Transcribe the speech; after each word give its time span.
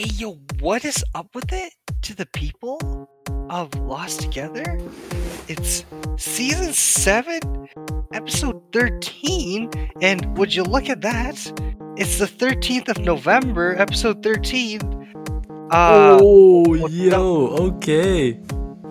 Hey 0.00 0.08
yo, 0.14 0.38
what 0.60 0.82
is 0.86 1.04
up 1.14 1.34
with 1.34 1.52
it? 1.52 1.74
To 2.04 2.16
the 2.16 2.24
people 2.24 3.06
of 3.50 3.74
Lost 3.80 4.22
Together? 4.22 4.80
It's 5.46 5.84
season 6.16 6.72
7, 6.72 7.68
episode 8.14 8.62
13, 8.72 9.70
and 10.00 10.38
would 10.38 10.54
you 10.54 10.62
look 10.62 10.88
at 10.88 11.02
that? 11.02 11.34
It's 11.98 12.18
the 12.18 12.24
13th 12.24 12.88
of 12.88 13.00
November, 13.00 13.76
episode 13.78 14.22
13. 14.22 14.80
Uh, 15.70 16.18
oh, 16.18 16.76
yo, 16.86 17.48
okay. 17.48 18.40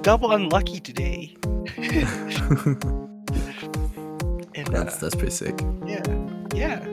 double 0.01 0.31
unlucky 0.31 0.79
today. 0.79 1.35
and, 1.75 2.85
uh, 4.55 4.69
That's 4.69 4.97
that's 4.97 5.15
pretty 5.15 5.31
sick. 5.31 5.59
yeah, 5.87 6.03
yeah, 6.53 6.85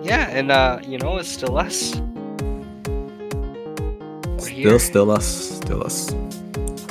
yeah, 0.00 0.28
and 0.30 0.52
uh, 0.52 0.78
you 0.86 0.96
know, 0.96 1.18
it's 1.18 1.28
still 1.28 1.58
us. 1.58 2.00
We're 4.44 4.50
here. 4.50 4.78
Still, 4.78 4.78
still 4.78 5.10
us, 5.10 5.56
still 5.56 5.82
us. 5.82 6.12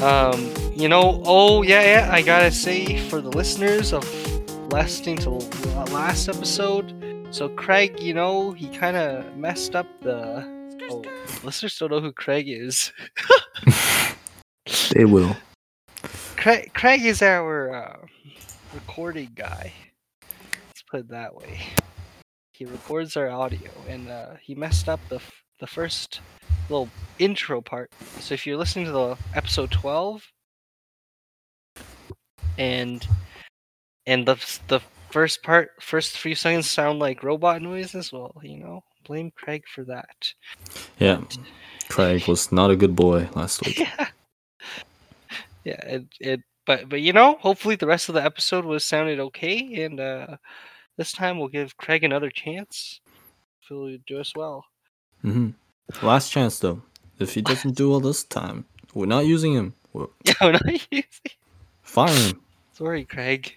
Um, 0.02 0.54
you 0.76 0.90
know, 0.90 1.22
oh 1.26 1.62
yeah, 1.62 1.82
yeah. 1.82 2.10
I 2.12 2.22
gotta 2.22 2.52
say 2.52 2.98
for 3.10 3.22
the 3.22 3.30
listeners 3.30 3.94
of 3.94 4.04
listening 4.72 5.18
to 5.18 5.30
the 5.30 5.90
last 5.92 6.28
episode, 6.28 6.94
so 7.30 7.50
Craig, 7.50 8.00
you 8.00 8.14
know, 8.14 8.52
he 8.52 8.70
kind 8.70 8.98
of 8.98 9.38
messed 9.38 9.76
up 9.76 9.88
the. 10.02 10.52
Oh, 10.90 11.04
listeners 11.44 11.78
don't 11.78 11.92
know 11.92 12.02
who 12.02 12.12
Craig 12.12 12.46
is. 12.48 12.92
They 14.94 15.06
will. 15.06 15.36
Craig, 16.38 16.72
Craig 16.74 17.04
is 17.04 17.22
our 17.22 17.76
uh, 17.76 17.98
recording 18.74 19.32
guy. 19.36 19.74
Let's 20.22 20.84
put 20.90 21.00
it 21.02 21.10
that 21.10 21.36
way. 21.36 21.60
He 22.52 22.66
records 22.66 23.18
our 23.18 23.30
audio, 23.30 23.72
and 23.88 24.10
uh, 24.10 24.36
he 24.42 24.56
messed 24.56 24.88
up 24.88 25.00
the 25.10 25.16
f- 25.16 25.43
the 25.60 25.68
first 25.68 26.22
little 26.70 26.90
intro 27.20 27.62
part. 27.62 27.92
So 28.20 28.34
if 28.34 28.46
you're 28.46 28.58
listening 28.58 28.86
to 28.86 28.92
the 28.92 29.18
episode 29.36 29.72
twelve, 29.72 30.24
and 32.58 33.06
and 34.06 34.26
the 34.26 34.36
the 34.68 34.82
first 35.12 35.44
part, 35.44 35.72
first 35.82 36.18
few 36.18 36.36
seconds 36.36 36.70
sound 36.70 37.00
like 37.00 37.24
robot 37.24 37.62
noises, 37.62 38.12
well, 38.12 38.36
you 38.42 38.60
know, 38.60 38.84
blame 39.06 39.32
Craig 39.36 39.64
for 39.74 39.84
that. 39.86 40.34
Yeah, 41.00 41.22
Craig 41.90 42.28
was 42.28 42.52
not 42.52 42.72
a 42.72 42.76
good 42.76 42.96
boy 42.96 43.30
last 43.36 43.66
week. 43.66 43.80
yeah 43.80 44.08
yeah 45.64 45.86
it, 45.86 46.06
it 46.20 46.42
but 46.66 46.90
but 46.90 47.02
you 47.02 47.14
know 47.14 47.38
hopefully 47.40 47.76
the 47.76 47.88
rest 47.88 48.10
of 48.10 48.16
the 48.16 48.24
episode 48.24 48.66
was 48.66 48.84
sounded 48.84 49.20
okay 49.20 49.84
and 49.84 50.00
uh 50.00 50.38
this 50.98 51.12
time 51.12 51.38
we'll 51.38 51.48
give 51.48 51.78
craig 51.78 52.04
another 52.04 52.30
chance 52.30 53.00
hopefully 53.62 53.92
he'll 53.92 54.16
do 54.16 54.20
us 54.20 54.34
well 54.36 54.66
hmm 55.24 55.50
Last 56.02 56.32
chance 56.32 56.60
though. 56.60 56.82
If 57.20 57.34
he 57.34 57.42
doesn't 57.42 57.76
do 57.76 57.90
well 57.90 58.00
this 58.00 58.24
time, 58.24 58.66
we're 58.94 59.06
not 59.06 59.26
using 59.26 59.54
him. 59.54 59.74
We're 59.94 60.08
yeah 60.26 60.34
we're 60.42 60.52
not 60.54 60.66
using 60.92 61.04
him. 61.86 62.42
sorry 62.74 63.06
craig 63.06 63.56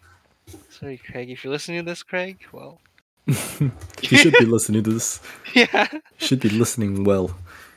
sorry 0.71 0.99
craig 0.99 1.31
if 1.31 1.43
you're 1.45 1.53
listening 1.53 1.85
to 1.85 1.91
this 1.91 2.03
craig 2.03 2.45
well 2.53 2.81
he 3.27 4.17
should 4.17 4.35
be 4.39 4.45
listening 4.45 4.85
to 4.85 4.93
this. 4.93 5.21
yeah 5.55 5.89
should 6.19 6.41
be 6.41 6.49
listening 6.51 7.03
well. 7.05 7.35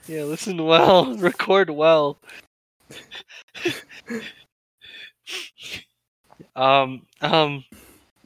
yeah 0.08 0.24
listen 0.24 0.64
well 0.66 1.16
record 1.18 1.70
well 1.70 2.18
um 6.56 7.02
um 7.22 7.64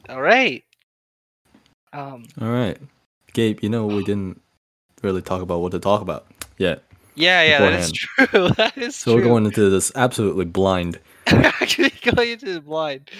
all 0.08 0.20
right 0.20 0.64
um 1.92 2.24
All 2.40 2.50
right, 2.50 2.78
Gabe. 3.32 3.60
You 3.62 3.68
know 3.68 3.86
we 3.86 4.02
didn't 4.04 4.40
really 5.04 5.22
talk 5.22 5.42
about 5.42 5.60
what 5.60 5.72
to 5.72 5.78
talk 5.78 6.00
about 6.00 6.26
yet, 6.58 6.82
Yeah, 7.14 7.42
yeah, 7.42 7.58
that 7.60 7.80
is 7.80 7.92
true. 7.92 8.48
That 8.56 8.76
is 8.76 8.96
so 8.96 9.12
true. 9.12 9.20
we're 9.22 9.28
going 9.28 9.44
into 9.46 9.70
this 9.70 9.92
absolutely 9.94 10.46
blind. 10.46 10.98
Actually 11.26 11.92
going 12.02 12.30
into 12.30 12.56
it 12.56 12.64
blind. 12.64 13.10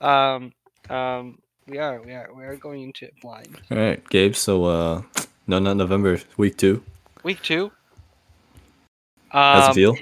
Um, 0.00 0.52
um, 0.90 1.38
we 1.66 1.78
are, 1.78 2.00
we 2.02 2.12
are, 2.12 2.30
we 2.34 2.44
are 2.44 2.56
going 2.56 2.82
into 2.82 3.06
it 3.06 3.14
blind. 3.22 3.48
All 3.70 3.78
right, 3.78 4.06
Gabe. 4.10 4.34
So, 4.34 4.64
uh, 4.64 5.02
no, 5.46 5.58
not 5.58 5.76
November, 5.76 6.20
week 6.36 6.56
two. 6.58 6.82
Week 7.22 7.40
two. 7.42 7.70
How's 9.30 9.64
Um, 9.64 9.70
it 9.70 9.74
feel? 9.74 9.96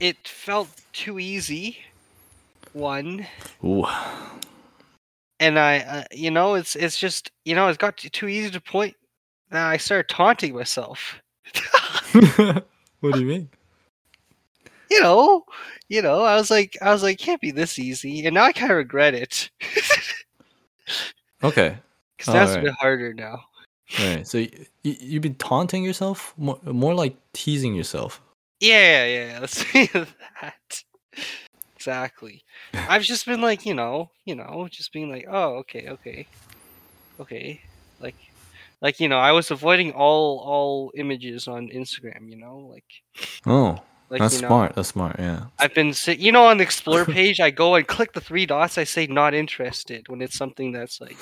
It 0.00 0.28
felt 0.28 0.68
too 0.92 1.18
easy. 1.18 1.78
One, 2.72 3.26
Ooh. 3.64 3.84
and 5.40 5.58
I, 5.58 5.78
uh, 5.80 6.04
you 6.12 6.30
know, 6.30 6.54
it's 6.54 6.76
it's 6.76 6.96
just 6.98 7.32
you 7.44 7.54
know, 7.56 7.66
it's 7.68 7.76
got 7.76 7.96
too 7.96 8.28
easy 8.28 8.48
to 8.50 8.60
point. 8.60 8.94
That 9.50 9.66
I 9.66 9.76
started 9.76 10.08
taunting 10.08 10.54
myself. 10.54 11.20
what 13.00 13.14
do 13.14 13.20
you 13.20 13.26
mean? 13.26 13.48
you 14.90 15.00
know, 15.00 15.44
you 15.88 16.02
know, 16.02 16.22
I 16.22 16.36
was 16.36 16.50
like, 16.50 16.76
I 16.82 16.92
was 16.92 17.02
like, 17.02 17.18
can't 17.18 17.40
be 17.40 17.52
this 17.52 17.78
easy, 17.78 18.26
and 18.26 18.34
now 18.34 18.44
I 18.44 18.52
kind 18.52 18.70
of 18.70 18.76
regret 18.76 19.14
it. 19.14 19.50
Okay. 21.42 21.78
Because 22.16 22.34
that's 22.34 22.50
a 22.50 22.54
Alright. 22.58 22.64
bit 22.64 22.74
harder 22.74 23.14
now. 23.14 23.44
All 23.98 24.06
right. 24.06 24.26
So 24.26 24.38
you, 24.38 24.50
you've 24.82 25.22
been 25.22 25.36
taunting 25.36 25.82
yourself, 25.82 26.34
more, 26.36 26.58
more 26.64 26.94
like 26.94 27.16
teasing 27.32 27.74
yourself. 27.74 28.20
Yeah, 28.60 29.06
yeah, 29.06 29.26
yeah. 29.32 29.38
Let's 29.40 29.66
say 29.72 29.86
that. 29.86 30.82
Exactly. 31.76 32.42
I've 32.74 33.02
just 33.02 33.24
been 33.24 33.40
like, 33.40 33.64
you 33.64 33.72
know, 33.72 34.10
you 34.26 34.34
know, 34.34 34.68
just 34.70 34.92
being 34.92 35.10
like, 35.10 35.26
oh, 35.30 35.54
okay, 35.60 35.88
okay, 35.88 36.26
okay, 37.18 37.62
like, 38.00 38.16
like 38.80 39.00
you 39.00 39.08
know, 39.08 39.18
I 39.18 39.32
was 39.32 39.50
avoiding 39.50 39.92
all 39.92 40.38
all 40.38 40.92
images 40.96 41.48
on 41.48 41.68
Instagram. 41.68 42.28
You 42.28 42.36
know, 42.36 42.58
like, 42.58 42.84
Oh, 43.46 43.78
like 44.08 44.20
that's 44.20 44.36
you 44.36 44.42
know, 44.42 44.48
smart. 44.48 44.74
That's 44.74 44.88
smart. 44.88 45.16
Yeah. 45.18 45.44
I've 45.58 45.74
been, 45.74 45.92
you 46.06 46.32
know, 46.32 46.46
on 46.46 46.58
the 46.58 46.64
explore 46.64 47.04
page, 47.18 47.40
I 47.40 47.50
go 47.50 47.74
and 47.74 47.86
click 47.86 48.12
the 48.12 48.20
three 48.20 48.46
dots. 48.46 48.78
I 48.78 48.84
say 48.84 49.06
not 49.06 49.34
interested 49.34 50.08
when 50.08 50.22
it's 50.22 50.36
something 50.36 50.72
that's 50.72 51.00
like, 51.00 51.16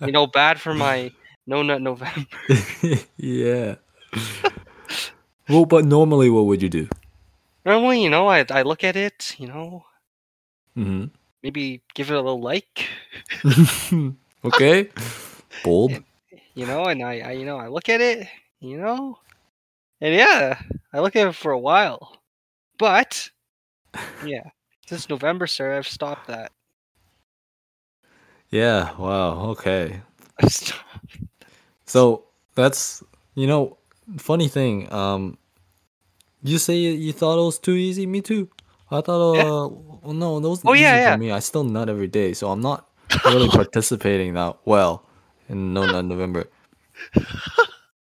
you 0.00 0.12
know, 0.12 0.26
bad 0.26 0.60
for 0.60 0.74
my 0.74 1.10
no 1.46 1.62
nut 1.62 1.80
November. 1.82 2.26
yeah. 3.16 3.76
well, 5.48 5.64
but 5.64 5.84
normally, 5.84 6.30
what 6.30 6.46
would 6.46 6.62
you 6.62 6.68
do? 6.68 6.88
Normally, 7.64 8.02
you 8.02 8.10
know, 8.10 8.28
I 8.28 8.44
I 8.50 8.62
look 8.62 8.84
at 8.84 8.96
it, 8.96 9.34
you 9.38 9.48
know, 9.48 9.84
hmm 10.74 11.06
maybe 11.42 11.82
give 11.94 12.10
it 12.10 12.14
a 12.14 12.20
little 12.20 12.40
like. 12.40 12.88
okay. 14.44 14.88
Bold. 15.64 16.02
You 16.58 16.66
know, 16.66 16.86
and 16.86 17.02
I, 17.04 17.20
I, 17.20 17.32
you 17.32 17.46
know, 17.46 17.56
I 17.56 17.68
look 17.68 17.88
at 17.88 18.00
it, 18.00 18.26
you 18.58 18.78
know, 18.78 19.16
and 20.00 20.12
yeah, 20.12 20.60
I 20.92 20.98
look 20.98 21.14
at 21.14 21.28
it 21.28 21.36
for 21.36 21.52
a 21.52 21.58
while, 21.58 22.20
but 22.78 23.30
yeah, 24.26 24.42
since 24.86 25.08
November, 25.08 25.46
sir, 25.46 25.76
I've 25.76 25.86
stopped 25.86 26.26
that. 26.26 26.50
Yeah. 28.50 28.96
Wow. 28.96 29.50
Okay. 29.50 30.00
So 31.86 32.24
that's 32.54 33.02
you 33.34 33.46
know, 33.46 33.78
funny 34.18 34.48
thing. 34.48 34.92
Um, 34.92 35.38
you 36.42 36.58
say 36.58 36.76
you, 36.76 36.90
you 36.90 37.12
thought 37.14 37.38
it 37.40 37.44
was 37.44 37.58
too 37.58 37.72
easy. 37.74 38.06
Me 38.06 38.20
too. 38.20 38.48
I 38.90 39.00
thought, 39.00 39.20
uh, 39.20 39.36
Yeah. 39.36 39.98
well, 40.02 40.12
no, 40.14 40.40
that 40.40 40.48
wasn't 40.48 40.70
Oh, 40.70 40.74
easy 40.74 40.82
yeah, 40.82 40.96
yeah. 41.00 41.14
for 41.14 41.18
me. 41.18 41.30
I 41.30 41.38
still 41.38 41.64
nut 41.64 41.88
every 41.88 42.08
day, 42.08 42.34
so 42.34 42.50
I'm 42.50 42.60
not 42.60 42.88
really 43.24 43.48
participating 43.48 44.34
that 44.34 44.58
well 44.66 45.07
in 45.48 45.72
No 45.72 45.86
Nut 45.86 46.04
November. 46.04 46.44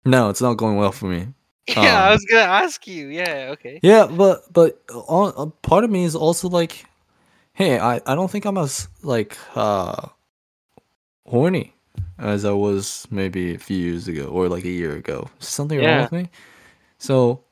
No, 0.04 0.28
it's 0.30 0.40
not 0.40 0.54
going 0.56 0.76
well 0.76 0.92
for 0.92 1.06
me. 1.06 1.28
Yeah, 1.68 1.98
I 1.98 2.06
Um, 2.06 2.12
was 2.12 2.24
gonna 2.30 2.42
ask 2.42 2.86
you. 2.86 3.08
Yeah, 3.08 3.48
okay. 3.58 3.80
Yeah, 3.82 4.06
but 4.06 4.52
but 4.52 4.80
a 5.08 5.46
part 5.62 5.82
of 5.82 5.90
me 5.90 6.04
is 6.04 6.14
also 6.14 6.48
like, 6.48 6.86
hey, 7.54 7.78
I, 7.80 7.96
I 8.06 8.14
don't 8.14 8.30
think 8.30 8.44
I'm 8.44 8.56
as 8.56 8.88
like 9.02 9.36
uh 9.56 10.08
horny 11.26 11.74
as 12.18 12.44
I 12.44 12.52
was 12.52 13.06
maybe 13.10 13.54
a 13.54 13.58
few 13.58 13.76
years 13.76 14.08
ago 14.08 14.26
or 14.26 14.48
like 14.48 14.64
a 14.64 14.68
year 14.70 14.94
ago. 14.94 15.28
Is 15.40 15.48
something 15.48 15.80
wrong 15.80 15.96
with 15.98 16.12
me? 16.12 16.28
So 16.98 17.42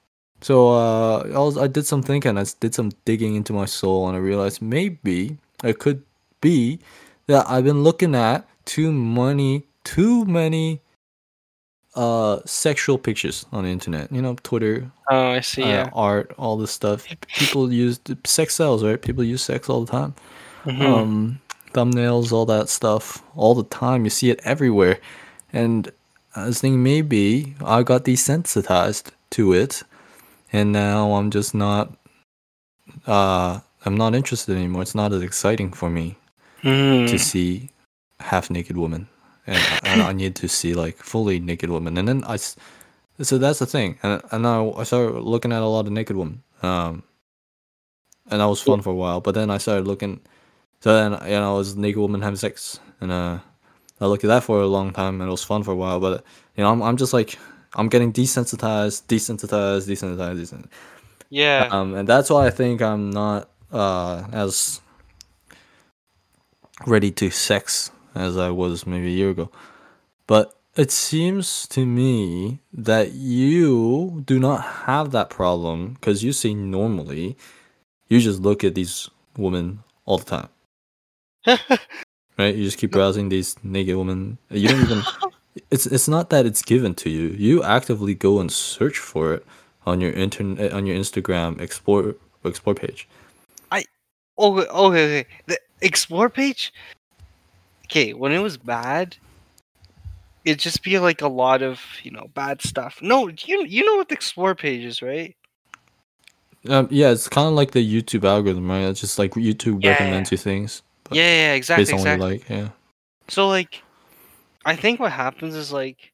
so 0.41 0.73
uh 0.73 1.25
I 1.35 1.39
was 1.39 1.59
I 1.59 1.67
did 1.67 1.87
some 1.87 2.03
thinking, 2.03 2.39
I 2.39 2.45
did 2.61 2.75
some 2.75 2.91
digging 3.05 3.35
into 3.35 3.53
my 3.53 3.67
soul 3.67 4.07
and 4.09 4.17
I 4.17 4.21
realized 4.21 4.63
maybe 4.63 5.39
it 5.65 5.79
could 5.79 6.03
be 6.41 6.79
that 7.27 7.49
I've 7.49 7.65
been 7.65 7.83
looking 7.83 8.15
at 8.15 8.47
too 8.65 8.93
many 8.93 9.65
too 9.85 10.25
many 10.25 10.81
uh 11.95 12.41
sexual 12.45 12.99
pictures 12.99 13.47
on 13.53 13.65
the 13.65 13.71
internet. 13.71 14.11
You 14.11 14.21
know, 14.23 14.35
Twitter, 14.43 14.91
Oh, 15.11 15.31
I 15.31 15.41
see. 15.41 15.63
uh, 15.63 15.67
Yeah. 15.69 15.91
art, 15.93 16.35
all 16.39 16.57
this 16.57 16.73
stuff. 16.73 17.07
People 17.39 17.73
use 17.73 18.01
sex 18.25 18.55
sells, 18.55 18.83
right? 18.83 19.01
People 19.01 19.23
use 19.23 19.43
sex 19.43 19.69
all 19.69 19.85
the 19.85 19.93
time. 19.93 20.15
Mhm. 20.65 20.87
Um, 20.87 21.41
thumbnails, 21.73 22.33
all 22.33 22.47
that 22.47 22.69
stuff, 22.69 23.23
all 23.37 23.55
the 23.55 23.65
time. 23.65 24.05
You 24.05 24.11
see 24.11 24.31
it 24.31 24.41
everywhere, 24.45 24.99
and 25.53 25.91
I 26.35 26.47
was 26.47 26.61
thinking 26.61 26.83
maybe 26.83 27.55
I 27.65 27.83
got 27.85 28.05
desensitized 28.05 29.11
to 29.31 29.53
it, 29.53 29.83
and 30.53 30.73
now 30.73 31.13
I'm 31.15 31.31
just 31.31 31.55
not. 31.55 31.93
Uh, 33.07 33.61
I'm 33.85 33.97
not 33.97 34.15
interested 34.15 34.57
anymore. 34.57 34.83
It's 34.83 34.95
not 34.95 35.13
as 35.13 35.23
exciting 35.23 35.73
for 35.73 35.91
me 35.91 36.17
Mhm. 36.63 37.09
to 37.09 37.19
see 37.19 37.71
half 38.21 38.51
naked 38.51 38.77
women, 38.77 39.07
and, 39.47 39.63
and 39.85 40.03
I 40.03 40.13
need 40.13 40.35
to 40.37 40.49
see 40.49 40.75
like 40.75 40.97
fully 40.97 41.41
naked 41.41 41.71
women. 41.71 41.97
And 41.99 42.09
then 42.09 42.25
I, 42.25 42.37
so 42.37 43.39
that's 43.39 43.61
the 43.61 43.67
thing, 43.67 43.99
and 44.03 44.21
and 44.33 44.47
I, 44.47 44.65
I 44.65 44.83
started 44.85 45.21
looking 45.21 45.53
at 45.53 45.63
a 45.63 45.67
lot 45.67 45.87
of 45.87 45.93
naked 45.93 46.17
women, 46.17 46.43
um, 46.63 47.05
and 48.29 48.41
that 48.41 48.47
was 48.47 48.61
fun 48.61 48.83
for 48.83 48.91
a 48.91 48.95
while. 48.95 49.21
But 49.21 49.35
then 49.35 49.51
I 49.51 49.59
started 49.59 49.87
looking, 49.87 50.21
so 50.81 50.95
then 50.95 51.13
you 51.31 51.39
know, 51.39 51.55
it 51.55 51.59
was 51.59 51.77
naked 51.77 51.99
woman 51.99 52.23
having 52.23 52.37
sex, 52.37 52.81
and 53.01 53.13
uh, 53.13 53.39
I 54.01 54.07
looked 54.07 54.25
at 54.25 54.29
that 54.29 54.43
for 54.43 54.61
a 54.61 54.67
long 54.67 54.93
time, 54.93 55.21
and 55.21 55.29
it 55.29 55.31
was 55.31 55.45
fun 55.45 55.63
for 55.63 55.71
a 55.71 55.77
while. 55.77 56.01
But 56.01 56.25
you 56.57 56.65
know, 56.65 56.73
I'm 56.73 56.83
I'm 56.83 56.97
just 56.97 57.13
like 57.13 57.39
I'm 57.75 57.89
getting 57.89 58.13
desensitized, 58.13 59.05
desensitized, 59.07 59.89
desensitized, 59.89 60.41
desensitized. 60.41 60.71
Yeah. 61.31 61.69
Um, 61.71 61.95
and 61.95 62.09
that's 62.09 62.31
why 62.31 62.47
I 62.47 62.51
think 62.51 62.83
I'm 62.83 63.11
not 63.11 63.49
uh 63.73 64.25
as 64.33 64.81
ready 66.87 67.11
to 67.13 67.31
sex 67.31 67.91
as 68.15 68.37
I 68.37 68.51
was 68.51 68.87
maybe 68.87 69.07
a 69.09 69.11
year 69.11 69.31
ago. 69.31 69.51
But 70.27 70.55
it 70.77 70.91
seems 70.91 71.67
to 71.69 71.87
me 71.87 72.61
that 72.73 73.13
you 73.13 74.23
do 74.27 74.39
not 74.39 74.63
have 74.87 75.11
that 75.13 75.31
problem 75.31 75.95
because 75.95 76.25
you 76.25 76.33
see 76.33 76.55
normally, 76.55 77.37
you 78.09 78.21
just 78.21 78.41
look 78.41 78.65
at 78.65 78.75
these 78.75 79.09
women 79.37 79.81
all 80.05 80.19
the 80.19 80.25
time, 80.25 80.49
right? 82.39 82.55
You 82.55 82.65
just 82.65 82.79
keep 82.79 82.93
browsing 82.93 83.29
these 83.29 83.57
naked 83.63 83.97
women. 83.97 84.39
You 84.51 84.69
don't 84.69 84.83
even. 84.83 85.03
it's 85.71 85.87
it's 85.87 86.09
not 86.09 86.31
that 86.31 86.47
it's 86.47 86.63
given 86.63 86.95
to 86.97 87.11
you. 87.11 87.29
You 87.29 87.63
actively 87.63 88.15
go 88.15 88.41
and 88.41 88.51
search 88.51 88.99
for 88.99 89.35
it 89.35 89.47
on 89.87 90.01
your 90.01 90.13
internet 90.13 90.73
eh, 90.73 90.75
on 90.77 90.87
your 90.87 90.97
Instagram 90.97 91.61
explore 91.61 92.17
explore 92.45 92.75
page. 92.75 93.09
Oh, 94.37 94.59
okay, 94.59 94.69
okay. 94.71 95.27
The 95.47 95.59
explore 95.81 96.29
page. 96.29 96.73
Okay, 97.95 98.13
when 98.13 98.33
it 98.33 98.41
was 98.41 98.57
bad, 98.57 99.17
it'd 100.45 100.59
just 100.59 100.83
be 100.83 100.99
like 100.99 101.23
a 101.23 101.29
lot 101.29 101.63
of 101.63 101.81
you 102.03 102.11
know 102.11 102.27
bad 102.35 102.61
stuff. 102.61 102.99
No, 103.01 103.29
you 103.29 103.65
you 103.65 103.85
know 103.87 103.95
what 103.95 104.09
the 104.09 104.17
explore 104.17 104.57
page 104.57 104.85
is, 104.85 105.01
right? 105.01 105.37
Um, 106.69 106.89
yeah, 106.91 107.11
it's 107.11 107.29
kind 107.29 107.47
of 107.47 107.55
like 107.55 107.71
the 107.71 107.79
YouTube 108.03 108.25
algorithm, 108.25 108.69
right? 108.69 108.81
It's 108.81 109.01
just 109.01 109.17
like 109.17 109.35
YouTube 109.35 109.85
Yeah. 109.85 109.91
recommends 109.91 110.33
you 110.33 110.39
things 110.39 110.83
Yeah, 111.13 111.23
yeah, 111.23 111.53
exactly, 111.53 111.83
based 111.85 111.93
on 111.93 112.01
exactly. 112.01 112.19
what 112.19 112.33
you 112.33 112.39
like. 112.39 112.49
Yeah. 112.49 112.69
So 113.29 113.47
like, 113.47 113.81
I 114.65 114.75
think 114.75 114.99
what 114.99 115.13
happens 115.13 115.55
is 115.55 115.71
like, 115.73 116.11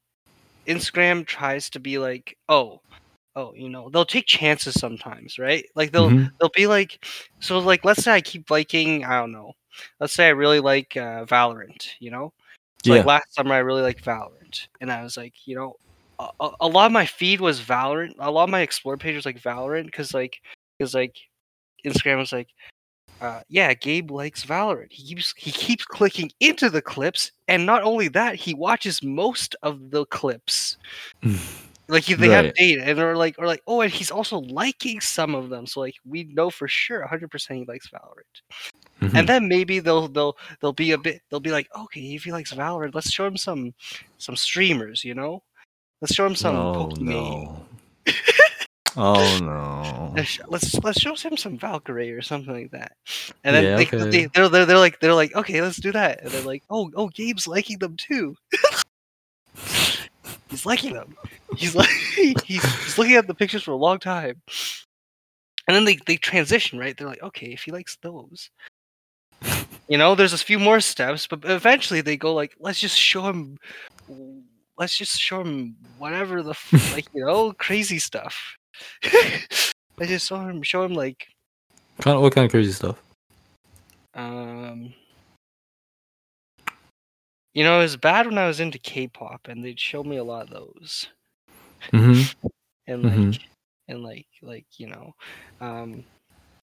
Instagram 0.67 1.25
tries 1.25 1.71
to 1.71 1.79
be 1.79 1.97
like, 1.97 2.37
oh, 2.47 2.79
oh, 3.35 3.53
you 3.55 3.69
know, 3.69 3.89
they'll 3.89 4.05
take 4.05 4.27
chances 4.27 4.79
sometimes, 4.79 5.39
right? 5.39 5.65
Like 5.75 5.91
they'll 5.91 6.11
Mhm. 6.11 6.31
they'll 6.39 6.51
be 6.55 6.67
like, 6.67 7.03
so 7.39 7.57
like, 7.57 7.83
let's 7.85 8.03
say 8.03 8.11
I 8.11 8.21
keep 8.21 8.51
liking, 8.51 9.03
I 9.03 9.19
don't 9.19 9.31
know, 9.31 9.53
let's 9.99 10.13
say 10.13 10.27
I 10.27 10.31
really 10.31 10.59
like 10.59 10.95
uh, 10.97 11.25
Valorant, 11.25 11.87
you 11.99 12.11
know, 12.11 12.33
so 12.83 12.91
Yeah. 12.93 12.99
like 12.99 13.05
last 13.07 13.33
summer 13.35 13.53
I 13.53 13.59
really 13.59 13.81
liked 13.81 14.03
Valorant, 14.03 14.67
and 14.79 14.91
I 14.91 15.03
was 15.03 15.17
like, 15.17 15.33
you 15.45 15.55
know, 15.55 15.75
a, 16.19 16.49
a- 16.59 16.67
lot 16.67 16.85
of 16.85 16.91
my 16.91 17.05
feed 17.05 17.41
was 17.41 17.59
Valorant, 17.59 18.13
a 18.19 18.29
lot 18.31 18.43
of 18.45 18.49
my 18.49 18.61
explore 18.61 18.97
page 18.97 19.15
was 19.15 19.25
like 19.25 19.41
Valorant, 19.41 19.85
because 19.85 20.13
like, 20.13 20.41
because 20.77 20.93
like, 20.93 21.15
Instagram 21.85 22.17
was 22.17 22.31
like. 22.31 22.49
Uh, 23.19 23.41
yeah, 23.49 23.71
Gabe 23.75 24.09
likes 24.09 24.43
Valorant. 24.43 24.91
He 24.91 25.03
keeps 25.03 25.31
he 25.37 25.51
keeps 25.51 25.85
clicking 25.85 26.31
into 26.39 26.71
the 26.71 26.81
clips, 26.81 27.31
and 27.47 27.67
not 27.67 27.83
only 27.83 28.07
that, 28.07 28.33
he 28.33 28.55
watches 28.55 29.03
most 29.03 29.55
of 29.61 29.91
the 29.91 30.05
clips. 30.07 30.77
Like 31.87 32.03
he- 32.05 32.13
they 32.13 32.29
have 32.29 32.53
data, 32.55 32.83
and 32.83 32.97
or 32.99 33.15
like 33.17 33.35
or 33.37 33.45
like 33.45 33.61
oh, 33.67 33.81
and 33.81 33.91
he's 33.91 34.09
also 34.11 34.39
liking 34.39 35.01
some 35.01 35.35
of 35.35 35.49
them. 35.49 35.67
So 35.67 35.81
like 35.81 35.95
we 36.05 36.23
know 36.23 36.49
for 36.49 36.67
sure, 36.67 37.05
hundred 37.05 37.29
percent 37.29 37.59
he 37.59 37.65
likes 37.65 37.89
Valorant. 37.89 38.41
Mhm. 39.01 39.17
And 39.17 39.27
then 39.29 39.47
maybe 39.47 39.79
they'll 39.79 40.07
they'll 40.07 40.37
they'll 40.61 40.73
be 40.73 40.91
a 40.91 40.97
bit 40.97 41.21
they'll 41.29 41.39
be 41.39 41.51
like 41.51 41.67
okay, 41.75 42.01
if 42.15 42.23
he 42.23 42.31
likes 42.31 42.53
Valorant, 42.53 42.93
let's 42.93 43.11
show 43.11 43.25
him 43.25 43.37
some 43.37 43.73
some 44.17 44.35
streamers, 44.35 45.03
you 45.03 45.15
know. 45.15 45.43
Let's 46.01 46.13
show 46.13 46.25
him 46.25 46.35
some 46.35 46.55
oh 46.55 46.89
Pokemon. 46.89 47.01
no. 47.01 47.65
oh 48.97 49.39
no. 49.41 50.13
Let's, 50.15 50.39
let's 50.47 50.73
let's 50.83 50.99
show 50.99 51.15
him 51.15 51.37
some 51.37 51.57
Valkyrie 51.57 52.11
or 52.11 52.21
something 52.21 52.53
like 52.53 52.71
that. 52.71 52.93
And 53.43 53.55
then 53.55 53.63
Yeah, 53.63 53.75
they, 53.77 53.85
okay. 53.87 54.09
they 54.09 54.25
they're, 54.33 54.49
they're 54.49 54.65
they're 54.65 54.77
like 54.77 54.99
they're 54.99 55.13
like 55.15 55.35
okay, 55.35 55.61
let's 55.61 55.77
do 55.77 55.91
that. 55.93 56.21
And 56.21 56.31
they're 56.31 56.41
like 56.43 56.63
oh 56.69 56.91
oh, 56.95 57.09
Gabe's 57.09 57.47
liking 57.47 57.79
them 57.79 57.95
too. 57.97 58.35
he's 60.49 60.65
liking 60.65 60.93
them. 60.93 61.15
He's 61.57 61.75
like 61.75 61.89
he's, 62.15 62.41
he's 62.45 62.97
looking 62.97 63.15
at 63.15 63.27
the 63.27 63.35
pictures 63.35 63.63
for 63.63 63.71
a 63.71 63.75
long 63.75 63.99
time. 63.99 64.41
And 65.67 65.75
then 65.75 65.85
they 65.85 65.97
they 66.05 66.17
transition 66.17 66.77
right. 66.79 66.95
They're 66.97 67.07
like 67.07 67.23
okay, 67.23 67.47
if 67.53 67.63
he 67.63 67.71
likes 67.71 67.97
those. 68.01 68.49
You 69.87 69.97
know, 69.97 70.15
there's 70.15 70.33
a 70.33 70.37
few 70.37 70.59
more 70.59 70.79
steps, 70.79 71.27
but 71.27 71.39
eventually 71.43 72.01
they 72.01 72.15
go 72.17 72.33
like, 72.33 72.55
let's 72.59 72.79
just 72.79 72.97
show 72.97 73.23
him, 73.27 73.57
let's 74.77 74.97
just 74.97 75.19
show 75.19 75.41
him 75.41 75.75
whatever 75.97 76.41
the 76.41 76.51
f- 76.51 76.93
like 76.95 77.07
you 77.13 77.25
know 77.25 77.51
crazy 77.53 77.99
stuff. 77.99 78.55
let's 79.97 80.09
just 80.11 80.27
saw 80.27 80.47
him, 80.47 80.63
show 80.63 80.83
him 80.83 80.93
like 80.93 81.27
Kind 81.99 82.15
of 82.15 82.21
what 82.23 82.33
kind 82.33 82.45
of 82.45 82.51
crazy 82.51 82.71
stuff? 82.71 82.97
um. 84.15 84.93
You 87.53 87.65
know, 87.65 87.79
it 87.79 87.83
was 87.83 87.97
bad 87.97 88.27
when 88.27 88.37
I 88.37 88.47
was 88.47 88.61
into 88.61 88.79
K-pop, 88.79 89.49
and 89.49 89.63
they'd 89.63 89.77
show 89.79 90.03
me 90.05 90.15
a 90.17 90.23
lot 90.23 90.43
of 90.43 90.49
those, 90.51 91.07
Mm-hmm. 91.91 92.47
and 92.87 93.03
like, 93.03 93.13
Mhm. 93.13 93.39
and 93.89 94.03
like, 94.03 94.27
like 94.41 94.65
you 94.77 94.87
know, 94.87 95.13
um, 95.59 96.05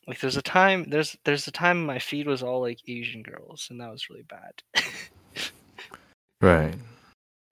like 0.08 0.20
there's 0.20 0.38
a 0.38 0.42
time, 0.42 0.86
there's 0.88 1.16
there's 1.24 1.46
a 1.48 1.52
time 1.52 1.84
my 1.84 1.98
feed 1.98 2.26
was 2.26 2.42
all 2.42 2.60
like 2.62 2.80
Asian 2.88 3.22
girls, 3.22 3.68
and 3.70 3.80
that 3.80 3.90
was 3.92 4.08
really 4.10 4.24
bad. 4.28 4.54
Right. 6.40 6.74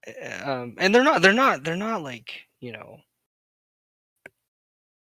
Uh, 0.07 0.41
um, 0.51 0.75
and 0.79 0.93
they're 0.93 1.03
not 1.03 1.21
they're 1.21 1.33
not 1.33 1.63
they're 1.63 1.75
not 1.75 2.01
like 2.03 2.31
you 2.59 2.71
know 2.71 2.97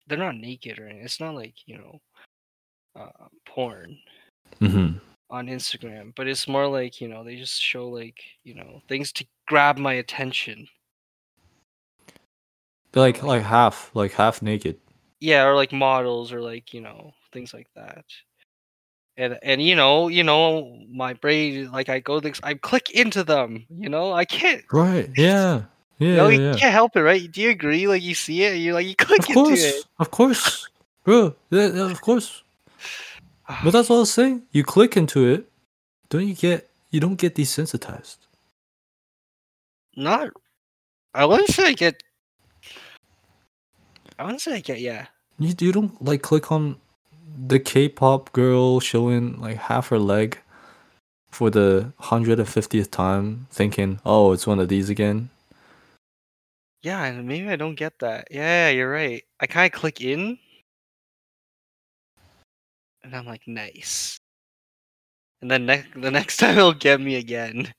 they're 0.07 0.19
not 0.19 0.37
naked 0.37 0.79
or 0.79 0.87
anything. 0.87 1.05
It's 1.05 1.21
not 1.21 1.35
like 1.35 1.55
you 1.67 1.79
know 1.79 2.01
uh, 2.97 3.29
porn 3.47 3.99
Mm-hmm. 4.61 4.99
on 5.31 5.47
Instagram, 5.49 6.15
but 6.15 6.29
it's 6.29 6.47
more 6.49 6.67
like 6.69 7.01
you 7.01 7.09
know 7.09 7.25
they 7.25 7.37
just 7.37 7.61
show 7.61 7.89
like 7.89 8.19
you 8.45 8.55
know 8.55 8.81
things 8.89 9.13
to 9.13 9.27
grab 9.49 9.79
my 9.79 9.95
attention. 9.95 10.67
They're 12.93 13.03
like 13.03 13.23
like 13.23 13.43
half, 13.43 13.91
like 13.95 14.13
half 14.13 14.43
naked. 14.43 14.79
Yeah, 15.21 15.45
or 15.45 15.55
like 15.57 15.73
models 15.73 16.33
or 16.33 16.41
like 16.41 16.73
you 16.73 16.81
know 16.81 17.13
things 17.35 17.53
like 17.53 17.69
that. 17.77 18.07
And 19.17 19.39
and 19.43 19.61
you 19.63 19.77
know 19.77 20.09
you 20.09 20.25
know 20.25 20.79
my 20.91 21.13
brain 21.15 21.71
like 21.71 21.89
I 21.89 22.01
go 22.01 22.21
things 22.21 22.41
I 22.43 22.55
click 22.55 22.91
into 22.91 23.23
them. 23.25 23.67
You 23.69 23.91
know 23.91 24.13
I 24.13 24.25
can't. 24.25 24.63
Right. 24.73 25.11
Yeah. 25.17 25.63
Yeah. 25.99 26.09
You 26.09 26.17
know 26.17 26.29
yeah, 26.29 26.39
you 26.39 26.45
yeah. 26.47 26.55
can't 26.55 26.73
help 26.73 26.97
it, 26.97 27.03
right? 27.03 27.31
Do 27.31 27.41
you 27.41 27.51
agree? 27.51 27.87
Like 27.87 28.03
you 28.03 28.15
see 28.15 28.43
it, 28.43 28.57
you 28.57 28.75
like 28.75 28.87
you 28.87 28.97
click 29.07 29.21
Of 29.23 29.29
into 29.29 29.43
course. 29.45 29.63
it. 29.63 29.85
Of 29.99 30.11
course. 30.11 30.69
Bro. 31.05 31.37
Yeah, 31.51 31.69
yeah, 31.69 31.91
of 31.91 32.01
course. 32.01 32.43
But 33.47 33.71
that's 33.73 33.89
what 33.91 33.97
I 33.97 34.01
was 34.01 34.13
saying. 34.13 34.43
You 34.53 34.65
click 34.65 34.97
into 34.97 35.29
it, 35.29 35.49
don't 36.09 36.27
you 36.27 36.35
get 36.35 36.69
you 36.91 37.01
don't 37.01 37.17
get 37.17 37.35
desensitized. 37.35 38.19
Not. 39.97 40.31
I 41.15 41.25
wouldn't 41.27 41.51
say 41.51 41.69
I 41.69 41.73
get. 41.75 42.03
I 44.19 44.25
wouldn't 44.25 44.41
say 44.41 44.55
I 44.55 44.61
get. 44.61 44.81
Yeah. 44.81 45.07
You 45.39 45.55
you 45.61 45.73
don't 45.73 46.03
like 46.03 46.23
click 46.23 46.51
on 46.51 46.77
the 47.47 47.59
K-pop 47.59 48.33
girl 48.33 48.81
showing 48.81 49.41
like 49.41 49.57
half 49.57 49.89
her 49.89 49.99
leg 49.99 50.39
for 51.31 51.51
the 51.51 51.93
hundred 51.99 52.39
and 52.39 52.49
fiftieth 52.49 52.91
time, 52.91 53.47
thinking, 53.51 54.01
"Oh, 54.05 54.33
it's 54.33 54.47
one 54.47 54.61
of 54.61 54.69
these 54.69 54.89
again." 54.89 55.31
Yeah, 56.83 57.05
and 57.05 57.27
maybe 57.27 57.49
I 57.49 57.57
don't 57.57 57.77
get 57.77 57.99
that. 58.01 58.29
Yeah, 58.31 58.69
you're 58.69 58.91
right. 58.91 59.25
I 59.41 59.47
kind 59.47 59.73
of 59.73 59.79
click 59.79 60.01
in, 60.03 60.39
and 63.03 63.15
I'm 63.15 63.27
like, 63.27 63.47
nice. 63.47 64.19
And 65.43 65.51
then 65.51 65.67
next 65.67 65.89
the 65.95 66.11
next 66.11 66.37
time 66.41 66.57
it'll 66.57 66.73
get 66.73 67.01
me 67.01 67.17
again. 67.17 67.73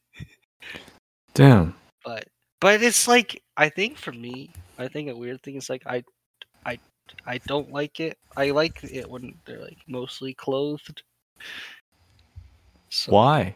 Damn. 1.33 1.75
But 2.03 2.25
but 2.61 2.81
it's 2.81 3.07
like 3.07 3.41
I 3.57 3.69
think 3.69 3.97
for 3.97 4.11
me, 4.11 4.51
I 4.77 4.87
think 4.87 5.09
a 5.09 5.15
weird 5.15 5.41
thing 5.41 5.55
is 5.55 5.69
like 5.69 5.83
I 5.87 6.03
I 6.65 6.79
I 7.25 7.39
don't 7.47 7.71
like 7.71 7.99
it. 7.99 8.17
I 8.37 8.51
like 8.51 8.83
it 8.83 9.09
when 9.09 9.35
they're 9.45 9.61
like 9.61 9.79
mostly 9.87 10.33
clothed. 10.33 11.03
So, 12.89 13.11
Why? 13.11 13.55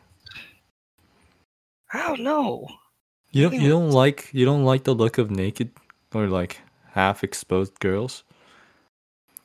I 1.93 2.07
don't 2.07 2.21
know. 2.21 2.67
You 3.31 3.49
don't 3.49 3.59
you 3.61 3.69
don't 3.69 3.91
like 3.91 4.29
you 4.33 4.45
don't 4.45 4.65
like 4.65 4.83
the 4.83 4.93
look 4.95 5.17
of 5.17 5.29
naked 5.29 5.71
or 6.13 6.27
like 6.27 6.61
half 6.91 7.23
exposed 7.23 7.79
girls? 7.79 8.23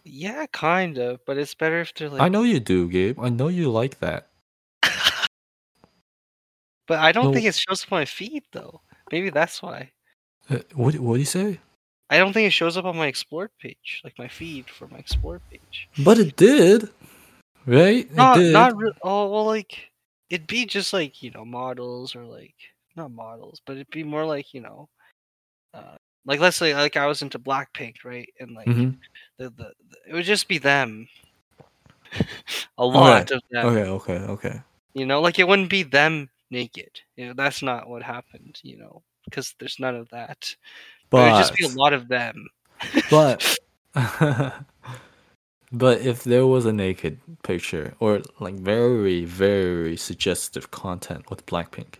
Yeah, 0.04 0.46
kind 0.52 0.98
of, 0.98 1.20
but 1.26 1.38
it's 1.38 1.54
better 1.54 1.80
if 1.80 1.94
they're 1.94 2.10
like. 2.10 2.20
I 2.22 2.28
know 2.28 2.42
you 2.42 2.60
do, 2.60 2.88
Gabe. 2.88 3.18
I 3.20 3.28
know 3.28 3.48
you 3.48 3.70
like 3.70 4.00
that. 4.00 4.28
But 6.86 6.98
I 6.98 7.12
don't 7.12 7.24
No. 7.24 7.32
think 7.32 7.46
it 7.46 7.54
shows 7.54 7.86
my 7.90 8.04
feet 8.04 8.44
though. 8.52 8.82
Maybe 9.10 9.30
that's 9.30 9.62
why. 9.62 9.92
Uh, 10.50 10.58
what 10.74 10.94
what 10.96 11.14
do 11.14 11.20
you 11.20 11.24
say? 11.24 11.60
I 12.14 12.18
don't 12.18 12.32
think 12.32 12.46
it 12.46 12.52
shows 12.52 12.76
up 12.76 12.84
on 12.84 12.96
my 12.96 13.08
explore 13.08 13.50
page, 13.60 14.00
like 14.04 14.16
my 14.18 14.28
feed 14.28 14.70
for 14.70 14.86
my 14.86 14.98
explore 14.98 15.40
page. 15.50 15.88
But 15.98 16.18
it 16.18 16.36
did, 16.36 16.88
right? 17.66 18.06
It 18.08 18.16
Not, 18.16 18.36
did. 18.36 18.52
not 18.52 18.76
re- 18.76 18.92
oh 19.02 19.28
well, 19.30 19.44
like 19.44 19.90
it'd 20.30 20.46
be 20.46 20.64
just 20.64 20.92
like 20.92 21.24
you 21.24 21.32
know 21.32 21.44
models 21.44 22.14
or 22.14 22.24
like 22.24 22.54
not 22.94 23.10
models, 23.10 23.60
but 23.66 23.72
it'd 23.72 23.90
be 23.90 24.04
more 24.04 24.24
like 24.24 24.54
you 24.54 24.60
know, 24.60 24.88
uh, 25.74 25.96
like 26.24 26.38
let's 26.38 26.56
say 26.56 26.72
like 26.72 26.96
I 26.96 27.06
was 27.06 27.20
into 27.22 27.40
Blackpink, 27.40 28.04
right? 28.04 28.32
And 28.38 28.54
like 28.54 28.68
Mhm. 28.68 28.96
the, 29.38 29.50
the, 29.50 29.72
the 29.90 29.96
it 30.08 30.12
would 30.14 30.24
just 30.24 30.46
be 30.46 30.58
them. 30.58 31.08
a 32.78 32.86
lot 32.86 33.32
of 33.32 33.42
them. 33.50 33.66
Okay, 33.66 33.90
okay, 33.90 34.18
okay. 34.26 34.60
You 34.92 35.04
know, 35.04 35.20
like 35.20 35.40
it 35.40 35.48
wouldn't 35.48 35.68
be 35.70 35.82
them 35.82 36.30
naked. 36.48 37.00
You 37.16 37.26
know, 37.26 37.34
that's 37.34 37.60
not 37.60 37.88
what 37.88 38.04
happened. 38.04 38.60
You 38.62 38.78
know, 38.78 39.02
because 39.24 39.52
there's 39.58 39.80
none 39.80 39.96
of 39.96 40.08
that. 40.10 40.54
But 41.10 41.32
would 41.32 41.38
just 41.38 41.54
be 41.54 41.64
a 41.64 41.68
lot 41.68 41.92
of 41.92 42.08
them. 42.08 42.48
but 43.10 43.56
but 45.72 46.00
if 46.00 46.24
there 46.24 46.46
was 46.46 46.66
a 46.66 46.72
naked 46.72 47.20
picture 47.42 47.94
or 48.00 48.22
like 48.40 48.54
very 48.54 49.24
very 49.24 49.96
suggestive 49.96 50.70
content 50.70 51.30
with 51.30 51.46
Blackpink, 51.46 51.96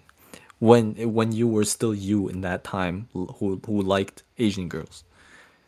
when 0.59 0.95
when 1.13 1.33
you 1.33 1.47
were 1.49 1.65
still 1.65 1.95
you 1.95 2.29
in 2.29 2.41
that 2.43 2.65
time 2.65 3.09
who 3.13 3.61
who 3.67 3.83
liked 3.83 4.23
Asian 4.39 4.69
girls, 4.69 5.05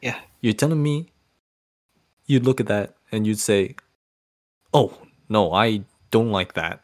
Yeah. 0.02 0.18
you're 0.40 0.54
telling 0.54 0.82
me 0.82 1.12
you'd 2.26 2.44
look 2.44 2.60
at 2.60 2.66
that 2.66 2.96
and 3.12 3.26
you'd 3.26 3.38
say, 3.38 3.76
"Oh 4.74 4.98
no, 5.28 5.52
I 5.52 5.84
don't 6.10 6.30
like 6.30 6.54
that. 6.54 6.82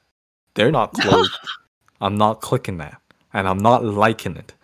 They're 0.55 0.71
not 0.73 0.93
clothed. 1.01 1.31
I'm 2.01 2.17
not 2.17 2.41
clicking 2.41 2.79
that, 2.79 3.01
and 3.33 3.49
I'm 3.49 3.59
not 3.59 3.85
liking 3.85 4.37
it." 4.37 4.55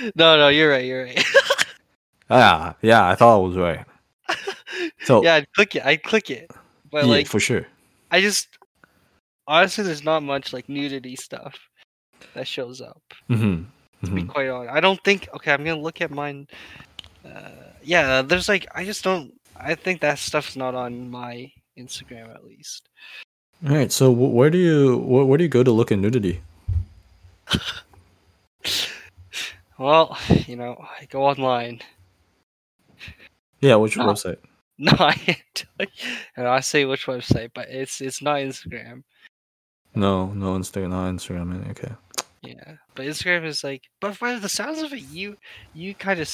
no, 0.16 0.36
no, 0.36 0.48
you're 0.48 0.70
right. 0.70 0.84
You're 0.84 1.04
right. 1.04 1.24
Ah, 2.28 2.74
yeah, 2.82 3.06
I 3.06 3.14
thought 3.14 3.36
I 3.36 3.38
was 3.38 3.56
right. 3.56 3.84
So 5.04 5.22
yeah, 5.24 5.36
I'd 5.36 5.52
click 5.52 5.76
it. 5.76 5.86
I'd 5.86 6.02
click 6.02 6.28
it. 6.28 6.50
But 6.90 7.04
yeah, 7.04 7.10
like, 7.10 7.28
for 7.28 7.38
sure. 7.38 7.64
I 8.10 8.20
just 8.20 8.48
honestly, 9.46 9.84
there's 9.84 10.02
not 10.02 10.24
much 10.24 10.52
like 10.52 10.68
nudity 10.68 11.14
stuff 11.14 11.54
that 12.34 12.48
shows 12.48 12.80
up. 12.80 13.00
hmm 13.28 13.62
To 14.04 14.10
be 14.10 14.24
quite 14.24 14.48
honest, 14.48 14.74
I 14.74 14.80
don't 14.80 14.98
think. 15.04 15.28
Okay, 15.34 15.52
I'm 15.52 15.62
gonna 15.62 15.80
look 15.80 16.00
at 16.00 16.10
mine. 16.10 16.48
Uh, 17.24 17.50
yeah, 17.84 18.22
there's 18.22 18.48
like 18.48 18.66
I 18.74 18.84
just 18.84 19.04
don't. 19.04 19.32
I 19.56 19.76
think 19.76 20.00
that 20.00 20.18
stuff's 20.18 20.56
not 20.56 20.74
on 20.74 21.08
my 21.08 21.52
Instagram 21.78 22.34
at 22.34 22.44
least. 22.44 22.88
All 23.64 23.70
right. 23.74 23.92
So 23.92 24.12
wh- 24.12 24.34
where 24.34 24.50
do 24.50 24.58
you 24.58 24.98
wh- 24.98 25.28
where 25.28 25.38
do 25.38 25.44
you 25.44 25.50
go 25.50 25.62
to 25.62 25.70
look 25.70 25.92
at 25.92 25.98
nudity? 26.00 26.42
Well, 29.78 30.16
you 30.46 30.56
know, 30.56 30.76
I 31.00 31.04
go 31.06 31.24
online. 31.24 31.80
Yeah, 33.60 33.76
which 33.76 33.96
website? 33.96 34.38
No, 34.78 34.92
I 34.98 35.14
can't. 35.14 35.64
and 36.36 36.46
I 36.46 36.60
say 36.60 36.84
which 36.84 37.06
website, 37.06 37.50
but 37.54 37.70
it's 37.70 38.02
it's 38.02 38.20
not 38.20 38.36
Instagram. 38.36 39.04
No, 39.94 40.26
no 40.26 40.52
Instagram, 40.58 40.90
not 40.90 41.10
Instagram. 41.14 41.46
man, 41.46 41.66
Okay. 41.70 41.90
Yeah, 42.42 42.74
but 42.94 43.06
Instagram 43.06 43.46
is 43.46 43.64
like. 43.64 43.84
But 44.00 44.18
by 44.18 44.38
the 44.38 44.50
sounds 44.50 44.82
of 44.82 44.92
it, 44.92 45.00
you 45.00 45.38
you 45.72 45.94
kind 45.94 46.20
of. 46.20 46.30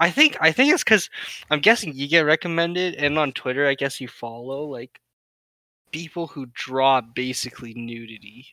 I 0.00 0.10
think 0.10 0.38
I 0.40 0.52
think 0.52 0.72
it's 0.72 0.84
because 0.84 1.10
I'm 1.50 1.60
guessing 1.60 1.92
you 1.94 2.08
get 2.08 2.20
recommended, 2.20 2.94
and 2.94 3.18
on 3.18 3.32
Twitter, 3.32 3.66
I 3.66 3.74
guess 3.74 4.00
you 4.00 4.08
follow 4.08 4.64
like 4.64 4.98
people 5.92 6.28
who 6.28 6.46
draw 6.54 7.02
basically 7.02 7.74
nudity. 7.74 8.46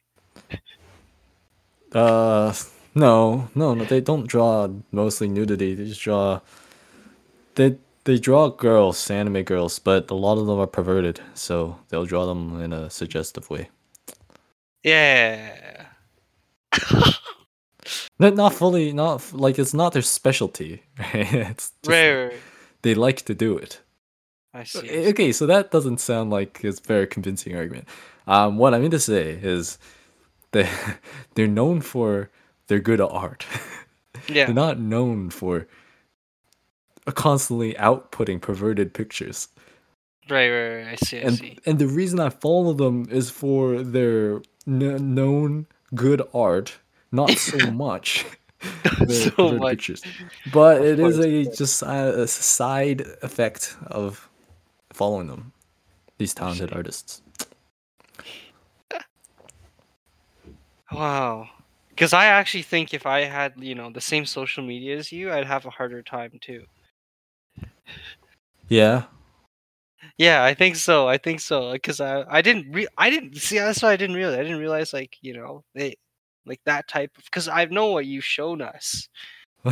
Uh, 1.94 2.54
no, 2.96 3.50
no, 3.56 3.74
no. 3.74 3.84
They 3.86 4.02
don't 4.02 4.28
draw 4.28 4.68
mostly 4.92 5.28
nudity. 5.28 5.76
They 5.76 5.86
just 5.86 6.02
draw. 6.02 6.42
They 7.56 7.78
they 8.06 8.18
draw 8.20 8.50
girls, 8.50 9.10
anime 9.10 9.44
girls, 9.44 9.80
but 9.80 10.12
a 10.12 10.16
lot 10.16 10.38
of 10.38 10.48
them 10.48 10.60
are 10.60 10.68
perverted, 10.68 11.22
so 11.34 11.80
they'll 11.90 12.06
draw 12.06 12.26
them 12.26 12.62
in 12.62 12.74
a 12.74 12.90
suggestive 12.90 13.50
way. 13.50 13.70
Yeah. 14.84 15.86
Not 18.20 18.36
not 18.36 18.54
fully, 18.54 18.94
not 18.94 19.34
like 19.34 19.58
it's 19.58 19.74
not 19.74 19.94
their 19.94 20.02
specialty. 20.02 20.84
Right? 21.00 21.34
It's 21.34 21.72
just 21.84 21.88
right, 21.88 22.14
right, 22.14 22.24
right. 22.26 22.40
they 22.84 22.94
like 22.94 23.24
to 23.24 23.34
do 23.34 23.58
it. 23.58 23.82
I 24.54 24.64
see. 24.64 25.08
Okay, 25.08 25.32
so 25.32 25.48
that 25.48 25.72
doesn't 25.72 26.00
sound 26.00 26.30
like 26.30 26.64
it's 26.64 26.80
a 26.80 26.84
very 26.84 27.08
convincing 27.08 27.56
argument. 27.56 27.88
Um, 28.28 28.58
what 28.58 28.74
I 28.74 28.80
mean 28.80 28.92
to 28.92 29.00
say 29.00 29.32
is 29.42 29.78
they 30.52 30.70
they're 31.36 31.48
known 31.48 31.82
for 31.82 32.30
their 32.68 32.80
good 32.80 33.02
at 33.02 33.10
art. 33.12 33.46
Yeah. 34.30 34.46
they're 34.46 34.54
not 34.56 34.80
known 34.80 35.30
for 35.32 35.68
constantly 37.14 37.74
outputting 37.74 38.40
perverted 38.42 38.94
pictures. 38.94 39.50
Right, 40.30 40.50
right, 40.50 40.76
right. 40.78 40.88
I 40.94 40.96
see. 40.96 41.18
I 41.18 41.22
And 41.22 41.38
see. 41.38 41.58
and 41.66 41.78
the 41.80 41.88
reason 41.88 42.20
I 42.22 42.30
follow 42.30 42.72
them 42.74 43.06
is 43.10 43.30
for 43.30 43.84
their 43.84 44.42
kn- 44.66 45.14
known 45.14 45.68
good 45.94 46.22
art, 46.34 46.78
not 47.12 47.32
so 47.32 47.72
much. 47.72 48.26
their 49.02 49.32
so 49.32 49.52
much. 49.58 49.72
pictures. 49.72 50.04
But 50.54 50.78
Of 50.80 50.86
it 50.86 51.00
is 51.00 51.16
course, 51.18 51.26
a 51.26 51.46
just 51.58 51.82
a, 51.82 52.22
a 52.24 52.28
side 52.28 53.02
effect 53.24 53.76
of 53.88 54.30
following 54.94 55.28
them, 55.28 55.52
these 56.18 56.34
talented 56.34 56.72
artists. 56.72 57.22
Wow. 60.92 61.50
Because 62.04 62.12
I 62.12 62.26
actually 62.26 62.64
think 62.64 62.94
if 62.94 63.06
I 63.06 63.22
had, 63.22 63.54
you 63.56 63.76
know, 63.76 63.90
the 63.90 64.02
same 64.02 64.26
social 64.26 64.62
media 64.62 64.98
as 64.98 65.10
you, 65.14 65.32
I'd 65.32 65.48
have 65.48 65.66
a 65.66 65.70
harder 65.70 66.04
time 66.04 66.38
too. 66.42 66.66
Yeah. 68.68 69.04
Yeah, 70.18 70.44
I 70.44 70.54
think 70.54 70.76
so. 70.76 71.08
I 71.08 71.18
think 71.18 71.40
so. 71.40 71.72
Because 71.72 72.02
I, 72.02 72.26
I 72.28 72.42
didn't 72.42 72.70
re- 72.74 72.90
I 72.98 73.10
didn't 73.10 73.38
see. 73.38 73.58
That's 73.58 73.82
why 73.82 73.94
I 73.94 73.96
didn't 73.96 74.18
realize. 74.18 74.38
I 74.38 74.42
didn't 74.44 74.60
realize 74.60 74.92
like 74.92 75.16
you 75.22 75.34
know 75.34 75.64
they 75.76 75.96
like 76.46 76.60
that 76.66 76.90
type 76.90 77.12
of. 77.18 77.24
Because 77.24 77.48
I 77.48 77.64
know 77.72 77.94
what 77.94 78.06
you've 78.06 78.26
shown 78.26 78.62
us, 78.62 79.08
and 79.64 79.72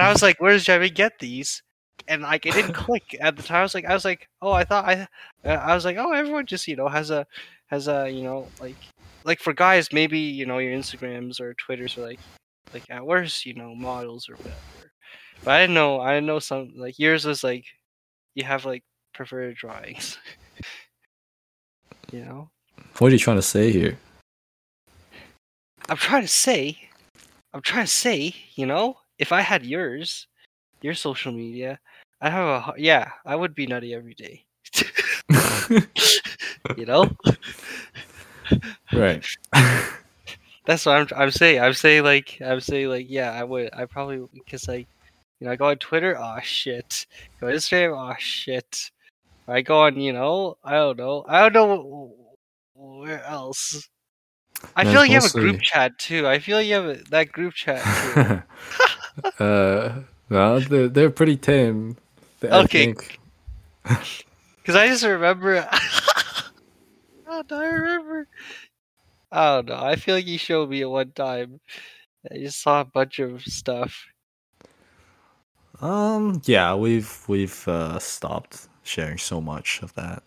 I 0.00 0.10
was 0.12 0.24
like, 0.24 0.40
"Where 0.40 0.54
does 0.54 0.68
I 0.68 0.88
get 0.88 1.20
these?" 1.20 1.62
And 2.08 2.22
like 2.22 2.46
it 2.46 2.54
didn't 2.54 2.74
click 2.74 3.16
at 3.20 3.36
the 3.36 3.44
time. 3.44 3.58
I 3.58 3.62
was 3.62 3.76
like, 3.76 3.84
I 3.84 3.94
was 3.94 4.04
like, 4.04 4.28
"Oh, 4.42 4.50
I 4.50 4.64
thought 4.64 4.86
I," 4.86 5.06
uh, 5.44 5.50
I 5.50 5.72
was 5.76 5.84
like, 5.84 5.98
"Oh, 5.98 6.10
everyone 6.10 6.46
just 6.46 6.66
you 6.66 6.74
know 6.74 6.88
has 6.88 7.12
a 7.12 7.28
has 7.68 7.86
a 7.86 8.10
you 8.10 8.24
know 8.24 8.48
like 8.60 8.74
like 9.28 9.40
for 9.40 9.52
guys 9.52 9.92
maybe 9.92 10.18
you 10.18 10.46
know 10.46 10.58
your 10.58 10.72
Instagrams 10.72 11.38
or 11.38 11.54
Twitters 11.54 11.96
are 11.98 12.02
like 12.02 12.18
like 12.72 12.84
at 12.90 13.06
worst 13.06 13.46
you 13.46 13.54
know 13.54 13.74
models 13.74 14.28
or 14.28 14.34
whatever." 14.36 14.56
But 15.44 15.52
I 15.52 15.60
didn't 15.60 15.74
know. 15.74 16.00
I 16.00 16.14
didn't 16.14 16.26
know 16.26 16.40
some 16.40 16.72
like 16.76 16.98
yours 16.98 17.24
was 17.24 17.44
like 17.44 17.66
you 18.34 18.44
have 18.44 18.64
like 18.64 18.82
preferred 19.14 19.54
drawings. 19.56 20.18
you 22.12 22.24
know, 22.24 22.50
what 22.98 23.08
are 23.08 23.12
you 23.12 23.18
trying 23.18 23.36
to 23.36 23.42
say 23.42 23.70
here? 23.70 23.98
I'm 25.88 25.96
trying 25.98 26.22
to 26.22 26.28
say, 26.28 26.78
I'm 27.52 27.62
trying 27.62 27.86
to 27.86 27.92
say, 27.92 28.34
you 28.56 28.66
know, 28.66 28.96
if 29.18 29.30
I 29.30 29.42
had 29.42 29.64
yours, 29.64 30.26
your 30.80 30.94
social 30.94 31.32
media, 31.32 31.78
I 32.20 32.30
have 32.30 32.46
a 32.46 32.72
yeah, 32.78 33.10
I 33.26 33.36
would 33.36 33.54
be 33.54 33.66
nutty 33.66 33.94
every 33.94 34.14
day. 34.14 34.44
you 36.76 36.86
know, 36.86 37.10
right. 38.92 39.24
that's 40.66 40.86
what 40.86 40.96
I'm. 40.96 41.08
I'm 41.16 41.30
saying. 41.30 41.60
I'm 41.60 41.72
saying 41.72 42.04
like 42.04 42.38
I'm 42.44 42.60
saying 42.60 42.88
like 42.88 43.06
yeah, 43.08 43.32
I 43.32 43.44
would. 43.44 43.70
I 43.72 43.86
probably 43.86 44.26
because 44.34 44.68
like 44.68 44.88
you 45.40 45.46
know 45.46 45.52
I 45.52 45.56
go 45.56 45.66
on 45.66 45.76
Twitter. 45.76 46.16
Oh 46.18 46.38
shit. 46.42 47.06
Go 47.40 47.48
on 47.48 47.54
Instagram. 47.54 47.96
Oh 47.96 48.16
shit. 48.18 48.90
I 49.46 49.62
go 49.62 49.80
on. 49.80 50.00
You 50.00 50.12
know. 50.12 50.56
I 50.64 50.72
don't 50.72 50.98
know. 50.98 51.24
I 51.28 51.48
don't 51.48 51.52
know 51.52 52.14
where 52.74 53.24
else. 53.24 53.88
I 54.76 54.84
feel 54.84 54.94
like 54.94 55.08
you 55.08 55.14
have 55.14 55.24
a 55.24 55.30
group 55.30 55.60
chat 55.60 55.98
too. 55.98 56.26
I 56.26 56.38
feel 56.38 56.56
like 56.56 56.66
you 56.66 56.74
have 56.74 56.86
a, 56.86 56.94
that 57.10 57.32
group 57.32 57.54
chat 57.54 57.82
too. 59.38 59.44
uh, 59.44 60.00
no, 60.30 60.60
they're, 60.60 60.88
they're 60.88 61.10
pretty 61.10 61.36
tame. 61.36 61.96
I 62.42 62.64
Okay. 62.64 62.94
Because 63.82 64.24
I 64.76 64.88
just 64.88 65.04
remember. 65.04 65.68
Do 67.46 67.54
I 67.54 67.64
remember? 67.66 68.28
I 69.30 69.56
don't 69.56 69.66
know. 69.68 69.76
I 69.82 69.96
feel 69.96 70.14
like 70.16 70.26
you 70.26 70.38
showed 70.38 70.70
me 70.70 70.82
at 70.82 70.90
one 70.90 71.12
time. 71.12 71.60
I 72.30 72.38
just 72.38 72.60
saw 72.62 72.80
a 72.80 72.84
bunch 72.84 73.18
of 73.20 73.42
stuff. 73.44 74.06
Um. 75.80 76.40
Yeah, 76.44 76.74
we've 76.74 77.24
we've 77.28 77.66
uh, 77.68 77.98
stopped 77.98 78.68
sharing 78.82 79.18
so 79.18 79.40
much 79.40 79.80
of 79.82 79.94
that. 79.94 80.22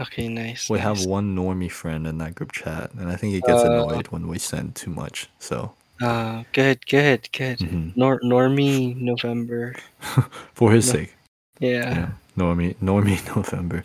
Okay, 0.00 0.28
nice. 0.28 0.70
We 0.70 0.78
nice. 0.78 0.84
have 0.84 0.98
one 0.98 1.34
normie 1.36 1.70
friend 1.70 2.06
in 2.06 2.18
that 2.18 2.34
group 2.34 2.52
chat, 2.52 2.92
and 2.94 3.08
I 3.10 3.16
think 3.16 3.34
he 3.34 3.40
gets 3.40 3.64
Uh, 3.64 3.68
annoyed 3.72 4.08
when 4.08 4.26
we 4.28 4.38
send 4.38 4.74
too 4.74 4.90
much. 4.90 5.28
So 5.38 5.74
Uh, 6.00 6.44
good, 6.52 6.84
good, 6.86 7.28
good. 7.32 7.60
mhm. 7.60 7.92
Nor 7.96 8.20
Normie 8.20 8.96
November. 9.00 9.74
for 10.54 10.72
his 10.72 10.86
No. 10.86 10.92
sake, 10.92 11.14
Yeah. 11.60 11.90
yeah. 11.90 12.10
Normie, 12.36 12.76
normie 12.82 13.24
November. 13.36 13.84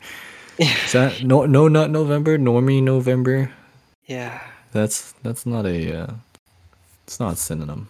Is 0.86 0.92
that 0.92 1.24
no 1.24 1.48
no 1.48 1.68
not 1.68 1.90
November? 1.90 2.38
Normie 2.38 2.84
November? 2.84 3.52
yeah. 4.06 4.40
That's 4.72 5.14
that's 5.24 5.48
not 5.48 5.66
a. 5.66 6.04
Uh, 6.04 6.14
it's 7.04 7.20
not 7.20 7.34
a 7.34 7.36
synonym. 7.36 7.90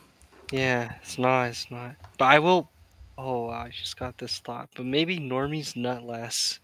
Yeah. 0.51 0.93
It's 1.01 1.19
not. 1.19 1.49
It's 1.49 1.69
not. 1.69 1.95
But 2.17 2.25
I 2.25 2.39
will. 2.39 2.69
Oh, 3.17 3.47
wow, 3.47 3.65
I 3.65 3.69
just 3.69 3.99
got 3.99 4.17
this 4.17 4.39
thought. 4.39 4.69
But 4.73 4.85
maybe 4.85 5.19
Normie's 5.19 5.75
nut 5.75 6.03
less. 6.03 6.59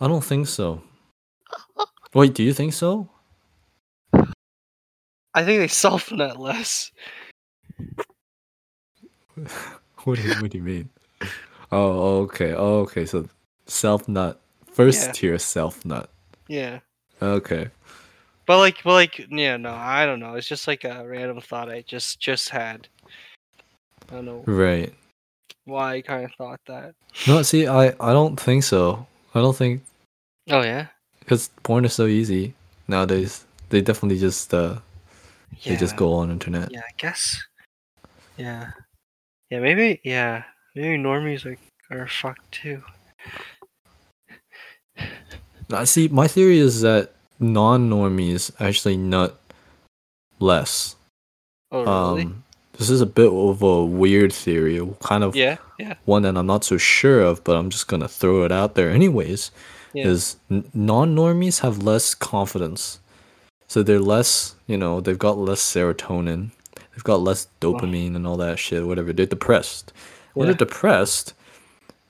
I 0.00 0.08
don't 0.08 0.24
think 0.24 0.48
so. 0.48 0.82
Wait, 2.14 2.34
do 2.34 2.42
you 2.42 2.52
think 2.52 2.72
so? 2.72 3.08
I 4.12 5.44
think 5.44 5.60
they 5.60 5.68
self 5.68 6.10
nut 6.10 6.40
less. 6.40 6.90
what 10.02 10.16
do 10.16 10.22
you 10.22 10.34
what 10.42 10.50
do 10.50 10.58
you 10.58 10.64
mean? 10.64 10.88
Oh, 11.70 12.22
okay. 12.22 12.52
Oh, 12.52 12.80
okay. 12.80 13.06
So 13.06 13.28
self 13.66 14.08
nut. 14.08 14.40
First 14.78 15.06
Yeah. 15.06 15.12
tier 15.12 15.38
self 15.40 15.84
nut. 15.84 16.08
Yeah. 16.46 16.78
Okay. 17.20 17.68
But 18.46 18.58
like, 18.58 18.76
but 18.84 18.92
like, 18.92 19.26
yeah, 19.28 19.56
no, 19.56 19.74
I 19.74 20.06
don't 20.06 20.20
know. 20.20 20.34
It's 20.36 20.46
just 20.46 20.68
like 20.68 20.84
a 20.84 21.04
random 21.04 21.40
thought 21.40 21.68
I 21.68 21.82
just 21.82 22.20
just 22.20 22.48
had. 22.48 22.86
I 24.08 24.14
don't 24.14 24.24
know 24.24 24.44
Right. 24.46 24.94
why 25.64 25.94
I 25.96 26.00
kind 26.00 26.24
of 26.24 26.30
thought 26.38 26.60
that. 26.68 26.94
No, 27.26 27.42
see, 27.42 27.66
I 27.66 27.88
I 27.98 28.12
don't 28.12 28.38
think 28.38 28.62
so. 28.62 29.04
I 29.34 29.40
don't 29.40 29.56
think 29.56 29.82
Oh 30.48 30.62
yeah. 30.62 30.86
because 31.18 31.50
porn 31.64 31.84
is 31.84 31.92
so 31.94 32.06
easy 32.06 32.54
nowadays. 32.86 33.44
They 33.70 33.80
definitely 33.80 34.20
just 34.20 34.54
uh 34.54 34.78
Yeah. 35.62 35.72
they 35.72 35.76
just 35.76 35.96
go 35.96 36.12
on 36.14 36.30
internet. 36.30 36.70
Yeah, 36.70 36.82
I 36.86 36.94
guess. 36.98 37.42
Yeah. 38.36 38.70
Yeah, 39.50 39.58
maybe. 39.58 40.00
Yeah, 40.04 40.44
maybe 40.76 41.02
normies 41.02 41.44
are 41.44 41.58
are 41.90 42.06
fucked 42.06 42.52
too. 42.52 42.84
I 45.72 45.84
see. 45.84 46.08
My 46.08 46.26
theory 46.28 46.58
is 46.58 46.80
that 46.82 47.12
non-normies 47.40 48.50
actually 48.60 48.96
nut 48.96 49.38
less. 50.40 50.96
Oh 51.70 51.80
really? 52.12 52.22
Um, 52.24 52.44
this 52.78 52.90
is 52.90 53.00
a 53.00 53.06
bit 53.06 53.30
of 53.32 53.60
a 53.62 53.84
weird 53.84 54.32
theory, 54.32 54.80
kind 55.00 55.24
of 55.24 55.34
yeah. 55.36 55.56
Yeah. 55.78 55.94
one 56.04 56.22
that 56.22 56.36
I'm 56.36 56.46
not 56.46 56.64
so 56.64 56.76
sure 56.78 57.20
of, 57.20 57.42
but 57.44 57.56
I'm 57.56 57.70
just 57.70 57.88
gonna 57.88 58.08
throw 58.08 58.44
it 58.44 58.52
out 58.52 58.74
there 58.74 58.90
anyways. 58.90 59.50
Yeah. 59.94 60.06
Is 60.08 60.36
n- 60.50 60.64
non-normies 60.74 61.60
have 61.60 61.82
less 61.82 62.14
confidence, 62.14 63.00
so 63.66 63.82
they're 63.82 63.98
less, 63.98 64.54
you 64.66 64.76
know, 64.76 65.00
they've 65.00 65.18
got 65.18 65.38
less 65.38 65.60
serotonin, 65.60 66.50
they've 66.92 67.04
got 67.04 67.20
less 67.20 67.48
dopamine 67.60 68.14
and 68.14 68.26
all 68.26 68.36
that 68.36 68.58
shit. 68.58 68.86
Whatever, 68.86 69.12
they're 69.12 69.26
depressed. 69.26 69.92
When 70.34 70.46
Yeah. 70.46 70.52
they're 70.54 70.66
depressed, 70.66 71.34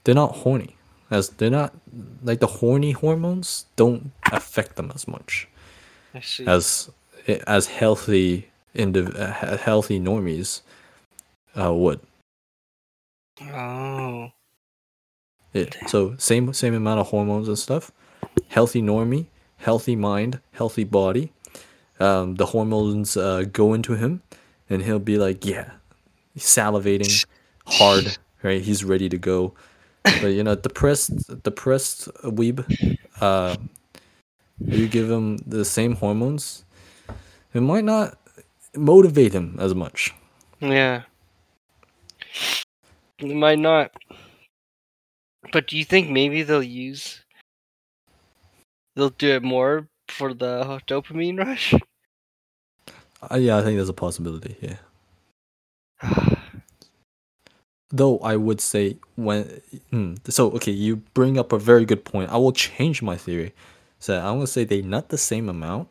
they're 0.05 0.15
not 0.15 0.37
horny, 0.39 0.77
as 1.11 1.31
they're 1.31 1.51
not 1.51 1.75
like 2.23 2.41
the 2.41 2.47
horny 2.47 2.93
hormones 2.93 3.67
don't 3.77 4.13
affect 4.33 4.77
them 4.77 4.93
as 4.95 5.07
much 5.09 5.49
as 6.47 6.91
as 7.47 7.67
healthy 7.67 8.49
indiv- 8.75 9.19
uh, 9.19 9.57
healthy 9.59 9.99
normies 10.01 10.63
uh, 11.59 11.73
would. 11.73 12.01
oh. 13.43 14.31
Yeah. 15.53 15.65
So 15.87 16.15
same 16.19 16.53
same 16.53 16.75
amount 16.75 17.01
of 17.01 17.09
hormones 17.09 17.49
and 17.49 17.59
stuff. 17.59 17.91
Healthy 18.49 18.83
normie, 18.83 19.27
healthy 19.57 19.97
mind, 19.97 20.41
healthy 20.53 20.85
body. 20.85 21.33
Um, 22.01 22.37
the 22.37 22.47
hormones 22.47 23.17
uh, 23.17 23.45
go 23.51 23.75
into 23.75 23.95
him, 23.95 24.23
and 24.71 24.83
he'll 24.83 25.01
be 25.01 25.19
like, 25.19 25.45
yeah, 25.45 25.73
salivating, 26.37 27.27
hard, 27.67 28.19
right? 28.43 28.63
He's 28.63 28.85
ready 28.85 29.09
to 29.09 29.19
go. 29.19 29.55
But 30.21 30.29
you 30.29 30.43
know, 30.43 30.55
depressed, 30.55 31.43
depressed 31.43 32.09
weeb, 32.25 32.65
uh, 33.21 33.57
you 34.65 34.89
give 34.89 35.11
him 35.11 35.39
the 35.39 35.65
same 35.65 35.95
hormones, 35.97 36.65
it 37.55 37.61
might 37.61 37.85
not 37.85 38.19
motivate 38.75 39.33
him 39.33 39.57
as 39.61 39.75
much. 39.75 40.15
Yeah. 40.61 41.03
It 43.19 43.35
might 43.35 43.59
not. 43.59 43.93
But 45.53 45.67
do 45.69 45.77
you 45.77 45.85
think 45.85 46.11
maybe 46.11 46.43
they'll 46.43 46.63
use 46.63 47.25
they'll 48.95 49.11
do 49.11 49.31
it 49.37 49.43
more 49.43 49.89
for 50.09 50.35
the 50.35 50.81
dopamine 50.87 51.39
rush? 51.39 51.75
Uh, 53.23 53.37
yeah, 53.37 53.57
I 53.57 53.63
think 53.63 53.77
there's 53.77 53.89
a 53.89 53.95
possibility. 53.95 54.57
Yeah. 54.61 54.77
Though 57.91 58.19
I 58.19 58.37
would 58.37 58.61
say 58.61 58.99
when 59.17 59.63
hmm, 59.91 60.15
so 60.29 60.51
okay, 60.53 60.73
you 60.73 60.97
bring 61.15 61.39
up 61.39 61.53
a 61.53 61.59
very 61.59 61.85
good 61.87 62.05
point. 62.05 62.31
I 62.31 62.37
will 62.37 62.53
change 62.53 63.01
my 63.03 63.17
theory. 63.17 63.55
So 63.99 64.19
I'm 64.19 64.35
gonna 64.37 64.47
say 64.47 64.65
they 64.65 64.83
nut 64.83 65.09
the 65.09 65.19
same 65.19 65.49
amount, 65.49 65.89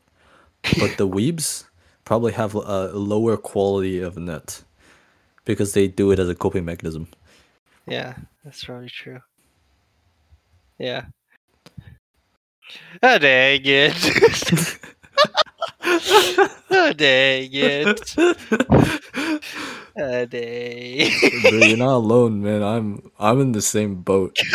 but 0.80 0.98
the 0.98 1.08
weebs 1.16 1.66
probably 2.06 2.34
have 2.34 2.54
a 2.56 2.92
lower 2.94 3.36
quality 3.36 4.00
of 4.00 4.18
nut 4.18 4.64
because 5.44 5.74
they 5.74 5.88
do 5.88 6.12
it 6.12 6.20
as 6.20 6.30
a 6.30 6.36
coping 6.36 6.66
mechanism. 6.66 7.08
yeah, 7.88 8.16
that's 8.44 8.64
probably 8.64 8.90
true. 8.90 9.20
Yeah. 10.78 11.06
Oh 13.02 13.18
dang 13.18 13.62
it. 13.64 14.80
oh 16.70 16.94
dang 16.98 17.50
it. 17.52 18.14
Dang. 19.98 21.12
Bro, 21.42 21.60
you're 21.60 21.78
not 21.78 21.96
alone, 22.04 22.42
man. 22.44 22.62
I'm 22.64 23.12
I'm 23.20 23.42
in 23.42 23.52
the 23.52 23.62
same 23.62 23.96
boat. 23.96 24.38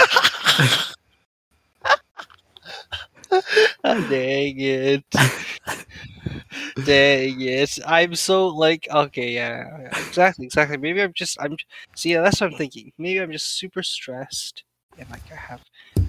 Dang 3.83 4.61
it. 4.61 5.05
dang 6.85 7.41
it. 7.41 7.79
I'm 7.87 8.15
so 8.15 8.49
like 8.49 8.87
okay, 8.91 9.33
yeah, 9.33 9.89
exactly, 10.07 10.47
exactly. 10.47 10.77
Maybe 10.77 11.03
I'm 11.03 11.13
just 11.13 11.41
I'm 11.41 11.57
see 11.97 12.13
yeah, 12.13 12.21
that's 12.23 12.41
what 12.41 12.53
I'm 12.53 12.59
thinking. 12.59 12.93
Maybe 12.99 13.21
I'm 13.21 13.33
just 13.33 13.59
super 13.59 13.83
stressed 13.83 14.65
and 14.99 15.09
like 15.11 15.23
I 15.33 15.37
have 15.37 15.63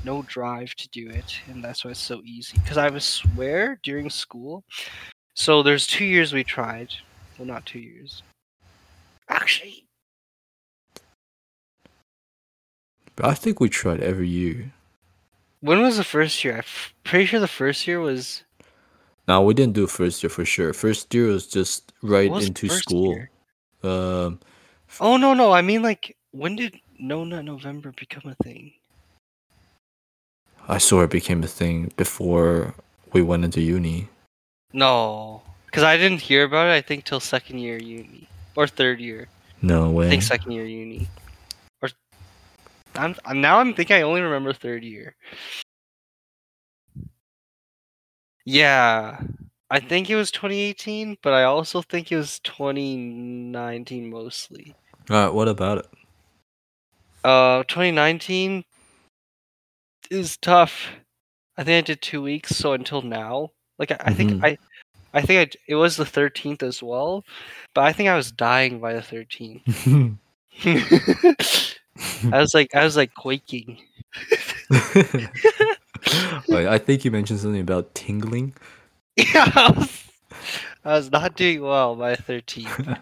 no 0.03 0.23
drive 0.23 0.75
to 0.75 0.89
do 0.89 1.09
it, 1.09 1.39
and 1.47 1.63
that's 1.63 1.85
why 1.85 1.91
it's 1.91 1.99
so 1.99 2.21
easy. 2.25 2.57
Because 2.59 2.77
I 2.77 2.89
was 2.89 3.05
swear 3.05 3.79
during 3.83 4.09
school. 4.09 4.63
So 5.33 5.63
there's 5.63 5.87
two 5.87 6.05
years 6.05 6.33
we 6.33 6.43
tried. 6.43 6.89
Well 7.37 7.47
not 7.47 7.65
two 7.65 7.79
years. 7.79 8.21
Actually 9.33 9.85
I 13.21 13.33
think 13.35 13.59
we 13.59 13.69
tried 13.69 14.01
every 14.01 14.27
year. 14.27 14.71
when 15.61 15.81
was 15.81 15.97
the 15.97 16.03
first 16.03 16.43
year? 16.43 16.53
I'm 16.53 16.59
f- 16.59 16.93
pretty 17.03 17.25
sure 17.25 17.39
the 17.39 17.47
first 17.47 17.85
year 17.87 17.99
was 17.99 18.43
No, 19.27 19.41
we 19.43 19.53
didn't 19.53 19.73
do 19.75 19.87
first 19.87 20.21
year 20.23 20.29
for 20.29 20.43
sure. 20.45 20.73
First 20.73 21.13
year 21.13 21.27
was 21.27 21.47
just 21.47 21.93
right 22.01 22.29
was 22.31 22.47
into 22.47 22.67
school. 22.69 23.13
year? 23.13 23.29
Um, 23.83 24.39
Oh 24.99 25.17
no 25.17 25.33
no, 25.33 25.51
I 25.51 25.61
mean 25.61 25.81
like 25.81 26.15
when 26.31 26.55
did 26.55 26.79
No 26.99 27.23
Nut 27.23 27.45
November 27.45 27.91
become 27.91 28.25
a 28.31 28.35
thing? 28.43 28.73
I 30.67 30.77
saw 30.77 31.01
it 31.03 31.09
became 31.09 31.43
a 31.43 31.47
thing 31.47 31.91
before 31.97 32.73
we 33.11 33.21
went 33.21 33.43
into 33.45 33.61
uni. 33.61 34.09
No, 34.73 35.41
because 35.67 35.83
I 35.83 35.97
didn't 35.97 36.21
hear 36.21 36.43
about 36.45 36.67
it. 36.67 36.71
I 36.71 36.81
think 36.81 37.05
till 37.05 37.19
second 37.19 37.59
year 37.59 37.77
uni 37.77 38.27
or 38.55 38.67
third 38.67 38.99
year. 38.99 39.27
No 39.61 39.89
way. 39.91 40.07
I 40.07 40.09
think 40.09 40.23
second 40.23 40.51
year 40.51 40.65
uni. 40.65 41.07
Or 41.81 41.89
I'm 42.95 43.15
I'm- 43.25 43.41
now 43.41 43.59
I'm 43.59 43.73
thinking 43.73 43.95
I 43.95 44.01
only 44.01 44.21
remember 44.21 44.53
third 44.53 44.83
year. 44.83 45.15
Yeah, 48.45 49.21
I 49.69 49.79
think 49.79 50.09
it 50.09 50.15
was 50.15 50.31
2018, 50.31 51.17
but 51.21 51.33
I 51.33 51.43
also 51.43 51.81
think 51.81 52.11
it 52.11 52.17
was 52.17 52.39
2019 52.39 54.09
mostly. 54.09 54.75
All 55.09 55.25
right, 55.25 55.33
what 55.33 55.47
about 55.47 55.79
it? 55.79 55.87
Uh, 57.23 57.63
2019 57.63 58.65
is 60.11 60.35
tough. 60.37 60.87
I 61.57 61.63
think 61.63 61.83
I 61.83 61.87
did 61.87 62.01
two 62.01 62.21
weeks, 62.21 62.55
so 62.55 62.73
until 62.73 63.01
now, 63.01 63.51
like 63.79 63.91
I, 63.91 63.97
I 64.05 64.13
think 64.13 64.31
Mhm. 64.31 64.43
I, 64.43 64.57
I 65.13 65.21
think 65.21 65.53
I, 65.53 65.57
it 65.67 65.75
was 65.75 65.95
the 65.95 66.05
13th 66.05 66.63
as 66.63 66.81
well, 66.81 67.23
but 67.73 67.83
I 67.83 67.93
think 67.93 68.09
I 68.09 68.15
was 68.15 68.31
dying 68.31 68.79
by 68.79 68.93
the 68.93 69.01
13th. 69.01 70.17
I 72.33 72.39
was 72.39 72.53
like, 72.53 72.73
I 72.73 72.83
was 72.83 72.97
like 72.97 73.13
quaking. 73.13 73.77
Wait, 76.47 76.67
I 76.67 76.77
think 76.77 77.05
you 77.05 77.11
mentioned 77.11 77.39
something 77.39 77.61
about 77.61 77.93
tingling. 77.93 78.53
yeah, 79.15 79.51
I 79.55 79.71
was, 79.75 80.03
I 80.83 80.93
was 80.95 81.11
not 81.11 81.35
doing 81.35 81.61
well 81.61 81.95
by 81.95 82.15
the 82.15 82.23
13th, 82.23 82.99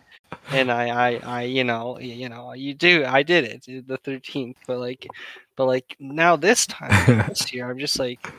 and 0.52 0.72
I, 0.72 0.90
I, 0.90 1.16
I, 1.24 1.42
you 1.44 1.64
know, 1.64 1.98
you 2.00 2.28
know, 2.28 2.54
you 2.54 2.74
do, 2.74 3.06
I 3.06 3.24
did 3.24 3.46
it 3.46 3.66
uh, 3.70 3.82
the 3.88 3.98
13th, 4.00 4.56
but 4.68 4.80
like, 4.80 5.08
but 5.56 5.66
like 5.66 5.96
now 6.00 6.36
this 6.36 6.68
time 6.68 7.28
this 7.30 7.54
year, 7.54 7.70
I'm 7.70 7.80
just 7.80 8.00
like, 8.00 8.32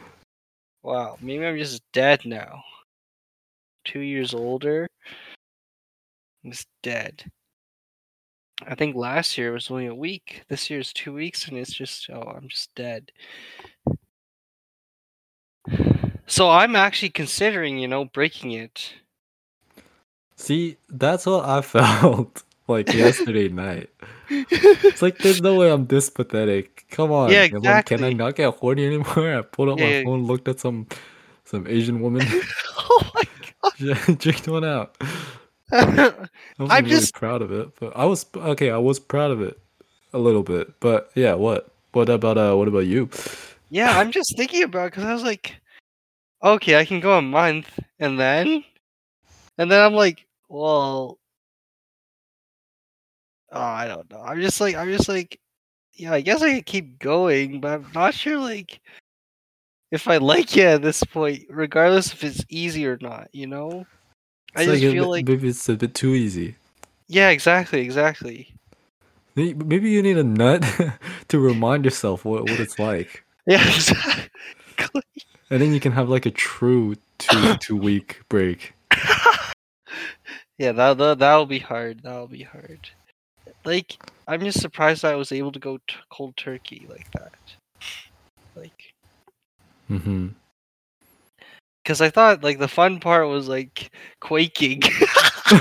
wow, 0.83 1.17
maybe 1.21 1.47
I'm 1.47 1.59
just 1.59 1.83
dead 1.93 2.27
now. 2.27 2.63
Two 3.85 4.01
years 4.01 4.35
older, 4.35 4.87
I'm 6.45 6.51
just 6.53 6.69
dead. 6.83 7.25
I 8.67 8.75
think 8.77 8.95
last 8.95 9.37
year 9.37 9.53
was 9.53 9.71
only 9.71 9.87
a 9.87 9.95
week. 9.95 10.43
This 10.49 10.71
year's 10.71 10.93
two 10.93 11.13
weeks, 11.13 11.49
and 11.49 11.57
it's 11.59 11.73
just 11.73 12.09
oh, 12.11 12.33
I'm 12.37 12.49
just 12.49 12.75
dead. 12.75 13.11
So 16.27 16.49
I'm 16.51 16.77
actually 16.77 17.11
considering, 17.11 17.79
you 17.79 17.89
know, 17.89 18.05
breaking 18.07 18.53
it. 18.53 18.95
See, 20.37 20.77
that's 20.89 21.27
what 21.27 21.45
I 21.45 21.61
felt 21.63 22.43
like 22.69 22.93
yesterday 22.95 23.49
night. 23.51 23.91
It's 24.31 25.03
like 25.03 25.19
there's 25.19 25.43
no 25.43 25.57
way 25.57 25.71
I'm 25.71 25.87
this 25.87 26.09
pathetic. 26.09 26.87
Come 26.91 27.11
on. 27.13 27.31
Yeah, 27.31 27.49
Can- 27.49 27.83
Can 27.83 28.05
I 28.05 28.13
not 28.13 28.37
get 28.37 28.55
horny 28.55 28.87
anymore? 28.87 29.35
I 29.39 29.43
pulled 29.43 29.71
up 29.71 29.79
Yeah, 29.79 29.85
my 29.87 29.91
yeah. 29.91 30.05
phone, 30.05 30.25
looked 30.25 30.49
at 30.49 30.61
some 30.61 30.87
some 31.45 31.67
Asian 31.67 32.01
woman. 32.01 32.27
oh 32.79 33.11
Jigged 33.79 34.49
one 34.49 34.65
out. 34.65 34.97
I 35.73 36.27
am 36.59 36.69
really 36.69 36.83
just- 36.91 37.15
proud 37.15 37.43
of 37.43 37.51
it, 37.53 37.71
but 37.81 37.97
I 37.97 38.05
was 38.05 38.27
okay. 38.35 38.71
I 38.71 38.79
was 38.79 38.99
proud 38.99 39.31
of 39.31 39.41
it 39.41 39.59
a 40.13 40.19
little 40.19 40.43
bit, 40.43 40.79
but 40.81 41.11
yeah. 41.15 41.35
What? 41.35 41.69
What 41.93 42.09
about 42.09 42.39
uh? 42.39 42.55
What 42.55 42.69
about 42.69 42.87
you? 42.87 43.09
yeah, 43.71 43.99
I'm 43.99 44.11
just 44.11 44.37
thinking 44.37 44.63
about 44.65 44.91
because 44.91 45.05
I 45.05 45.13
was 45.15 45.23
like, 45.23 45.55
okay, 46.43 46.79
I 46.79 46.85
can 46.85 47.01
go 47.01 47.17
a 47.17 47.23
month, 47.23 47.79
and 47.99 48.19
then, 48.21 48.65
and 49.59 49.71
then 49.71 49.81
I'm 49.81 49.95
like, 49.95 50.27
well, 50.49 51.19
oh, 53.51 53.61
I 53.61 53.87
don't 53.87 54.11
know. 54.11 54.21
I'm 54.21 54.41
just 54.41 54.61
like, 54.61 54.75
I'm 54.75 54.91
just 54.91 55.09
like, 55.09 55.39
yeah, 55.95 56.13
I 56.13 56.21
guess 56.21 56.43
I 56.43 56.55
could 56.57 56.67
keep 56.67 56.99
going, 56.99 57.61
but 57.61 57.73
I'm 57.73 57.87
not 57.95 58.15
sure 58.15 58.39
like 58.39 58.81
if 59.93 60.09
I 60.09 60.17
like 60.17 60.57
it 60.57 60.65
at 60.67 60.83
this 60.83 61.05
point, 61.05 61.45
regardless 61.49 62.13
if 62.13 62.25
it's 62.25 62.45
easy 62.49 62.85
or 62.87 62.99
not. 63.01 63.29
You 63.33 63.47
know, 63.47 63.87
I 64.57 64.63
It's 64.63 64.73
just 64.73 64.83
a 64.85 64.91
feel 64.93 65.09
like, 65.09 65.29
maybe 65.29 65.49
it's 65.49 65.69
a 65.69 65.75
bit 65.77 65.95
too 65.95 66.15
easy. 66.15 66.57
yeah, 67.07 67.29
exactly, 67.31 67.81
exactly. 67.83 68.49
Maybe 69.37 69.91
you 69.91 70.03
need 70.03 70.19
a 70.19 70.25
nut 70.25 70.63
to 71.29 71.39
remind 71.39 71.85
yourself 71.87 72.25
what, 72.25 72.43
what 72.43 72.59
it's 72.61 72.79
like, 72.79 73.25
Yeah, 73.47 73.67
exactly. 73.67 75.01
and 75.51 75.63
then 75.63 75.73
you 75.73 75.81
can 75.81 75.93
have 75.93 76.09
like 76.09 76.27
a 76.27 76.31
true 76.31 76.97
two 77.19 77.55
two 77.61 77.77
week 77.77 78.21
break. 78.29 78.75
yeah, 80.59 80.73
that 80.73 80.99
that 80.99 81.19
that'll 81.19 81.47
be 81.47 81.59
hard. 81.61 82.01
That'll 82.03 82.27
be 82.29 82.43
hard. 82.43 82.91
Like, 83.65 83.97
I'm 84.29 84.41
just 84.41 84.61
surprised 84.61 85.05
I 85.05 85.15
was 85.15 85.33
able 85.33 85.53
to 85.53 85.59
go 85.59 85.79
t- 85.89 85.97
cold 86.11 86.37
turkey 86.37 86.87
like 86.91 87.11
that. 87.13 87.33
Like, 88.57 88.92
hmm 89.89 90.29
because 91.83 92.01
I 92.01 92.11
thought 92.11 92.45
like 92.45 92.59
the 92.59 92.69
fun 92.69 93.01
part 93.01 93.29
was 93.29 93.49
like 93.49 93.91
quaking. 94.21 94.83
like, 95.51 95.61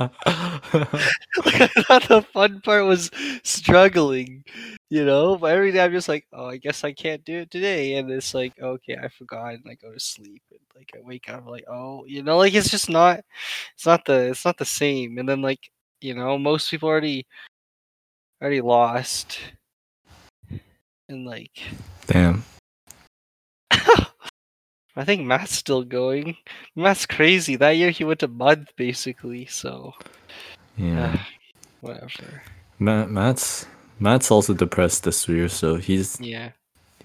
I 0.00 1.66
thought 1.86 2.08
the 2.08 2.24
fun 2.32 2.60
part 2.62 2.84
was 2.86 3.10
struggling, 3.44 4.44
you 4.90 5.04
know. 5.04 5.36
But 5.36 5.52
every 5.52 5.72
day 5.72 5.84
I'm 5.84 5.92
just 5.92 6.08
like, 6.08 6.26
oh, 6.32 6.46
I 6.46 6.56
guess 6.56 6.84
I 6.84 6.92
can't 6.92 7.24
do 7.24 7.40
it 7.40 7.50
today, 7.50 7.94
and 7.94 8.10
it's 8.10 8.34
like, 8.34 8.54
okay, 8.60 8.96
I 9.02 9.08
forgot, 9.08 9.54
and 9.54 9.64
I 9.68 9.74
go 9.74 9.92
to 9.92 10.00
sleep, 10.00 10.42
and 10.50 10.60
like 10.76 10.90
I 10.94 11.00
wake 11.06 11.28
up, 11.28 11.46
like, 11.46 11.64
oh, 11.68 12.04
you 12.06 12.22
know, 12.22 12.38
like 12.38 12.54
it's 12.54 12.70
just 12.70 12.88
not, 12.88 13.20
it's 13.74 13.86
not 13.86 14.04
the, 14.06 14.30
it's 14.30 14.44
not 14.44 14.58
the 14.58 14.64
same. 14.64 15.18
And 15.18 15.28
then 15.28 15.42
like, 15.42 15.70
you 16.00 16.14
know, 16.14 16.38
most 16.38 16.70
people 16.70 16.88
already, 16.88 17.26
already 18.40 18.60
lost, 18.60 19.38
and 21.08 21.26
like, 21.26 21.60
Damn. 22.06 22.44
I 24.96 25.04
think 25.04 25.24
Matt's 25.26 25.52
still 25.52 25.82
going. 25.84 26.36
Matt's 26.76 27.06
crazy. 27.06 27.56
That 27.56 27.76
year 27.76 27.90
he 27.90 28.04
went 28.04 28.22
a 28.22 28.28
month 28.28 28.72
basically, 28.76 29.46
so 29.46 29.94
Yeah. 30.76 31.22
whatever. 31.80 32.42
Matt, 32.78 33.10
Matt's 33.10 33.66
Matt's 33.98 34.30
also 34.30 34.52
depressed 34.54 35.04
this 35.04 35.28
year, 35.28 35.48
so 35.48 35.76
he's 35.76 36.20
Yeah. 36.20 36.50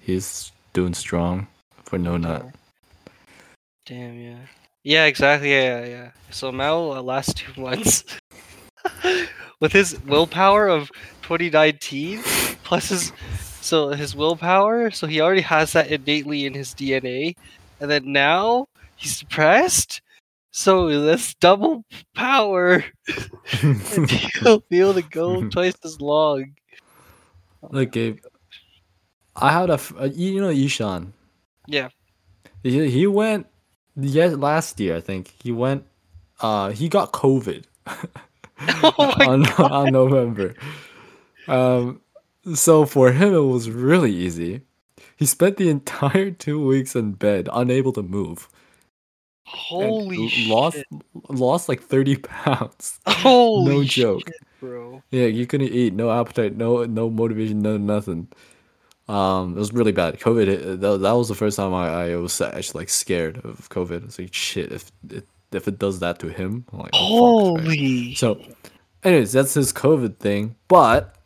he's 0.02 0.52
doing 0.72 0.94
strong 0.94 1.46
for 1.84 1.98
no 1.98 2.16
nut. 2.16 2.46
Damn, 3.86 4.18
yeah. 4.20 4.38
Yeah, 4.84 5.04
exactly. 5.06 5.50
Yeah, 5.50 5.80
yeah, 5.80 5.86
yeah. 5.86 6.10
So 6.30 6.52
Mao 6.52 6.92
uh, 6.92 7.02
last 7.02 7.36
two 7.38 7.58
months 7.60 8.04
with 9.60 9.72
his 9.72 9.98
willpower 10.04 10.68
of 10.68 10.90
2019 11.22 12.22
plus 12.64 12.88
his 12.90 13.12
so 13.60 13.90
his 13.90 14.14
willpower, 14.14 14.90
so 14.90 15.06
he 15.06 15.20
already 15.20 15.40
has 15.42 15.72
that 15.72 15.88
innately 15.90 16.46
in 16.46 16.54
his 16.54 16.74
DNA, 16.74 17.34
and 17.80 17.90
then 17.90 18.12
now 18.12 18.68
he's 18.96 19.20
depressed. 19.20 20.02
So 20.50 21.04
that's 21.04 21.34
double 21.34 21.84
power. 22.14 22.84
and 23.62 24.10
he'll 24.10 24.64
be 24.68 24.80
able 24.80 24.94
to 24.94 25.02
go 25.02 25.48
twice 25.48 25.76
as 25.84 26.00
long. 26.00 26.54
Look, 27.70 27.92
Gabe. 27.92 28.18
I 29.36 29.52
had 29.52 29.70
a 29.70 29.80
uh, 29.98 30.04
you 30.12 30.40
know 30.40 30.50
Ishan. 30.50 31.12
Yeah. 31.66 31.90
He, 32.62 32.90
he 32.90 33.06
went 33.06 33.46
yes 33.94 34.34
last 34.34 34.80
year 34.80 34.96
I 34.96 35.00
think 35.00 35.32
he 35.42 35.52
went 35.52 35.84
uh 36.40 36.70
he 36.70 36.88
got 36.88 37.12
COVID 37.12 37.64
Oh 38.60 38.92
on 39.20 39.46
on 39.60 39.92
November. 39.92 40.54
Um, 41.46 42.00
so 42.54 42.84
for 42.84 43.12
him 43.12 43.34
it 43.34 43.38
was 43.38 43.70
really 43.70 44.12
easy. 44.12 44.62
He 45.18 45.26
spent 45.26 45.56
the 45.56 45.68
entire 45.68 46.30
two 46.30 46.64
weeks 46.64 46.94
in 46.96 47.12
bed, 47.12 47.48
unable 47.52 47.92
to 47.94 48.02
move. 48.02 48.48
Holy 49.46 50.28
shit. 50.28 50.48
lost 50.48 50.78
lost 51.28 51.68
like 51.68 51.82
thirty 51.82 52.16
pounds. 52.16 53.00
Holy 53.06 53.74
no 53.74 53.82
shit, 53.82 53.90
joke. 54.04 54.30
bro. 54.60 55.02
Yeah, 55.10 55.26
you 55.26 55.46
couldn't 55.46 55.72
eat, 55.72 55.94
no 55.94 56.10
appetite, 56.10 56.56
no 56.56 56.84
no 56.84 57.08
motivation, 57.10 57.60
no 57.60 57.76
nothing. 57.78 58.28
Um, 59.08 59.56
it 59.56 59.58
was 59.58 59.72
really 59.72 59.92
bad. 59.92 60.20
COVID. 60.20 60.46
hit- 60.46 60.80
That, 60.82 60.98
that 61.00 61.12
was 61.12 61.28
the 61.28 61.34
first 61.34 61.56
time 61.56 61.72
I, 61.72 62.10
I 62.12 62.16
was 62.16 62.38
actually 62.42 62.82
like 62.82 62.88
scared 62.90 63.38
of 63.38 63.70
COVID. 63.70 64.04
It's 64.04 64.18
like 64.18 64.34
shit. 64.34 64.70
If 64.70 64.92
it 65.10 65.26
if 65.50 65.66
it 65.66 65.78
does 65.78 65.98
that 66.00 66.18
to 66.18 66.28
him, 66.28 66.66
I'm 66.72 66.80
like 66.80 66.90
oh, 66.92 67.56
fuck, 67.56 67.64
right? 67.66 67.76
Holy. 67.78 68.14
So, 68.16 68.38
anyways, 69.02 69.32
that's 69.32 69.54
his 69.54 69.72
COVID 69.72 70.18
thing. 70.18 70.56
But 70.68 71.16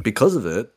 because 0.00 0.36
of 0.36 0.46
it, 0.46 0.70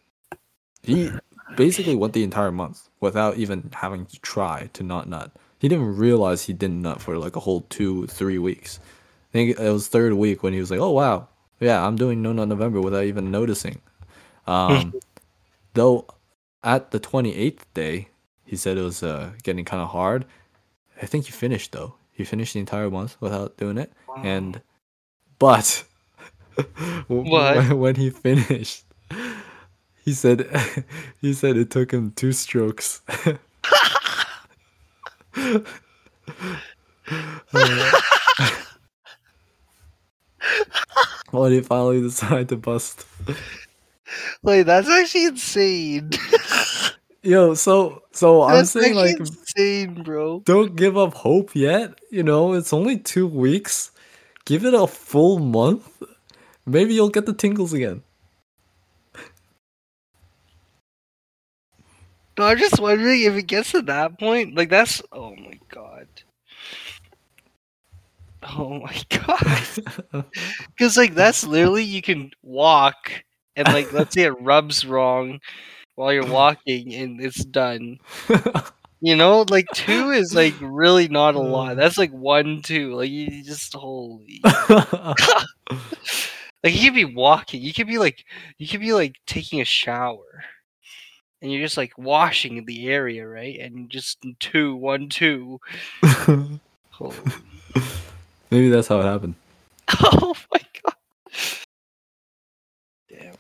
he 0.82 1.12
basically 1.60 1.96
went 1.96 2.14
the 2.14 2.24
entire 2.24 2.54
month 2.54 2.88
without 3.02 3.36
even 3.36 3.70
having 3.74 4.06
to 4.06 4.20
try 4.22 4.70
to 4.72 4.82
not 4.82 5.10
nut. 5.10 5.30
He 5.60 5.68
didn't 5.68 5.98
realize 5.98 6.44
he 6.44 6.54
didn't 6.54 6.82
nut 6.82 7.02
for 7.02 7.18
like 7.18 7.36
a 7.36 7.42
whole 7.42 7.66
two, 7.70 8.08
three 8.08 8.40
weeks. 8.40 8.80
I 9.30 9.32
think 9.34 9.60
it 9.60 9.72
was 9.72 9.90
third 9.90 10.14
week 10.14 10.42
when 10.42 10.54
he 10.54 10.60
was 10.60 10.72
like, 10.72 10.80
"Oh 10.80 10.92
wow, 10.92 11.28
yeah, 11.60 11.86
I'm 11.86 11.98
doing 11.98 12.22
no 12.22 12.32
nut 12.32 12.48
November 12.48 12.80
without 12.80 13.04
even 13.04 13.30
noticing." 13.30 13.82
Um, 14.48 14.94
though, 15.74 16.08
at 16.64 16.92
the 16.92 17.00
28th 17.00 17.66
day, 17.74 18.08
he 18.46 18.56
said 18.56 18.78
it 18.78 18.82
was 18.82 19.04
uh, 19.04 19.32
getting 19.44 19.66
kind 19.66 19.84
of 19.84 19.90
hard. 19.90 20.26
I 21.02 21.06
think 21.08 21.26
he 21.26 21.32
finished 21.32 21.74
though. 21.74 21.96
He 22.12 22.24
finished 22.24 22.54
the 22.54 22.60
entire 22.62 22.90
month 22.90 23.18
without 23.20 23.58
doing 23.58 23.78
it 23.78 23.92
and 24.24 24.62
but 25.38 25.84
when 27.08 27.96
he 27.96 28.10
finished 28.10 28.84
he 30.04 30.14
said 30.14 30.48
he 31.22 31.34
said 31.34 31.58
it 31.58 31.70
took 31.70 31.92
him 31.92 32.12
two 32.12 32.32
strokes. 32.32 33.02
Uh, 37.54 37.92
when 41.32 41.52
he 41.52 41.62
finally 41.62 42.02
decided 42.02 42.50
to 42.50 42.58
bust. 42.58 43.06
Wait, 44.44 44.64
that's 44.64 44.88
actually 44.88 45.26
insane. 45.26 46.12
yo 47.24 47.54
so 47.54 48.04
so 48.12 48.44
i'm 48.44 48.64
saying 48.66 48.96
like 48.96 49.20
insane, 49.20 50.04
bro. 50.04 50.40
don't 50.46 50.76
give 50.76 50.98
up 50.98 51.14
hope 51.14 51.56
yet 51.56 52.00
you 52.12 52.24
know? 52.24 52.54
It's 52.54 52.74
only 52.74 52.98
two 52.98 53.28
weeks. 53.28 53.92
Give 54.46 54.66
it 54.66 54.74
a 54.74 54.88
full 54.88 55.40
month. 55.40 56.02
Maybe 56.66 56.94
you'll 56.94 57.10
get 57.10 57.26
the 57.26 57.34
tingles 57.34 57.74
again 57.74 58.04
No, 62.40 62.46
I'm 62.46 62.58
just 62.58 62.80
wondering 62.80 63.22
if 63.22 63.36
it 63.36 63.44
gets 63.44 63.72
to 63.74 63.84
that 63.84 64.18
point. 64.20 64.56
Like 64.56 64.70
that's 64.70 65.00
oh 65.12 65.36
my 65.36 65.60
god. 65.70 66.08
Oh 68.44 68.80
my 68.80 69.02
god. 69.10 70.26
Because 70.78 70.98
like 70.98 71.14
that's 71.14 71.46
literally 71.46 71.84
you 71.84 72.02
can 72.02 72.32
walk 72.42 73.24
and 73.56 73.72
like 73.74 73.92
let's 73.92 74.14
say 74.16 74.24
it 74.24 74.32
rubs 74.42 74.86
wrong 74.86 75.40
while 75.96 76.14
you're 76.14 76.26
walking 76.28 76.94
and 76.96 77.22
it's 77.22 77.46
done. 77.46 78.00
You 79.02 79.16
know, 79.16 79.46
like 79.50 79.68
two 79.74 80.12
is 80.12 80.34
like 80.36 80.56
really 80.62 81.08
not 81.10 81.36
a 81.36 81.40
lot. 81.40 81.72
Uh. 81.74 81.76
That's 81.76 81.98
like 81.98 82.12
one 82.12 82.62
two. 82.62 82.96
Like 82.96 83.10
you 83.10 83.44
just 83.44 83.74
holy. 83.74 84.48
Like 86.64 86.74
you 86.76 86.86
could 86.90 86.96
be 86.96 87.06
walking. 87.06 87.62
You 87.62 87.74
could 87.74 87.88
be 87.88 87.98
like 87.98 88.26
you 88.58 88.68
could 88.68 88.82
be 88.82 88.94
like 88.94 89.16
taking 89.26 89.62
a 89.62 89.66
shower. 89.66 90.44
And 91.42 91.52
you're 91.52 91.62
just 91.62 91.78
like 91.78 91.98
washing 91.98 92.66
the 92.66 92.90
area, 92.90 93.28
right? 93.28 93.58
And 93.60 93.90
just 93.90 94.26
two, 94.40 94.76
one, 94.76 95.08
two. 95.10 95.60
Holy. 96.92 97.16
Maybe 98.52 98.70
that's 98.70 98.88
how 98.88 99.00
it 99.00 99.06
happened. 99.06 99.36
Oh 100.02 100.36
my 100.54 100.62
god. 100.84 100.96
Damn. 103.10 103.36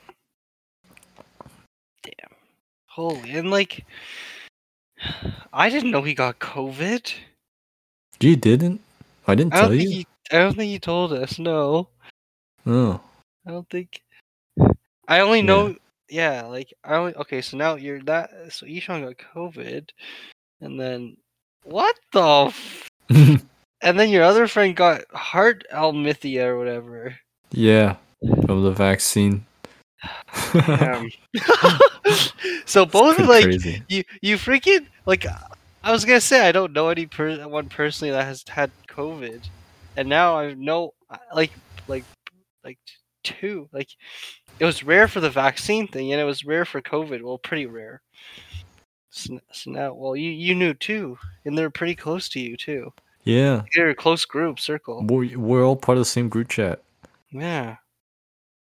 Damn. 2.03 2.31
Holy 2.87 3.31
and 3.31 3.51
like 3.51 3.85
I 5.53 5.69
didn't 5.69 5.91
know 5.91 6.01
he 6.01 6.13
got 6.13 6.39
COVID. 6.39 7.13
You 8.19 8.35
didn't? 8.35 8.81
I 9.27 9.35
didn't 9.35 9.53
I 9.53 9.61
tell 9.61 9.73
you. 9.73 9.89
he 9.89 10.07
I 10.31 10.39
don't 10.39 10.55
think 10.55 10.69
he 10.69 10.79
told 10.79 11.13
us, 11.13 11.39
no. 11.39 11.87
Oh, 12.65 12.99
I 13.45 13.51
don't 13.51 13.69
think 13.69 14.01
I 15.07 15.21
only 15.21 15.41
know 15.41 15.67
yeah, 15.67 15.75
like 16.11 16.73
I 16.83 16.95
only 16.95 17.15
okay, 17.15 17.41
so 17.41 17.57
now 17.57 17.75
you're 17.75 18.01
that 18.03 18.29
so 18.49 18.65
Ishan 18.65 19.03
got 19.03 19.15
COVID 19.35 19.89
and 20.61 20.79
then 20.79 21.17
what 21.63 21.95
the 22.13 22.45
f- 22.47 22.89
and 23.09 23.99
then 23.99 24.09
your 24.09 24.23
other 24.23 24.47
friend 24.47 24.75
got 24.75 25.03
heart 25.13 25.65
arrhythmia 25.73 26.45
or 26.45 26.57
whatever. 26.57 27.15
Yeah, 27.51 27.95
from 28.45 28.63
the 28.63 28.71
vaccine. 28.71 29.45
So 32.65 32.85
both 32.85 33.17
like 33.19 33.45
crazy. 33.45 33.83
you 33.87 34.03
you 34.21 34.37
freaking 34.37 34.85
like 35.05 35.25
I 35.83 35.91
was 35.91 36.05
gonna 36.05 36.21
say 36.21 36.47
I 36.47 36.51
don't 36.51 36.73
know 36.73 36.89
any 36.89 37.07
per- 37.07 37.47
one 37.47 37.67
personally 37.67 38.11
that 38.11 38.25
has 38.25 38.43
had 38.47 38.69
COVID, 38.87 39.41
and 39.97 40.07
now 40.07 40.37
I 40.37 40.53
know 40.53 40.93
like 41.33 41.51
like 41.87 42.03
like 42.63 42.77
two 43.29 43.69
like 43.71 43.89
it 44.59 44.65
was 44.65 44.83
rare 44.83 45.07
for 45.07 45.19
the 45.21 45.29
vaccine 45.29 45.87
thing 45.87 46.11
and 46.11 46.19
it 46.21 46.25
was 46.25 46.43
rare 46.45 46.65
for 46.65 46.81
COVID. 46.81 47.21
Well, 47.21 47.37
pretty 47.37 47.65
rare. 47.65 48.01
So, 49.11 49.39
so 49.51 49.71
now, 49.71 49.93
well, 49.93 50.15
you 50.15 50.29
you 50.29 50.53
knew 50.55 50.73
too, 50.73 51.17
and 51.45 51.57
they're 51.57 51.69
pretty 51.69 51.95
close 51.95 52.29
to 52.29 52.39
you 52.39 52.55
too. 52.57 52.93
Yeah, 53.23 53.63
They're 53.75 53.89
a 53.89 53.95
close 53.95 54.25
group 54.25 54.59
circle. 54.59 55.03
we're, 55.05 55.37
we're 55.37 55.65
all 55.65 55.75
part 55.75 55.97
of 55.97 56.01
the 56.01 56.05
same 56.05 56.29
group 56.29 56.47
chat. 56.47 56.81
Yeah. 57.31 57.75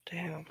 Damn. 0.09 0.45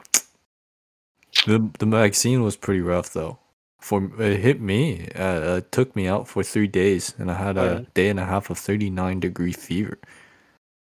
The 1.46 1.68
the 1.78 1.86
vaccine 1.86 2.42
was 2.42 2.56
pretty 2.56 2.80
rough 2.80 3.12
though. 3.12 3.38
For 3.80 4.10
it 4.20 4.40
hit 4.40 4.60
me, 4.60 5.08
uh, 5.14 5.56
it 5.58 5.72
took 5.72 5.94
me 5.94 6.08
out 6.08 6.26
for 6.28 6.42
three 6.42 6.66
days, 6.66 7.14
and 7.18 7.30
I 7.30 7.34
had 7.34 7.56
a 7.56 7.62
yeah? 7.62 7.80
day 7.94 8.08
and 8.08 8.18
a 8.20 8.24
half 8.24 8.50
of 8.50 8.58
thirty 8.58 8.90
nine 8.90 9.20
degree 9.20 9.52
fever. 9.52 9.98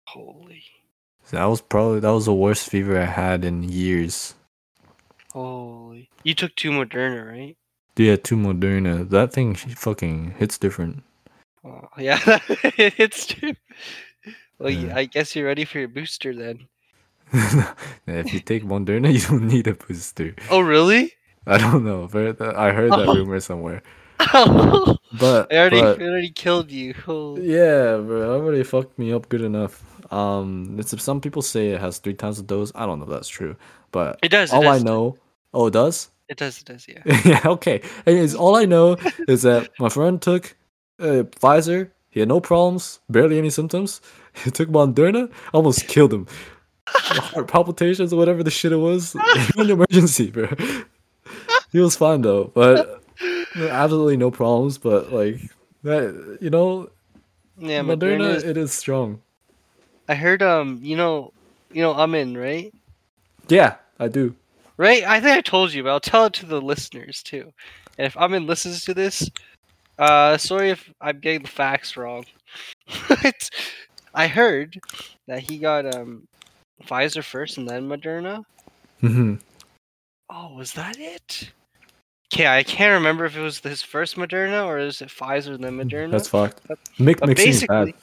Holy. 0.07 0.44
That 1.31 1.45
was 1.47 1.61
probably 1.61 2.01
that 2.01 2.11
was 2.13 2.27
the 2.27 2.35
worst 2.35 2.69
fever 2.71 2.99
I 3.01 3.07
had 3.07 3.45
in 3.45 3.63
years. 3.65 4.35
Holy. 5.33 6.11
You 6.25 6.35
took 6.35 6.55
two 6.57 6.71
Moderna, 6.71 7.29
right? 7.31 7.57
Yeah, 7.97 8.17
two 8.17 8.37
Moderna. 8.37 9.09
That 9.09 9.33
thing 9.33 9.55
fucking 9.55 10.37
hits 10.39 10.59
different. 10.59 11.03
Oh, 11.65 11.89
yeah, 11.99 12.21
it's 12.79 13.27
true. 13.27 13.55
Well, 14.59 14.71
Yeah. 14.71 14.95
I 14.95 15.07
guess 15.07 15.35
you're 15.37 15.47
ready 15.47 15.65
for 15.65 15.79
your 15.79 15.89
booster 15.89 16.35
then. 16.35 16.69
if 18.07 18.33
you 18.33 18.41
take 18.41 18.65
Moderna, 18.65 19.13
you 19.15 19.21
don't 19.21 19.49
need 19.49 19.67
a 19.67 19.75
booster. 19.75 20.35
Oh, 20.51 20.61
really? 20.61 21.13
I 21.47 21.59
don't 21.59 21.85
know, 21.85 22.09
but 22.11 22.41
I 22.41 22.73
heard 22.73 22.95
that 22.97 23.09
Oh. 23.09 23.15
rumor 23.15 23.41
somewhere. 23.41 23.83
I 24.21 24.97
But, 25.13 25.51
already, 25.53 25.83
but 25.83 26.01
I 26.01 26.05
already 26.05 26.31
killed 26.31 26.71
you. 26.71 26.95
Oh. 27.09 27.37
yeah, 27.39 27.97
bro, 27.99 28.23
it 28.23 28.37
already 28.37 28.63
fucked 28.65 28.99
me 28.99 29.13
up 29.13 29.29
good 29.29 29.43
enough. 29.43 29.94
Um, 30.11 30.77
it's, 30.79 31.01
some 31.03 31.21
people 31.21 31.43
say 31.43 31.71
it 31.71 31.81
has 31.81 31.99
three 31.99 32.15
times 32.15 32.37
the 32.37 32.43
dose. 32.43 32.73
I 32.75 32.87
don't 32.87 32.99
know 32.99 33.05
if 33.05 33.11
that's 33.11 33.29
true, 33.29 33.57
but 33.93 34.19
It 34.23 34.29
does. 34.31 34.53
It 34.53 34.57
all 34.57 34.69
I 34.69 34.79
know, 34.79 35.17
oh, 35.53 35.67
it 35.67 35.73
does. 35.73 36.11
It 36.29 36.37
does. 36.39 36.59
It 36.61 36.65
does. 36.67 36.87
Yeah. 36.89 37.03
yeah, 37.25 37.41
okay. 37.45 37.83
Anyways, 38.07 38.35
all 38.43 38.57
I 38.57 38.65
know 38.65 38.97
is 39.29 39.43
that 39.43 39.71
my 39.79 39.89
friend 39.89 40.21
took 40.21 40.57
uh, 40.99 41.25
Pfizer. 41.41 41.91
He 42.11 42.21
had 42.21 42.29
no 42.29 42.41
problems, 42.41 43.01
barely 43.11 43.39
any 43.39 43.51
symptoms. 43.51 44.01
He 44.45 44.51
took 44.51 44.69
Moderna, 44.69 45.31
almost 45.53 45.87
killed 45.87 46.13
him. 46.13 46.27
Heart 46.89 47.47
palpitations 47.47 48.13
or 48.13 48.17
whatever 48.17 48.43
the 48.43 48.51
shit 48.51 48.73
it 48.73 48.77
was. 48.77 49.15
An 49.57 49.71
emergency, 49.71 50.31
bro. 50.31 50.49
He 51.71 51.79
was 51.79 51.95
fine 51.97 52.23
though, 52.23 52.51
but 52.53 53.01
absolutely 53.57 54.17
no 54.17 54.33
problems. 54.33 54.77
But 54.79 55.13
like 55.13 55.41
that, 55.85 56.39
you 56.41 56.51
know, 56.51 56.91
Yeah. 57.59 57.81
Moderna, 57.83 57.97
Moderna. 58.19 58.35
is- 58.35 58.43
it 58.45 58.57
is 58.57 58.73
strong. 58.73 59.21
I 60.09 60.15
heard. 60.15 60.43
Um. 60.43 60.81
You 60.83 60.97
know. 60.97 61.33
You 61.73 61.83
know. 61.83 61.93
Amin, 61.93 62.37
right? 62.37 62.73
Yeah, 63.49 63.77
I 63.99 64.09
do. 64.09 64.35
Right. 64.77 65.05
I 65.05 65.21
think 65.21 65.37
I 65.37 65.41
told 65.41 65.73
you, 65.73 65.83
but 65.83 65.91
I'll 65.91 66.01
tell 66.01 66.27
it 66.27 66.33
to 66.35 66.47
the 66.47 66.61
listeners 66.61 67.23
too. 67.23 67.53
And 67.99 68.07
if 68.07 68.17
Amin 68.17 68.47
listens 68.47 68.85
to 68.87 68.95
this, 68.95 69.31
uh, 69.99 70.37
sorry 70.37 70.71
if 70.71 70.93
I'm 71.01 71.21
getting 71.21 71.43
the 71.43 71.49
facts 71.49 71.97
wrong. 71.97 72.25
But 73.09 73.51
I 74.15 74.27
heard 74.27 74.81
that 75.27 75.41
he 75.41 75.59
got 75.59 75.95
um 75.95 76.27
Pfizer 76.83 77.23
first 77.23 77.59
and 77.59 77.69
then 77.69 77.89
Moderna. 77.89 78.45
Mm-hmm. 79.03 79.35
Oh, 80.31 80.55
was 80.55 80.73
that 80.73 80.99
it? 80.99 81.51
Okay, 82.33 82.47
I 82.47 82.63
can't 82.63 82.95
remember 82.95 83.25
if 83.25 83.37
it 83.37 83.41
was 83.41 83.61
his 83.61 83.83
first 83.83 84.17
Moderna 84.17 84.67
or 84.67 84.79
is 84.79 85.01
it 85.03 85.09
Pfizer 85.09 85.55
and 85.55 85.63
then 85.63 85.79
Moderna. 85.79 86.11
That's 86.11 86.29
fucked. 86.29 86.67
Mick 86.99 87.21
but 87.21 87.29
mixing 87.29 87.67
bad. 87.69 87.85
basically, 87.87 87.95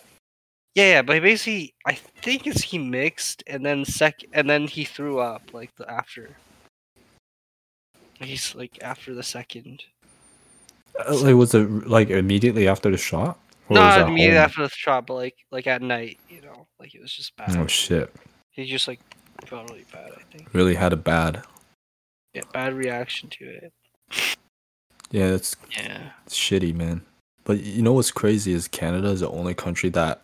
yeah, 0.75 0.85
yeah, 0.85 1.01
but 1.01 1.21
basically, 1.21 1.73
I 1.85 1.93
think 1.93 2.47
it's 2.47 2.61
he 2.61 2.77
mixed 2.77 3.43
and 3.47 3.65
then 3.65 3.85
sec 3.85 4.21
and 4.33 4.49
then 4.49 4.67
he 4.67 4.83
threw 4.85 5.19
up 5.19 5.53
like 5.53 5.75
the 5.75 5.89
after. 5.89 6.29
He's 8.19 8.53
like 8.55 8.77
after 8.83 9.13
the 9.13 9.23
second. 9.23 9.83
Uh, 11.07 11.15
Like, 11.17 11.35
was 11.35 11.53
it 11.55 11.87
like 11.87 12.09
immediately 12.09 12.67
after 12.67 12.91
the 12.91 12.97
shot? 12.97 13.39
Or 13.69 13.75
Not 13.75 14.01
immediately 14.01 14.35
home? 14.35 14.45
after 14.45 14.61
the 14.63 14.69
shot, 14.69 15.07
but 15.07 15.15
like 15.15 15.35
like 15.51 15.67
at 15.67 15.81
night, 15.81 16.19
you 16.29 16.41
know, 16.41 16.67
like 16.79 16.93
it 16.93 17.01
was 17.01 17.13
just 17.13 17.35
bad. 17.37 17.55
Oh 17.57 17.67
shit! 17.67 18.13
He 18.51 18.65
just 18.65 18.87
like 18.87 18.99
felt 19.45 19.69
really 19.69 19.85
bad. 19.91 20.11
I 20.15 20.21
think. 20.31 20.53
Really 20.53 20.75
had 20.75 20.93
a 20.93 20.97
bad. 20.97 21.43
Yeah, 22.33 22.43
bad 22.53 22.73
reaction 22.73 23.29
to 23.29 23.45
it. 23.45 23.73
Yeah, 25.09 25.31
that's 25.31 25.55
Yeah. 25.71 26.11
It's 26.25 26.37
shitty, 26.37 26.73
man. 26.75 27.01
But 27.43 27.61
you 27.61 27.81
know 27.81 27.93
what's 27.93 28.11
crazy 28.11 28.53
is 28.53 28.67
Canada 28.67 29.09
is 29.09 29.21
the 29.21 29.29
only 29.29 29.53
country 29.53 29.89
that 29.89 30.21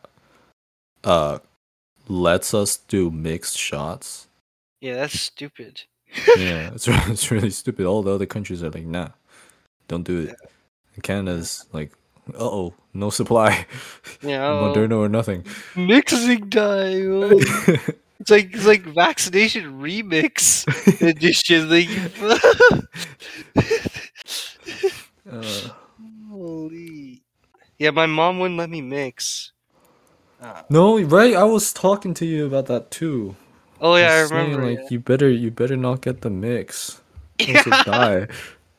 uh 1.07 1.39
lets 2.07 2.53
us 2.53 2.77
do 2.77 3.09
mixed 3.09 3.57
shots. 3.57 4.27
Yeah, 4.81 4.95
that's 4.95 5.19
stupid. 5.19 5.83
Yeah, 6.37 6.71
it's 6.73 6.87
re- 6.87 7.01
it's 7.07 7.31
really 7.31 7.49
stupid. 7.49 7.85
All 7.85 8.03
the 8.03 8.13
other 8.13 8.25
countries 8.25 8.63
are 8.63 8.69
like, 8.69 8.85
nah, 8.85 9.09
don't 9.87 10.03
do 10.03 10.19
it. 10.19 10.35
And 10.95 11.03
Canada's 11.03 11.65
like, 11.71 11.91
uh 12.33 12.43
oh, 12.43 12.73
no 12.93 13.09
supply, 13.09 13.65
Yeah. 14.21 14.39
Moderna 14.63 14.97
or 14.97 15.09
nothing. 15.09 15.45
Mixing 15.75 16.49
time. 16.49 17.23
oh. 17.23 17.77
It's 18.19 18.31
like 18.31 18.53
it's 18.53 18.65
like 18.65 18.81
vaccination 18.81 19.79
remix 19.79 20.65
edition. 21.01 21.69
Like, 21.69 21.87
uh, 25.31 25.69
holy. 26.29 27.21
Yeah, 27.77 27.91
my 27.91 28.07
mom 28.07 28.39
wouldn't 28.39 28.57
let 28.57 28.71
me 28.71 28.81
mix. 28.81 29.51
Uh, 30.41 30.61
no, 30.69 30.99
right? 31.01 31.35
I 31.35 31.43
was 31.43 31.73
talking 31.73 32.13
to 32.15 32.25
you 32.25 32.45
about 32.45 32.67
that 32.67 32.91
too. 32.91 33.35
oh 33.81 33.95
yeah, 33.95 34.13
I 34.13 34.21
was 34.21 34.29
saying, 34.29 34.51
remember. 34.51 34.81
Like, 34.81 34.91
you 34.91 34.99
better, 34.99 35.29
you 35.29 35.51
better 35.51 35.75
not 35.75 36.01
get 36.01 36.21
the 36.21 36.29
mix. 36.29 37.01
yeah. 37.39 37.63
Die. 37.63 38.27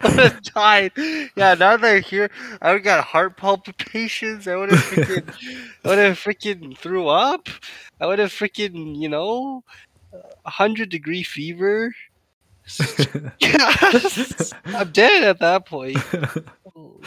I 0.00 0.08
would 0.08 0.18
have 0.18 0.42
died. 0.42 0.92
Yeah, 0.96 1.54
now 1.54 1.76
that 1.76 1.84
I'm 1.84 2.02
here, 2.02 2.30
I 2.62 2.72
would 2.72 2.84
got 2.84 3.04
heart 3.04 3.36
palpitations. 3.36 4.46
I 4.46 4.54
would 4.54 4.70
have 4.70 4.80
freaking, 4.80 5.34
I 5.84 5.88
would 5.88 5.98
have 5.98 6.18
freaking 6.18 6.76
threw 6.78 7.08
up. 7.08 7.48
I 8.00 8.06
would 8.06 8.20
have 8.20 8.30
freaking, 8.30 8.96
you 8.96 9.08
know, 9.08 9.64
a 10.12 10.50
hundred 10.50 10.90
degree 10.90 11.22
fever. 11.24 11.94
I'm 14.66 14.92
dead 14.92 15.24
at 15.24 15.40
that 15.40 15.66
point. 15.66 15.98
Holy. 16.74 17.00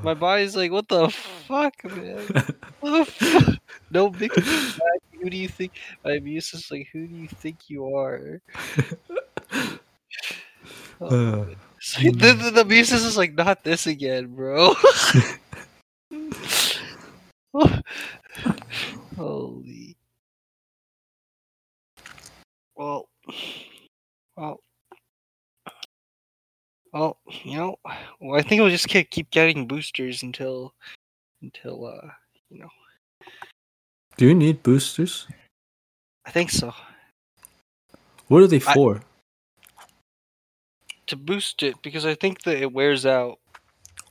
My 0.00 0.14
body's 0.14 0.56
like, 0.56 0.70
what 0.70 0.88
the 0.88 1.08
fuck, 1.10 1.74
man? 1.84 2.26
What 2.80 2.90
the 2.90 3.04
fuck? 3.04 3.54
No 3.90 4.10
big. 4.10 4.32
Who 5.20 5.30
do 5.30 5.36
you 5.36 5.48
think? 5.48 5.72
My 6.04 6.12
immune 6.12 6.40
system's 6.40 6.70
like, 6.70 6.88
who 6.92 7.06
do 7.06 7.14
you 7.14 7.28
think 7.28 7.68
you 7.68 7.94
are? 7.96 8.40
Uh, 11.00 11.44
So 11.80 12.00
the, 12.12 12.32
the, 12.34 12.50
the 12.50 12.60
immune 12.62 12.84
system's 12.84 13.16
like, 13.16 13.34
not 13.34 13.64
this 13.64 13.86
again, 13.86 14.34
bro. 14.34 14.74
Holy. 19.16 19.96
Well, 22.76 23.08
well, 24.36 24.60
well, 26.92 27.18
you 27.44 27.56
know, 27.56 27.76
well, 28.20 28.38
I 28.38 28.42
think 28.42 28.60
we'll 28.60 28.70
just 28.70 28.88
keep 28.88 29.10
keep 29.10 29.30
getting 29.30 29.66
boosters 29.66 30.22
until, 30.22 30.74
until, 31.42 31.86
uh, 31.86 32.08
you 32.50 32.60
know, 32.60 32.68
do 34.16 34.26
you 34.26 34.34
need 34.34 34.62
boosters? 34.62 35.26
I 36.26 36.30
think 36.30 36.50
so. 36.50 36.72
What 38.28 38.42
are 38.42 38.46
they 38.46 38.56
I- 38.56 38.74
for? 38.74 39.02
To 41.08 41.16
boost 41.16 41.62
it, 41.62 41.74
because 41.82 42.06
I 42.06 42.14
think 42.14 42.42
that 42.42 42.56
it 42.62 42.72
wears 42.72 43.04
out, 43.04 43.38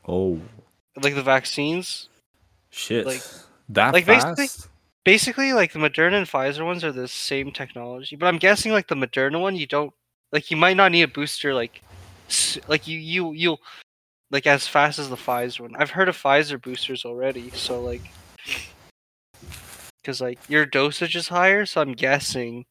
oh 0.08 0.40
like 1.02 1.16
the 1.16 1.24
vaccines. 1.24 2.10
shit! 2.70 3.06
like- 3.06 3.24
that 3.70 3.94
like, 3.94 4.06
fast? 4.06 4.36
basically- 4.38 4.68
Basically, 5.04 5.52
like 5.52 5.74
the 5.74 5.80
Moderna 5.80 6.14
and 6.14 6.28
Pfizer 6.28 6.64
ones 6.64 6.84
are 6.84 6.92
the 6.92 7.08
same 7.08 7.52
technology, 7.52 8.16
but 8.16 8.28
I'm 8.28 8.38
guessing 8.38 8.72
like 8.72 8.88
the 8.88 8.94
Moderna 8.94 9.42
one, 9.42 9.56
you 9.56 9.66
don't 9.66 9.92
like 10.32 10.52
you 10.52 10.58
might 10.58 10.78
not 10.78 10.92
need 10.92 11.02
a 11.02 11.08
booster 11.08 11.56
like, 11.56 11.82
like 12.68 12.88
you 12.88 12.98
you 13.00 13.32
you'll 13.34 13.62
like 14.32 14.48
as 14.48 14.68
fast 14.68 15.00
as 15.00 15.10
the 15.10 15.16
Pfizer 15.16 15.62
one. 15.62 15.76
I've 15.76 15.92
heard 15.92 16.10
of 16.10 16.16
Pfizer 16.18 16.62
boosters 16.62 17.04
already, 17.06 17.50
so 17.52 17.82
like, 17.82 18.02
because 20.02 20.22
like 20.22 20.40
your 20.50 20.66
dosage 20.66 21.16
is 21.16 21.28
higher, 21.28 21.66
so 21.66 21.82
I'm 21.82 21.94
guessing 21.94 22.66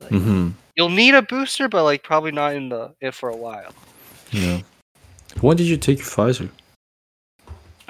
like, 0.00 0.10
Mm-hmm. 0.10 0.50
you'll 0.76 0.88
need 0.90 1.14
a 1.14 1.22
booster, 1.22 1.68
but 1.68 1.84
like 1.84 2.02
probably 2.02 2.32
not 2.32 2.54
in 2.54 2.68
the 2.68 2.94
if 3.00 3.14
for 3.14 3.28
a 3.30 3.36
while. 3.36 3.72
Yeah. 4.30 4.60
When 5.40 5.56
did 5.56 5.66
you 5.66 5.76
take 5.76 5.98
your 5.98 6.06
Pfizer? 6.06 6.50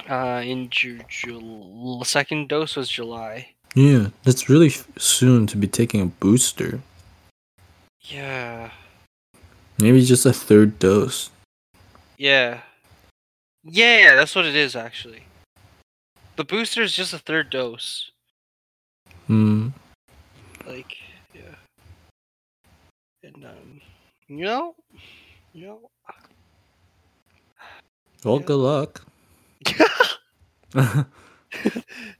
Uh, 0.09 0.41
in 0.43 0.69
Ju- 0.69 0.99
Ju- 1.07 2.01
second 2.03 2.49
dose 2.49 2.75
was 2.75 2.89
July. 2.89 3.49
Yeah, 3.75 4.07
that's 4.23 4.49
really 4.49 4.67
f- 4.67 4.87
soon 4.97 5.47
to 5.47 5.57
be 5.57 5.67
taking 5.67 6.01
a 6.01 6.05
booster. 6.05 6.81
Yeah. 8.01 8.71
Maybe 9.81 10.05
just 10.05 10.27
a 10.27 10.33
third 10.33 10.77
dose. 10.77 11.31
Yeah. 12.17 12.61
Yeah, 13.63 14.15
that's 14.15 14.35
what 14.35 14.45
it 14.45 14.55
is 14.55 14.75
actually. 14.75 15.23
The 16.35 16.43
booster 16.43 16.83
is 16.83 16.93
just 16.95 17.13
a 17.13 17.17
third 17.17 17.49
dose. 17.49 18.11
Hmm. 19.25 19.69
Like, 20.67 20.97
yeah. 21.33 21.55
And 23.23 23.43
um, 23.43 23.81
you 24.27 24.45
know, 24.45 24.75
you 25.53 25.65
know. 25.65 25.89
Well, 28.23 28.37
Yeah. 28.39 28.45
good 28.45 28.57
luck. 28.57 29.03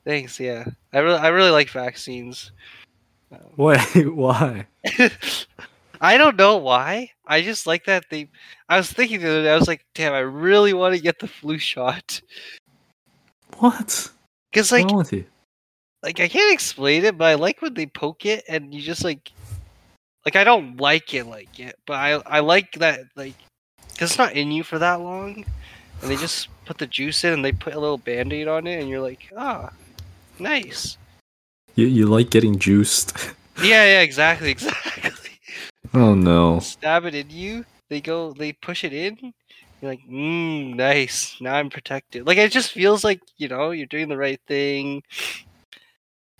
Thanks. 0.03 0.39
Yeah, 0.39 0.65
I 0.91 0.99
really, 0.99 1.19
I 1.19 1.27
really 1.27 1.51
like 1.51 1.69
vaccines. 1.69 2.51
Um, 3.33 3.39
Wait, 3.55 4.13
why? 4.13 4.67
I 6.01 6.17
don't 6.17 6.35
know 6.35 6.57
why. 6.57 7.11
I 7.27 7.43
just 7.43 7.67
like 7.67 7.85
that 7.85 8.05
they. 8.09 8.27
I 8.67 8.77
was 8.77 8.91
thinking 8.91 9.21
the 9.21 9.29
other 9.29 9.43
day. 9.43 9.51
I 9.51 9.55
was 9.55 9.67
like, 9.67 9.85
damn, 9.93 10.13
I 10.13 10.19
really 10.19 10.73
want 10.73 10.95
to 10.95 11.01
get 11.01 11.19
the 11.19 11.27
flu 11.27 11.59
shot 11.59 12.19
What? 13.59 14.09
because 14.51 14.71
like 14.71 14.87
with 14.87 15.13
you? 15.13 15.25
like 16.01 16.19
I 16.19 16.27
can't 16.27 16.51
explain 16.51 17.05
it, 17.05 17.17
but 17.17 17.25
I 17.25 17.35
like 17.35 17.61
when 17.61 17.75
they 17.75 17.85
poke 17.85 18.25
it 18.25 18.43
and 18.49 18.73
you 18.73 18.81
just 18.81 19.03
like 19.03 19.31
like 20.25 20.35
I 20.35 20.43
don't 20.43 20.77
like 20.77 21.13
it 21.13 21.25
like 21.25 21.59
it, 21.59 21.77
but 21.85 21.93
I 21.93 22.13
I 22.25 22.39
like 22.39 22.73
that 22.73 23.01
like 23.15 23.35
because 23.93 24.09
it's 24.11 24.17
not 24.17 24.33
in 24.33 24.51
you 24.51 24.63
for 24.63 24.79
that 24.79 24.99
long, 25.01 25.45
and 26.01 26.09
they 26.09 26.15
just 26.15 26.47
put 26.65 26.79
the 26.79 26.87
juice 26.87 27.23
in 27.23 27.33
and 27.33 27.45
they 27.45 27.51
put 27.51 27.75
a 27.75 27.79
little 27.79 27.99
band-aid 27.99 28.47
on 28.47 28.65
it, 28.65 28.79
and 28.79 28.89
you're 28.89 29.01
like, 29.01 29.31
ah, 29.37 29.71
nice. 30.39 30.97
You 31.75 31.85
you 31.85 32.07
like 32.07 32.31
getting 32.31 32.57
juiced? 32.57 33.13
Yeah, 33.61 33.83
yeah, 33.83 34.01
exactly, 34.01 34.49
exactly. 34.57 35.20
Oh 35.93 36.15
no. 36.15 36.59
Stab 36.59 37.05
it 37.05 37.15
in 37.15 37.29
you. 37.29 37.65
They 37.89 38.01
go, 38.01 38.33
they 38.33 38.53
push 38.53 38.83
it 38.83 38.93
in. 38.93 39.33
You're 39.81 39.91
like, 39.91 40.01
mmm, 40.07 40.75
nice. 40.75 41.35
Now 41.41 41.55
I'm 41.55 41.69
protected. 41.69 42.27
Like 42.27 42.37
it 42.37 42.51
just 42.51 42.71
feels 42.71 43.03
like 43.03 43.21
you 43.37 43.47
know 43.47 43.71
you're 43.71 43.87
doing 43.87 44.09
the 44.09 44.17
right 44.17 44.39
thing. 44.47 45.03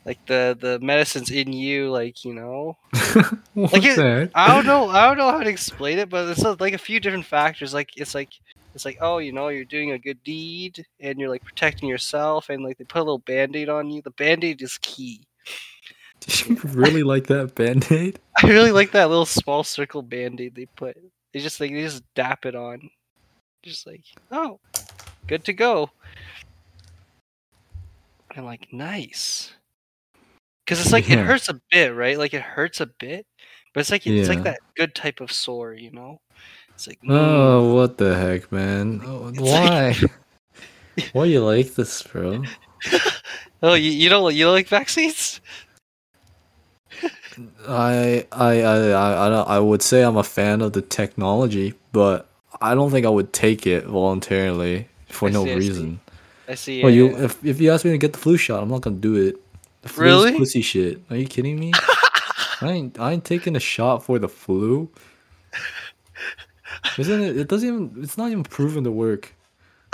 Like 0.06 0.24
the 0.26 0.58
the 0.60 0.80
medicine's 0.80 1.32
in 1.32 1.52
you, 1.54 1.90
like 1.92 2.24
you 2.26 2.34
know. 2.34 2.78
Like 3.54 3.84
it-? 3.84 4.32
I 4.34 4.54
don't 4.54 4.66
know. 4.66 4.88
I 4.90 5.06
don't 5.08 5.18
know 5.18 5.30
how 5.30 5.44
to 5.44 5.50
explain 5.50 6.00
it, 6.00 6.10
but 6.10 6.30
it's 6.30 6.42
like 6.62 6.74
a 6.74 6.78
few 6.78 7.00
different 7.00 7.26
factors. 7.26 7.74
Like 7.74 7.90
it's 7.98 8.16
like 8.16 8.30
it's 8.74 8.86
like 8.86 8.98
oh, 9.02 9.18
you 9.18 9.34
know, 9.34 9.50
you're 9.50 9.66
doing 9.66 9.92
a 9.92 10.00
good 10.00 10.24
deed 10.24 10.86
and 11.00 11.20
you're 11.20 11.30
like 11.30 11.44
protecting 11.44 11.90
yourself, 11.90 12.50
and 12.50 12.64
like 12.64 12.78
they 12.78 12.86
put 12.86 13.00
a 13.00 13.04
little 13.04 13.20
band-aid 13.20 13.70
on 13.70 13.90
you. 13.90 14.02
The 14.02 14.12
band-aid 14.12 14.62
is 14.62 14.78
key. 14.82 15.28
Did 16.28 16.48
you 16.48 16.56
really 16.66 17.04
like 17.04 17.28
that 17.28 17.56
band-aid? 17.56 18.20
I 18.44 18.48
really 18.48 18.72
like 18.72 18.92
that 18.92 19.10
little 19.10 19.26
small 19.26 19.64
circle 19.64 20.02
band-aid 20.02 20.56
they 20.56 20.68
put. 20.76 20.96
They 21.34 21.40
just 21.40 21.60
like 21.60 21.72
they 21.72 21.82
just 21.82 22.04
dap 22.14 22.46
it 22.46 22.56
on, 22.56 22.90
just 23.64 23.88
like 23.88 24.04
oh, 24.32 24.60
good 25.28 25.44
to 25.46 25.54
go. 25.54 25.90
I'm 28.36 28.46
like 28.46 28.72
nice, 28.72 29.52
because 30.66 30.80
it's 30.80 30.94
like 30.94 31.10
Yeah. 31.10 31.20
it 31.20 31.26
hurts 31.26 31.50
a 31.50 31.60
bit, 31.72 31.94
right? 31.96 32.18
Like 32.18 32.34
it 32.34 32.42
hurts 32.42 32.80
a 32.80 32.86
bit, 32.86 33.26
but 33.74 33.82
it's 33.82 33.92
like 33.92 34.06
it's 34.08 34.28
Yeah. 34.30 34.36
like 34.36 34.44
that 34.44 34.60
good 34.78 34.94
type 34.96 35.20
of 35.22 35.32
sore, 35.32 35.74
you 35.74 35.92
know. 35.92 36.20
It's 36.76 36.88
like 36.88 37.00
mm, 37.02 37.12
Oh, 37.12 37.74
what 37.74 37.98
the 37.98 38.16
heck, 38.16 38.52
man? 38.52 39.02
Oh, 39.04 39.32
why? 39.38 39.96
like- 40.02 40.12
why 41.14 41.26
you 41.26 41.44
like 41.44 41.74
this, 41.76 42.02
bro? 42.04 42.44
oh, 43.64 43.74
you, 43.74 43.92
you 43.92 44.10
don't 44.10 44.34
you 44.36 44.46
don't 44.46 44.54
like 44.54 44.68
vaccines? 44.68 45.42
I 47.68 48.26
I 48.32 48.62
I 48.62 48.78
I 48.92 49.28
I, 49.28 49.60
would 49.60 49.82
say 49.82 50.04
I'm 50.04 50.18
a 50.18 50.24
fan 50.24 50.62
of 50.62 50.74
the 50.74 50.82
technology, 50.82 51.74
but 51.92 52.28
I 52.62 52.76
don't 52.76 52.92
think 52.92 53.06
I 53.06 53.10
would 53.10 53.34
take 53.34 53.66
it 53.66 53.86
voluntarily 53.86 54.88
for 55.10 55.30
I 55.30 55.32
no 55.32 55.46
see, 55.46 55.52
I 55.52 55.54
see. 55.54 55.60
reason. 55.60 56.00
I 56.48 56.56
see. 56.56 56.84
Well, 56.84 56.92
you 56.92 57.08
if 57.18 57.44
if 57.46 57.62
you 57.62 57.72
ask 57.72 57.86
me 57.86 57.92
to 57.92 57.98
get 57.98 58.14
the 58.14 58.20
flu 58.20 58.38
shot, 58.38 58.62
I'm 58.62 58.70
not 58.70 58.82
gonna 58.82 58.98
do 58.98 59.16
it. 59.16 59.38
The 59.82 59.90
flu 59.90 60.06
Really? 60.06 60.38
pussy 60.38 60.62
shit. 60.62 61.02
Are 61.10 61.16
you 61.16 61.26
kidding 61.26 61.60
me? 61.60 61.72
I 62.62 62.72
ain't 62.72 63.00
I 63.00 63.14
ain't 63.14 63.26
taking 63.26 63.56
a 63.56 63.60
shot 63.60 64.04
for 64.04 64.20
the 64.20 64.30
flu. 64.30 64.90
Isn't 66.98 67.22
it? 67.22 67.38
It 67.38 67.48
doesn't 67.48 67.68
even. 67.68 68.04
It's 68.04 68.18
not 68.18 68.30
even 68.32 68.44
proven 68.44 68.84
to 68.84 68.92
work. 68.92 69.34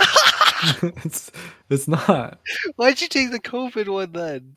it's 0.82 1.30
it's 1.70 1.88
not. 1.88 2.38
Why'd 2.76 3.00
you 3.00 3.08
take 3.08 3.30
the 3.30 3.40
COVID 3.40 3.88
one 3.88 4.12
then? 4.12 4.56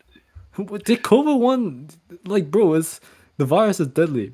What 0.56 0.86
the 0.86 0.98
COVID 0.98 1.40
one? 1.40 1.90
Like, 2.26 2.52
bro, 2.52 2.74
it's 2.74 3.00
the 3.38 3.46
virus 3.46 3.80
is 3.80 3.88
deadly. 3.88 4.34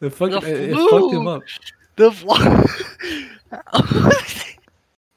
It 0.00 0.10
fucking 0.10 0.40
The 0.40 0.64
it, 0.64 0.70
it 0.70 0.90
fucked 0.90 1.14
him 1.14 1.26
up. 1.26 1.42
The 1.96 2.12
fly. 2.12 2.64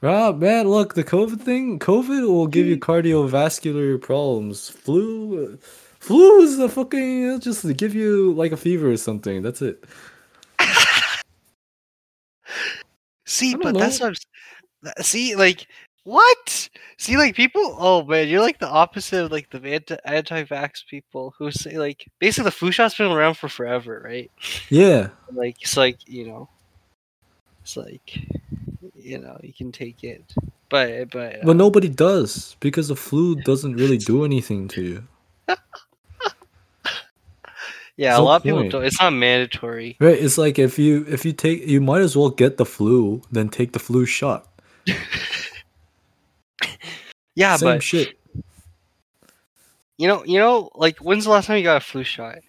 Ah, 0.02 0.32
man, 0.36 0.68
look, 0.68 0.96
the 0.96 1.04
COVID 1.04 1.42
thing, 1.42 1.78
COVID 1.78 2.28
will 2.28 2.48
give 2.48 2.66
you 2.66 2.78
cardiovascular 2.78 4.02
problems. 4.02 4.70
Flu, 4.70 5.58
flu 6.00 6.42
is 6.42 6.58
a 6.58 6.68
fucking, 6.68 7.24
it'll 7.24 7.38
just 7.40 7.78
give 7.78 7.94
you 7.94 8.34
like 8.34 8.52
a 8.52 8.58
fever 8.58 8.90
or 8.90 8.98
something. 8.98 9.44
That's 9.44 9.62
it. 9.62 9.84
See, 13.28 13.56
but 13.56 13.78
that's 13.78 14.00
know. 14.00 14.08
what 14.08 14.18
I'm. 14.84 15.04
See, 15.04 15.36
like 15.36 15.68
what? 16.04 16.70
See, 16.98 17.18
like 17.18 17.36
people. 17.36 17.76
Oh 17.80 18.04
man, 18.04 18.28
you're 18.28 18.42
like 18.42 18.60
the 18.60 18.68
opposite 18.70 19.26
of 19.26 19.32
like 19.32 19.50
the 19.50 19.62
anti 19.64 19.98
anti-vax 20.06 20.86
people 20.88 21.34
who 21.38 21.52
say 21.52 21.78
like 21.78 22.08
basically 22.20 22.46
the 22.46 22.52
flu 22.52 22.72
shot's 22.72 22.96
been 22.96 23.12
around 23.12 23.36
for 23.36 23.50
forever, 23.50 24.02
right? 24.04 24.32
Yeah. 24.70 25.10
Like 25.32 25.62
it's 25.62 25.78
like 25.78 25.98
you 26.08 26.28
know, 26.28 26.50
it's 27.62 27.78
like 27.78 28.20
you 28.96 29.20
know 29.20 29.38
you 29.44 29.54
can 29.54 29.72
take 29.72 30.04
it, 30.04 30.24
but 30.70 31.12
but 31.12 31.36
uh, 31.36 31.40
But 31.44 31.56
nobody 31.56 31.90
does 31.90 32.56
because 32.60 32.88
the 32.88 32.96
flu 32.96 33.36
doesn't 33.46 33.74
really 33.76 33.98
do 33.98 34.26
anything 34.26 34.68
to 34.70 34.82
you. 34.82 35.04
yeah, 35.48 35.56
There's 37.98 38.16
a 38.16 38.18
no 38.20 38.24
lot 38.26 38.36
of 38.38 38.44
people 38.44 38.60
point. 38.60 38.72
don't. 38.72 38.86
It's 38.86 39.00
not 39.00 39.14
mandatory. 39.14 39.98
Right? 40.00 40.18
It's 40.18 40.40
like 40.40 40.58
if 40.58 40.80
you 40.80 41.06
if 41.08 41.26
you 41.26 41.34
take 41.34 41.68
you 41.68 41.80
might 41.80 42.02
as 42.02 42.18
well 42.18 42.30
get 42.32 42.58
the 42.58 42.66
flu 42.66 43.22
than 43.32 43.50
take 43.50 43.74
the 43.74 43.80
flu 43.80 44.08
shot. 44.08 44.48
Yeah, 47.36 47.56
Same 47.58 47.68
but 47.70 47.84
shit. 47.84 48.18
you 49.98 50.08
know, 50.08 50.24
you 50.26 50.40
know, 50.40 50.70
like 50.76 50.98
when's 51.00 51.26
the 51.26 51.32
last 51.32 51.46
time 51.48 51.58
you 51.58 51.64
got 51.64 51.78
a 51.78 51.80
flu 51.80 52.04
shot? 52.04 52.40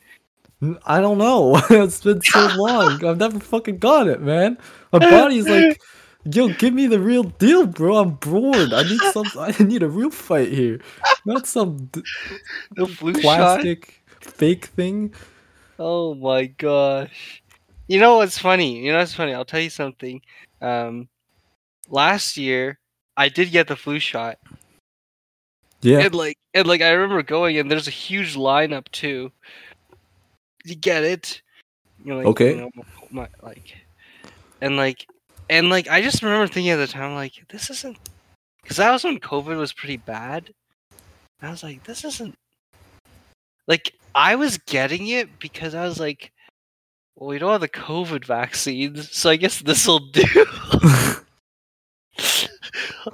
I 0.87 1.01
don't 1.01 1.19
know. 1.19 1.57
it's 1.71 2.01
been 2.03 2.21
so 2.23 2.47
long. 2.57 3.05
I've 3.05 3.19
never 3.19 3.41
fucking 3.41 3.79
got 3.79 4.07
it, 4.09 4.21
man. 4.21 4.59
My 4.93 4.99
body's 5.01 5.49
like, 5.49 5.81
yo, 6.25 6.49
give 6.49 6.73
me 6.73 6.87
the 6.87 7.01
real 7.01 7.25
deal, 7.25 7.67
bro. 7.67 7.97
I'm 7.97 8.11
bored. 8.13 8.73
I 8.73 8.83
need 8.85 9.01
some. 9.13 9.27
I 9.39 9.55
need 9.63 9.83
a 9.83 9.89
real 9.89 10.11
fight 10.11 10.53
here, 10.53 10.81
not 11.27 11.47
some 11.47 11.87
d- 11.87 12.03
The 12.77 12.87
flu 12.87 13.13
shot. 13.15 13.23
plastic 13.23 14.03
fake 14.21 14.67
thing. 14.67 15.15
Oh 15.79 16.15
my 16.15 16.47
gosh. 16.47 17.43
You 17.89 17.99
know 17.99 18.17
what's 18.19 18.39
funny? 18.39 18.79
You 18.85 18.93
know 18.93 18.99
what's 18.99 19.15
funny? 19.15 19.35
I'll 19.35 19.45
tell 19.45 19.61
you 19.61 19.71
something. 19.71 20.23
Um, 20.61 21.09
last 21.89 22.37
year 22.37 22.79
I 23.17 23.29
did 23.29 23.51
get 23.51 23.67
the 23.67 23.75
flu 23.77 23.99
shot, 23.99 24.39
Yeah, 25.83 26.01
and 26.01 26.15
like, 26.15 26.39
and 26.55 26.67
like 26.67 26.81
I 26.81 26.93
remember 26.93 27.23
going, 27.23 27.59
and 27.59 27.71
there's 27.71 27.89
a 27.89 27.93
huge 27.93 28.37
lineup 28.37 28.89
too. 28.93 29.33
You 30.65 30.77
get 30.77 31.03
it? 31.05 31.43
You're 32.05 32.17
like, 32.17 32.27
Okay. 32.27 32.55
You 32.55 32.61
know, 32.63 32.71
my, 33.11 33.29
like, 33.43 33.77
and 34.61 34.77
like, 34.77 35.07
and 35.51 35.71
like, 35.71 35.89
I 35.89 36.03
just 36.03 36.23
remember 36.23 36.47
thinking 36.47 36.71
at 36.71 36.77
the 36.77 36.87
time, 36.87 37.15
like, 37.15 37.45
this 37.51 37.69
isn't, 37.71 37.99
because 38.63 38.77
that 38.77 38.93
was 38.93 39.05
when 39.05 39.19
COVID 39.19 39.57
was 39.57 39.73
pretty 39.73 39.97
bad. 39.97 40.53
I 41.41 41.51
was 41.51 41.63
like, 41.63 41.83
this 41.85 42.05
isn't, 42.05 42.35
like, 43.67 43.95
I 44.15 44.37
was 44.37 44.59
getting 44.59 45.09
it 45.09 45.39
because 45.41 45.75
I 45.75 45.85
was 45.85 45.99
like, 45.99 46.31
well, 47.17 47.29
we 47.29 47.39
don't 47.39 47.51
have 47.51 47.61
the 47.61 47.69
COVID 47.69 48.25
vaccines, 48.25 49.15
so 49.15 49.31
I 49.31 49.37
guess 49.37 49.61
this 49.61 49.87
will 49.87 50.11
do. 50.11 50.25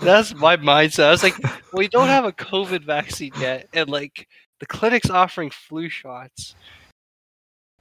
That's 0.00 0.34
my 0.34 0.56
mindset. 0.56 1.04
I 1.04 1.10
was 1.10 1.22
like, 1.22 1.36
we 1.72 1.88
don't 1.88 2.08
have 2.08 2.24
a 2.24 2.32
COVID 2.32 2.84
vaccine 2.84 3.32
yet, 3.40 3.68
and 3.72 3.88
like 3.88 4.28
the 4.60 4.66
clinic's 4.66 5.10
offering 5.10 5.50
flu 5.50 5.88
shots. 5.88 6.54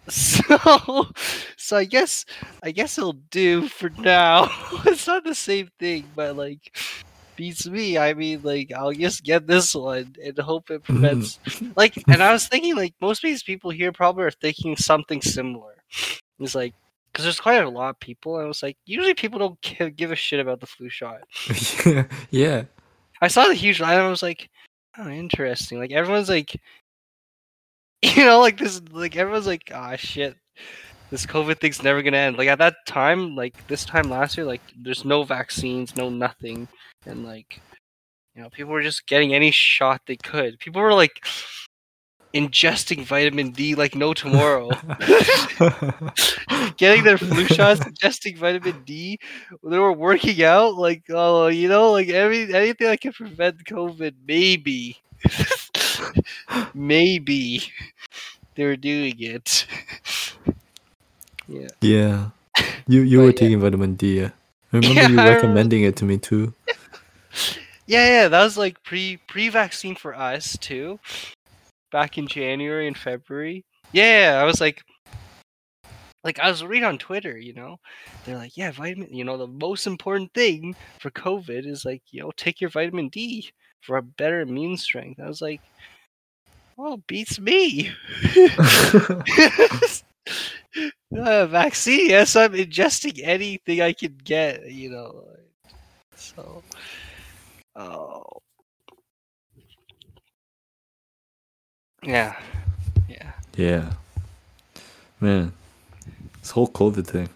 So, 0.09 1.07
so 1.57 1.75
I 1.75 1.83
guess 1.83 2.23
I 2.63 2.71
guess 2.71 2.97
it'll 2.97 3.19
do 3.29 3.67
for 3.67 3.89
now. 3.89 4.49
it's 4.85 5.05
not 5.05 5.25
the 5.25 5.35
same 5.35 5.69
thing, 5.79 6.05
but 6.15 6.37
like 6.37 6.77
beats 7.35 7.67
me. 7.67 7.97
I 7.97 8.13
mean, 8.13 8.41
like 8.41 8.71
I'll 8.73 8.93
just 8.93 9.25
get 9.25 9.47
this 9.47 9.75
one 9.75 10.15
and 10.23 10.37
hope 10.37 10.69
it 10.71 10.83
prevents. 10.83 11.39
Mm. 11.45 11.73
like, 11.75 12.01
and 12.07 12.23
I 12.23 12.31
was 12.33 12.47
thinking, 12.47 12.75
like 12.75 12.95
most 13.01 13.21
of 13.21 13.29
these 13.29 13.43
people 13.43 13.69
here 13.69 13.91
probably 13.91 14.23
are 14.23 14.31
thinking 14.31 14.77
something 14.77 15.21
similar. 15.21 15.75
It's 16.39 16.55
like 16.55 16.73
because 17.17 17.25
there's 17.25 17.39
quite 17.39 17.63
a 17.63 17.67
lot 17.67 17.89
of 17.89 17.99
people, 17.99 18.35
I 18.35 18.43
was 18.43 18.61
like, 18.61 18.77
usually 18.85 19.15
people 19.15 19.39
don't 19.39 19.59
give, 19.61 19.95
give 19.95 20.11
a 20.11 20.15
shit 20.15 20.39
about 20.39 20.59
the 20.59 20.67
flu 20.67 20.87
shot. 20.87 21.21
yeah, 21.83 22.03
yeah. 22.29 22.63
I 23.19 23.27
saw 23.27 23.47
the 23.47 23.55
huge 23.55 23.79
line. 23.79 23.93
and 23.97 24.03
I 24.03 24.09
was 24.09 24.21
like, 24.21 24.51
oh, 24.99 25.09
interesting. 25.09 25.79
Like 25.79 25.91
everyone's 25.91 26.29
like, 26.29 26.55
you 28.03 28.23
know, 28.23 28.39
like 28.39 28.59
this, 28.59 28.79
like 28.91 29.15
everyone's 29.15 29.47
like, 29.47 29.71
ah, 29.73 29.95
shit, 29.95 30.37
this 31.09 31.25
COVID 31.25 31.59
thing's 31.59 31.81
never 31.81 32.03
gonna 32.03 32.17
end. 32.17 32.37
Like 32.37 32.49
at 32.49 32.59
that 32.59 32.75
time, 32.85 33.35
like 33.35 33.65
this 33.65 33.83
time 33.83 34.11
last 34.11 34.37
year, 34.37 34.45
like 34.45 34.61
there's 34.79 35.03
no 35.03 35.23
vaccines, 35.23 35.95
no 35.95 36.11
nothing, 36.11 36.67
and 37.07 37.25
like, 37.25 37.59
you 38.35 38.43
know, 38.43 38.49
people 38.51 38.73
were 38.73 38.83
just 38.83 39.07
getting 39.07 39.33
any 39.33 39.49
shot 39.49 40.01
they 40.05 40.17
could. 40.17 40.59
People 40.59 40.83
were 40.83 40.93
like 40.93 41.25
ingesting 42.33 43.03
vitamin 43.05 43.51
D 43.51 43.75
like 43.75 43.95
no 43.95 44.13
tomorrow. 44.13 44.69
Getting 46.77 47.03
their 47.03 47.17
flu 47.17 47.45
shots, 47.47 47.81
ingesting 47.81 48.37
vitamin 48.37 48.83
D. 48.83 49.19
They 49.63 49.79
were 49.79 49.93
working 49.93 50.43
out, 50.43 50.75
like 50.75 51.03
oh, 51.09 51.47
you 51.47 51.67
know, 51.67 51.91
like 51.91 52.09
every 52.09 52.53
anything 52.53 52.87
that 52.87 53.01
can 53.01 53.13
prevent 53.13 53.63
COVID. 53.65 54.13
Maybe, 54.27 54.97
maybe 56.73 57.63
they 58.55 58.65
were 58.65 58.75
doing 58.77 59.15
it. 59.19 59.65
yeah. 61.47 61.67
yeah. 61.81 62.29
You 62.87 63.01
you 63.01 63.19
But 63.19 63.23
were 63.23 63.31
yeah. 63.31 63.33
taking 63.33 63.59
vitamin 63.59 63.95
D. 63.95 64.19
Yeah. 64.21 64.31
I 64.73 64.77
remember 64.77 65.01
Yeah, 65.01 65.03
you 65.03 65.17
I 65.17 65.25
remember. 65.25 65.27
recommending 65.27 65.83
it 65.83 65.95
to 65.97 66.05
me 66.05 66.17
too. 66.17 66.53
Yeah, 67.85 68.05
yeah, 68.23 68.27
that 68.27 68.43
was 68.43 68.57
like 68.57 68.83
pre 68.83 69.17
pre 69.27 69.49
vaccine 69.49 69.95
for 69.95 70.15
us 70.15 70.57
too. 70.57 70.99
Back 71.91 72.17
in 72.17 72.27
January 72.27 72.87
and 72.87 72.97
February. 72.97 73.65
Yeah, 73.91 74.39
I 74.41 74.45
was 74.45 74.59
like 74.59 74.83
like 76.23 76.39
I 76.39 76.49
was 76.49 76.63
reading 76.63 76.85
on 76.85 76.97
Twitter, 76.97 77.37
you 77.37 77.53
know. 77.53 77.79
They're 78.25 78.37
like, 78.37 78.57
yeah, 78.57 78.71
vitamin 78.71 79.13
you 79.13 79.23
know, 79.23 79.37
the 79.37 79.47
most 79.47 79.87
important 79.87 80.33
thing 80.33 80.75
for 80.99 81.09
COVID 81.11 81.65
is 81.65 81.85
like, 81.85 82.01
you 82.11 82.21
know, 82.21 82.31
take 82.35 82.59
your 82.59 82.69
vitamin 82.69 83.09
D 83.09 83.49
for 83.81 83.97
a 83.97 84.03
better 84.03 84.41
immune 84.41 84.77
strength. 84.77 85.21
I 85.21 85.27
was 85.27 85.41
like, 85.41 85.61
well, 86.75 86.97
beats 87.07 87.39
me. 87.39 87.91
uh, 91.17 91.47
vaccine, 91.47 92.09
yes, 92.09 92.35
I'm 92.35 92.53
ingesting 92.53 93.21
anything 93.23 93.81
I 93.81 93.93
can 93.93 94.17
get, 94.23 94.69
you 94.69 94.91
know. 94.91 95.23
So 96.15 96.63
Oh. 97.77 98.23
Yeah. 102.07 102.39
Yeah. 103.09 103.31
yeah. 103.57 103.93
Man. 105.19 105.51
This 106.39 106.51
whole 106.51 106.69
COVID 106.69 107.05
thing. 107.05 107.27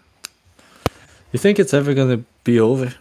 You 1.30 1.38
think 1.38 1.58
it's 1.58 1.74
ever 1.74 1.92
gonna 1.92 2.24
be 2.42 2.58
over? 2.58 2.94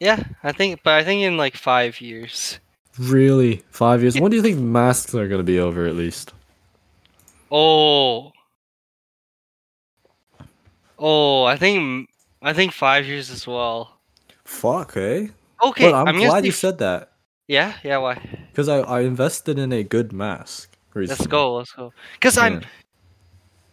Yeah, 0.00 0.24
I 0.42 0.50
think 0.50 0.82
but 0.82 0.94
I 0.94 1.04
think 1.04 1.22
in 1.22 1.36
like 1.36 1.54
5 1.54 2.00
years. 2.00 2.58
Really? 2.98 3.62
Five 3.70 4.02
years? 4.02 4.18
When 4.18 4.30
do 4.30 4.36
you 4.36 4.42
think 4.42 4.58
masks 4.58 5.14
are 5.14 5.28
gonna 5.28 5.44
be 5.44 5.60
over 5.60 5.86
at 5.86 5.94
least? 5.94 6.32
Oh. 7.50 8.32
Oh, 10.98 11.44
I 11.44 11.56
think 11.56 12.10
I 12.42 12.52
think 12.54 12.72
5 12.72 13.06
years 13.06 13.30
as 13.30 13.46
well. 13.46 14.00
Fuck, 14.44 14.96
eh? 14.96 15.28
Okay, 15.62 15.90
but 15.90 15.94
I'm, 15.94 16.06
gonna 16.06 16.26
glad 16.26 16.44
you 16.44 16.50
f- 16.50 16.56
said 16.56 16.78
that. 16.78 17.12
Yeah, 17.46 17.74
yeah, 17.84 17.98
why? 17.98 18.48
Because 18.50 18.68
I, 18.68 18.78
I 18.80 19.00
invested 19.02 19.58
in 19.58 19.72
a 19.72 19.82
good 19.82 20.12
mask 20.12 20.76
recently. 20.94 21.18
Let's 21.18 21.26
go, 21.26 21.56
let's 21.56 21.72
go. 21.72 21.92
Cuz 22.20 22.36
I'm 22.36 22.62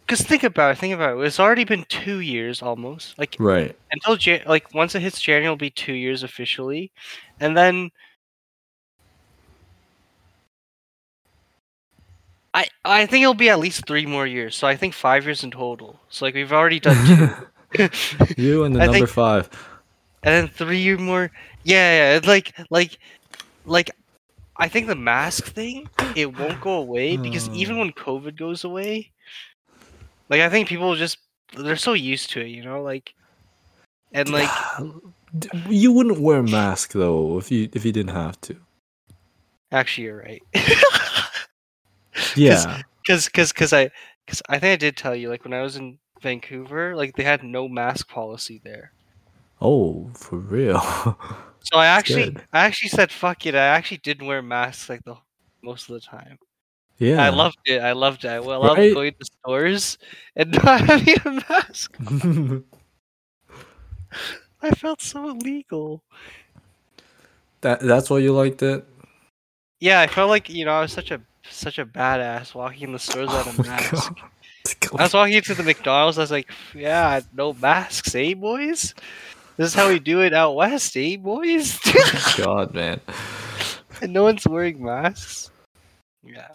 cuz 0.06 0.20
think 0.22 0.42
about 0.44 0.72
it, 0.72 0.78
think 0.78 0.94
about 0.94 1.18
it. 1.18 1.26
It's 1.26 1.38
already 1.40 1.64
been 1.64 1.84
2 1.88 2.20
years 2.20 2.62
almost. 2.62 3.18
Like 3.18 3.36
Right. 3.38 3.76
until 3.92 4.16
Jan- 4.16 4.44
like 4.46 4.72
once 4.74 4.94
it 4.94 5.02
hits 5.02 5.20
January 5.20 5.44
it'll 5.46 5.56
be 5.56 5.70
2 5.70 5.92
years 5.94 6.22
officially. 6.22 6.90
And 7.40 7.56
then 7.56 7.90
I 12.54 12.66
I 12.84 13.06
think 13.06 13.22
it'll 13.22 13.34
be 13.34 13.50
at 13.50 13.58
least 13.58 13.86
3 13.86 14.06
more 14.06 14.26
years. 14.26 14.56
So 14.56 14.66
I 14.66 14.76
think 14.76 14.94
5 14.94 15.24
years 15.24 15.44
in 15.44 15.50
total. 15.50 16.00
So 16.08 16.24
like 16.24 16.34
we've 16.34 16.52
already 16.52 16.80
done 16.80 16.96
2. 17.74 17.88
you 18.36 18.64
and 18.64 18.74
the 18.76 18.80
I 18.82 18.86
number 18.86 18.98
think- 19.06 19.08
five. 19.10 19.48
and 20.22 20.34
then 20.34 20.48
three 20.48 20.96
more. 20.96 21.30
Yeah, 21.64 21.92
yeah, 22.12 22.16
it's 22.16 22.26
like 22.26 22.54
like 22.70 22.98
like 23.66 23.90
I 24.58 24.68
think 24.68 24.86
the 24.86 24.96
mask 24.96 25.46
thing 25.46 25.88
it 26.16 26.36
won't 26.36 26.60
go 26.60 26.72
away 26.72 27.16
because 27.16 27.48
even 27.54 27.74
Hmm. 27.74 27.80
when 27.80 27.92
COVID 27.92 28.36
goes 28.36 28.64
away, 28.64 29.12
like 30.28 30.40
I 30.40 30.48
think 30.48 30.68
people 30.68 30.94
just 30.96 31.18
they're 31.56 31.76
so 31.76 31.92
used 31.92 32.30
to 32.30 32.40
it, 32.40 32.48
you 32.48 32.64
know, 32.64 32.82
like 32.82 33.14
and 34.12 34.28
like 34.32 34.50
you 35.68 35.92
wouldn't 35.92 36.20
wear 36.20 36.38
a 36.38 36.42
mask 36.42 36.92
though 36.92 37.38
if 37.38 37.50
you 37.50 37.68
if 37.72 37.84
you 37.84 37.92
didn't 37.92 38.14
have 38.14 38.40
to. 38.42 38.56
actually 39.70 40.04
you're 40.04 40.18
right. 40.18 40.42
Yeah. 42.36 42.82
Cuz 43.06 43.28
cuz 43.28 43.52
cuz 43.52 43.72
I 43.72 43.90
cuz 44.26 44.42
I 44.48 44.58
think 44.58 44.72
I 44.72 44.76
did 44.76 44.96
tell 44.96 45.14
you 45.14 45.28
like 45.28 45.44
when 45.44 45.54
I 45.54 45.62
was 45.62 45.76
in 45.76 45.98
Vancouver, 46.20 46.96
like 46.96 47.14
they 47.16 47.22
had 47.24 47.42
no 47.42 47.68
mask 47.68 48.08
policy 48.08 48.60
there. 48.62 48.92
Oh, 49.60 50.10
for 50.14 50.36
real. 50.38 50.80
So 51.72 51.78
I 51.78 51.86
actually. 51.86 52.36
I 52.52 52.64
actually 52.66 52.88
said 52.90 53.12
fuck 53.12 53.44
it. 53.46 53.54
I 53.54 53.66
actually 53.66 53.98
didn't 53.98 54.26
wear 54.26 54.42
masks 54.42 54.88
like 54.88 55.02
the 55.04 55.16
most 55.62 55.88
of 55.90 55.94
the 55.94 56.00
time. 56.00 56.38
yeah. 56.98 57.22
I 57.24 57.28
loved 57.30 57.58
it. 57.66 57.80
I 57.80 57.92
loved 57.92 58.24
it. 58.24 58.28
I 58.28 58.38
loved 58.38 58.78
Right? 58.78 58.94
going 58.94 59.14
to 59.20 59.24
stores 59.26 59.98
and 60.36 60.52
not 60.64 60.80
having 60.82 61.16
a 61.24 61.30
mask. 61.48 61.96
I 64.62 64.70
felt 64.70 65.00
so 65.00 65.28
illegal. 65.30 66.02
that 67.60 67.80
that's 67.80 68.10
why 68.10 68.18
you 68.18 68.32
liked 68.32 68.62
it. 68.62 68.84
Yeah, 69.80 70.00
I 70.00 70.06
felt 70.06 70.30
like 70.30 70.48
you 70.48 70.64
know 70.64 70.72
I 70.72 70.80
was 70.82 70.92
such 70.92 71.10
a 71.10 71.20
such 71.50 71.78
a 71.78 71.86
badass 71.86 72.54
walking 72.54 72.88
in 72.88 72.92
the 72.92 72.98
stores 72.98 73.28
without 73.28 73.46
Oh 73.46 73.54
a 73.58 73.62
mask. 73.66 73.92
God. 74.14 74.20
I 75.00 75.04
was 75.04 75.14
walking 75.14 75.34
into 75.36 75.54
the 75.54 75.62
McDonald's. 75.62 76.18
I 76.18 76.22
was 76.22 76.30
like, 76.30 76.50
yeah, 76.74 77.20
no 77.34 77.52
masks, 77.54 78.14
eh, 78.14 78.34
boys? 78.34 78.94
This 79.58 79.70
is 79.70 79.74
how 79.74 79.88
we 79.88 79.98
do 79.98 80.20
it 80.22 80.32
out 80.32 80.54
west, 80.54 80.96
eh, 80.96 81.16
boys? 81.16 81.80
God, 82.36 82.72
man. 82.74 83.00
and 84.00 84.12
no 84.12 84.22
one's 84.22 84.46
wearing 84.46 84.80
masks. 84.82 85.50
Yeah. 86.22 86.46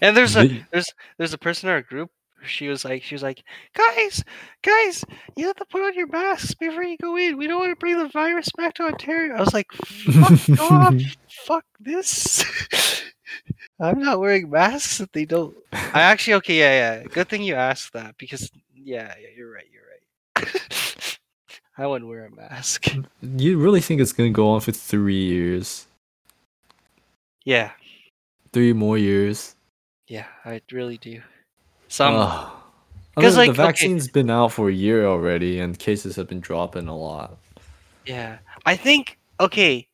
And 0.00 0.16
there's 0.16 0.36
a 0.36 0.64
there's 0.70 0.86
there's 1.18 1.32
a 1.32 1.38
person 1.38 1.68
in 1.68 1.74
our 1.74 1.82
group. 1.82 2.12
She 2.46 2.68
was 2.68 2.84
like 2.84 3.02
she 3.02 3.16
was 3.16 3.22
like, 3.24 3.42
guys, 3.74 4.22
guys, 4.62 5.04
you 5.34 5.46
have 5.46 5.56
to 5.56 5.64
put 5.64 5.82
on 5.82 5.94
your 5.94 6.06
masks 6.06 6.54
before 6.54 6.84
you 6.84 6.96
go 6.98 7.16
in. 7.16 7.36
We 7.36 7.48
don't 7.48 7.58
want 7.58 7.72
to 7.72 7.76
bring 7.76 7.98
the 7.98 8.08
virus 8.10 8.48
back 8.56 8.74
to 8.74 8.84
Ontario. 8.84 9.34
I 9.34 9.40
was 9.40 9.54
like, 9.54 9.72
fuck 9.72 10.60
off, 10.60 10.94
fuck 11.46 11.64
this. 11.80 12.44
I'm 13.80 13.98
not 13.98 14.20
wearing 14.20 14.50
masks 14.50 15.00
if 15.00 15.10
they 15.10 15.24
don't. 15.24 15.56
I 15.72 16.02
actually 16.02 16.34
okay, 16.34 16.58
yeah, 16.60 16.98
yeah. 16.98 17.02
Good 17.04 17.28
thing 17.28 17.42
you 17.42 17.56
asked 17.56 17.92
that 17.94 18.14
because 18.18 18.52
yeah, 18.72 19.14
yeah, 19.20 19.28
you're 19.36 19.50
right, 19.50 19.66
you're 19.72 19.82
right. 19.82 20.80
I 21.78 21.86
wouldn't 21.86 22.08
wear 22.08 22.26
a 22.26 22.30
mask. 22.30 22.86
You 23.22 23.58
really 23.58 23.80
think 23.80 24.00
it's 24.00 24.12
gonna 24.12 24.30
go 24.30 24.50
on 24.50 24.60
for 24.60 24.72
three 24.72 25.22
years? 25.24 25.86
Yeah, 27.44 27.72
Three 28.52 28.72
more 28.72 28.96
years? 28.96 29.56
yeah, 30.06 30.26
I 30.44 30.60
really 30.70 30.98
do. 30.98 31.20
Some 31.88 32.12
Because 32.12 32.36
I 33.16 33.20
'cause, 33.20 33.36
mean, 33.36 33.36
like, 33.36 33.56
the 33.56 33.62
okay. 33.62 33.66
vaccine's 33.68 34.08
been 34.08 34.30
out 34.30 34.52
for 34.52 34.68
a 34.68 34.72
year 34.72 35.06
already, 35.06 35.58
and 35.58 35.78
cases 35.78 36.16
have 36.16 36.28
been 36.28 36.40
dropping 36.40 36.86
a 36.88 36.96
lot. 36.96 37.36
Yeah, 38.06 38.38
I 38.66 38.76
think 38.76 39.18
okay. 39.40 39.88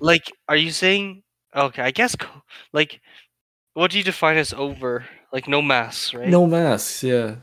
Like, 0.00 0.30
are 0.48 0.56
you 0.56 0.70
saying 0.70 1.22
okay? 1.54 1.82
I 1.82 1.90
guess 1.90 2.16
like, 2.72 3.00
what 3.74 3.90
do 3.90 3.98
you 3.98 4.04
define 4.04 4.36
as 4.36 4.52
over? 4.52 5.04
Like, 5.32 5.48
no 5.48 5.60
masks, 5.62 6.14
right? 6.14 6.28
No 6.30 6.46
masks, 6.46 7.02
yeah. 7.02 7.36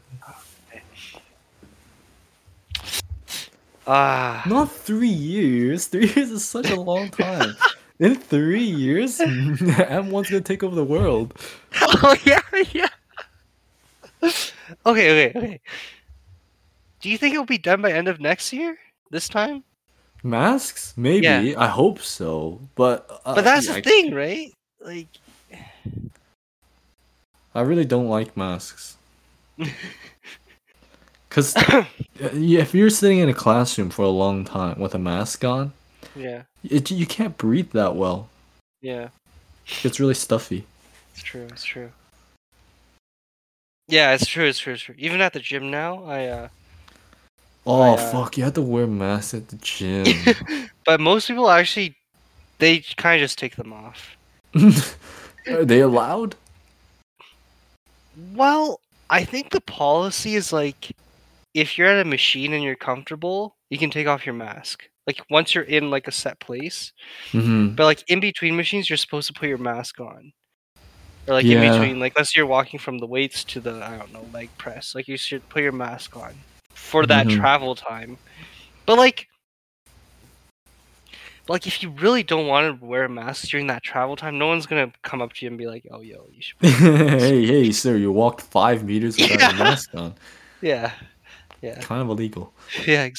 Ah, 3.88 4.43
Not 4.47 4.71
three 4.71 5.07
years. 5.07 5.88
Three 5.91 6.07
years 6.07 6.31
is 6.31 6.45
such 6.45 6.69
a 6.69 6.79
long 6.79 7.09
time. 7.09 7.55
In 7.99 8.15
three 8.15 8.63
years, 8.63 9.17
M1's 9.19 10.29
gonna 10.29 10.41
take 10.41 10.63
over 10.63 10.75
the 10.75 10.84
world. 10.84 11.34
oh 11.81 12.15
yeah, 12.25 12.41
yeah. 12.71 12.88
okay, 14.86 15.29
okay, 15.29 15.31
okay. 15.38 15.59
Do 17.01 17.09
you 17.09 17.17
think 17.17 17.34
it'll 17.34 17.45
be 17.45 17.57
done 17.57 17.81
by 17.81 17.91
end 17.91 18.07
of 18.07 18.19
next 18.19 18.51
year? 18.53 18.77
This 19.11 19.27
time? 19.27 19.63
Masks? 20.23 20.93
Maybe. 20.95 21.25
Yeah. 21.25 21.53
I 21.57 21.67
hope 21.67 21.99
so. 21.99 22.61
But 22.75 23.05
uh, 23.25 23.36
But 23.36 23.43
that's 23.43 23.67
yeah, 23.67 23.73
the 23.73 23.79
I- 23.79 23.81
thing, 23.81 24.13
right? 24.15 24.51
Like, 24.79 25.07
I 27.53 27.61
really 27.61 27.86
don't 27.86 28.07
like 28.07 28.36
masks. 28.36 28.97
Cause 31.34 31.55
if 32.19 32.75
you're 32.75 32.91
sitting 32.91 33.17
in 33.17 33.27
a 33.27 33.34
classroom 33.34 33.89
for 33.89 34.03
a 34.03 34.09
long 34.09 34.45
time 34.45 34.79
with 34.79 34.93
a 34.93 34.99
mask 34.99 35.43
on, 35.43 35.73
yeah, 36.15 36.43
it, 36.63 36.91
you 36.91 37.07
can't 37.07 37.38
breathe 37.38 37.71
that 37.71 37.95
well. 37.95 38.29
yeah. 38.81 39.09
It's 39.84 39.99
really 39.99 40.13
stuffy. 40.13 40.65
It's 41.13 41.23
true. 41.23 41.47
It's 41.49 41.63
true. 41.63 41.89
Yeah, 43.88 44.13
it's 44.13 44.27
true. 44.27 44.45
It's 44.45 44.59
true. 44.59 44.73
It's 44.73 44.84
true. 44.84 44.95
Even 44.97 45.21
at 45.21 45.34
the 45.34 45.39
gym 45.39 45.71
now, 45.71 46.03
I 46.03 46.27
uh, 46.27 46.47
Oh 47.65 47.81
I, 47.81 47.89
uh, 47.93 47.97
fuck! 47.97 48.38
You 48.38 48.43
have 48.43 48.53
to 48.53 48.61
wear 48.61 48.86
masks 48.86 49.34
at 49.34 49.47
the 49.47 49.55
gym. 49.55 50.05
but 50.86 50.99
most 50.99 51.27
people 51.27 51.49
actually 51.49 51.95
they 52.59 52.79
kind 52.97 53.21
of 53.21 53.25
just 53.25 53.39
take 53.39 53.55
them 53.55 53.73
off. 53.73 54.15
Are 55.47 55.65
they 55.65 55.79
allowed? 55.79 56.36
Well, 58.36 58.79
I 59.09 59.23
think 59.23 59.49
the 59.49 59.61
policy 59.61 60.36
is 60.36 60.53
like 60.53 60.95
if 61.54 61.78
you're 61.78 61.88
at 61.88 62.06
a 62.06 62.10
machine 62.10 62.54
and 62.54 62.64
you're 62.64 62.76
comfortable, 62.76 63.56
you 63.70 63.78
can 63.78 63.89
take 63.89 64.08
off 64.08 64.26
your 64.26 64.36
mask. 64.36 64.84
Like 65.06 65.20
once 65.30 65.54
you're 65.54 65.64
in 65.66 65.89
like 65.89 66.08
a 66.08 66.12
set 66.12 66.39
place. 66.39 66.93
Mm-hmm. 67.32 67.76
But 67.76 67.86
like 67.86 68.04
in 68.10 68.20
between 68.20 68.56
machines, 68.56 68.89
you're 68.89 68.97
supposed 68.97 69.28
to 69.28 69.34
put 69.34 69.49
your 69.49 69.58
mask 69.58 69.99
on. 69.99 70.32
Or 71.28 71.34
like 71.36 71.45
Yeah. 71.45 71.62
in 71.62 71.72
between, 71.72 71.99
like 71.99 72.14
let's 72.18 72.34
say 72.34 72.39
you're 72.39 72.45
walking 72.47 72.80
from 72.80 72.99
the 72.99 73.06
weights 73.06 73.43
to 73.45 73.60
the 73.60 73.84
I 73.84 73.97
don't 73.97 74.12
know 74.14 74.26
leg 74.34 74.49
press. 74.58 74.95
Like 74.95 75.08
you 75.08 75.18
should 75.18 75.47
put 75.49 75.62
your 75.62 75.72
mask 75.72 76.16
on 76.18 76.34
for 76.74 77.06
that 77.06 77.28
Mhm. 77.28 77.36
travel 77.38 77.76
time. 77.76 78.18
But 78.86 78.97
like, 78.97 79.28
but 81.45 81.54
like 81.54 81.68
if 81.68 81.84
you 81.84 81.89
really 81.89 82.24
don't 82.24 82.47
want 82.47 82.80
to 82.80 82.86
wear 82.86 83.04
a 83.06 83.10
mask 83.10 83.49
during 83.49 83.68
that 83.68 83.84
travel 83.84 84.16
time, 84.16 84.38
no 84.38 84.47
one's 84.47 84.66
gonna 84.66 84.91
come 85.01 85.22
up 85.22 85.34
to 85.34 85.45
you 85.45 85.49
and 85.49 85.58
be 85.58 85.68
like, 85.68 85.86
"Oh, 85.91 86.01
yo, 86.01 86.28
you 86.32 86.41
should." 86.41 86.58
Put 86.60 86.70
hey, 87.20 87.45
hey, 87.45 87.72
sir! 87.72 87.97
You 87.97 88.12
walked 88.12 88.41
five 88.41 88.84
meters 88.86 89.18
without 89.20 89.39
Yeah. 89.39 89.49
a 89.49 89.54
mask 89.54 89.89
on. 89.95 90.16
yeah, 90.62 90.91
yeah, 91.64 91.80
Kind 91.80 92.01
of 92.01 92.09
illegal. 92.09 92.53
yeah. 92.86 93.09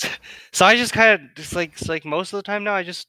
So 0.52 0.66
I 0.66 0.76
just 0.76 0.92
kind 0.92 1.14
of 1.14 1.20
it's 1.36 1.54
like 1.54 1.72
it's 1.72 1.88
like 1.88 2.04
most 2.04 2.32
of 2.32 2.36
the 2.36 2.42
time 2.42 2.62
now 2.62 2.74
I 2.74 2.82
just 2.82 3.08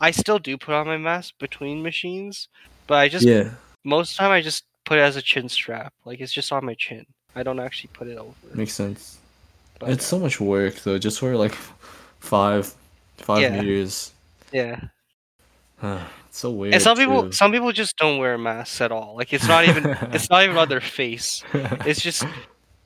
I 0.00 0.10
still 0.10 0.38
do 0.38 0.56
put 0.56 0.74
on 0.74 0.86
my 0.86 0.96
mask 0.96 1.34
between 1.38 1.82
machines, 1.82 2.48
but 2.86 2.94
I 2.94 3.08
just 3.08 3.26
yeah. 3.26 3.50
most 3.84 4.12
of 4.12 4.16
the 4.16 4.20
time 4.22 4.32
I 4.32 4.40
just 4.40 4.64
put 4.86 4.96
it 4.96 5.02
as 5.02 5.16
a 5.16 5.22
chin 5.22 5.50
strap. 5.50 5.92
Like 6.06 6.20
it's 6.20 6.32
just 6.32 6.50
on 6.50 6.64
my 6.64 6.74
chin. 6.74 7.04
I 7.36 7.42
don't 7.42 7.60
actually 7.60 7.90
put 7.92 8.08
it 8.08 8.16
over. 8.16 8.32
Makes 8.54 8.72
sense. 8.72 9.18
but, 9.78 9.90
It's 9.90 10.06
so 10.06 10.18
much 10.18 10.40
work 10.40 10.76
though. 10.76 10.98
Just 10.98 11.20
wear 11.20 11.36
like 11.36 11.54
five, 12.20 12.74
five 13.18 13.42
Yeah. 13.42 13.60
meters. 13.60 14.12
yeah. 14.50 14.80
it's 15.82 16.38
so 16.38 16.50
weird. 16.50 16.72
And 16.72 16.82
some 16.82 16.96
people 16.96 17.30
some 17.32 17.52
people 17.52 17.70
just 17.72 17.98
don't 17.98 18.18
wear 18.18 18.38
masks 18.38 18.80
at 18.80 18.92
all. 18.92 19.14
Like 19.14 19.34
it's 19.34 19.46
not 19.46 19.68
even 19.68 19.84
it's 20.12 20.30
not 20.30 20.42
even 20.44 20.56
on 20.56 20.70
their 20.70 20.80
face. 20.80 21.44
It's 21.84 22.00
just 22.00 22.24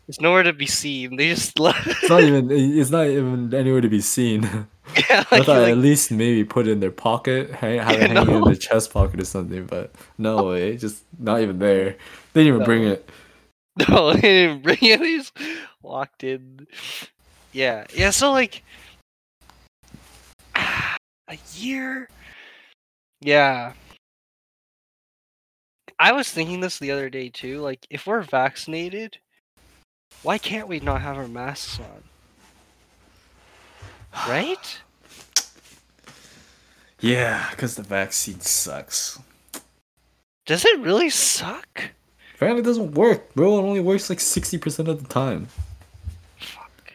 it's 0.09 0.21
nowhere 0.21 0.43
to 0.43 0.53
be 0.53 0.67
seen. 0.67 1.17
They 1.17 1.31
just 1.31 1.59
let 1.59 1.77
It's 1.87 2.09
not 2.09 2.23
even. 2.23 2.51
It's 2.51 2.91
not 2.91 3.07
even 3.07 3.55
anywhere 3.55 3.81
to 3.81 3.89
be 3.89 4.01
seen. 4.01 4.43
yeah, 5.11 5.25
I 5.31 5.43
thought 5.43 5.63
like- 5.63 5.73
at 5.73 5.79
least 5.79 6.11
maybe 6.11 6.45
put 6.45 6.67
it 6.67 6.73
in 6.73 6.81
their 6.81 6.91
pocket, 6.91 7.51
hang, 7.51 7.79
have 7.79 7.93
it 7.93 8.11
hanging 8.11 8.27
no. 8.27 8.45
in 8.47 8.53
the 8.53 8.57
chest 8.57 8.93
pocket 8.93 9.21
or 9.21 9.25
something. 9.25 9.67
But 9.67 9.95
no 10.19 10.45
way, 10.45 10.77
just 10.77 11.03
not 11.19 11.41
even 11.41 11.59
there. 11.59 11.97
They 12.33 12.45
didn't 12.45 12.55
even 12.57 12.65
bring 12.65 12.85
it. 12.85 13.09
No, 13.89 14.13
they 14.13 14.21
didn't 14.21 14.63
bring 14.63 14.79
it. 14.83 15.01
They 15.01 15.17
just 15.17 15.37
walked 15.83 16.23
in. 16.23 16.67
Yeah, 17.53 17.87
yeah. 17.95 18.11
So 18.11 18.33
like 18.33 18.63
a 20.57 21.39
year. 21.55 22.09
Yeah. 23.21 23.73
I 25.99 26.13
was 26.13 26.29
thinking 26.29 26.61
this 26.61 26.79
the 26.79 26.91
other 26.91 27.09
day 27.09 27.29
too. 27.31 27.61
Like, 27.61 27.87
if 27.89 28.07
we're 28.07 28.23
vaccinated, 28.23 29.19
why 30.25 30.39
can't 30.39 30.67
we 30.67 30.81
not 30.81 31.01
have 31.03 31.17
our 31.17 31.29
masks 31.29 31.79
on? 31.79 32.03
Right? 34.29 34.81
Yeah, 37.01 37.49
because 37.51 37.75
the 37.77 37.83
vaccine 37.83 38.41
sucks. 38.41 39.19
Does 40.47 40.65
it 40.65 40.79
really 40.81 41.11
suck? 41.11 41.91
Apparently, 42.37 42.63
it 42.63 42.65
doesn't 42.65 42.93
work, 42.93 43.35
bro. 43.35 43.59
It 43.59 43.63
only 43.63 43.81
works 43.81 44.09
like 44.09 44.21
sixty 44.21 44.57
percent 44.59 44.89
of 44.89 45.03
the 45.03 45.09
time. 45.13 45.49
Fuck. 46.39 46.93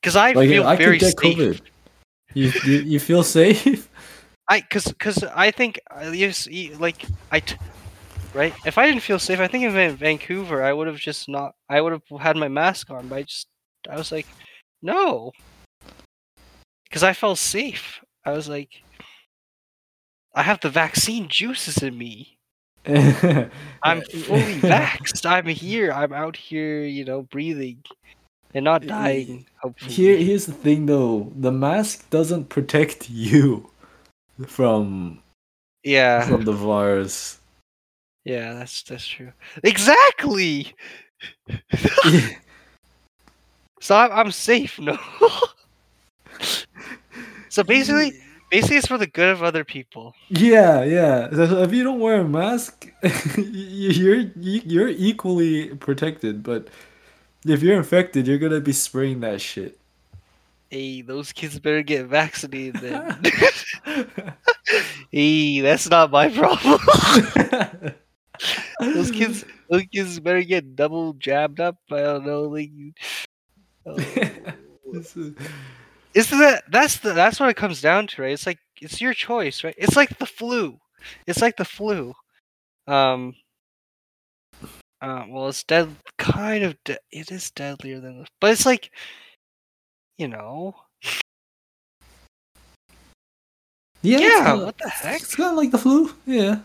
Because 0.00 0.16
I 0.16 0.32
Like 0.32 0.48
feel 0.48 0.64
I 0.66 0.76
very 0.76 0.98
could 0.98 1.06
get 1.16 1.20
safe. 1.20 1.36
COVID. 1.36 1.60
You, 2.34 2.52
you 2.64 2.78
you 2.80 3.00
feel 3.00 3.22
safe? 3.22 3.88
I 4.48 4.60
cause 4.60 4.92
cause 4.98 5.22
I 5.24 5.50
think 5.50 5.80
uh, 5.90 6.10
yes, 6.14 6.46
like 6.78 7.04
I, 7.30 7.40
t- 7.40 7.56
right. 8.38 8.54
If 8.64 8.78
I 8.78 8.86
didn't 8.86 9.02
feel 9.02 9.18
safe, 9.18 9.40
I 9.40 9.48
think 9.48 9.64
in 9.64 9.96
Vancouver, 9.96 10.62
I 10.62 10.72
would 10.72 10.86
have 10.86 10.96
just 10.96 11.28
not. 11.28 11.54
I 11.68 11.80
would 11.80 11.92
have 11.92 12.20
had 12.20 12.36
my 12.36 12.48
mask 12.48 12.90
on, 12.90 13.08
but 13.08 13.18
I 13.18 13.22
just 13.22 13.48
I 13.90 13.96
was 13.96 14.12
like, 14.12 14.26
no, 14.82 15.32
because 16.84 17.02
I 17.02 17.12
felt 17.12 17.38
safe. 17.38 18.00
I 18.24 18.32
was 18.32 18.48
like, 18.48 18.70
I 20.34 20.42
have 20.42 20.60
the 20.60 20.70
vaccine 20.70 21.28
juices 21.28 21.82
in 21.82 21.96
me. 21.96 22.38
I'm 22.86 24.00
fully 24.02 24.54
vaxxed. 24.62 25.26
I'm 25.26 25.46
here. 25.46 25.92
I'm 25.92 26.12
out 26.12 26.36
here, 26.36 26.84
you 26.84 27.04
know, 27.04 27.22
breathing 27.22 27.82
and 28.54 28.64
not 28.64 28.86
dying. 28.86 29.46
Hopefully. 29.60 29.92
Here, 29.92 30.16
here's 30.16 30.46
the 30.46 30.52
thing 30.52 30.86
though. 30.86 31.32
The 31.36 31.52
mask 31.52 32.08
doesn't 32.10 32.48
protect 32.48 33.10
you 33.10 33.70
from 34.46 35.20
yeah, 35.82 36.26
from 36.26 36.44
the 36.44 36.52
virus. 36.52 37.37
Yeah, 38.28 38.54
that's 38.54 38.82
that's 38.82 39.06
true. 39.06 39.32
Exactly. 39.62 40.74
So 43.80 43.96
I'm, 43.96 44.10
I'm 44.12 44.30
safe, 44.32 44.78
no. 44.78 44.98
so 47.48 47.62
basically, 47.62 48.12
basically, 48.50 48.76
it's 48.76 48.88
for 48.88 48.98
the 48.98 49.06
good 49.06 49.28
of 49.30 49.42
other 49.42 49.64
people. 49.64 50.14
Yeah, 50.28 50.82
yeah. 50.82 51.30
So 51.30 51.62
If 51.62 51.72
you 51.72 51.84
don't 51.84 52.00
wear 52.00 52.20
a 52.20 52.24
mask, 52.28 52.92
you're 53.36 54.24
you're 54.36 54.88
equally 54.88 55.68
protected. 55.76 56.42
But 56.42 56.68
if 57.46 57.62
you're 57.62 57.76
infected, 57.76 58.26
you're 58.26 58.38
gonna 58.38 58.60
be 58.60 58.72
spraying 58.72 59.20
that 59.20 59.40
shit. 59.40 59.78
Hey, 60.70 61.00
those 61.00 61.32
kids 61.32 61.58
better 61.58 61.82
get 61.82 62.06
vaccinated 62.06 62.76
then. 62.82 63.22
hey, 65.10 65.60
that's 65.60 65.88
not 65.88 66.10
my 66.10 66.28
problem. 66.28 67.94
Those 68.80 69.10
kids, 69.10 69.44
those 69.70 69.84
kids 69.92 70.18
better 70.20 70.42
get 70.42 70.76
double 70.76 71.14
jabbed 71.14 71.60
up. 71.60 71.76
I 71.90 72.00
don't 72.00 72.26
know, 72.26 72.42
like. 72.44 72.70
Oh. 73.86 73.96
This 74.92 75.16
is- 75.16 75.34
that 76.40 76.62
that's 76.70 76.98
the 77.00 77.12
that's 77.12 77.38
what 77.38 77.50
it 77.50 77.56
comes 77.56 77.80
down 77.82 78.06
to, 78.08 78.22
right? 78.22 78.32
It's 78.32 78.46
like 78.46 78.58
it's 78.80 79.00
your 79.00 79.12
choice, 79.12 79.62
right? 79.62 79.74
It's 79.76 79.96
like 79.96 80.18
the 80.18 80.26
flu. 80.26 80.78
It's 81.26 81.42
like 81.42 81.56
the 81.58 81.64
flu. 81.66 82.14
Um. 82.86 83.34
Uh, 85.00 85.24
well, 85.28 85.48
it's 85.48 85.62
dead. 85.62 85.94
Kind 86.18 86.64
of. 86.64 86.76
De- 86.84 86.98
it 87.12 87.30
is 87.30 87.50
deadlier 87.50 88.00
than 88.00 88.20
the. 88.20 88.26
But 88.40 88.52
it's 88.52 88.66
like, 88.66 88.90
you 90.16 90.28
know. 90.28 90.74
yeah, 94.02 94.18
Yeah. 94.18 94.44
kinda- 94.46 94.64
what 94.64 94.78
the 94.78 94.88
heck? 94.88 95.20
It's 95.20 95.34
kind 95.36 95.50
of 95.50 95.56
like 95.56 95.70
the 95.70 95.78
flu. 95.78 96.14
Yeah. 96.26 96.60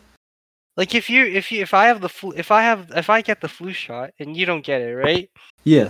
Like 0.76 0.95
if 0.95 1.09
you 1.09 1.26
if 1.26 1.51
you 1.51 1.61
if 1.61 1.74
I 1.74 1.86
have 1.88 2.01
the 2.01 2.09
flu 2.09 2.34
if 2.36 2.51
I 2.51 2.63
have 2.63 2.91
if 2.95 3.09
I 3.09 3.21
get 3.21 3.41
the 3.41 3.47
flu 3.47 3.74
shot 3.74 4.11
and 4.19 4.36
you 4.36 4.45
don't 4.45 4.65
get 4.65 4.82
it, 4.82 4.95
right? 4.95 5.30
Yeah. 5.63 5.89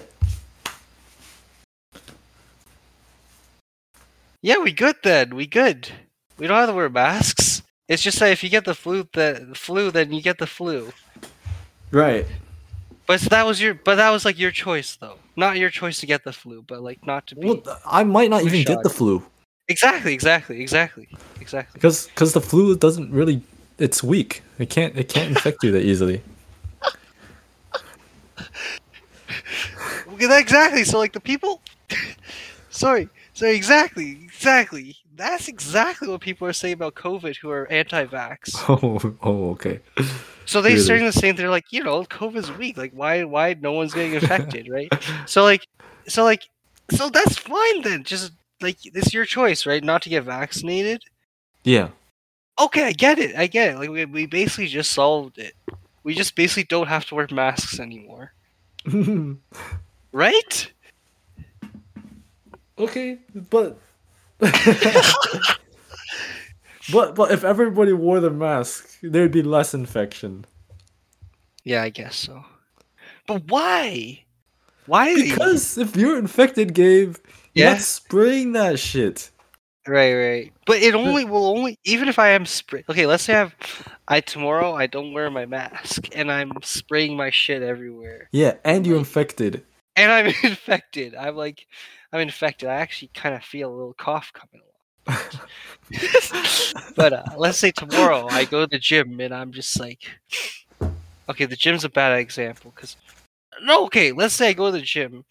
Yeah, 4.41 4.57
we 4.57 4.73
good 4.73 4.97
then. 5.03 5.35
We 5.35 5.47
good. 5.47 5.89
We 6.37 6.47
don't 6.47 6.57
have 6.57 6.67
to 6.67 6.75
wear 6.75 6.89
masks. 6.89 7.63
It's 7.87 8.03
just 8.03 8.19
that 8.19 8.31
if 8.31 8.43
you 8.43 8.49
get 8.49 8.65
the 8.65 8.73
flu, 8.73 9.07
the, 9.13 9.45
the 9.49 9.55
flu, 9.55 9.89
then 9.89 10.11
you 10.11 10.21
get 10.21 10.37
the 10.37 10.47
flu. 10.47 10.91
Right. 11.91 12.25
But 13.07 13.21
that 13.21 13.45
was 13.45 13.61
your, 13.61 13.73
but 13.73 13.95
that 13.95 14.09
was 14.09 14.25
like 14.25 14.37
your 14.37 14.51
choice 14.51 14.97
though. 14.97 15.17
Not 15.37 15.57
your 15.57 15.69
choice 15.69 16.01
to 16.01 16.05
get 16.05 16.25
the 16.25 16.33
flu, 16.33 16.61
but 16.61 16.81
like 16.81 17.05
not 17.05 17.27
to 17.27 17.35
be. 17.35 17.47
Well, 17.47 17.79
I 17.85 18.03
might 18.03 18.29
not 18.29 18.43
even 18.43 18.63
get 18.63 18.83
the 18.83 18.89
flu 18.89 19.23
exactly, 19.67 20.13
exactly, 20.13 20.61
exactly, 20.61 21.07
exactly. 21.39 21.73
because 21.73 22.07
because 22.07 22.33
the 22.33 22.41
flu 22.41 22.75
doesn't 22.75 23.11
really. 23.11 23.41
It's 23.77 24.03
weak. 24.03 24.43
It 24.59 24.69
can't 24.69 24.95
it 24.97 25.09
can't 25.09 25.29
infect 25.29 25.63
you 25.63 25.71
that 25.71 25.83
easily. 25.83 26.21
Exactly. 30.19 30.83
So 30.83 30.97
like 30.99 31.13
the 31.13 31.19
people. 31.19 31.61
sorry. 32.69 33.09
So 33.33 33.47
Exactly. 33.47 34.19
Exactly. 34.23 34.95
That's 35.15 35.47
exactly 35.47 36.07
what 36.07 36.21
people 36.21 36.47
are 36.47 36.53
saying 36.53 36.73
about 36.73 36.95
COVID 36.95 37.37
who 37.37 37.49
are 37.51 37.69
anti-vax. 37.71 38.55
Oh 38.69 39.15
oh 39.21 39.51
okay. 39.51 39.79
So 40.45 40.61
they 40.61 40.73
Really? 40.73 40.81
saying 40.81 41.05
the 41.05 41.11
same. 41.13 41.35
they're 41.35 41.49
like, 41.49 41.71
you 41.71 41.83
know, 41.83 42.03
COVID's 42.03 42.51
weak. 42.57 42.77
Like, 42.77 42.91
why, 42.93 43.23
why 43.23 43.55
no 43.59 43.71
one's 43.71 43.93
getting 43.93 44.13
infected, 44.13 44.67
right? 44.69 44.91
So 45.25 45.43
like, 45.43 45.67
so 46.07 46.23
like, 46.23 46.43
so 46.91 47.09
that's 47.09 47.37
fine 47.37 47.81
then. 47.81 48.03
Just 48.03 48.33
like 48.61 48.77
it's 48.83 49.13
your 49.13 49.25
choice, 49.25 49.65
right? 49.65 49.83
Not 49.83 50.01
to 50.03 50.09
get 50.09 50.23
vaccinated. 50.23 51.01
Yeah. 51.63 51.89
Okay, 52.59 52.85
I 52.87 52.91
get 52.91 53.19
it. 53.19 53.35
I 53.35 53.47
get 53.47 53.71
it. 53.73 53.77
Like 53.79 53.89
we, 53.89 54.05
we 54.05 54.25
basically 54.25 54.67
just 54.67 54.91
solved 54.91 55.37
it. 55.37 55.55
We 56.03 56.13
just 56.13 56.35
basically 56.35 56.63
don't 56.65 56.87
have 56.87 57.05
to 57.07 57.15
wear 57.15 57.27
masks 57.31 57.79
anymore, 57.79 58.33
right? 60.11 60.71
okay, 62.77 63.17
but 63.49 63.77
but 66.91 67.15
but 67.15 67.31
if 67.31 67.43
everybody 67.43 67.93
wore 67.93 68.19
the 68.19 68.29
mask, 68.29 68.97
there'd 69.01 69.31
be 69.31 69.41
less 69.43 69.73
infection. 69.73 70.45
Yeah, 71.63 71.81
I 71.83 71.89
guess 71.89 72.15
so. 72.15 72.43
But 73.27 73.43
why? 73.47 74.23
Why? 74.85 75.15
Because 75.15 75.77
if 75.77 75.95
you're 75.95 76.17
infected, 76.19 76.73
Gabe, 76.73 77.15
you're 77.53 77.67
Yeah. 77.67 77.73
not 77.73 77.81
spraying 77.81 78.51
that 78.53 78.79
shit. 78.79 79.31
Right, 79.85 80.13
right. 80.13 80.53
But 80.65 80.77
it 80.77 80.95
only 80.95 81.25
will 81.25 81.45
only 81.45 81.77
even 81.83 82.07
if 82.07 82.17
I 82.17 82.29
am 82.29 82.45
spray. 82.45 82.85
Okay, 82.89 83.05
let's 83.05 83.23
say 83.23 83.33
I 83.33 83.39
have 83.39 83.55
I 84.07 84.21
tomorrow 84.21 84.73
I 84.73 84.87
don't 84.87 85.11
wear 85.13 85.29
my 85.29 85.45
mask 85.45 86.07
and 86.15 86.31
I'm 86.31 86.51
spraying 86.61 87.17
my 87.17 87.29
shit 87.31 87.61
everywhere 87.61 88.29
Yeah, 88.31 88.53
and 88.63 88.87
you're 88.87 88.97
infected. 88.97 89.63
and 89.97 90.11
I'm 90.11 90.27
infected. 90.43 91.15
I'm 91.15 91.35
like 91.35 91.67
I'm 92.13 92.21
infected. 92.21 92.69
I 92.69 92.75
actually 92.75 93.11
kind 93.13 93.35
of 93.35 93.43
feel 93.43 93.69
a 93.69 93.75
little 93.75 93.93
cough 93.93 94.31
coming 94.31 94.61
along. 94.61 95.19
but 96.95 97.11
uh, 97.13 97.23
let's 97.37 97.57
say 97.57 97.71
tomorrow 97.71 98.27
I 98.29 98.45
go 98.45 98.61
to 98.61 98.67
the 98.67 98.79
gym 98.79 99.19
and 99.19 99.33
I'm 99.33 99.51
just 99.51 99.77
like, 99.79 100.01
okay, 101.29 101.45
the 101.45 101.55
gym's 101.57 101.83
a 101.83 101.89
bad 101.89 102.17
example 102.19 102.71
because 102.73 102.95
no, 103.63 103.85
okay, 103.85 104.11
let's 104.13 104.33
say 104.33 104.49
I 104.49 104.53
go 104.53 104.67
to 104.67 104.71
the 104.77 104.81
gym 104.81 105.25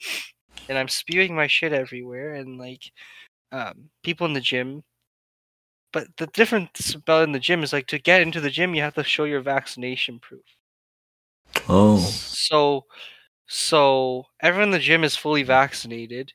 and 0.68 0.76
I'm 0.78 0.88
spewing 0.88 1.34
my 1.34 1.46
shit 1.46 1.72
everywhere 1.72 2.34
and 2.34 2.59
like 2.59 2.92
um, 3.53 3.90
people 4.03 4.26
in 4.26 4.32
the 4.34 4.40
gym. 4.40 4.84
But 5.92 6.16
the 6.16 6.26
difference 6.26 6.94
about 6.94 7.22
in 7.24 7.32
the 7.32 7.38
gym 7.38 7.62
is 7.62 7.72
like 7.72 7.86
to 7.86 7.98
get 7.98 8.20
into 8.20 8.40
the 8.40 8.50
gym, 8.50 8.74
you 8.74 8.82
have 8.82 8.94
to 8.94 9.05
show 9.05 9.24
your 9.24 9.40
vaccination 9.40 10.18
proof. 10.18 10.44
Oh. 11.68 11.98
So, 11.98 12.86
so 13.48 14.26
everyone 14.40 14.68
in 14.68 14.72
the 14.72 14.78
gym 14.78 15.05
is 15.05 15.16
fully 15.16 15.42
vaccinated. 15.42 16.34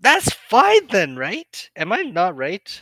That's 0.00 0.32
fine 0.32 0.86
then, 0.88 1.16
right? 1.16 1.70
Am 1.76 1.92
I 1.92 2.02
not 2.02 2.36
right? 2.36 2.80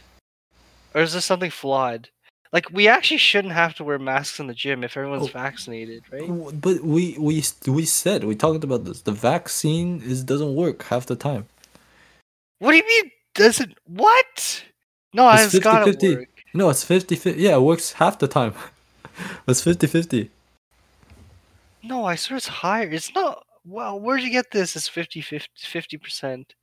Or 0.95 1.03
is 1.03 1.13
this 1.15 1.25
something 1.25 1.51
flawed? 1.51 2.11
Like 2.53 2.71
we 2.71 2.89
actually 2.89 3.19
shouldn't 3.19 3.55
have 3.55 3.75
to 3.77 3.85
wear 3.85 3.99
masks 3.99 4.41
in 4.41 4.47
the 4.47 4.55
gym 4.55 4.85
if 4.85 4.97
everyone's 4.97 5.29
Oh. 5.29 5.33
vaccinated, 5.33 6.05
right? 6.13 6.35
But 6.61 6.83
we 6.83 7.17
we 7.19 7.45
we 7.67 7.85
said 7.85 8.25
we 8.25 8.35
talked 8.35 8.65
about 8.65 8.85
this. 8.85 9.03
The 9.03 9.13
vaccine 9.13 10.03
is 10.03 10.25
doesn't 10.25 10.55
work 10.55 10.85
half 10.85 11.07
the 11.07 11.17
time. 11.17 11.47
What 12.59 12.73
do 12.73 12.77
you 12.79 12.87
mean? 12.87 13.11
doesn't 13.35 13.77
What? 13.87 14.65
No, 15.15 15.31
It's 15.31 15.55
it's 15.55 15.65
gotta 15.65 15.93
50-50. 15.93 16.17
work. 16.17 16.29
No, 16.55 16.71
it's 16.71 16.85
50 16.85 17.15
50. 17.17 17.41
Yeah, 17.41 17.57
it 17.57 17.61
works 17.63 17.93
half 17.93 18.19
the 18.19 18.27
time. 18.29 18.55
it's 19.49 19.63
50 19.63 19.87
50. 19.87 20.31
No, 21.83 22.05
I 22.05 22.17
swear 22.17 22.37
it's 22.39 22.49
higher. 22.49 22.89
It's 22.91 23.15
not. 23.15 23.45
Well, 23.65 24.01
where'd 24.01 24.23
you 24.23 24.31
get 24.31 24.51
this? 24.51 24.75
It's 24.77 24.89
50 24.89 25.21
50 25.21 25.97
percent. 25.99 26.55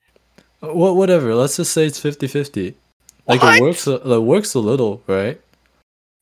Uh, 0.61 0.73
what 0.73 0.95
whatever. 0.95 1.33
Let's 1.35 1.57
just 1.57 1.73
say 1.73 1.85
it's 1.85 1.99
50 1.99 2.27
50. 2.27 2.75
Like 3.27 3.41
What? 3.41 3.57
it 3.57 3.61
works 3.61 3.87
a, 3.87 3.95
it 4.13 4.19
works 4.23 4.53
a 4.53 4.59
little, 4.59 5.01
right? 5.07 5.39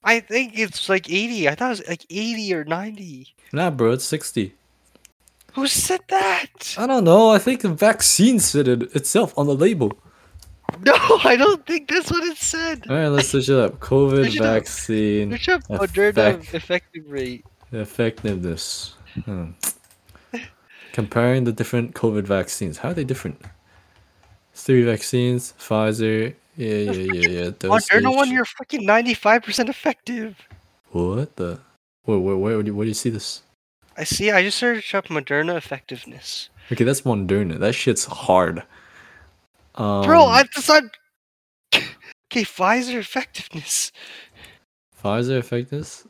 I 0.03 0.19
think 0.19 0.57
it's 0.59 0.89
like 0.89 1.09
80. 1.09 1.47
I 1.49 1.55
thought 1.55 1.67
it 1.67 1.69
was 1.79 1.87
like 1.87 2.05
80 2.09 2.53
or 2.53 2.63
90. 2.65 3.27
Nah, 3.53 3.69
bro, 3.71 3.91
it's 3.91 4.05
60. 4.05 4.53
Who 5.53 5.67
said 5.67 6.01
that? 6.09 6.75
I 6.77 6.87
don't 6.87 7.03
know. 7.03 7.29
I 7.29 7.37
think 7.39 7.61
the 7.61 7.69
vaccine 7.69 8.39
said 8.39 8.67
it 8.67 8.95
itself 8.95 9.33
on 9.37 9.47
the 9.47 9.55
label. 9.55 9.91
No, 10.83 10.93
I 11.23 11.35
don't 11.35 11.63
think 11.67 11.87
that's 11.87 12.09
what 12.09 12.23
it 12.23 12.35
said. 12.37 12.85
All 12.89 12.95
right, 12.95 13.07
let's 13.07 13.29
search 13.29 13.47
it 13.47 13.59
up. 13.59 13.79
COVID 13.79 14.25
Search 14.31 14.39
vaccine 14.39 15.31
Search 15.31 15.49
up 15.49 15.63
Moderna 15.67 16.09
effect- 16.39 16.53
effective 16.55 17.03
rate. 17.07 17.45
effectiveness. 17.71 18.95
Hmm. 19.23 19.51
Comparing 20.93 21.43
the 21.43 21.51
different 21.51 21.93
COVID 21.93 22.23
vaccines. 22.23 22.79
How 22.79 22.89
are 22.89 22.93
they 22.95 23.03
different? 23.03 23.39
It's 24.51 24.63
three 24.63 24.83
vaccines. 24.83 25.53
Pfizer. 25.59 26.33
Yeah, 26.57 26.75
yeah, 26.75 26.91
yeah, 26.91 27.29
yeah. 27.29 27.49
Moderna 27.69 28.15
one, 28.15 28.31
you're 28.31 28.45
fucking 28.45 28.81
95% 28.81 29.69
effective. 29.69 30.35
What 30.91 31.35
the? 31.35 31.59
Where, 32.05 32.17
where, 32.17 32.37
where, 32.37 32.63
do 32.63 32.67
you, 32.67 32.75
where 32.75 32.85
do 32.85 32.89
you 32.89 32.95
see 32.95 33.09
this? 33.11 33.43
I 33.97 34.03
see. 34.03 34.31
I 34.31 34.41
just 34.41 34.57
searched 34.57 34.95
up 34.95 35.07
Moderna 35.07 35.55
effectiveness. 35.55 36.49
Okay, 36.71 36.83
that's 36.83 37.01
Moderna. 37.01 37.59
That 37.59 37.75
shit's 37.75 38.05
hard. 38.05 38.63
Um, 39.75 40.03
Bro, 40.03 40.25
I 40.25 40.45
not. 40.67 40.83
Okay, 42.31 42.43
Pfizer 42.45 42.95
effectiveness. 42.97 43.91
Pfizer 45.03 45.37
effectiveness. 45.37 46.07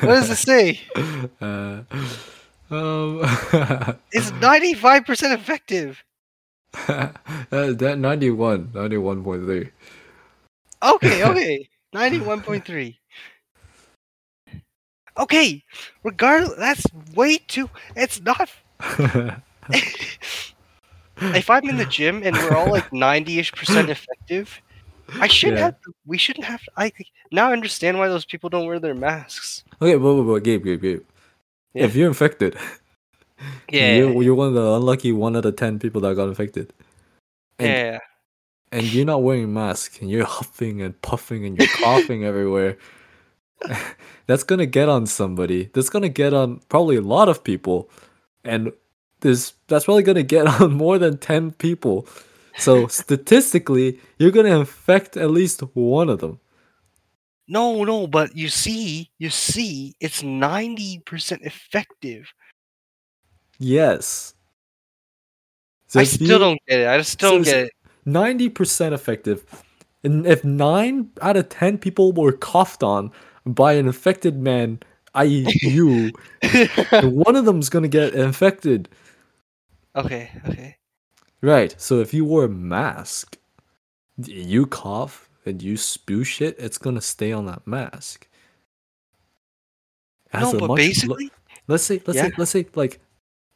What 0.00 0.02
does 0.02 0.30
it 0.30 0.36
say? 0.36 0.80
Uh, 1.40 1.82
um, 2.70 3.20
It's 4.12 4.30
95% 4.30 5.34
effective. 5.34 6.02
that, 6.86 7.16
that 7.50 7.98
91, 7.98 8.68
91.3. 8.68 9.70
Okay, 10.82 11.24
okay. 11.24 11.68
91.3. 11.94 12.96
Okay, 15.18 15.62
regardless, 16.02 16.56
that's 16.58 16.84
way 17.14 17.38
too. 17.38 17.70
It's 17.96 18.20
not. 18.20 18.50
if 21.20 21.48
I'm 21.48 21.68
in 21.68 21.76
the 21.76 21.84
gym 21.86 22.22
and 22.24 22.34
we're 22.36 22.56
all 22.56 22.70
like 22.70 22.92
90 22.92 23.38
ish 23.38 23.52
percent 23.52 23.90
effective, 23.96 24.60
I 25.20 25.26
shouldn't 25.28 25.58
Yeah. 25.58 25.64
have. 25.66 25.76
We 26.06 26.18
shouldn't 26.18 26.44
have. 26.46 26.62
To, 26.62 26.70
I 26.76 26.92
now 27.30 27.48
I 27.50 27.52
understand 27.52 27.98
why 27.98 28.08
those 28.08 28.24
people 28.24 28.50
don't 28.50 28.66
wear 28.66 28.80
their 28.80 28.94
masks. 28.94 29.62
okay, 29.80 29.96
but, 29.96 30.14
but, 30.16 30.22
but 30.24 30.42
Gabe, 30.42 30.64
Gabe, 30.64 30.82
Gabe. 30.82 31.02
Yeah. 31.74 31.84
If 31.84 31.94
you're 31.94 32.08
infected, 32.08 32.56
Yeah, 33.70 33.96
you're, 33.96 34.22
you're 34.22 34.34
one 34.34 34.48
of 34.48 34.54
the 34.54 34.72
unlucky 34.74 35.12
one 35.12 35.36
out 35.36 35.44
of 35.44 35.56
10 35.56 35.78
people 35.78 36.00
that 36.02 36.14
got 36.16 36.28
infected. 36.28 36.72
And, 37.58 37.68
yeah. 37.68 37.98
and 38.72 38.92
you're 38.92 39.04
not 39.04 39.22
wearing 39.22 39.44
a 39.44 39.48
mask 39.48 40.00
and 40.00 40.10
you're 40.10 40.24
huffing 40.24 40.82
and 40.82 41.00
puffing 41.02 41.44
and 41.44 41.58
you're 41.58 41.68
coughing 41.82 42.24
everywhere. 42.24 42.78
That's 44.26 44.42
gonna 44.42 44.66
get 44.66 44.88
on 44.88 45.06
somebody. 45.06 45.70
That's 45.74 45.90
gonna 45.90 46.08
get 46.08 46.32
on 46.32 46.60
probably 46.68 46.96
a 46.96 47.00
lot 47.02 47.28
of 47.28 47.44
people. 47.44 47.90
And 48.44 48.72
this 49.20 49.54
that's 49.68 49.84
probably 49.86 50.02
gonna 50.02 50.22
get 50.22 50.46
on 50.60 50.72
more 50.72 50.98
than 50.98 51.18
10 51.18 51.52
people. 51.52 52.06
So 52.58 52.86
statistically, 52.88 54.00
you're 54.18 54.30
gonna 54.30 54.58
infect 54.58 55.16
at 55.16 55.30
least 55.30 55.60
one 55.74 56.08
of 56.08 56.20
them. 56.20 56.40
No, 57.46 57.84
no, 57.84 58.06
but 58.06 58.34
you 58.34 58.48
see, 58.48 59.10
you 59.18 59.28
see, 59.28 59.94
it's 60.00 60.22
90% 60.22 61.42
effective. 61.42 62.32
Yes. 63.58 64.34
So 65.88 66.00
I 66.00 66.04
still 66.04 66.26
you- 66.26 66.38
don't 66.38 66.60
get 66.66 66.80
it. 66.80 66.88
I 66.88 66.96
just 66.96 67.12
still 67.12 67.32
don't 67.32 67.42
get 67.42 67.66
it. 67.66 67.72
90% 68.06 68.92
effective. 68.92 69.44
And 70.02 70.26
if 70.26 70.44
9 70.44 71.10
out 71.22 71.36
of 71.36 71.48
10 71.50 71.78
people 71.78 72.12
were 72.12 72.32
coughed 72.32 72.82
on 72.82 73.10
by 73.46 73.74
an 73.74 73.86
infected 73.86 74.36
man, 74.38 74.80
i.e., 75.14 75.56
you, 75.62 76.12
one 77.00 77.36
of 77.36 77.44
them's 77.44 77.68
gonna 77.68 77.88
get 77.88 78.14
infected. 78.14 78.88
okay, 79.94 80.30
okay. 80.46 80.76
Right. 81.42 81.74
So 81.78 82.00
if 82.00 82.14
you 82.14 82.24
wear 82.24 82.44
a 82.46 82.48
mask, 82.48 83.38
you 84.16 84.66
cough 84.66 85.28
and 85.46 85.62
you 85.62 85.76
spew 85.76 86.24
shit, 86.24 86.56
it's 86.58 86.78
gonna 86.78 87.00
stay 87.00 87.32
on 87.32 87.46
that 87.46 87.66
mask. 87.66 88.28
Has 90.30 90.52
No, 90.52 90.60
but 90.60 90.68
much 90.68 90.78
basically, 90.78 91.30
let's 91.68 91.84
say 91.84 92.02
let's 92.06 92.18
Yeah. 92.18 92.28
say 92.28 92.34
let's 92.36 92.50
say 92.50 92.66
like 92.74 93.00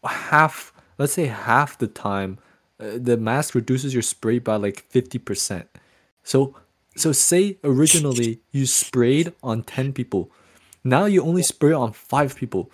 half 0.04 0.72
let's 0.98 1.12
say 1.12 1.26
half 1.26 1.78
the 1.78 1.86
time 1.88 2.38
uh, 2.80 2.92
the 2.96 3.16
mask 3.16 3.54
reduces 3.54 3.92
your 3.94 4.02
spray 4.02 4.38
by 4.38 4.56
like 4.56 4.84
50% 4.90 5.66
so 6.22 6.54
so 7.00 7.12
say 7.12 7.58
originally 7.64 8.40
you 8.52 8.66
sprayed 8.66 9.32
on 9.42 9.62
10 9.62 9.92
people. 9.92 10.30
Now 10.84 11.04
you 11.04 11.22
only 11.22 11.42
spray 11.42 11.72
on 11.72 11.92
5 11.92 12.36
people. 12.36 12.70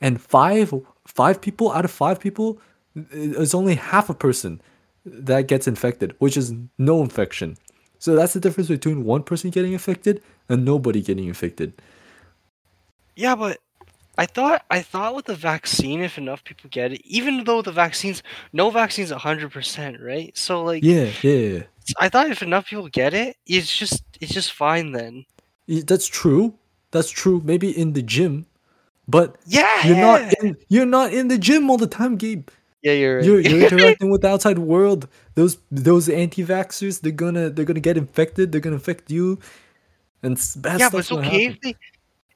And 0.00 0.20
5 0.20 0.74
5 1.06 1.40
people 1.40 1.72
out 1.72 1.84
of 1.84 1.90
5 1.90 2.20
people 2.20 2.60
uh, 2.96 3.02
is 3.12 3.54
only 3.54 3.74
half 3.74 4.10
a 4.10 4.14
person 4.14 4.60
that 5.04 5.48
gets 5.48 5.66
infected 5.66 6.14
which 6.18 6.36
is 6.36 6.52
no 6.76 7.02
infection. 7.02 7.56
So 7.98 8.14
that's 8.14 8.32
the 8.32 8.40
difference 8.40 8.68
between 8.68 9.04
one 9.04 9.22
person 9.22 9.50
getting 9.50 9.72
infected 9.72 10.22
and 10.48 10.64
nobody 10.64 11.02
getting 11.02 11.26
infected. 11.26 11.72
Yeah, 13.16 13.34
but 13.34 13.58
I 14.16 14.26
thought 14.26 14.64
I 14.70 14.82
thought 14.82 15.14
with 15.14 15.26
the 15.26 15.34
vaccine, 15.34 16.00
if 16.00 16.18
enough 16.18 16.44
people 16.44 16.70
get 16.70 16.92
it, 16.92 17.02
even 17.04 17.44
though 17.44 17.62
the 17.62 17.72
vaccines, 17.72 18.22
no 18.52 18.70
vaccine's 18.70 19.10
hundred 19.10 19.52
percent, 19.52 20.00
right? 20.00 20.36
So 20.36 20.62
like, 20.62 20.82
yeah 20.82 21.10
yeah, 21.22 21.32
yeah. 21.32 21.62
I 22.00 22.08
thought 22.08 22.30
if 22.30 22.42
enough 22.42 22.68
people 22.68 22.88
get 22.88 23.14
it, 23.14 23.36
it's 23.46 23.74
just 23.76 24.02
it's 24.20 24.32
just 24.32 24.52
fine 24.52 24.92
then. 24.92 25.24
That's 25.66 26.06
true. 26.06 26.54
That's 26.90 27.10
true. 27.10 27.42
Maybe 27.44 27.70
in 27.76 27.92
the 27.92 28.02
gym, 28.02 28.46
but 29.06 29.36
Yeah, 29.46 29.86
you're 29.86 29.96
yeah. 29.96 30.02
not 30.02 30.34
in. 30.42 30.56
You're 30.68 30.86
not 30.86 31.12
in 31.12 31.28
the 31.28 31.38
gym 31.38 31.70
all 31.70 31.76
the 31.78 31.86
time, 31.86 32.16
Gabe. 32.16 32.48
Yeah, 32.82 32.92
you're 32.92 33.16
right. 33.18 33.24
You're, 33.24 33.40
you're 33.40 33.60
interacting 33.70 34.10
with 34.10 34.22
the 34.22 34.28
outside 34.28 34.58
world. 34.58 35.08
Those 35.34 35.58
those 35.70 36.08
anti-vaxxers, 36.08 37.00
they're 37.00 37.12
gonna 37.12 37.50
they're 37.50 37.64
gonna 37.66 37.80
get 37.80 37.96
infected. 37.98 38.52
They're 38.52 38.60
gonna 38.60 38.76
infect 38.76 39.10
you, 39.10 39.38
and 40.22 40.36
bad 40.56 40.80
yeah, 40.80 40.88
but 40.90 40.98
it's 40.98 41.12
okay 41.12 41.44
happen. 41.44 41.56
if 41.56 41.60
they 41.60 41.74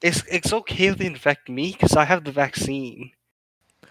it's 0.02 0.22
it's 0.30 0.52
okay 0.52 0.86
if 0.88 0.98
they 0.98 1.06
infect 1.06 1.48
me 1.48 1.72
because 1.72 1.96
I 1.96 2.04
have 2.04 2.24
the 2.24 2.32
vaccine. 2.32 3.12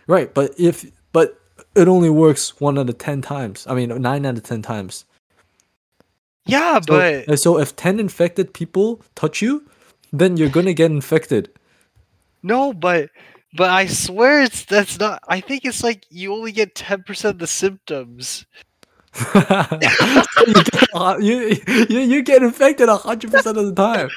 Right, 0.07 0.34
but 0.34 0.53
if 0.59 0.86
but 1.14 1.39
it 1.76 1.88
only 1.88 2.09
works 2.09 2.59
one 2.59 2.78
out 2.78 2.89
of 2.89 2.97
ten 2.97 3.22
times. 3.22 3.66
I 3.68 3.74
mean, 3.76 3.89
nine 4.01 4.26
out 4.26 4.38
of 4.38 4.43
ten 4.43 4.62
times. 4.62 5.05
Yeah, 6.45 6.79
So, 6.79 6.85
but 6.87 7.29
uh, 7.29 7.35
so 7.35 7.59
if 7.59 7.75
ten 7.75 7.99
infected 7.99 8.53
people 8.53 9.01
touch 9.15 9.41
you, 9.41 9.67
then 10.11 10.37
you're 10.37 10.49
gonna 10.49 10.73
get 10.73 10.91
infected. 10.91 11.49
no, 12.43 12.73
but 12.73 13.09
but 13.53 13.69
I 13.69 13.85
swear 13.87 14.41
it's 14.41 14.65
that's 14.65 14.99
not. 14.99 15.21
I 15.27 15.41
think 15.41 15.65
it's 15.65 15.83
like 15.83 16.05
you 16.09 16.33
only 16.33 16.51
get 16.51 16.75
ten 16.75 17.03
percent 17.03 17.35
of 17.35 17.39
the 17.39 17.47
symptoms. 17.47 18.45
you, 19.35 20.53
get, 20.53 21.21
you, 21.21 21.57
you 21.89 21.99
you 21.99 22.21
get 22.23 22.43
infected 22.43 22.87
hundred 22.87 23.29
percent 23.31 23.57
of 23.57 23.65
the 23.65 23.75
time. 23.75 24.09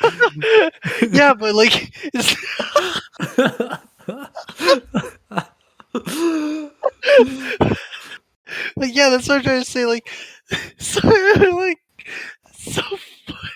yeah, 1.13 1.35
but 1.35 1.53
like, 1.55 1.91
it's, 2.15 2.37
like 8.77 8.95
yeah, 8.95 9.09
that's 9.11 9.29
what 9.29 9.39
I'm 9.39 9.43
trying 9.43 9.65
to 9.65 9.71
say. 9.71 9.85
Like, 9.85 10.09
so 10.79 11.01
like, 11.09 11.79
so 12.53 12.83
funny. 13.27 13.51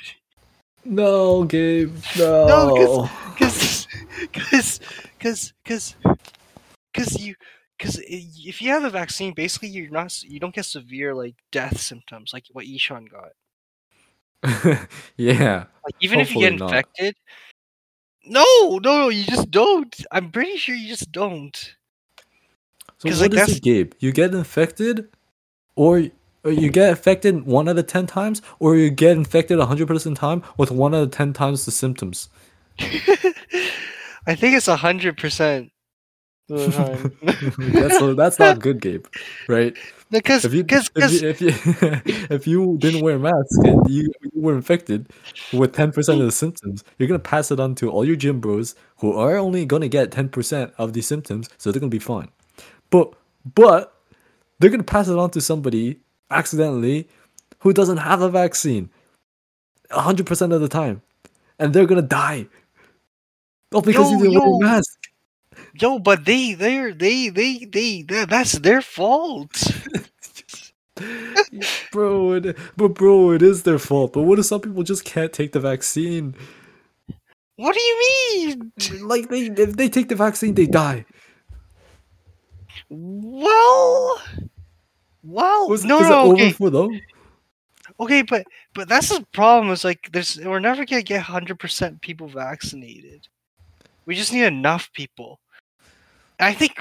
no, 0.84 1.44
Gabe. 1.44 1.96
No, 2.18 2.46
No. 2.46 3.11
Cause, 3.38 3.86
cause, 4.32 4.80
cause, 5.20 5.53
cause, 5.64 5.96
cause 6.94 7.20
you, 7.20 7.34
cause 7.78 8.01
if 8.07 8.61
you 8.61 8.70
have 8.70 8.84
a 8.84 8.90
vaccine, 8.90 9.34
basically 9.34 9.68
you're 9.68 9.90
not, 9.90 10.22
you 10.22 10.40
don't 10.40 10.55
get 10.55 10.64
severe 10.64 11.14
like 11.14 11.36
death 11.53 11.80
symptoms 11.80 12.32
like 12.32 12.44
what 12.53 12.64
Ishan 12.64 13.07
got. 13.07 13.32
yeah. 15.16 15.64
Like 15.84 15.94
even 16.01 16.20
if 16.20 16.34
you 16.34 16.40
get 16.40 16.53
Hopefully 16.53 16.57
not. 16.57 16.70
infected, 16.70 17.16
no, 18.28 18.44
no, 18.70 18.78
no, 18.78 19.09
you 19.09 19.24
just 19.24 19.51
don't. 19.51 19.94
I'm 20.12 20.30
pretty 20.30 20.57
sure 20.57 20.74
you 20.74 20.88
just 20.88 21.11
don't. 21.12 21.74
So 22.99 23.09
what 23.11 23.32
like, 23.32 23.49
is 23.49 23.57
it, 23.57 23.62
Gabe? 23.62 23.92
You 24.01 24.12
get 24.12 24.34
infected, 24.34 25.09
or 25.76 26.09
you 26.45 26.70
get 26.70 26.91
infected 26.91 27.45
one 27.45 27.68
out 27.68 27.78
of 27.78 27.86
ten 27.86 28.07
times, 28.07 28.43
or 28.59 28.76
you 28.76 28.91
get 28.91 29.16
infected 29.16 29.59
hundred 29.61 29.86
percent 29.89 30.16
time 30.16 30.43
with 30.57 30.70
one 30.70 30.95
out 30.95 31.03
of 31.03 31.11
ten 31.11 31.32
times 31.32 31.64
the 31.64 31.70
symptoms. 31.70 32.28
I 32.80 34.34
think 34.34 34.57
it's 34.57 34.68
a 34.68 34.76
hundred 34.76 35.16
percent 35.16 35.70
of 36.51 36.59
the 36.59 36.70
time. 36.70 37.72
that's 37.72 38.16
that's 38.16 38.39
not 38.39 38.61
good, 38.61 38.80
Gabe. 38.80 39.07
Right? 39.49 39.76
because 40.11 40.45
If 40.45 40.55
you 40.55 40.64
because 40.64 40.91
if 40.97 41.22
you 41.22 41.28
if 41.28 41.41
you, 41.41 41.51
if 42.30 42.47
you 42.47 42.78
didn't 42.78 43.03
wear 43.03 43.16
a 43.16 43.18
mask 43.18 43.64
and 43.64 43.89
you, 43.91 44.11
you 44.22 44.30
were 44.41 44.55
infected 44.55 45.09
with 45.53 45.74
ten 45.74 45.93
percent 45.93 46.20
of 46.20 46.26
the 46.26 46.32
symptoms, 46.32 46.84
you're 46.99 47.09
gonna 47.09 47.18
pass 47.18 47.51
it 47.51 47.61
on 47.61 47.74
to 47.76 47.91
all 47.91 48.05
your 48.05 48.16
gym 48.16 48.41
bros 48.41 48.74
who 48.99 49.12
are 49.12 49.36
only 49.36 49.66
gonna 49.66 49.89
get 49.89 50.11
ten 50.12 50.28
percent 50.28 50.72
of 50.78 50.93
the 50.93 51.03
symptoms, 51.03 51.49
so 51.59 51.70
they're 51.70 51.80
gonna 51.80 51.91
be 51.91 51.99
fine. 51.99 52.28
But 52.91 53.12
but 53.55 53.95
they're 54.59 54.70
gonna 54.70 54.82
pass 54.82 55.09
it 55.09 55.18
on 55.18 55.30
to 55.32 55.41
somebody 55.41 56.01
accidentally 56.30 57.08
who 57.60 57.72
doesn't 57.72 57.98
have 57.98 58.22
a 58.22 58.30
vaccine 58.30 58.90
hundred 59.90 60.26
percent 60.26 60.52
of 60.52 60.60
the 60.60 60.68
time, 60.68 61.02
and 61.58 61.72
they're 61.72 61.86
gonna 61.86 62.02
die. 62.02 62.46
All 63.72 63.82
because 63.82 64.10
Yo, 64.10 64.18
you 64.18 64.24
didn't 64.24 64.38
wear 64.38 64.48
yo. 64.48 64.56
a 64.56 64.60
mask. 64.60 64.98
yo, 65.74 65.98
but 65.98 66.24
they 66.24 66.54
they're 66.54 66.92
they 66.92 67.28
they 67.28 67.64
they 67.64 68.02
that, 68.02 68.30
that's 68.30 68.52
their 68.52 68.82
fault. 68.82 69.50
bro, 71.92 72.32
it, 72.32 72.56
but 72.76 72.88
bro, 72.88 73.30
it 73.30 73.42
is 73.42 73.62
their 73.62 73.78
fault. 73.78 74.12
But 74.12 74.22
what 74.22 74.38
if 74.38 74.46
some 74.46 74.60
people 74.60 74.82
just 74.82 75.04
can't 75.04 75.32
take 75.32 75.52
the 75.52 75.60
vaccine? 75.60 76.34
What 77.56 77.74
do 77.74 77.80
you 77.80 77.98
mean? 78.00 78.72
Like 79.02 79.28
they, 79.28 79.46
if 79.46 79.76
they 79.76 79.88
take 79.88 80.08
the 80.08 80.14
vaccine, 80.14 80.54
they 80.54 80.66
die. 80.66 81.04
Well, 82.88 84.20
well, 85.28 85.68
Was, 85.68 85.84
no, 85.84 86.00
is 86.00 86.08
no, 86.08 86.30
it 86.30 86.32
okay, 86.34 86.46
over 86.46 86.54
for 86.54 86.70
them? 86.70 87.00
okay, 88.00 88.22
but 88.22 88.46
but 88.74 88.88
that's 88.88 89.10
the 89.10 89.24
problem. 89.32 89.70
Is 89.72 89.84
like 89.84 90.08
there's 90.12 90.38
we're 90.40 90.58
never 90.58 90.84
gonna 90.86 91.02
get 91.02 91.22
hundred 91.22 91.58
percent 91.58 92.00
people 92.00 92.28
vaccinated. 92.28 93.28
We 94.06 94.14
just 94.14 94.32
need 94.32 94.44
enough 94.44 94.90
people. 94.92 95.38
I 96.40 96.54
think 96.54 96.80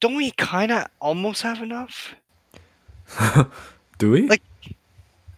don't 0.00 0.14
we 0.16 0.30
kind 0.32 0.70
of 0.70 0.86
almost 1.00 1.42
have 1.42 1.60
enough? 1.62 2.14
Do 3.98 4.10
we? 4.12 4.28
Like- 4.28 4.42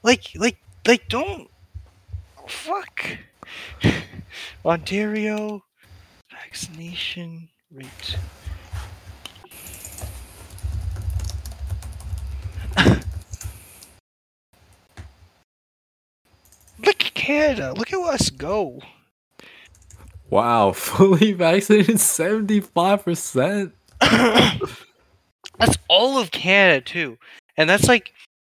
Like 0.02 0.32
like 0.34 0.56
like 0.86 1.08
don't 1.08 1.48
oh, 2.38 2.46
fuck 2.48 3.04
Ontario 4.64 5.62
vaccination 6.30 7.48
rate. 7.70 8.16
Look 16.84 17.04
at 17.06 17.14
Canada. 17.14 17.74
Look 17.76 17.92
at 17.92 17.98
us 17.98 18.30
go. 18.30 18.80
wow, 20.28 20.72
fully 20.76 21.32
vaccinated, 21.32 22.00
seventy-five 22.00 23.04
percent. 23.04 23.74
that's 24.00 25.76
all 25.88 26.18
of 26.18 26.30
Canada 26.30 26.80
too, 26.80 27.18
and 27.56 27.68
that's 27.68 27.88
like, 27.88 28.12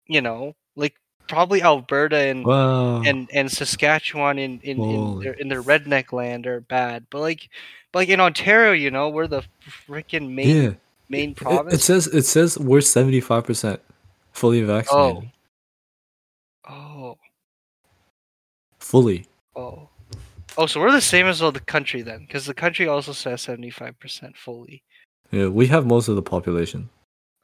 you 0.07 0.21
know, 0.21 0.55
like 0.75 0.95
probably 1.27 1.61
Alberta 1.63 2.17
and 2.17 2.45
Wow. 2.45 3.01
and 3.01 3.29
and 3.33 3.51
Saskatchewan 3.51 4.37
in 4.37 4.59
in, 4.61 4.81
in 4.81 5.19
their 5.19 5.33
in 5.33 5.47
their 5.47 5.63
redneck 5.63 6.11
land 6.13 6.45
are 6.45 6.61
bad, 6.61 7.05
but 7.09 7.21
like, 7.21 7.49
but 7.91 7.99
like 7.99 8.09
in 8.09 8.19
Ontario, 8.19 8.73
you 8.73 8.91
know, 8.91 9.09
we're 9.09 9.27
the 9.27 9.43
freaking 9.87 10.31
main 10.31 10.63
yeah, 10.63 10.71
main 11.09 11.31
it, 11.31 11.37
province. 11.37 11.73
it 11.73 11.81
says 11.81 12.07
it 12.07 12.23
says 12.23 12.57
we're 12.59 12.81
seventy-five 12.81 13.43
percent 13.45 13.81
fully 14.33 14.61
vaccinated. 14.61 15.23
oh, 15.23 15.27
Fully. 18.91 19.25
oh, 19.55 19.87
oh, 20.57 20.65
so 20.65 20.81
we're 20.81 20.91
the 20.91 20.99
same 20.99 21.25
as 21.27 21.41
all 21.41 21.51
the 21.53 21.61
country 21.61 22.01
then, 22.01 22.25
because 22.27 22.45
the 22.45 22.53
country 22.53 22.87
also 22.87 23.13
says 23.13 23.41
seventy 23.41 23.69
five 23.69 23.97
percent 23.99 24.35
fully. 24.35 24.83
Yeah, 25.31 25.47
we 25.47 25.67
have 25.67 25.85
most 25.85 26.09
of 26.09 26.17
the 26.17 26.21
population. 26.21 26.89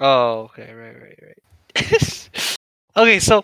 Oh, 0.02 0.50
okay, 0.52 0.74
right, 0.74 0.96
right, 1.02 1.20
right. 1.24 2.58
okay, 2.98 3.20
so 3.20 3.44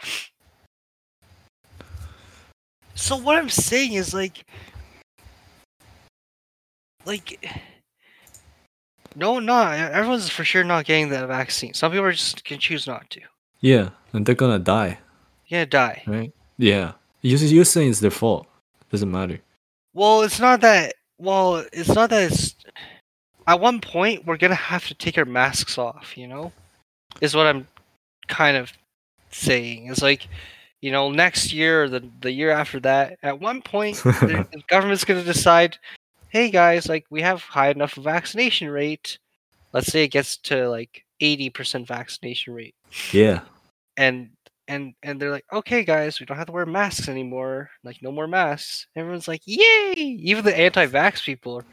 so 2.94 3.16
what 3.16 3.38
I'm 3.38 3.50
saying 3.50 3.94
is 3.94 4.14
like 4.14 4.44
like 7.06 7.40
no 9.16 9.40
not 9.40 9.78
everyone's 9.78 10.30
for 10.30 10.44
sure 10.44 10.66
not 10.66 10.84
getting 10.86 11.08
the 11.08 11.26
vaccine. 11.26 11.74
Some 11.74 11.92
people 11.94 12.06
are 12.06 12.12
just 12.12 12.44
can 12.44 12.60
choose 12.60 12.86
not 12.86 13.10
to. 13.12 13.22
Yeah, 13.62 13.92
and 14.12 14.26
they're 14.26 14.36
gonna 14.36 14.60
die, 14.60 15.00
Yeah, 15.48 15.64
die. 15.64 16.04
right? 16.06 16.34
Yeah. 16.58 16.94
You 17.24 17.38
you're 17.38 17.66
saying 17.66 17.90
it's 17.90 18.02
their 18.02 18.12
fault. 18.12 18.48
Doesn't 18.92 19.10
matter. 19.10 19.40
Well, 19.94 20.22
it's 20.22 20.40
not 20.40 20.62
that 20.62 20.96
well, 21.18 21.66
it's 21.72 21.94
not 21.96 22.10
that 22.10 22.32
it's 22.32 22.56
at 23.48 23.60
one 23.60 23.80
point 23.80 24.26
we're 24.26 24.38
gonna 24.38 24.56
have 24.56 24.86
to 24.88 24.94
take 24.94 25.18
our 25.18 25.26
masks 25.26 25.78
off, 25.78 26.18
you 26.18 26.28
know? 26.28 26.52
Is 27.22 27.36
what 27.36 27.48
I'm 27.48 27.68
kind 28.28 28.58
of 28.58 28.74
saying. 29.32 29.88
It's 29.88 30.02
like, 30.02 30.28
you 30.82 30.92
know, 30.92 31.10
next 31.12 31.54
year 31.54 31.84
or 31.84 31.90
the 31.90 32.04
the 32.22 32.32
year 32.32 32.52
after 32.52 32.80
that, 32.82 33.18
at 33.24 33.40
one 33.40 33.62
point 33.62 33.98
the, 34.04 34.46
the 34.52 34.62
government's 34.68 35.06
gonna 35.06 35.24
decide, 35.24 35.78
hey 36.28 36.52
guys, 36.52 36.90
like 36.90 37.06
we 37.10 37.22
have 37.22 37.42
high 37.42 37.70
enough 37.70 37.94
vaccination 37.94 38.70
rate. 38.70 39.18
Let's 39.72 39.88
say 39.88 40.04
it 40.04 40.10
gets 40.10 40.36
to 40.38 40.70
like 40.70 41.06
eighty 41.22 41.50
percent 41.50 41.88
vaccination 41.88 42.54
rate. 42.54 42.76
Yeah. 43.14 43.42
And 43.96 44.32
and 44.68 44.94
and 45.04 45.20
they're 45.20 45.32
like, 45.32 45.46
okay 45.52 45.84
guys, 45.84 46.20
we 46.20 46.26
don't 46.26 46.38
have 46.38 46.48
to 46.48 46.54
wear 46.54 46.66
masks 46.66 47.10
anymore. 47.10 47.70
Like 47.84 48.02
no 48.02 48.12
more 48.12 48.28
masks. 48.28 48.88
Everyone's 48.96 49.28
like, 49.28 49.42
yay! 49.46 49.94
Even 49.96 50.46
the 50.46 50.58
anti-vax 50.58 51.24
people 51.24 51.58
are 51.58 51.66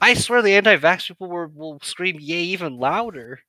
I 0.00 0.14
swear 0.14 0.42
the 0.42 0.54
anti-vax 0.54 1.08
people 1.08 1.28
will, 1.28 1.50
will 1.54 1.80
scream 1.82 2.18
yay 2.20 2.42
even 2.42 2.78
louder. 2.78 3.40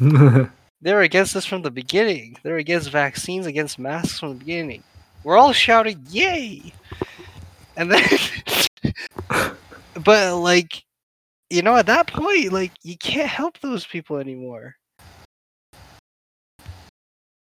They're 0.00 1.02
against 1.02 1.34
this 1.34 1.46
from 1.46 1.62
the 1.62 1.70
beginning. 1.70 2.36
They're 2.42 2.56
against 2.56 2.90
vaccines, 2.90 3.46
against 3.46 3.78
masks 3.78 4.18
from 4.18 4.30
the 4.30 4.44
beginning. 4.44 4.82
We're 5.22 5.36
all 5.36 5.52
shouting 5.52 6.04
yay! 6.10 6.72
And 7.76 7.90
then 7.90 8.04
But 10.04 10.36
like 10.36 10.84
you 11.50 11.62
know, 11.62 11.76
at 11.76 11.86
that 11.86 12.08
point, 12.08 12.52
like 12.52 12.72
you 12.82 12.96
can't 12.96 13.28
help 13.28 13.60
those 13.60 13.86
people 13.86 14.16
anymore. 14.16 14.76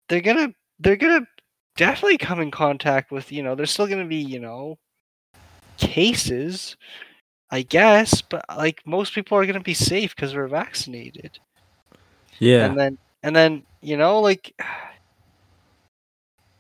They're 0.10 0.22
gonna 0.22 0.54
they're 0.80 0.96
gonna 0.96 1.28
definitely 1.76 2.18
come 2.18 2.40
in 2.40 2.52
contact 2.52 3.12
with, 3.12 3.32
you 3.32 3.44
know, 3.44 3.56
there's 3.56 3.72
still 3.72 3.88
gonna 3.88 4.06
be, 4.06 4.18
you 4.18 4.40
know, 4.40 4.78
cases, 5.78 6.76
I 7.52 7.62
guess, 7.62 8.22
but 8.22 8.46
like 8.50 8.82
most 8.86 9.14
people 9.14 9.38
are 9.38 9.46
gonna 9.46 9.60
be 9.60 9.74
safe 9.74 10.16
because 10.16 10.36
we're 10.36 10.48
vaccinated. 10.48 11.40
yeah. 12.40 12.66
And 12.66 12.78
then 12.78 12.98
and 13.24 13.36
then, 13.36 13.64
you 13.82 13.98
know, 13.98 14.20
like 14.20 14.54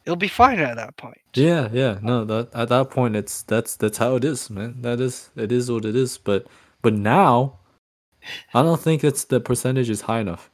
it'll 0.06 0.16
be 0.16 0.28
fine 0.28 0.60
at 0.60 0.76
that 0.76 0.98
point. 0.98 1.20
Yeah, 1.34 1.70
yeah. 1.72 2.00
No, 2.02 2.24
that 2.26 2.50
at 2.54 2.70
that 2.70 2.90
point 2.90 3.16
it's 3.16 3.44
that's 3.44 3.76
that's 3.76 3.98
how 3.98 4.16
it 4.16 4.24
is, 4.24 4.50
man. 4.50 4.82
That 4.82 5.02
is 5.02 5.30
it 5.36 5.52
is 5.52 5.72
what 5.72 5.86
it 5.86 5.96
is. 5.96 6.18
But 6.18 6.48
but 6.82 6.94
now 6.94 7.60
I 8.54 8.62
don't 8.62 8.80
think 8.80 9.04
it's 9.04 9.26
the 9.26 9.40
percentage 9.40 9.90
is 9.90 10.02
high 10.02 10.20
enough. 10.20 10.50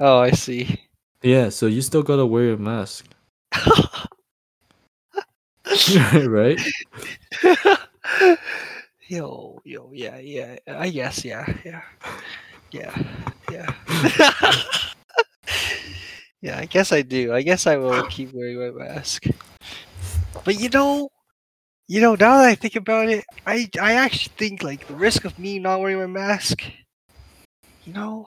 Oh, 0.00 0.18
I 0.18 0.30
see. 0.30 0.87
Yeah, 1.22 1.48
so 1.48 1.66
you 1.66 1.82
still 1.82 2.02
gotta 2.02 2.26
wear 2.26 2.52
a 2.52 2.56
mask. 2.56 3.06
right? 6.26 6.60
Yo, 9.08 9.58
yo, 9.64 9.90
yeah, 9.94 10.18
yeah. 10.18 10.58
I 10.68 10.90
guess, 10.90 11.24
yeah, 11.24 11.46
yeah, 11.64 11.80
yeah, 12.70 12.94
yeah. 13.50 13.72
yeah, 16.42 16.58
I 16.58 16.66
guess 16.66 16.92
I 16.92 17.00
do. 17.00 17.32
I 17.32 17.40
guess 17.40 17.66
I 17.66 17.76
will 17.76 18.02
keep 18.04 18.34
wearing 18.34 18.76
my 18.76 18.84
mask. 18.84 19.24
But 20.44 20.60
you 20.60 20.68
know, 20.68 21.08
you 21.86 22.02
know, 22.02 22.12
now 22.16 22.36
that 22.36 22.48
I 22.48 22.54
think 22.54 22.76
about 22.76 23.08
it, 23.08 23.24
I 23.46 23.70
I 23.80 23.94
actually 23.94 24.34
think 24.36 24.62
like 24.62 24.86
the 24.86 24.94
risk 24.94 25.24
of 25.24 25.38
me 25.38 25.58
not 25.58 25.80
wearing 25.80 26.00
my 26.00 26.20
mask. 26.20 26.62
You 27.86 27.94
know, 27.94 28.26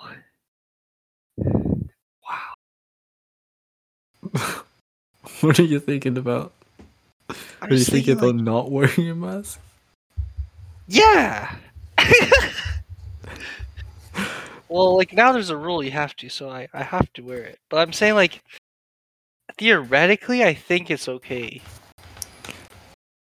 what 5.41 5.59
are 5.59 5.63
you 5.63 5.79
thinking 5.79 6.17
about? 6.17 6.53
I'm 7.61 7.71
Are 7.71 7.75
you 7.75 7.85
thinking 7.85 8.17
thinking, 8.17 8.17
about 8.17 8.35
not 8.35 8.71
wearing 8.71 9.09
a 9.09 9.15
mask? 9.15 9.59
yeah. 10.87 11.55
well, 14.69 14.97
like 14.97 15.13
now 15.13 15.31
there's 15.31 15.49
a 15.49 15.57
rule 15.57 15.83
you 15.83 15.91
have 15.91 16.15
to, 16.17 16.29
so 16.29 16.49
I 16.49 16.67
I 16.73 16.83
have 16.83 17.11
to 17.13 17.21
wear 17.21 17.43
it. 17.43 17.59
But 17.69 17.77
I'm 17.79 17.93
saying 17.93 18.15
like 18.15 18.41
theoretically, 19.57 20.43
I 20.43 20.53
think 20.53 20.89
it's 20.91 21.07
okay. 21.07 21.61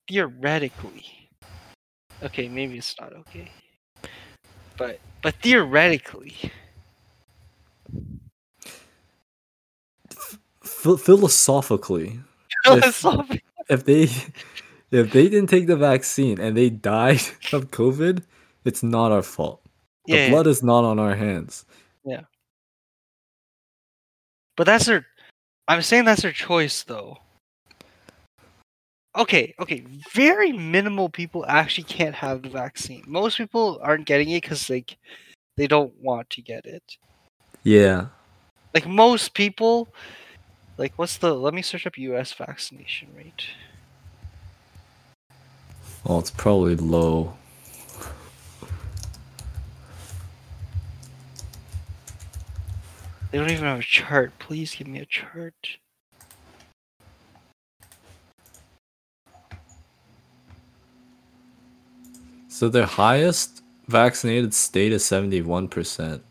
Theoretically. 0.10 1.30
Okay, 2.24 2.48
maybe 2.50 2.78
it's 2.78 2.96
not 3.00 3.14
okay. 3.14 3.52
But 4.78 5.00
but 5.22 5.36
theoretically. 5.36 6.36
Ph- 10.84 11.00
philosophically, 11.00 12.20
If- 12.66 13.06
if 13.70 13.86
they 13.86 14.04
if 14.92 15.12
they 15.12 15.30
didn't 15.30 15.48
take 15.50 15.68
the 15.68 15.76
vaccine 15.78 16.40
and 16.40 16.58
they 16.58 16.70
died 16.70 17.22
of 17.54 17.72
COVID, 17.72 18.24
it's 18.66 18.84
not 18.84 19.12
our 19.12 19.22
fault. 19.22 19.62
The 20.06 20.16
yeah, 20.16 20.30
blood 20.30 20.48
is 20.48 20.64
not 20.64 20.84
on 20.84 20.98
our 21.00 21.16
hands. 21.16 21.66
Yeah. 22.04 22.22
But 24.58 24.66
that's 24.66 24.86
their. 24.86 25.06
I'm 25.68 25.82
saying 25.82 26.06
that's 26.06 26.24
their 26.24 26.32
choice, 26.32 26.84
though. 26.84 27.18
Okay, 29.16 29.54
okay. 29.60 29.84
Very 30.14 30.52
minimal 30.52 31.10
people 31.10 31.46
actually 31.48 31.84
can't 31.84 32.16
have 32.16 32.42
the 32.42 32.50
vaccine. 32.50 33.04
Most 33.08 33.38
people 33.38 33.80
aren't 33.82 34.06
getting 34.06 34.30
it 34.30 34.42
because 34.42 34.70
like 34.70 34.98
they 35.58 35.68
don't 35.68 35.94
want 36.02 36.30
to 36.32 36.42
get 36.42 36.66
it. 36.66 36.98
Yeah. 37.64 38.08
Like 38.74 38.88
most 38.88 39.34
people, 39.34 39.90
like 40.80 40.94
what's 40.96 41.18
the? 41.18 41.34
Let 41.34 41.54
me 41.54 41.62
search 41.62 41.86
up 41.86 41.98
U.S. 41.98 42.32
vaccination 42.32 43.10
rate. 43.16 43.48
Well, 46.06 46.20
it's 46.20 46.32
probably 46.32 46.78
low. 46.78 47.34
They 53.30 53.38
don't 53.38 53.52
even 53.52 53.66
have 53.66 53.80
a 53.80 53.84
chart. 53.84 54.32
Please 54.40 54.74
give 54.74 54.88
me 54.88 55.00
a 55.00 55.06
chart. 55.06 55.78
So 62.48 62.70
their 62.70 62.86
highest 62.86 63.62
vaccinated 63.90 64.54
state 64.54 64.94
is 64.94 65.04
seventy 65.04 65.42
one 65.42 65.68
percent. 65.68 66.24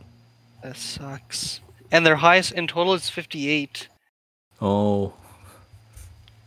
That 0.63 0.79
sucks. 0.79 1.61
And 1.91 2.05
their 2.07 2.17
highest 2.17 2.53
in 2.53 2.67
total 2.67 2.95
is 2.95 3.09
58. 3.09 3.89
Oh. 4.61 5.13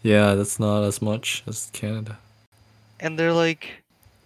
Yeah, 0.03 0.33
that's 0.35 0.59
not 0.59 0.83
as 0.83 1.01
much 1.01 1.43
as 1.47 1.69
Canada. 1.73 2.17
And 2.99 3.17
they're 3.19 3.33
like, 3.33 3.69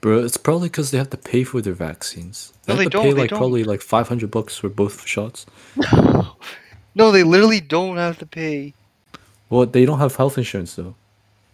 Bro, 0.02 0.24
it's 0.24 0.38
probably 0.38 0.70
because 0.70 0.92
they 0.92 0.98
have 0.98 1.10
to 1.10 1.18
pay 1.18 1.44
for 1.44 1.62
their 1.62 1.74
vaccines. 1.74 2.54
They 2.66 2.74
No, 2.74 2.78
have 2.78 2.86
they 2.86 2.90
to 2.90 2.98
pay 2.98 3.04
don't, 3.08 3.16
they 3.16 3.22
like 3.22 3.30
don't. 3.32 3.40
probably 3.40 3.64
like 3.64 3.82
five 3.82 4.08
hundred 4.08 4.32
bucks 4.32 4.58
for 4.58 4.70
both 4.70 5.06
shots. 5.08 5.46
no, 6.96 7.12
they 7.12 7.24
literally 7.24 7.60
don't 7.62 7.98
have 7.98 8.18
to 8.20 8.26
pay. 8.26 8.74
Well, 9.50 9.66
they 9.66 9.86
don't 9.86 10.00
have 10.00 10.16
health 10.16 10.38
insurance 10.38 10.76
though. 10.76 10.96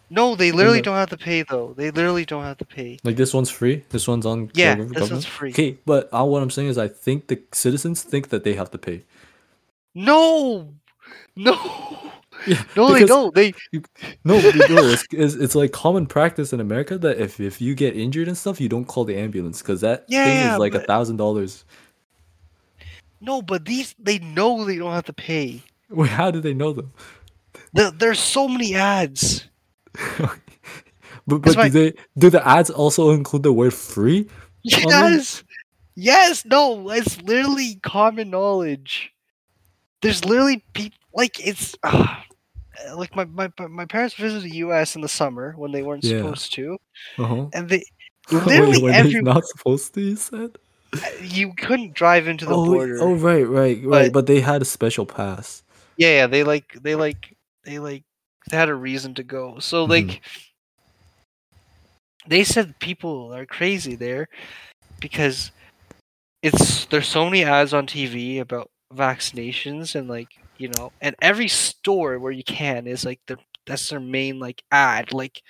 No, 0.09 0.35
they 0.35 0.51
literally 0.51 0.79
the- 0.79 0.83
don't 0.85 0.95
have 0.97 1.09
to 1.11 1.17
pay 1.17 1.43
though. 1.43 1.73
They 1.77 1.89
literally 1.91 2.25
don't 2.25 2.43
have 2.43 2.57
to 2.57 2.65
pay. 2.65 2.99
Like 3.03 3.15
this 3.15 3.33
one's 3.33 3.49
free. 3.49 3.83
This 3.89 4.07
one's 4.07 4.25
on. 4.25 4.51
Yeah, 4.53 4.75
this 4.75 4.85
government. 4.91 5.11
one's 5.11 5.25
free. 5.25 5.51
Okay, 5.51 5.77
but 5.85 6.09
uh, 6.13 6.25
what 6.25 6.43
I'm 6.43 6.49
saying 6.51 6.67
is, 6.67 6.77
I 6.77 6.89
think 6.89 7.27
the 7.27 7.41
citizens 7.53 8.03
think 8.03 8.29
that 8.29 8.43
they 8.43 8.53
have 8.55 8.69
to 8.71 8.77
pay. 8.77 9.03
No, 9.95 10.73
no, 11.35 11.55
Yeah, 12.47 12.63
no, 12.75 12.93
they 12.93 13.05
don't. 13.05 13.33
They 13.33 13.53
No, 14.23 14.35
you 14.35 14.67
know, 14.69 14.87
it's, 14.87 15.05
it's, 15.11 15.35
it's 15.35 15.55
like 15.55 15.71
common 15.71 16.05
practice 16.05 16.53
in 16.53 16.59
America 16.59 16.97
that 16.97 17.19
if, 17.19 17.39
if 17.39 17.61
you 17.61 17.75
get 17.75 17.95
injured 17.95 18.27
and 18.27 18.37
stuff, 18.37 18.59
you 18.59 18.69
don't 18.69 18.85
call 18.85 19.05
the 19.05 19.17
ambulance 19.17 19.61
because 19.61 19.81
that 19.81 20.07
thing 20.07 20.51
is 20.51 20.57
like 20.57 20.73
a 20.73 20.81
thousand 20.81 21.17
dollars. 21.17 21.65
no, 23.19 23.41
but 23.41 23.65
these 23.65 23.95
they 23.99 24.19
know 24.19 24.65
they 24.65 24.77
don't 24.77 24.93
have 24.93 25.05
to 25.05 25.13
pay. 25.13 25.61
Wait, 25.89 26.09
how 26.09 26.31
do 26.31 26.39
they 26.39 26.53
know 26.53 26.73
them? 26.73 26.91
The, 27.73 27.93
there's 27.95 28.19
so 28.19 28.47
many 28.47 28.75
ads. 28.75 29.45
But, 31.27 31.43
but 31.43 31.53
do 31.55 31.69
they 31.69 31.93
do 32.17 32.29
the 32.29 32.45
ads 32.45 32.69
also 32.69 33.11
include 33.11 33.43
the 33.43 33.53
word 33.53 33.73
free? 33.73 34.27
Yes, 34.63 35.43
yes, 35.95 36.45
no, 36.45 36.89
it's 36.89 37.21
literally 37.21 37.75
common 37.83 38.31
knowledge. 38.31 39.13
There's 40.01 40.25
literally 40.25 40.63
people 40.73 40.97
like 41.13 41.45
it's 41.45 41.75
ah, 41.83 42.23
like 42.95 43.15
my, 43.15 43.25
my 43.25 43.49
my 43.69 43.85
parents 43.85 44.15
visited 44.15 44.49
the 44.51 44.57
U.S. 44.57 44.95
in 44.95 45.01
the 45.01 45.09
summer 45.09 45.53
when 45.57 45.71
they 45.71 45.81
weren't 45.83 46.03
Yeah. 46.03 46.17
supposed 46.17 46.53
to, 46.53 46.77
Uh-huh. 47.17 47.47
and 47.53 47.69
they 47.69 47.83
Wait, 48.31 48.45
literally 48.45 48.81
when 48.83 48.93
every 48.93 49.13
they're 49.13 49.21
not 49.21 49.45
supposed 49.45 49.93
to, 49.95 50.01
you 50.01 50.15
said? 50.15 50.57
you 51.21 51.53
couldn't 51.55 51.93
drive 51.93 52.27
into 52.27 52.45
the 52.45 52.53
oh, 52.55 52.65
border. 52.65 52.97
oh, 52.99 53.13
right, 53.15 53.47
right, 53.47 53.77
right. 53.83 54.11
But- 54.11 54.13
But 54.13 54.25
they 54.27 54.41
had 54.41 54.61
a 54.61 54.65
special 54.65 55.05
pass. 55.05 55.63
Yeah, 55.97 56.09
yeah, 56.23 56.27
they 56.27 56.43
like 56.43 56.73
they 56.81 56.95
like 56.95 57.35
they 57.63 57.79
like 57.79 58.03
they 58.49 58.57
had 58.57 58.69
a 58.69 58.75
reason 58.75 59.13
to 59.15 59.23
go. 59.23 59.59
So 59.59 59.85
Mhm. 59.85 59.89
like 59.89 60.21
they 62.27 62.43
said 62.43 62.77
people 62.79 63.33
are 63.33 63.45
crazy 63.45 63.95
there 63.95 64.27
because 64.99 65.51
it's 66.43 66.85
there's 66.85 67.07
so 67.07 67.25
many 67.25 67.43
ads 67.43 67.73
on 67.73 67.87
TV 67.87 68.39
about 68.39 68.69
vaccinations 68.93 69.95
and 69.95 70.07
like 70.09 70.29
you 70.61 70.69
know 70.69 70.91
and 71.01 71.15
every 71.21 71.47
store 71.47 72.19
where 72.19 72.31
you 72.31 72.43
can 72.43 72.87
is 72.87 73.03
like 73.05 73.19
their 73.27 73.37
that's 73.65 73.89
their 73.89 73.99
main 73.99 74.39
like 74.39 74.63
ad 74.71 75.11
like 75.13 75.41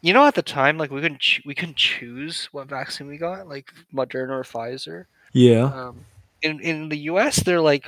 you 0.00 0.12
know 0.12 0.26
at 0.26 0.34
the 0.34 0.42
time 0.42 0.78
like 0.78 0.90
we 0.90 1.00
couldn't 1.00 1.20
ch- 1.20 1.42
we 1.44 1.54
couldn't 1.54 1.76
choose 1.76 2.48
what 2.52 2.68
vaccine 2.68 3.06
we 3.06 3.16
got 3.16 3.48
like 3.48 3.70
Moderna 3.94 4.30
or 4.30 4.42
Pfizer 4.42 5.04
Yeah. 5.32 5.64
um, 5.64 6.04
in 6.42 6.60
in 6.60 6.88
the 6.88 6.98
U.S. 7.12 7.42
they're 7.42 7.60
like 7.60 7.86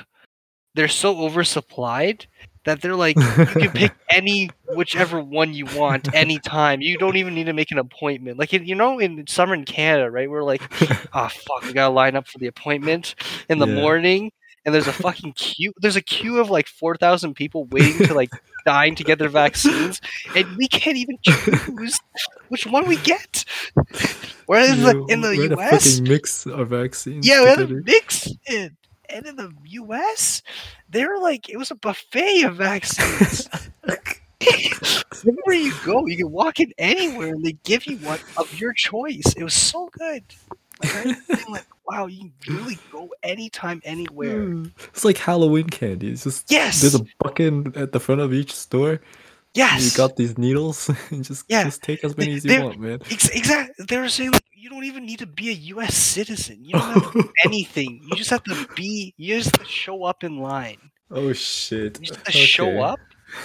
they're 0.74 0.88
so 0.88 1.14
oversupplied 1.16 2.26
that 2.64 2.80
they're 2.80 2.96
like 2.96 3.16
you 3.16 3.46
can 3.46 3.70
pick 3.70 3.92
any 4.10 4.50
whichever 4.74 5.20
one 5.20 5.52
you 5.52 5.66
want 5.76 6.12
anytime. 6.14 6.80
You 6.80 6.96
don't 6.98 7.16
even 7.16 7.34
need 7.34 7.44
to 7.44 7.52
make 7.52 7.70
an 7.70 7.78
appointment. 7.78 8.38
Like 8.38 8.52
you 8.52 8.74
know, 8.74 8.98
in 8.98 9.26
summer 9.26 9.54
in 9.54 9.64
Canada, 9.66 10.10
right? 10.10 10.30
We're 10.30 10.42
like, 10.42 10.62
oh 11.12 11.28
fuck, 11.28 11.62
we 11.64 11.72
gotta 11.74 11.92
line 11.92 12.16
up 12.16 12.26
for 12.26 12.38
the 12.38 12.46
appointment 12.46 13.14
in 13.50 13.58
the 13.58 13.66
Yeah. 13.68 13.74
morning, 13.74 14.32
and 14.64 14.74
there's 14.74 14.86
a 14.86 14.92
fucking 14.92 15.32
queue. 15.32 15.72
There's 15.78 15.96
a 15.96 16.02
queue 16.02 16.38
of 16.38 16.50
like 16.50 16.66
four 16.66 16.96
thousand 16.96 17.34
people 17.34 17.64
waiting 17.66 18.06
to 18.06 18.14
like 18.14 18.30
dying 18.64 18.94
to 18.96 19.04
get 19.04 19.18
their 19.18 19.28
vaccines, 19.28 20.00
and 20.34 20.56
we 20.56 20.68
can't 20.68 20.96
even 20.96 21.18
choose 21.22 21.98
which 22.48 22.66
one 22.66 22.86
we 22.86 22.96
get. 22.98 23.44
Whereas 24.46 24.78
like, 24.78 24.96
in 25.08 25.20
the 25.20 25.30
we 25.30 25.42
had 25.42 25.50
to 25.50 25.56
U.S. 25.56 26.00
mix 26.00 26.46
our 26.46 26.64
vaccines. 26.64 27.26
Yeah, 27.26 27.42
we 27.42 27.48
had 27.48 27.68
to 27.68 27.82
mix 27.82 28.28
it. 28.46 28.72
And 29.10 29.26
in 29.26 29.36
the 29.36 29.52
US, 29.64 30.42
they 30.88 31.04
were 31.04 31.18
like, 31.18 31.48
it 31.48 31.56
was 31.56 31.70
a 31.70 31.74
buffet 31.74 32.42
of 32.42 32.56
vaccines. 32.56 33.48
Everywhere 35.26 35.54
you 35.54 35.72
go, 35.84 36.06
you 36.06 36.16
can 36.16 36.30
walk 36.30 36.60
in 36.60 36.72
anywhere 36.78 37.28
and 37.28 37.44
they 37.44 37.52
give 37.64 37.86
you 37.86 37.96
one 37.98 38.18
of 38.36 38.58
your 38.58 38.72
choice. 38.72 39.34
It 39.36 39.44
was 39.44 39.54
so 39.54 39.88
good. 39.92 40.24
Like, 40.82 41.16
like 41.48 41.66
wow, 41.86 42.06
you 42.06 42.30
can 42.42 42.56
really 42.56 42.78
go 42.92 43.10
anytime, 43.22 43.80
anywhere. 43.84 44.40
Mm. 44.46 44.70
It's 44.88 45.04
like 45.04 45.18
Halloween 45.18 45.68
candy. 45.68 46.10
It's 46.10 46.24
just 46.24 46.50
Yes. 46.50 46.80
there's 46.80 46.94
a 46.94 47.04
bucket 47.20 47.76
at 47.76 47.92
the 47.92 48.00
front 48.00 48.20
of 48.20 48.32
each 48.32 48.52
store. 48.54 49.00
Yes. 49.54 49.84
You 49.84 49.96
got 49.96 50.16
these 50.16 50.36
needles 50.36 50.90
and 51.10 51.22
just 51.24 51.44
Yeah. 51.48 51.64
just 51.64 51.82
take 51.82 52.02
as 52.04 52.16
many 52.16 52.34
as 52.34 52.42
They're- 52.42 52.58
you 52.58 52.64
want, 52.64 52.80
man. 52.80 52.98
Ex- 53.10 53.28
exactly. 53.30 53.84
They 53.86 53.98
were 53.98 54.08
saying 54.08 54.32
like 54.32 54.42
you 54.56 54.70
don't 54.70 54.84
even 54.84 55.04
need 55.06 55.18
to 55.20 55.26
be 55.26 55.50
a 55.50 55.52
U.S. 55.76 55.94
citizen. 55.94 56.64
You 56.64 56.72
don't 56.72 56.82
have 57.02 57.12
to 57.12 57.22
do 57.22 57.32
anything. 57.44 58.00
You 58.08 58.16
just 58.16 58.30
have 58.30 58.42
to 58.44 58.66
be. 58.74 59.12
You 59.16 59.36
just 59.38 59.54
have 59.56 59.64
to 59.66 59.70
show 59.70 60.04
up 60.04 60.24
in 60.24 60.38
line. 60.38 60.78
oh 61.10 61.32
shit. 61.34 62.00
You 62.00 62.06
just 62.06 62.16
have 62.16 62.24
to 62.24 62.32
show 62.32 62.80
up. 62.80 62.98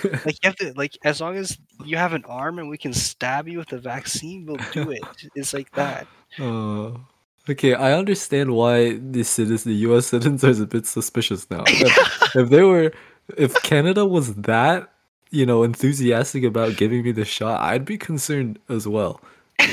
Like 0.04 0.38
you 0.42 0.48
have 0.50 0.56
to 0.58 0.74
like 0.76 0.98
as 1.04 1.20
long 1.22 1.36
as 1.36 1.58
you 1.86 1.98
have 1.98 2.14
an 2.14 2.24
arm 2.26 2.58
and 2.60 2.70
we 2.70 2.78
can 2.78 2.94
stab 2.94 3.48
you 3.48 3.58
with 3.60 3.70
the 3.70 3.78
vaccine, 3.80 4.46
we'll 4.48 4.58
do 4.72 4.90
it. 4.92 5.02
It's 5.36 5.54
like 5.54 5.72
that. 5.74 6.08
Oh. 6.40 7.02
Okay, 7.50 7.74
I 7.74 7.94
understand 7.94 8.52
why 8.54 8.98
the 8.98 9.24
citizens, 9.24 9.64
the 9.64 9.74
U.S. 9.74 10.08
citizens, 10.08 10.44
are 10.44 10.64
a 10.64 10.68
bit 10.68 10.86
suspicious 10.86 11.50
now. 11.50 11.64
If, 11.66 12.36
if 12.36 12.50
they 12.50 12.62
were, 12.62 12.92
if 13.38 13.56
Canada 13.64 14.06
was 14.06 14.36
that, 14.36 14.92
you 15.32 15.46
know, 15.46 15.64
enthusiastic 15.64 16.44
about 16.44 16.78
giving 16.78 17.04
me 17.04 17.12
the 17.12 17.26
shot, 17.26 17.60
I'd 17.62 17.86
be 17.86 17.98
concerned 17.98 18.60
as 18.70 18.88
well. 18.88 19.22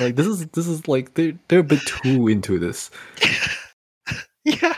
Like 0.00 0.16
this 0.16 0.26
is 0.26 0.46
this 0.48 0.66
is 0.66 0.88
like 0.88 1.14
they 1.14 1.36
they're 1.48 1.60
a 1.60 1.62
bit 1.62 1.80
too 1.86 2.26
into 2.26 2.58
this. 2.58 2.90
yeah. 4.44 4.74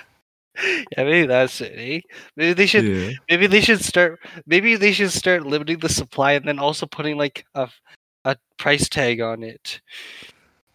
Yeah, 0.62 1.04
maybe 1.04 1.26
that's 1.26 1.60
it. 1.60 1.72
Eh? 1.74 2.00
Maybe 2.36 2.52
they 2.52 2.66
should. 2.66 2.84
Yeah. 2.84 3.12
Maybe 3.28 3.46
they 3.46 3.60
should 3.60 3.82
start. 3.82 4.20
Maybe 4.46 4.76
they 4.76 4.92
should 4.92 5.12
start 5.12 5.46
limiting 5.46 5.78
the 5.78 5.88
supply 5.88 6.32
and 6.32 6.46
then 6.46 6.58
also 6.58 6.86
putting 6.86 7.16
like 7.16 7.46
a 7.54 7.68
a 8.24 8.36
price 8.58 8.88
tag 8.88 9.20
on 9.20 9.42
it. 9.42 9.80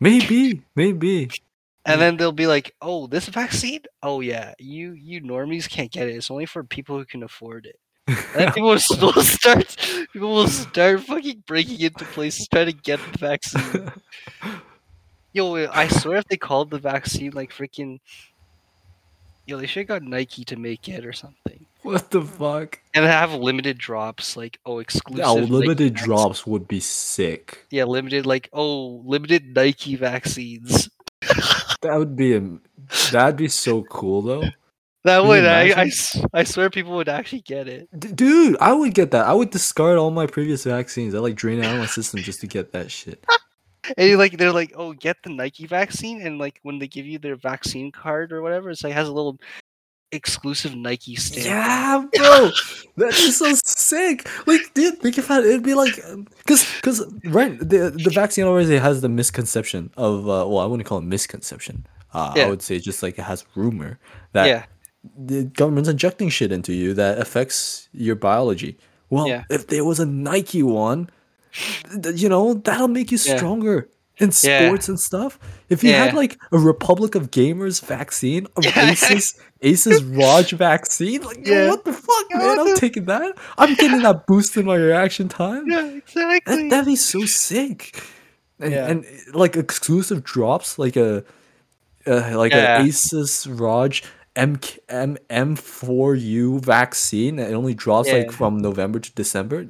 Maybe, 0.02 0.64
maybe. 0.76 1.30
And 1.86 2.02
then 2.02 2.18
they'll 2.18 2.32
be 2.32 2.48
like, 2.48 2.76
"Oh, 2.82 3.08
this 3.08 3.28
vaccine? 3.28 3.82
Oh 4.04 4.22
yeah, 4.22 4.54
you 4.60 4.94
you 4.94 5.22
normies 5.22 5.70
can't 5.70 5.92
get 5.92 6.08
it. 6.08 6.16
It's 6.16 6.32
only 6.32 6.46
for 6.46 6.64
people 6.64 6.98
who 6.98 7.06
can 7.06 7.24
afford 7.24 7.66
it." 7.66 7.80
And 8.34 8.42
then 8.42 8.52
people 8.54 8.70
will 8.70 8.80
start. 9.24 9.78
People 10.14 10.32
will 10.34 10.48
start 10.48 11.02
fucking 11.02 11.44
breaking 11.48 11.82
into 11.82 12.06
places 12.06 12.48
trying 12.48 12.68
to 12.68 12.74
get 12.74 13.00
the 13.12 13.18
vaccine. 13.20 13.92
Yo, 15.34 15.56
I 15.72 15.88
swear 15.88 16.18
if 16.18 16.26
they 16.28 16.38
called 16.38 16.72
the 16.72 16.80
vaccine 16.80 17.32
like 17.32 17.52
freaking, 17.52 18.00
yo, 19.46 19.58
they 19.58 19.66
should 19.68 19.82
have 19.82 19.88
got 19.88 20.04
Nike 20.04 20.44
to 20.46 20.56
make 20.58 20.88
it 20.90 21.06
or 21.06 21.14
something, 21.14 21.66
what 21.84 22.12
the 22.12 22.22
fuck? 22.22 22.80
and 22.94 23.06
have 23.06 23.34
limited 23.34 23.78
drops 23.78 24.36
like 24.38 24.60
oh 24.66 24.80
exclusive. 24.80 25.20
Yeah, 25.26 25.32
limited 25.32 25.96
vac- 25.96 26.04
drops 26.06 26.46
would 26.46 26.68
be 26.68 26.80
sick. 26.80 27.66
Yeah, 27.72 27.86
limited 27.86 28.26
like 28.26 28.50
oh 28.54 29.02
limited 29.06 29.56
Nike 29.56 29.96
vaccines. 29.96 30.90
That 31.82 31.98
would 31.98 32.16
be 32.16 32.36
a, 32.36 32.44
that'd 33.12 33.38
be 33.38 33.48
so 33.48 33.82
cool 33.82 34.22
though. 34.22 34.44
That 35.04 35.22
Can 35.22 35.28
would 35.30 35.46
I, 35.48 35.62
I, 35.62 35.64
imagine? 35.64 35.88
s- 35.88 36.22
I 36.32 36.44
swear 36.44 36.70
people 36.70 36.96
would 36.98 37.10
actually 37.10 37.42
get 37.42 37.68
it. 37.68 37.90
D- 38.00 38.12
dude, 38.12 38.56
I 38.62 38.72
would 38.72 38.94
get 38.94 39.10
that. 39.12 39.26
I 39.26 39.34
would 39.34 39.50
discard 39.50 39.98
all 39.98 40.12
my 40.12 40.28
previous 40.28 40.64
vaccines. 40.64 41.16
I 41.16 41.18
like 41.20 41.34
drain 41.34 41.58
it 41.58 41.66
out 41.66 41.74
of 41.74 41.80
my 41.80 41.88
system 41.88 42.20
just 42.20 42.40
to 42.42 42.48
get 42.48 42.72
that 42.74 42.92
shit. 42.92 43.26
And 43.98 44.20
like 44.20 44.38
they're 44.38 44.52
like, 44.54 44.74
oh, 44.76 44.94
get 44.94 45.18
the 45.24 45.32
Nike 45.32 45.66
vaccine, 45.66 46.22
and 46.22 46.38
like 46.38 46.60
when 46.62 46.78
they 46.78 46.88
give 46.88 47.08
you 47.08 47.18
their 47.18 47.36
vaccine 47.36 47.92
card 47.92 48.32
or 48.32 48.44
whatever, 48.44 48.70
it's 48.70 48.84
like 48.84 48.94
has 48.94 49.08
a 49.08 49.12
little 49.12 49.40
exclusive 50.12 50.76
Nike 50.76 51.16
stamp. 51.16 51.46
Yeah, 51.46 52.06
bro, 52.18 52.50
that 52.98 53.14
is 53.14 53.38
so 53.38 53.54
sick. 53.64 54.28
Like, 54.48 54.62
dude, 54.74 55.00
think 55.00 55.18
about 55.18 55.44
it. 55.44 55.50
It'd 55.50 55.64
be 55.64 55.74
like, 55.74 55.96
because, 56.38 56.66
because, 56.76 57.06
right, 57.26 57.58
the 57.60 57.92
the 57.92 58.12
vaccine 58.12 58.46
already 58.46 58.78
has 58.78 59.02
the 59.02 59.10
misconception 59.10 59.92
of, 59.98 60.28
uh, 60.28 60.46
well, 60.48 60.60
I 60.60 60.66
wouldn't 60.66 60.88
call 60.88 60.98
it 61.00 61.04
misconception. 61.06 61.86
Uh, 62.14 62.34
Yeah. 62.36 62.46
I 62.46 62.50
would 62.50 62.62
say 62.62 62.78
just 62.80 63.02
like 63.04 63.18
it 63.18 63.24
has 63.24 63.46
rumor 63.56 63.98
that 64.34 64.46
yeah, 64.48 64.66
the 65.18 65.46
government's 65.46 65.90
injecting 65.90 66.30
shit 66.30 66.52
into 66.52 66.74
you 66.74 66.94
that 66.96 67.18
affects 67.20 67.88
your 67.94 68.16
biology. 68.16 68.78
Well, 69.10 69.28
Yeah. 69.28 69.44
if 69.50 69.68
there 69.68 69.84
was 69.86 70.00
a 70.00 70.06
Nike 70.06 70.62
one, 70.64 71.10
you 72.16 72.30
know, 72.30 72.54
that'll 72.56 72.88
make 72.88 73.12
you 73.12 73.18
Yeah. 73.24 73.38
Stronger 74.18 74.32
in 74.48 74.50
Yeah. 74.62 74.68
sports 74.68 74.90
and 74.90 75.00
stuff. 75.00 75.40
If 75.70 75.84
you 75.84 75.94
had 75.94 76.14
like 76.14 76.38
a 76.52 76.58
Republic 76.58 77.16
of 77.16 77.32
Gamers 77.32 77.84
vaccine, 77.84 78.48
a 78.58 78.62
Yeah. 78.64 78.92
Asus 78.92 79.36
Asus 79.64 80.18
ROG 80.18 80.50
vaccine, 80.58 81.22
like 81.22 81.46
yo, 81.46 81.70
what 81.70 81.86
the 81.86 81.94
fuck, 81.94 82.26
man? 82.34 82.60
I'm 82.60 82.76
taking 82.76 83.06
that. 83.06 83.38
I'm 83.58 83.74
getting 83.76 84.02
that 84.04 84.28
boost 84.28 84.58
in 84.58 84.66
my 84.66 84.76
reaction 84.76 85.28
time. 85.30 85.66
yeah, 85.70 85.86
exactly. 85.86 86.56
That, 86.56 86.70
that'd 86.70 86.86
be 86.86 86.96
so 86.96 87.26
sick. 87.26 88.02
And, 88.60 88.72
Yeah. 88.74 88.88
and 88.90 89.06
like 89.34 89.56
exclusive 89.56 90.24
drops, 90.24 90.78
like 90.78 90.96
a 90.96 91.24
uh, 92.08 92.38
like 92.38 92.52
Yeah. 92.52 92.82
a 92.82 92.86
Asus 92.86 93.48
ROG 93.50 93.96
M 94.36 94.60
M 94.90 95.18
M4U 95.30 96.60
vaccine. 96.64 97.40
It 97.40 97.54
only 97.54 97.74
drops 97.74 98.12
like 98.12 98.32
from 98.32 98.58
November 98.60 99.00
to 99.00 99.12
December. 99.14 99.68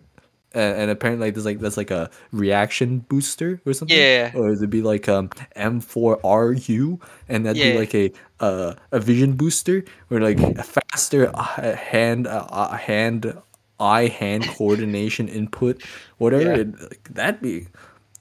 And, 0.54 0.82
and 0.82 0.92
apparently, 0.92 1.28
like 1.28 1.34
there's 1.36 1.46
like 1.46 1.60
there's 1.60 1.78
like 1.78 1.92
a 1.92 2.10
reaction 2.32 3.00
booster 3.08 3.62
or 3.66 3.74
something. 3.74 3.98
Yeah. 3.98 4.32
Or 4.36 4.52
it'd 4.52 4.70
be 4.70 4.82
like 4.82 5.08
um 5.08 5.30
M4RU, 5.56 7.00
and 7.30 7.46
that'd 7.46 7.58
Yeah. 7.58 7.74
be 7.74 7.78
like 7.80 7.96
a 7.96 8.12
uh, 8.40 8.76
a 8.92 9.00
vision 9.00 9.34
booster 9.34 9.84
or 10.10 10.20
like 10.20 10.40
a 10.40 10.64
faster 10.64 11.32
uh, 11.34 11.76
hand 11.76 12.28
uh, 12.28 12.48
uh, 12.50 12.76
hand 12.76 13.34
eye 13.80 14.08
hand 14.08 14.46
coordination 14.48 15.28
input, 15.28 15.82
whatever. 16.18 16.44
Yeah. 16.44 16.56
it- 16.58 16.82
like, 16.82 17.10
that'd 17.14 17.42
be 17.42 17.68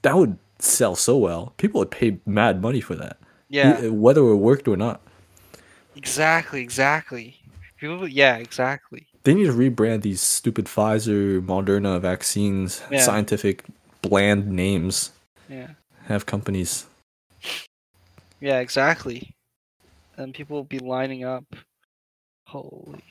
that 0.03 0.15
would 0.15 0.37
sell 0.59 0.95
so 0.95 1.17
well. 1.17 1.53
People 1.57 1.79
would 1.79 1.91
pay 1.91 2.19
mad 2.25 2.61
money 2.61 2.81
for 2.81 2.95
that. 2.95 3.17
yeah, 3.49 3.87
whether 3.87 4.21
it 4.21 4.35
worked 4.37 4.67
or 4.67 4.77
not. 4.77 5.01
exactly, 5.95 6.61
exactly. 6.61 7.35
People, 7.77 8.07
yeah, 8.07 8.37
exactly. 8.37 9.07
They 9.23 9.33
need 9.35 9.45
to 9.45 9.53
rebrand 9.53 10.01
these 10.01 10.21
stupid 10.21 10.65
Pfizer, 10.65 11.41
Moderna 11.45 11.99
vaccines, 12.01 12.81
Yeah. 12.89 13.01
scientific 13.01 13.63
bland 14.01 14.47
names. 14.51 15.11
Yeah, 15.49 15.67
Have 16.05 16.25
companies. 16.25 16.85
yeah, 18.39 18.59
exactly. 18.59 19.31
And 20.17 20.33
people 20.33 20.57
will 20.57 20.63
be 20.63 20.79
lining 20.79 21.23
up. 21.23 21.45
Holy. 22.47 23.03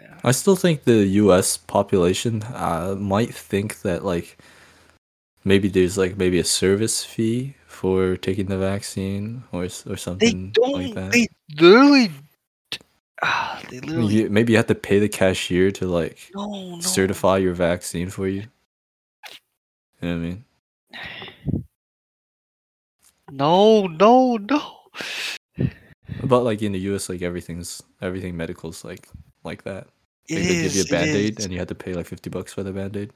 Yeah. 0.00 0.18
I 0.24 0.32
still 0.32 0.56
think 0.56 0.84
the 0.84 1.04
U.S. 1.22 1.56
population 1.56 2.42
uh, 2.42 2.96
might 2.98 3.34
think 3.34 3.82
that 3.82 4.04
like 4.04 4.38
maybe 5.44 5.68
there's 5.68 5.96
like 5.98 6.16
maybe 6.16 6.38
a 6.38 6.44
service 6.44 7.04
fee 7.04 7.54
for 7.66 8.16
taking 8.16 8.46
the 8.46 8.58
vaccine 8.58 9.44
or 9.52 9.64
or 9.64 9.68
They 9.68 9.96
something 9.96 10.50
don't. 10.50 10.72
like 10.72 10.94
that. 10.94 11.12
They 11.12 11.28
literally. 11.60 12.10
Ah, 13.22 13.62
they 13.70 13.80
literally. 13.80 14.14
You- 14.14 14.30
maybe 14.30 14.52
you 14.52 14.56
have 14.56 14.66
to 14.66 14.74
pay 14.74 14.98
the 14.98 15.08
cashier 15.08 15.70
to 15.72 15.86
like 15.86 16.30
no, 16.34 16.74
no. 16.74 16.80
certify 16.80 17.38
your 17.38 17.54
vaccine 17.54 18.10
for 18.10 18.26
you. 18.26 18.42
You 20.00 20.08
know 20.08 20.08
what 20.08 20.14
I 20.14 20.16
mean? 20.18 20.44
No, 23.30 23.86
no, 23.86 24.36
no. 24.36 24.78
But 26.24 26.40
like 26.42 26.62
in 26.62 26.72
the 26.72 26.80
US, 26.80 27.08
like 27.08 27.22
everything's 27.22 27.82
everything 28.00 28.36
medical's 28.36 28.84
like 28.84 29.08
like 29.44 29.62
that. 29.64 29.86
It 30.28 30.38
Like, 30.38 30.48
they 30.48 30.62
give 30.62 30.74
you 30.76 30.82
a 30.82 30.86
band 30.86 31.10
aid 31.16 31.40
and 31.40 31.52
you 31.52 31.58
had 31.58 31.68
to 31.68 31.74
pay 31.74 31.94
like 31.94 32.06
fifty 32.06 32.30
bucks 32.30 32.52
for 32.52 32.62
the 32.62 32.72
band 32.72 32.96
aid. 32.96 33.12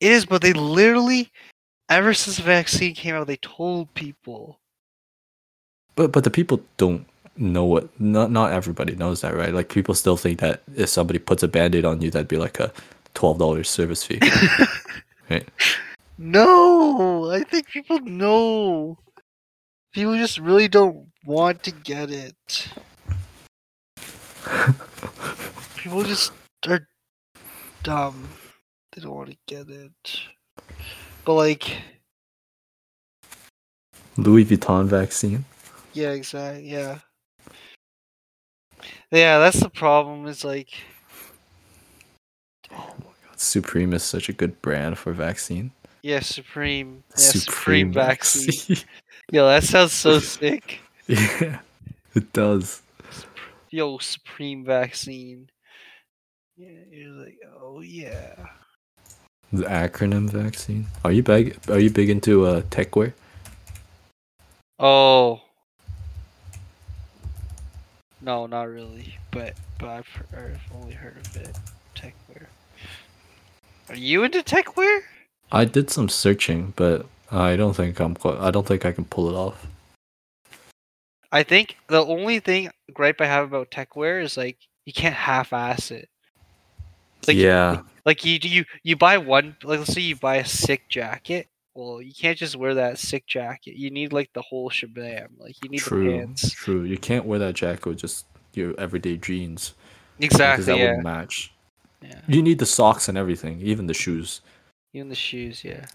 It 0.00 0.12
is, 0.12 0.26
but 0.26 0.42
they 0.42 0.52
literally, 0.52 1.30
ever 1.88 2.12
since 2.14 2.36
the 2.36 2.42
vaccine 2.42 2.94
came 2.94 3.14
out, 3.14 3.26
they 3.26 3.36
told 3.36 3.92
people. 3.94 4.60
But 5.96 6.12
but 6.12 6.24
the 6.24 6.30
people 6.30 6.60
don't 6.76 7.06
know 7.36 7.64
what 7.64 8.00
not 8.00 8.30
not 8.30 8.52
everybody 8.52 8.94
knows 8.94 9.20
that, 9.22 9.34
right? 9.34 9.52
Like 9.52 9.68
people 9.68 9.94
still 9.94 10.16
think 10.16 10.40
that 10.40 10.62
if 10.74 10.88
somebody 10.88 11.18
puts 11.18 11.42
a 11.42 11.48
band 11.48 11.74
aid 11.74 11.84
on 11.84 12.00
you, 12.00 12.10
that'd 12.10 12.28
be 12.28 12.36
like 12.36 12.60
a 12.60 12.72
twelve 13.14 13.38
dollars 13.38 13.68
service 13.68 14.04
fee. 14.04 14.20
right. 15.30 15.48
No, 16.18 17.30
I 17.30 17.42
think 17.42 17.68
people 17.68 17.98
know. 18.00 18.98
People 19.92 20.16
just 20.16 20.38
really 20.38 20.68
don't 20.68 21.08
want 21.24 21.62
to 21.64 21.70
get 21.70 22.10
it. 22.10 22.68
People 25.76 26.02
just 26.02 26.32
are 26.68 26.86
dumb. 27.82 28.28
They 28.92 29.02
don't 29.02 29.14
want 29.14 29.30
to 29.30 29.36
get 29.46 29.68
it. 29.68 29.92
But 31.24 31.34
like, 31.34 31.76
Louis 34.16 34.44
Vuitton 34.44 34.86
vaccine. 34.86 35.44
yeah, 35.92 36.10
exactly. 36.10 36.68
Yeah. 36.70 36.98
Yeah, 39.14 39.38
that's 39.38 39.60
the 39.60 39.70
problem. 39.70 40.26
Is 40.26 40.44
like, 40.44 40.70
Oh 42.72 42.94
my 42.98 43.12
god, 43.28 43.38
Supreme 43.38 43.92
is 43.92 44.02
such 44.02 44.28
a 44.28 44.32
good 44.32 44.60
brand 44.60 44.98
for 44.98 45.12
vaccine. 45.12 45.70
yeah, 46.02 46.18
Supreme. 46.18 47.04
Yeah, 47.10 47.16
Supreme, 47.16 47.92
vaccine. 47.92 48.76
Yo, 49.30 49.46
that 49.46 49.62
sounds 49.62 49.92
so 49.92 50.18
sick. 50.18 50.80
yeah, 51.06 51.60
it 52.14 52.32
does. 52.32 52.82
Yo, 53.70 53.98
Supreme 53.98 54.64
vaccine. 54.64 55.48
Yeah, 56.56 56.80
you're 56.90 57.12
like, 57.12 57.38
oh 57.60 57.82
yeah. 57.82 58.34
The 59.52 59.64
acronym 59.66 60.28
vaccine. 60.28 60.86
Are 61.04 61.12
you 61.12 61.22
big? 61.22 61.56
Are 61.68 61.78
you 61.78 61.90
big 61.90 62.10
into 62.10 62.46
uh, 62.46 62.62
techwear? 62.62 63.12
Oh. 64.80 65.40
No, 68.24 68.46
not 68.46 68.68
really. 68.68 69.18
But 69.30 69.54
but 69.78 69.88
I've, 69.90 70.06
he- 70.06 70.36
I've 70.36 70.60
only 70.74 70.94
heard 70.94 71.18
of 71.18 71.36
it. 71.36 71.58
Techwear. 71.94 72.46
Are 73.90 73.94
you 73.96 74.24
into 74.24 74.42
techwear? 74.42 75.00
I 75.52 75.66
did 75.66 75.90
some 75.90 76.08
searching, 76.08 76.72
but 76.74 77.04
I 77.30 77.54
don't 77.56 77.74
think 77.74 78.00
I'm. 78.00 78.14
Quite, 78.14 78.38
I 78.38 78.50
don't 78.50 78.66
think 78.66 78.86
I 78.86 78.92
can 78.92 79.04
pull 79.04 79.28
it 79.28 79.34
off. 79.34 79.66
I 81.30 81.42
think 81.42 81.76
the 81.88 82.02
only 82.04 82.40
thing 82.40 82.70
gripe 82.94 83.20
I 83.20 83.26
have 83.26 83.44
about 83.44 83.70
techwear 83.70 84.22
is 84.22 84.36
like 84.38 84.56
you 84.86 84.92
can't 84.92 85.14
half-ass 85.14 85.90
it. 85.90 86.08
Like, 87.26 87.36
yeah, 87.36 87.80
Like 88.06 88.24
you 88.24 88.38
you 88.42 88.64
you 88.84 88.96
buy 88.96 89.18
one 89.18 89.56
like 89.62 89.80
let's 89.80 89.92
say 89.92 90.00
you 90.00 90.16
buy 90.16 90.36
a 90.36 90.44
sick 90.46 90.88
jacket. 90.88 91.48
Well, 91.74 92.00
you 92.00 92.12
can't 92.14 92.38
just 92.38 92.54
wear 92.56 92.74
that 92.74 92.98
sick 92.98 93.26
jacket. 93.26 93.74
You 93.76 93.90
need 93.90 94.12
like 94.12 94.30
the 94.32 94.42
whole 94.42 94.70
shebang. 94.70 95.26
Like 95.38 95.56
you 95.62 95.68
need 95.70 95.80
the 95.80 95.84
true, 95.84 96.18
pants. 96.18 96.50
true. 96.52 96.84
You 96.84 96.96
can't 96.96 97.24
wear 97.24 97.38
that 97.40 97.54
jacket 97.54 97.84
with 97.86 97.98
just 97.98 98.26
your 98.52 98.78
everyday 98.78 99.16
jeans 99.16 99.74
because 100.18 100.34
Exactly. 100.36 100.64
that 100.66 100.76
Yeah. 100.78 100.84
wouldn't 100.84 101.02
match. 101.02 101.52
yeah. 102.00 102.20
You 102.28 102.42
need 102.42 102.60
the 102.60 102.66
socks 102.66 103.08
and 103.08 103.18
everything, 103.18 103.60
even 103.60 103.88
the 103.88 103.94
shoes. 103.94 104.40
Even 104.92 105.08
the 105.08 105.16
shoes, 105.16 105.64
yeah. 105.64 105.86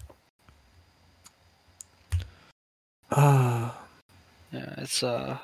Ah, 3.10 3.76
Yeah, 4.52 4.74
it's 4.78 5.02
uh 5.02 5.38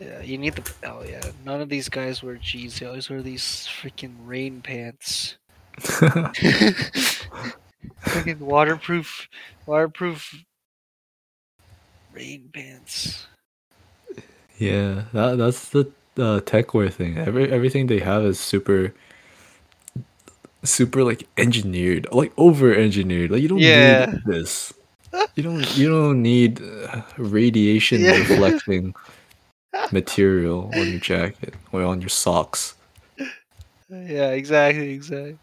Yeah, 0.00 0.20
you 0.20 0.36
need 0.36 0.54
the 0.56 0.72
oh 0.90 1.02
yeah. 1.02 1.22
None 1.46 1.60
of 1.62 1.68
these 1.70 1.88
guys 1.88 2.22
wear 2.22 2.34
jeans, 2.36 2.78
they 2.78 2.84
always 2.86 3.08
wear 3.08 3.22
these 3.22 3.66
freaking 3.80 4.14
rain 4.24 4.60
pants. 4.60 5.36
freaking 8.04 8.38
waterproof 8.40 9.28
waterproof 9.66 10.34
rain 12.12 12.50
pants. 12.52 13.26
yeah, 14.58 15.04
that 15.12 15.36
that's 15.38 15.68
the 15.70 15.80
uh, 16.18 16.40
techwear 16.40 16.92
thing. 16.92 17.18
Every 17.18 17.50
everything 17.50 17.86
they 17.86 18.00
have 18.00 18.24
is 18.24 18.38
super, 18.40 18.94
super 20.64 21.04
like 21.04 21.26
engineered, 21.36 22.06
like 22.12 22.32
over 22.36 22.74
engineered. 22.74 23.30
Like 23.30 23.42
you 23.42 23.48
don't 23.48 23.62
Yeah. 23.62 24.06
need 24.06 24.08
this. 24.24 24.72
You 25.36 25.42
don't 25.42 25.70
you 25.76 25.88
don't 25.88 26.22
need 26.22 26.60
uh, 26.62 27.02
radiation 27.18 28.04
Yeah. 28.04 28.12
reflecting 28.12 28.94
material 29.92 30.72
on 30.76 30.90
your 30.90 31.00
jacket 31.00 31.54
or 31.72 31.82
on 31.82 32.00
your 32.00 32.10
socks. 32.10 32.74
Yeah, 33.88 34.30
exactly, 34.30 34.90
exactly. 34.92 35.38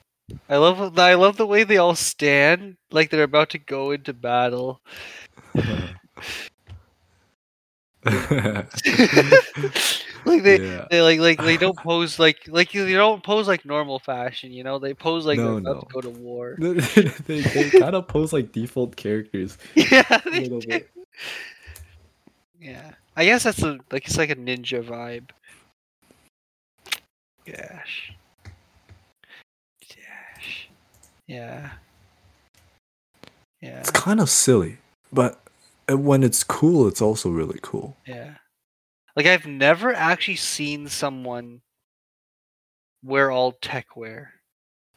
I 0.49 0.57
love 0.57 0.97
I 0.99 1.13
love 1.15 1.37
the 1.37 1.47
way 1.47 1.63
they 1.63 1.77
all 1.77 1.95
stand 1.95 2.77
like 2.91 3.09
they're 3.09 3.23
about 3.23 3.49
to 3.51 3.57
go 3.57 3.91
into 3.91 4.13
battle. 4.13 4.81
like 10.25 10.43
they 10.43 10.59
yeah. 10.59 10.85
they 10.91 11.01
like 11.01 11.19
like 11.19 11.39
they 11.39 11.55
don't 11.57 11.77
pose 11.77 12.19
like 12.19 12.37
like 12.47 12.71
they 12.71 12.93
don't 12.93 13.23
pose 13.23 13.47
like 13.47 13.65
normal 13.65 13.99
fashion, 13.99 14.51
you 14.51 14.63
know? 14.63 14.77
They 14.77 14.93
pose 14.93 15.25
like 15.25 15.37
No, 15.37 15.59
they're 15.59 15.71
about 15.71 15.87
to 15.87 15.93
go 15.93 16.01
to 16.01 16.09
war. 16.09 16.57
they 16.59 17.41
they 17.41 17.69
kind 17.69 17.95
of 17.95 18.07
pose 18.07 18.33
like 18.33 18.51
default 18.51 18.95
characters 18.95 19.57
yeah, 19.75 20.03
they 20.25 20.49
do. 20.49 20.61
Yeah. 22.59 22.91
I 23.15 23.25
guess 23.25 23.43
that's 23.43 23.61
a 23.61 23.79
like 23.91 24.05
it's 24.05 24.17
like 24.17 24.31
a 24.31 24.35
ninja 24.35 24.83
vibe. 24.83 25.29
Gosh. 27.45 28.13
Yeah. 31.27 31.71
Yeah. 33.61 33.79
It's 33.79 33.91
kind 33.91 34.19
of 34.19 34.29
silly, 34.29 34.77
but 35.11 35.39
when 35.89 36.23
it's 36.23 36.43
cool, 36.43 36.87
it's 36.87 37.01
also 37.01 37.29
really 37.29 37.59
cool. 37.61 37.95
Yeah. 38.05 38.35
Like 39.15 39.25
I've 39.25 39.45
never 39.45 39.93
actually 39.93 40.37
seen 40.37 40.87
someone 40.89 41.61
wear 43.03 43.31
all 43.31 43.53
tech 43.61 43.95
wear. 43.95 44.33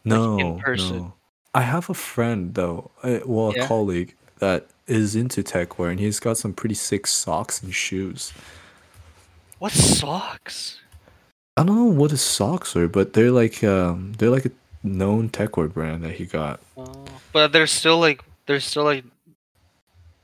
No, 0.04 0.38
in 0.38 0.58
person. 0.60 0.96
no. 0.98 1.14
I 1.54 1.62
have 1.62 1.90
a 1.90 1.94
friend 1.94 2.54
though, 2.54 2.90
uh, 3.02 3.20
well, 3.24 3.50
a 3.50 3.56
Yeah? 3.56 3.66
colleague 3.66 4.14
that 4.38 4.66
is 4.86 5.16
into 5.16 5.42
tech 5.42 5.78
wear, 5.78 5.90
and 5.90 5.98
he's 5.98 6.20
got 6.20 6.36
some 6.38 6.52
pretty 6.52 6.74
sick 6.74 7.06
socks 7.06 7.62
and 7.62 7.74
shoes. 7.74 8.32
What 9.58 9.72
socks? 9.72 10.80
I 11.56 11.64
don't 11.64 11.76
know 11.76 11.84
what 11.84 12.10
his 12.10 12.20
socks 12.20 12.76
are, 12.76 12.88
but 12.88 13.14
they're 13.14 13.30
like 13.30 13.64
um, 13.64 14.12
they're 14.18 14.30
like 14.30 14.44
a 14.44 14.50
known 14.86 15.28
techwear 15.28 15.72
brand 15.72 16.02
that 16.04 16.12
he 16.14 16.24
got. 16.26 16.60
Oh, 16.76 17.04
but 17.32 17.52
they're 17.52 17.66
still 17.66 17.98
like 17.98 18.22
they're 18.46 18.60
still 18.60 18.84
like 18.84 19.04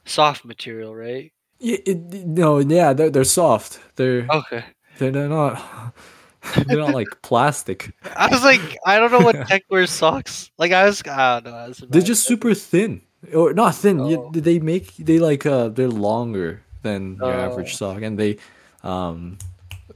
soft 0.04 0.44
material, 0.44 0.94
right? 0.94 1.32
Yeah, 1.58 1.78
it, 1.86 1.98
no, 2.26 2.58
yeah, 2.58 2.92
they're 2.92 3.10
they're 3.10 3.24
soft. 3.24 3.80
They're 3.96 4.26
Okay. 4.30 4.64
they're, 4.98 5.10
they're 5.10 5.28
not 5.28 5.94
they're 6.66 6.78
not 6.78 6.94
like 6.94 7.08
plastic. 7.22 7.92
I 8.16 8.28
was 8.28 8.42
like, 8.42 8.60
I 8.86 8.98
don't 8.98 9.12
know 9.12 9.20
what 9.20 9.46
tech 9.46 9.62
wear 9.70 9.86
socks. 9.86 10.50
Like 10.58 10.72
I 10.72 10.86
was, 10.86 11.02
I 11.06 11.40
don't 11.40 11.52
know. 11.52 11.56
I 11.58 11.68
was 11.68 11.78
They're 11.78 12.02
just 12.02 12.24
super 12.26 12.54
thin, 12.54 13.02
or 13.34 13.52
not 13.54 13.74
thin. 13.76 14.00
Oh. 14.00 14.30
they 14.34 14.58
make 14.58 14.96
they 14.96 15.18
like 15.18 15.46
uh 15.46 15.68
they're 15.68 15.88
longer 15.88 16.62
than 16.82 17.16
your 17.16 17.32
average 17.32 17.74
Oh. 17.74 17.94
sock, 17.94 18.02
and 18.02 18.18
they 18.18 18.38
um 18.82 19.38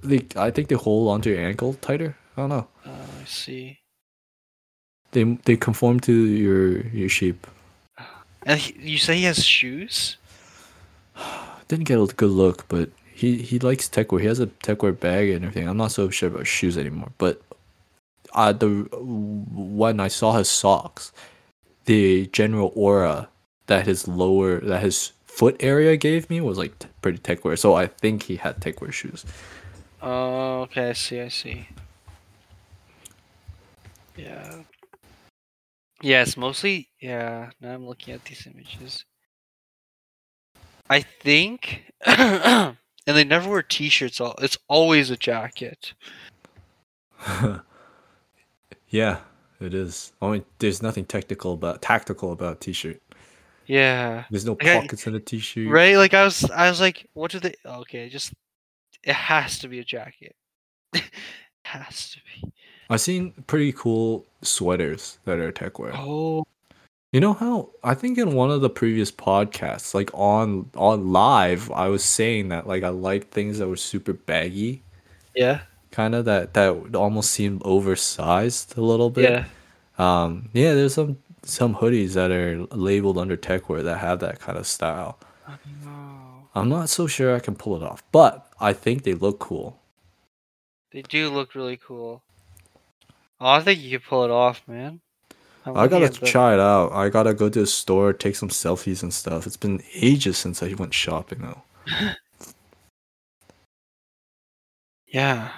they 0.04 0.24
I 0.36 0.50
think 0.52 0.68
they 0.68 0.76
hold 0.76 1.08
onto 1.10 1.30
your 1.30 1.40
ankle 1.40 1.74
tighter. 1.74 2.16
I 2.36 2.42
don't 2.42 2.50
know. 2.50 2.68
Oh, 2.86 2.90
I 2.92 3.24
see. 3.24 3.78
They 5.16 5.24
they 5.48 5.56
conform 5.56 6.00
to 6.00 6.12
your 6.12 6.86
your 6.88 7.08
shape. 7.08 7.46
And 8.44 8.60
he, 8.60 8.92
you 8.92 8.98
say 8.98 9.16
he 9.16 9.24
has 9.24 9.42
shoes? 9.42 10.18
Didn't 11.68 11.86
get 11.86 11.98
a 11.98 12.04
good 12.04 12.32
look, 12.32 12.68
but 12.68 12.90
he 13.14 13.38
he 13.38 13.58
likes 13.58 13.88
techwear. 13.88 14.20
He 14.20 14.26
has 14.26 14.40
a 14.40 14.48
techwear 14.48 14.92
bag 14.92 15.30
and 15.30 15.42
everything. 15.42 15.66
I'm 15.66 15.78
not 15.78 15.92
so 15.92 16.10
sure 16.10 16.28
about 16.28 16.46
shoes 16.46 16.76
anymore, 16.76 17.12
but 17.16 17.40
uh 18.34 18.52
the 18.52 18.68
when 18.92 20.00
I 20.00 20.08
saw 20.08 20.36
his 20.36 20.50
socks, 20.50 21.12
the 21.86 22.26
general 22.26 22.70
aura 22.76 23.30
that 23.68 23.86
his 23.86 24.06
lower 24.06 24.60
that 24.60 24.82
his 24.82 25.12
foot 25.24 25.56
area 25.60 25.96
gave 25.96 26.28
me 26.28 26.42
was 26.42 26.58
like 26.58 26.78
t- 26.78 26.88
pretty 27.00 27.20
techwear. 27.20 27.58
So 27.58 27.72
I 27.72 27.86
think 27.86 28.24
he 28.24 28.36
had 28.36 28.60
techwear 28.60 28.92
shoes. 28.92 29.24
Oh, 30.02 30.68
okay. 30.68 30.90
I 30.90 30.92
see. 30.92 31.20
I 31.22 31.28
see. 31.28 31.68
Yeah. 34.14 34.60
It's 36.22 36.36
mostly 36.36 36.88
yeah. 37.00 37.50
Now 37.60 37.74
I'm 37.74 37.86
looking 37.86 38.14
at 38.14 38.24
these 38.24 38.46
images. 38.46 39.04
I 40.88 41.00
think, 41.00 41.82
and 42.06 42.76
they 43.06 43.24
never 43.24 43.50
wear 43.50 43.62
t-shirts. 43.62 44.20
All 44.20 44.34
it's 44.40 44.56
always 44.68 45.10
a 45.10 45.16
jacket. 45.16 45.94
yeah, 48.88 49.18
it 49.60 49.74
is. 49.74 50.12
I 50.22 50.30
mean, 50.30 50.44
there's 50.58 50.82
nothing 50.82 51.04
technical 51.04 51.54
about 51.54 51.82
tactical 51.82 52.32
about 52.32 52.60
t-shirt. 52.60 53.02
Yeah. 53.66 54.24
There's 54.30 54.44
no 54.44 54.52
Like 54.52 54.66
I- 54.66 54.80
pockets 54.80 55.06
in 55.06 55.12
the 55.12 55.20
t-shirt. 55.20 55.68
Right? 55.68 55.96
Like 55.96 56.14
I 56.14 56.22
was, 56.24 56.48
I 56.50 56.70
was 56.70 56.80
like, 56.80 57.06
what 57.14 57.32
do 57.32 57.40
they? 57.40 57.54
Okay, 57.64 58.08
just 58.08 58.32
it 59.02 59.14
has 59.14 59.58
to 59.60 59.68
be 59.68 59.80
a 59.80 59.84
jacket. 59.84 60.36
it 60.92 61.02
has 61.64 62.10
to 62.10 62.18
be. 62.18 62.52
I've 62.88 63.00
seen 63.00 63.32
pretty 63.46 63.72
cool 63.72 64.24
sweaters 64.42 65.18
that 65.24 65.38
are 65.38 65.50
techwear. 65.52 65.92
Oh, 65.94 66.46
You 67.12 67.20
know 67.20 67.32
how 67.32 67.70
I 67.82 67.94
think 67.94 68.18
in 68.18 68.34
one 68.34 68.50
of 68.50 68.60
the 68.60 68.70
previous 68.70 69.10
podcasts, 69.10 69.94
like 69.94 70.10
on 70.14 70.70
on 70.76 71.12
live, 71.12 71.70
I 71.70 71.88
was 71.88 72.04
saying 72.04 72.48
that 72.50 72.66
like 72.66 72.82
I 72.84 72.90
like 72.90 73.30
things 73.30 73.58
that 73.58 73.68
were 73.68 73.76
super 73.76 74.12
baggy, 74.12 74.82
yeah, 75.34 75.60
kind 75.90 76.14
of 76.14 76.24
that 76.26 76.54
that 76.54 76.94
almost 76.94 77.30
seemed 77.30 77.62
oversized 77.64 78.76
a 78.78 78.82
little 78.82 79.10
bit. 79.10 79.30
yeah. 79.30 79.44
Um, 79.98 80.50
yeah, 80.52 80.74
there's 80.74 80.94
some 80.94 81.18
some 81.42 81.74
hoodies 81.76 82.14
that 82.14 82.30
are 82.30 82.66
labeled 82.76 83.18
under 83.18 83.36
techwear 83.36 83.82
that 83.84 83.98
have 83.98 84.20
that 84.20 84.38
kind 84.40 84.58
of 84.58 84.66
style. 84.66 85.18
Oh, 85.48 86.48
I'm 86.54 86.68
not 86.68 86.88
so 86.88 87.06
sure 87.06 87.34
I 87.34 87.40
can 87.40 87.54
pull 87.54 87.76
it 87.76 87.82
off, 87.82 88.02
but 88.12 88.46
I 88.60 88.72
think 88.72 89.04
they 89.04 89.14
look 89.14 89.38
cool. 89.38 89.78
they 90.92 91.02
do 91.02 91.30
look 91.30 91.54
really 91.54 91.76
cool. 91.78 92.22
Oh, 93.40 93.48
I 93.48 93.60
think 93.60 93.80
you 93.80 93.98
could 93.98 94.06
pull 94.06 94.24
it 94.24 94.30
off, 94.30 94.62
man. 94.66 95.00
I'm 95.64 95.76
I 95.76 95.88
gotta 95.88 96.08
try 96.08 96.54
it 96.54 96.60
out. 96.60 96.92
I 96.92 97.08
gotta 97.08 97.34
go 97.34 97.48
to 97.48 97.60
the 97.60 97.66
store, 97.66 98.12
take 98.12 98.36
some 98.36 98.48
selfies 98.48 99.02
and 99.02 99.12
stuff. 99.12 99.46
It's 99.46 99.56
been 99.56 99.82
ages 99.94 100.38
since 100.38 100.62
I 100.62 100.72
went 100.74 100.94
shopping 100.94 101.40
though. 101.42 101.62
Yeah. 105.08 105.50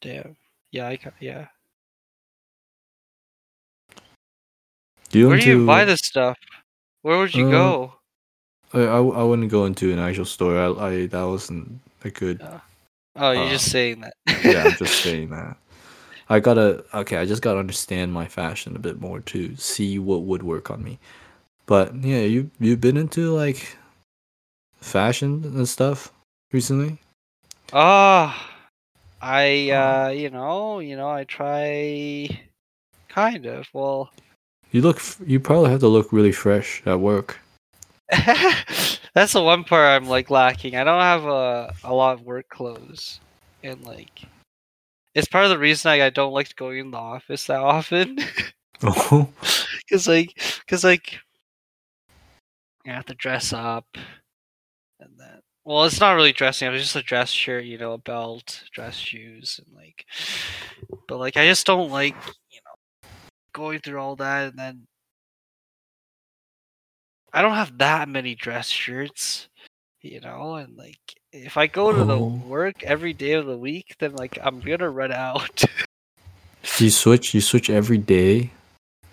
Damn. 0.00 0.36
Yeah, 0.70 0.88
I 0.88 0.96
ca- 0.96 1.10
yeah. 1.18 1.46
You 5.10 5.28
Where 5.28 5.38
do 5.38 5.46
you 5.48 5.54
into- 5.54 5.66
buy 5.66 5.84
this 5.84 6.00
stuff? 6.00 6.38
Where 7.02 7.18
would 7.18 7.34
you 7.34 7.48
Uh, 7.48 7.50
go? 7.50 7.94
I, 8.72 8.80
I, 8.82 8.96
I 8.98 9.22
wouldn't 9.24 9.50
go 9.50 9.64
into 9.64 9.92
an 9.92 9.98
actual 9.98 10.26
store. 10.26 10.56
I, 10.58 10.86
I 10.88 11.06
that 11.06 11.22
wasn't 11.24 11.80
a 12.04 12.10
good. 12.10 12.40
Oh, 13.16 13.30
you're 13.32 13.44
uh, 13.44 13.50
just 13.50 13.70
saying 13.70 14.00
that. 14.00 14.14
yeah, 14.44 14.64
I'm 14.66 14.74
just 14.76 14.98
saying 15.02 15.30
that. 15.30 15.56
I 16.28 16.40
gotta 16.40 16.84
okay. 16.94 17.18
I 17.18 17.26
just 17.26 17.42
gotta 17.42 17.58
understand 17.60 18.12
my 18.12 18.26
fashion 18.26 18.74
a 18.76 18.78
bit 18.78 19.00
more 19.00 19.20
to 19.20 19.54
see 19.56 19.98
what 19.98 20.22
would 20.22 20.42
work 20.42 20.70
on 20.70 20.82
me. 20.82 20.98
But 21.66 21.94
yeah, 22.02 22.20
you 22.22 22.50
you've 22.58 22.80
been 22.80 22.96
into 22.96 23.30
like 23.34 23.76
fashion 24.80 25.42
and 25.44 25.68
stuff 25.68 26.12
recently. 26.52 26.98
Ah, 27.72 28.50
I 29.20 29.70
uh, 29.70 30.08
you 30.08 30.30
know, 30.30 30.78
you 30.80 30.96
know, 30.96 31.08
I 31.10 31.24
try 31.24 32.28
kind 33.08 33.46
of. 33.46 33.68
Well, 33.72 34.10
You 34.72 34.82
look. 34.82 34.96
f- 34.96 35.20
You 35.26 35.40
probably 35.40 35.70
have 35.70 35.80
to 35.80 35.88
look 35.88 36.12
really 36.12 36.32
fresh 36.32 36.82
at 36.86 37.00
work. 37.00 37.38
that's 39.14 39.32
the 39.32 39.42
one 39.42 39.64
part 39.64 40.02
I'm 40.02 40.08
like 40.08 40.30
lacking. 40.30 40.76
I 40.76 40.84
don't 40.84 41.00
have 41.00 41.24
a 41.24 41.74
a 41.84 41.94
lot 41.94 42.14
of 42.14 42.22
work 42.22 42.48
clothes, 42.48 43.20
and 43.62 43.82
like, 43.84 44.22
it's 45.14 45.28
part 45.28 45.44
of 45.44 45.50
the 45.50 45.58
reason 45.58 45.90
I, 45.90 46.06
I 46.06 46.10
don't 46.10 46.32
like 46.32 46.54
going 46.56 46.78
in 46.78 46.90
the 46.90 46.98
office 46.98 47.46
that 47.46 47.60
often. 47.60 48.18
Oh, 48.82 49.30
Cause 49.90 50.08
like, 50.08 50.38
cause 50.66 50.82
like, 50.82 51.20
you 52.84 52.92
have 52.92 53.06
to 53.06 53.14
dress 53.14 53.52
up, 53.52 53.86
and 54.98 55.10
then 55.16 55.40
well, 55.64 55.84
it's 55.84 56.00
not 56.00 56.14
really 56.14 56.32
dressing 56.32 56.68
up. 56.68 56.74
It's 56.74 56.84
just 56.84 56.96
a 56.96 57.02
dress 57.02 57.30
shirt, 57.30 57.64
you 57.64 57.78
know, 57.78 57.92
a 57.92 57.98
belt, 57.98 58.64
dress 58.72 58.96
shoes, 58.96 59.60
and 59.64 59.74
like, 59.74 60.04
but 61.08 61.18
like, 61.18 61.36
I 61.36 61.46
just 61.46 61.66
don't 61.66 61.90
like, 61.90 62.16
you 62.50 62.60
know, 62.64 63.08
going 63.52 63.78
through 63.78 64.00
all 64.00 64.16
that, 64.16 64.48
and 64.50 64.58
then 64.58 64.86
I 67.34 67.42
don't 67.42 67.54
have 67.54 67.76
that 67.78 68.08
many 68.08 68.34
dress 68.36 68.68
shirts, 68.68 69.48
you 70.02 70.20
know, 70.20 70.54
and 70.54 70.76
like 70.78 70.98
if 71.32 71.56
I 71.56 71.66
go 71.66 71.92
to 71.92 72.04
the 72.04 72.16
Oh. 72.16 72.40
work 72.46 72.84
every 72.84 73.12
day 73.12 73.32
of 73.32 73.46
the 73.46 73.58
week, 73.58 73.96
then 73.98 74.14
like 74.14 74.38
I'm 74.42 74.60
gonna 74.60 74.88
run 74.88 75.12
out. 75.12 75.64
Do 76.78 76.84
you 76.84 76.90
switch? 76.90 77.34
You 77.34 77.40
switch 77.40 77.68
every 77.68 77.98
day? 77.98 78.50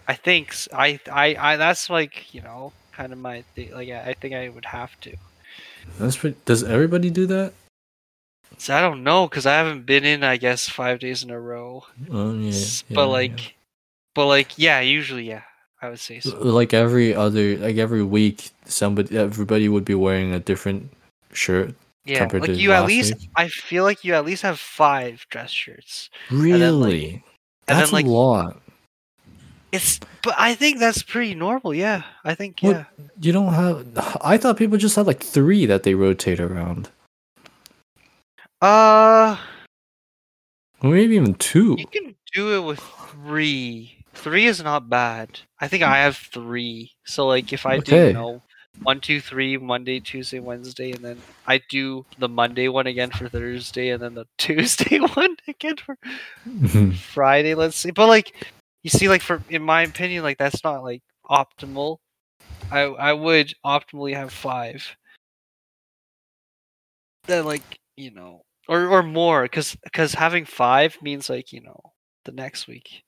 I 0.07 0.13
think 0.13 0.55
I 0.71 0.99
I 1.11 1.35
I. 1.35 1.55
that's 1.57 1.89
like 1.89 2.33
you 2.33 2.41
know 2.41 2.71
kind 2.91 3.11
of 3.11 3.19
my 3.19 3.41
thing. 3.55 3.73
Like 3.73 3.89
I 3.89 4.11
I 4.11 4.13
think 4.13 4.33
I 4.35 4.49
would 4.49 4.65
have 4.65 4.99
to. 5.01 5.15
That's 5.99 6.15
pretty, 6.17 6.37
does 6.45 6.63
everybody 6.63 7.09
do 7.09 7.25
that? 7.25 7.53
So 8.57 8.75
I 8.75 8.81
don't 8.81 9.03
know 9.03 9.27
because 9.27 9.45
I 9.47 9.53
haven't 9.57 9.85
been 9.87 10.05
in 10.05 10.23
I 10.23 10.37
guess 10.37 10.69
five 10.69 10.99
days 10.99 11.23
in 11.23 11.31
a 11.31 11.39
row. 11.39 11.85
Oh 12.11 12.33
yeah. 12.35 12.51
Yeah, 12.53 12.95
but 12.95 13.01
yeah. 13.07 13.17
like, 13.19 13.55
but 14.13 14.27
like 14.27 14.57
yeah, 14.59 14.79
usually 14.79 15.27
yeah, 15.27 15.41
I 15.81 15.89
would 15.89 15.99
say 15.99 16.19
so. 16.19 16.37
like 16.37 16.73
every 16.73 17.15
other 17.15 17.57
like 17.57 17.77
every 17.77 18.03
week 18.03 18.51
somebody 18.65 19.17
everybody 19.17 19.67
would 19.67 19.85
be 19.85 19.95
wearing 19.95 20.33
a 20.33 20.39
different 20.39 20.91
shirt 21.33 21.73
Yeah, 22.05 22.27
like 22.31 22.49
you 22.49 22.71
at 22.71 22.85
least 22.85 23.15
week? 23.17 23.29
I 23.35 23.47
feel 23.47 23.83
like 23.83 24.03
you 24.03 24.13
at 24.13 24.23
least 24.25 24.43
have 24.43 24.59
five 24.59 25.25
dress 25.29 25.49
shirts. 25.49 26.09
really 26.29 26.59
then, 26.59 26.79
like- 26.79 27.23
that's 27.65 27.89
then, 27.91 27.93
like, 27.93 28.05
a 28.05 28.09
lot 28.09 28.61
It's 29.71 29.99
but 30.23 30.35
I 30.37 30.53
think 30.55 30.77
that's 30.79 31.01
pretty 31.01 31.33
normal. 31.33 31.73
Yeah, 31.73 32.03
I 32.25 32.35
think 32.35 32.59
What- 32.61 32.75
yeah. 32.75 32.85
you 33.19 33.31
don't 33.31 33.53
have 33.53 33.85
i 34.21 34.37
thought 34.37 34.57
people 34.57 34.77
just 34.77 34.95
had 34.95 35.07
like 35.07 35.23
three 35.23 35.65
that 35.65 35.81
they 35.83 35.95
rotate 35.95 36.39
around 36.39 36.89
Uh, 38.61 39.37
maybe 40.83 41.15
even 41.15 41.33
two 41.35 41.75
you 41.79 41.87
can 41.87 42.13
do 42.35 42.53
it 42.55 42.61
with 42.67 42.79
three. 42.79 43.97
Three 44.13 44.45
is 44.45 44.63
not 44.63 44.89
bad. 44.89 45.39
I 45.59 45.67
think 45.67 45.83
I 45.83 45.99
have 45.99 46.17
three. 46.17 46.91
So 47.05 47.27
like 47.27 47.53
if 47.53 47.65
I 47.65 47.79
do 47.79 48.07
you 48.07 48.13
know 48.13 48.41
one, 48.83 48.99
two, 48.99 49.21
three, 49.21 49.57
Monday, 49.57 49.99
Tuesday, 49.99 50.39
Wednesday, 50.39 50.91
and 50.91 51.03
then 51.03 51.17
I 51.45 51.61
do 51.69 52.05
the 52.17 52.29
Monday 52.29 52.67
one 52.67 52.87
again 52.87 53.11
for 53.11 53.29
Thursday, 53.29 53.89
and 53.89 54.01
then 54.01 54.15
the 54.15 54.25
Tuesday 54.37 54.99
one 54.99 55.35
again 55.47 55.75
for 55.77 55.97
Friday, 56.93 57.55
let's 57.55 57.75
see. 57.77 57.91
But 57.91 58.07
like 58.07 58.33
you 58.83 58.89
see, 58.89 59.09
like 59.09 59.21
for 59.21 59.41
in 59.49 59.61
my 59.61 59.83
opinion, 59.83 60.23
like 60.23 60.37
that's 60.37 60.63
not 60.63 60.83
like 60.83 61.01
optimal. 61.29 61.97
I 62.71 62.81
I 62.81 63.13
would 63.13 63.53
optimally 63.65 64.15
have 64.15 64.33
five. 64.33 64.95
Then 67.27 67.45
like 67.45 67.79
you 67.95 68.11
know, 68.11 68.41
or 68.67 68.87
or 68.87 69.03
more, 69.03 69.43
because 69.43 69.75
because 69.83 70.13
having 70.13 70.45
five 70.45 70.97
means 71.01 71.29
like 71.29 71.51
you 71.51 71.61
know 71.61 71.93
the 72.25 72.31
next 72.31 72.67
week. 72.67 73.03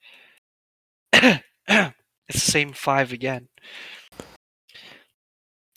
it's 1.68 1.94
the 2.32 2.40
same 2.40 2.74
five 2.74 3.12
again. 3.14 3.48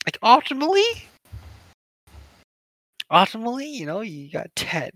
Like 0.04 0.18
optimally, 0.22 1.02
optimally, 3.10 3.70
you 3.70 3.86
know, 3.86 4.00
you 4.00 4.30
got 4.30 4.54
ten. 4.56 4.90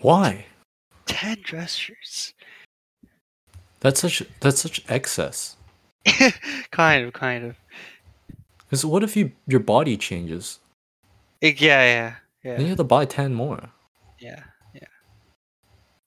why 0.00 0.46
10 1.06 1.38
dress 1.42 1.74
shirts. 1.74 2.32
that's 3.80 4.00
such 4.00 4.22
that's 4.40 4.60
such 4.60 4.82
excess 4.88 5.56
kind 6.70 7.04
of, 7.04 7.12
kind 7.12 7.44
of. 7.44 7.56
because 8.60 8.84
what 8.84 9.02
if 9.02 9.16
you 9.16 9.32
your 9.46 9.60
body 9.60 9.96
changes 9.96 10.58
Eh, 11.42 11.54
yeah, 11.58 11.82
yeah, 11.82 12.14
yeah. 12.44 12.56
then 12.56 12.62
you 12.62 12.68
have 12.68 12.78
to 12.78 12.84
buy 12.84 13.04
10 13.04 13.34
more 13.34 13.70
yeah, 14.18 14.42
yeah, 14.74 14.88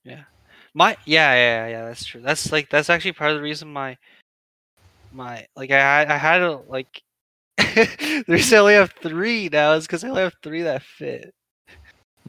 yeah. 0.04 0.24
My, 0.74 0.96
yeah, 1.06 1.32
yeah, 1.34 1.66
yeah. 1.68 1.84
That's 1.86 2.04
true. 2.04 2.20
That's 2.20 2.50
like 2.50 2.68
that's 2.68 2.90
actually 2.90 3.12
part 3.12 3.30
of 3.30 3.36
the 3.36 3.42
reason 3.42 3.72
my, 3.72 3.96
my 5.12 5.46
like 5.56 5.70
I 5.70 5.78
had 5.78 6.10
I 6.10 6.16
had 6.16 6.42
a 6.42 6.56
like. 6.68 7.02
the 7.56 8.24
reason 8.28 8.56
I 8.56 8.60
only 8.60 8.74
have 8.74 8.92
three 9.00 9.48
now 9.50 9.72
is 9.74 9.86
because 9.86 10.02
I 10.02 10.08
only 10.08 10.22
have 10.22 10.34
three 10.42 10.62
that 10.62 10.82
fit. 10.82 11.32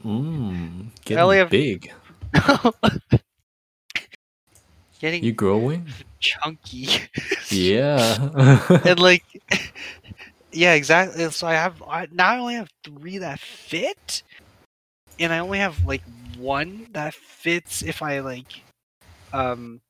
mm, 0.04 0.86
I 1.10 1.14
only 1.14 1.38
have- 1.38 1.50
big 1.50 1.92
Getting 5.00 5.24
you 5.24 5.32
growing 5.32 5.86
chunky. 6.20 6.88
yeah 7.50 8.28
and 8.84 8.98
like 8.98 9.24
yeah 10.52 10.72
exactly 10.74 11.30
so 11.30 11.46
i 11.46 11.52
have 11.52 11.82
I, 11.82 12.06
now 12.12 12.30
i 12.32 12.38
only 12.38 12.54
have 12.54 12.70
three 12.82 13.18
that 13.18 13.38
fit 13.40 14.22
and 15.18 15.32
i 15.32 15.38
only 15.40 15.58
have 15.58 15.84
like 15.84 16.02
one 16.38 16.86
that 16.92 17.14
fits 17.14 17.82
if 17.82 18.02
i 18.02 18.20
like 18.20 18.62
um 19.32 19.80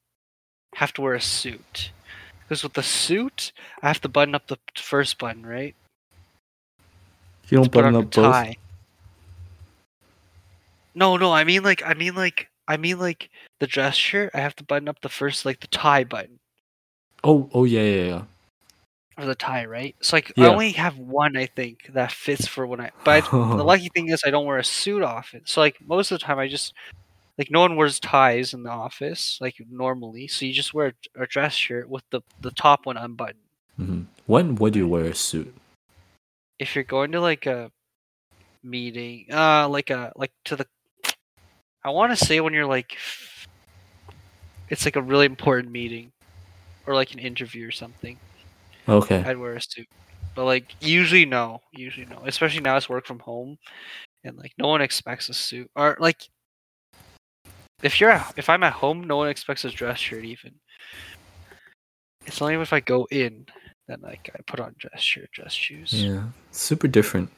have 0.74 0.92
to 0.92 1.00
wear 1.00 1.14
a 1.14 1.20
suit. 1.20 1.90
Because 2.42 2.62
with 2.62 2.74
the 2.74 2.82
suit 2.82 3.52
i 3.82 3.88
have 3.88 4.00
to 4.02 4.08
button 4.08 4.34
up 4.34 4.46
the 4.46 4.58
first 4.76 5.18
button 5.18 5.44
right? 5.44 5.74
You 7.48 7.56
don't 7.56 7.64
to 7.64 7.70
button 7.70 7.94
on 7.94 8.02
up 8.02 8.10
the 8.10 8.22
both? 8.22 8.32
tie. 8.32 8.56
No 10.94 11.16
no 11.16 11.32
i 11.32 11.44
mean 11.44 11.62
like 11.62 11.82
i 11.84 11.94
mean 11.94 12.14
like 12.14 12.48
i 12.68 12.76
mean 12.76 12.98
like 12.98 13.30
the 13.60 13.66
dress 13.66 13.94
shirt 13.94 14.30
i 14.34 14.38
have 14.38 14.56
to 14.56 14.64
button 14.64 14.88
up 14.88 15.00
the 15.00 15.08
first 15.08 15.44
like 15.44 15.60
the 15.60 15.66
tie 15.68 16.04
button. 16.04 16.38
Oh 17.24 17.48
oh 17.52 17.64
yeah 17.64 17.82
yeah 17.82 18.04
yeah 18.04 18.22
or 19.18 19.24
the 19.24 19.34
tie, 19.34 19.64
right? 19.64 19.96
So 20.00 20.16
like 20.16 20.32
Yeah. 20.36 20.46
I 20.46 20.52
only 20.52 20.72
have 20.72 20.98
one 20.98 21.36
I 21.36 21.46
think 21.46 21.90
that 21.94 22.12
fits 22.12 22.46
for 22.46 22.66
when 22.66 22.80
I 22.80 22.90
but 23.04 23.24
I, 23.24 23.30
the 23.56 23.64
lucky 23.64 23.88
thing 23.88 24.08
is 24.08 24.22
I 24.24 24.30
don't 24.30 24.46
wear 24.46 24.58
a 24.58 24.64
suit 24.64 25.02
often. 25.02 25.42
So 25.44 25.60
like 25.60 25.76
most 25.80 26.10
of 26.10 26.18
the 26.18 26.24
time 26.24 26.38
I 26.38 26.48
just 26.48 26.74
like 27.38 27.50
no 27.50 27.60
one 27.60 27.76
wears 27.76 28.00
ties 28.00 28.54
in 28.54 28.62
the 28.62 28.70
office 28.70 29.38
like 29.40 29.56
normally. 29.70 30.28
So 30.28 30.44
you 30.46 30.52
just 30.52 30.74
wear 30.74 30.92
a, 31.18 31.26
dress 31.26 31.54
shirt 31.54 31.88
with 31.88 32.04
the 32.10 32.20
the 32.40 32.50
top 32.50 32.86
one 32.86 32.96
unbuttoned. 32.96 33.38
hmm 33.76 34.02
when 34.26 34.56
would 34.56 34.74
you 34.74 34.88
wear 34.88 35.04
a 35.04 35.14
suit 35.14 35.54
If 36.58 36.74
you're 36.74 36.84
going 36.84 37.12
to 37.12 37.20
like 37.20 37.46
a 37.46 37.70
meeting, 38.62 39.26
uh 39.32 39.68
like 39.68 39.90
a 39.90 40.12
like 40.16 40.32
to 40.44 40.56
the 40.56 40.66
I 41.84 41.90
want 41.90 42.16
to 42.16 42.24
say 42.24 42.40
when 42.40 42.52
you're 42.52 42.66
like 42.66 42.96
it's 44.68 44.84
like 44.84 44.96
a 44.96 45.02
really 45.02 45.26
important 45.26 45.70
meeting 45.70 46.10
or 46.86 46.94
like 46.94 47.12
an 47.12 47.20
interview 47.20 47.66
or 47.68 47.70
something. 47.70 48.18
Okay 48.88 49.22
I'd 49.24 49.38
wear 49.38 49.54
a 49.54 49.60
suit. 49.60 49.88
But 50.34 50.44
like 50.44 50.74
usually 50.80 51.24
no, 51.24 51.62
usually 51.72 52.06
no. 52.06 52.22
Especially 52.26 52.60
now 52.60 52.76
it's 52.76 52.88
work 52.88 53.06
from 53.06 53.20
home, 53.20 53.58
and 54.24 54.36
like 54.36 54.52
no 54.58 54.68
one 54.68 54.82
expects 54.82 55.28
a 55.28 55.34
suit 55.34 55.70
or 55.74 55.96
like 55.98 56.28
if 57.82 58.00
you're 58.00 58.10
at, 58.10 58.34
if 58.36 58.48
I'm 58.48 58.62
at 58.62 58.72
home, 58.72 59.04
no 59.04 59.16
one 59.16 59.28
expects 59.28 59.64
a 59.64 59.70
dress 59.70 59.98
shirt 59.98 60.24
even. 60.24 60.54
It's 62.26 62.40
only 62.42 62.54
if 62.54 62.72
I 62.72 62.80
go 62.80 63.06
in 63.10 63.46
then 63.86 64.00
like 64.02 64.30
I 64.34 64.40
put 64.46 64.60
on 64.60 64.74
dress 64.78 65.00
shirt, 65.00 65.30
dress 65.32 65.52
shoes. 65.52 65.92
yeah 65.92 66.24
super 66.50 66.88
different 66.88 67.30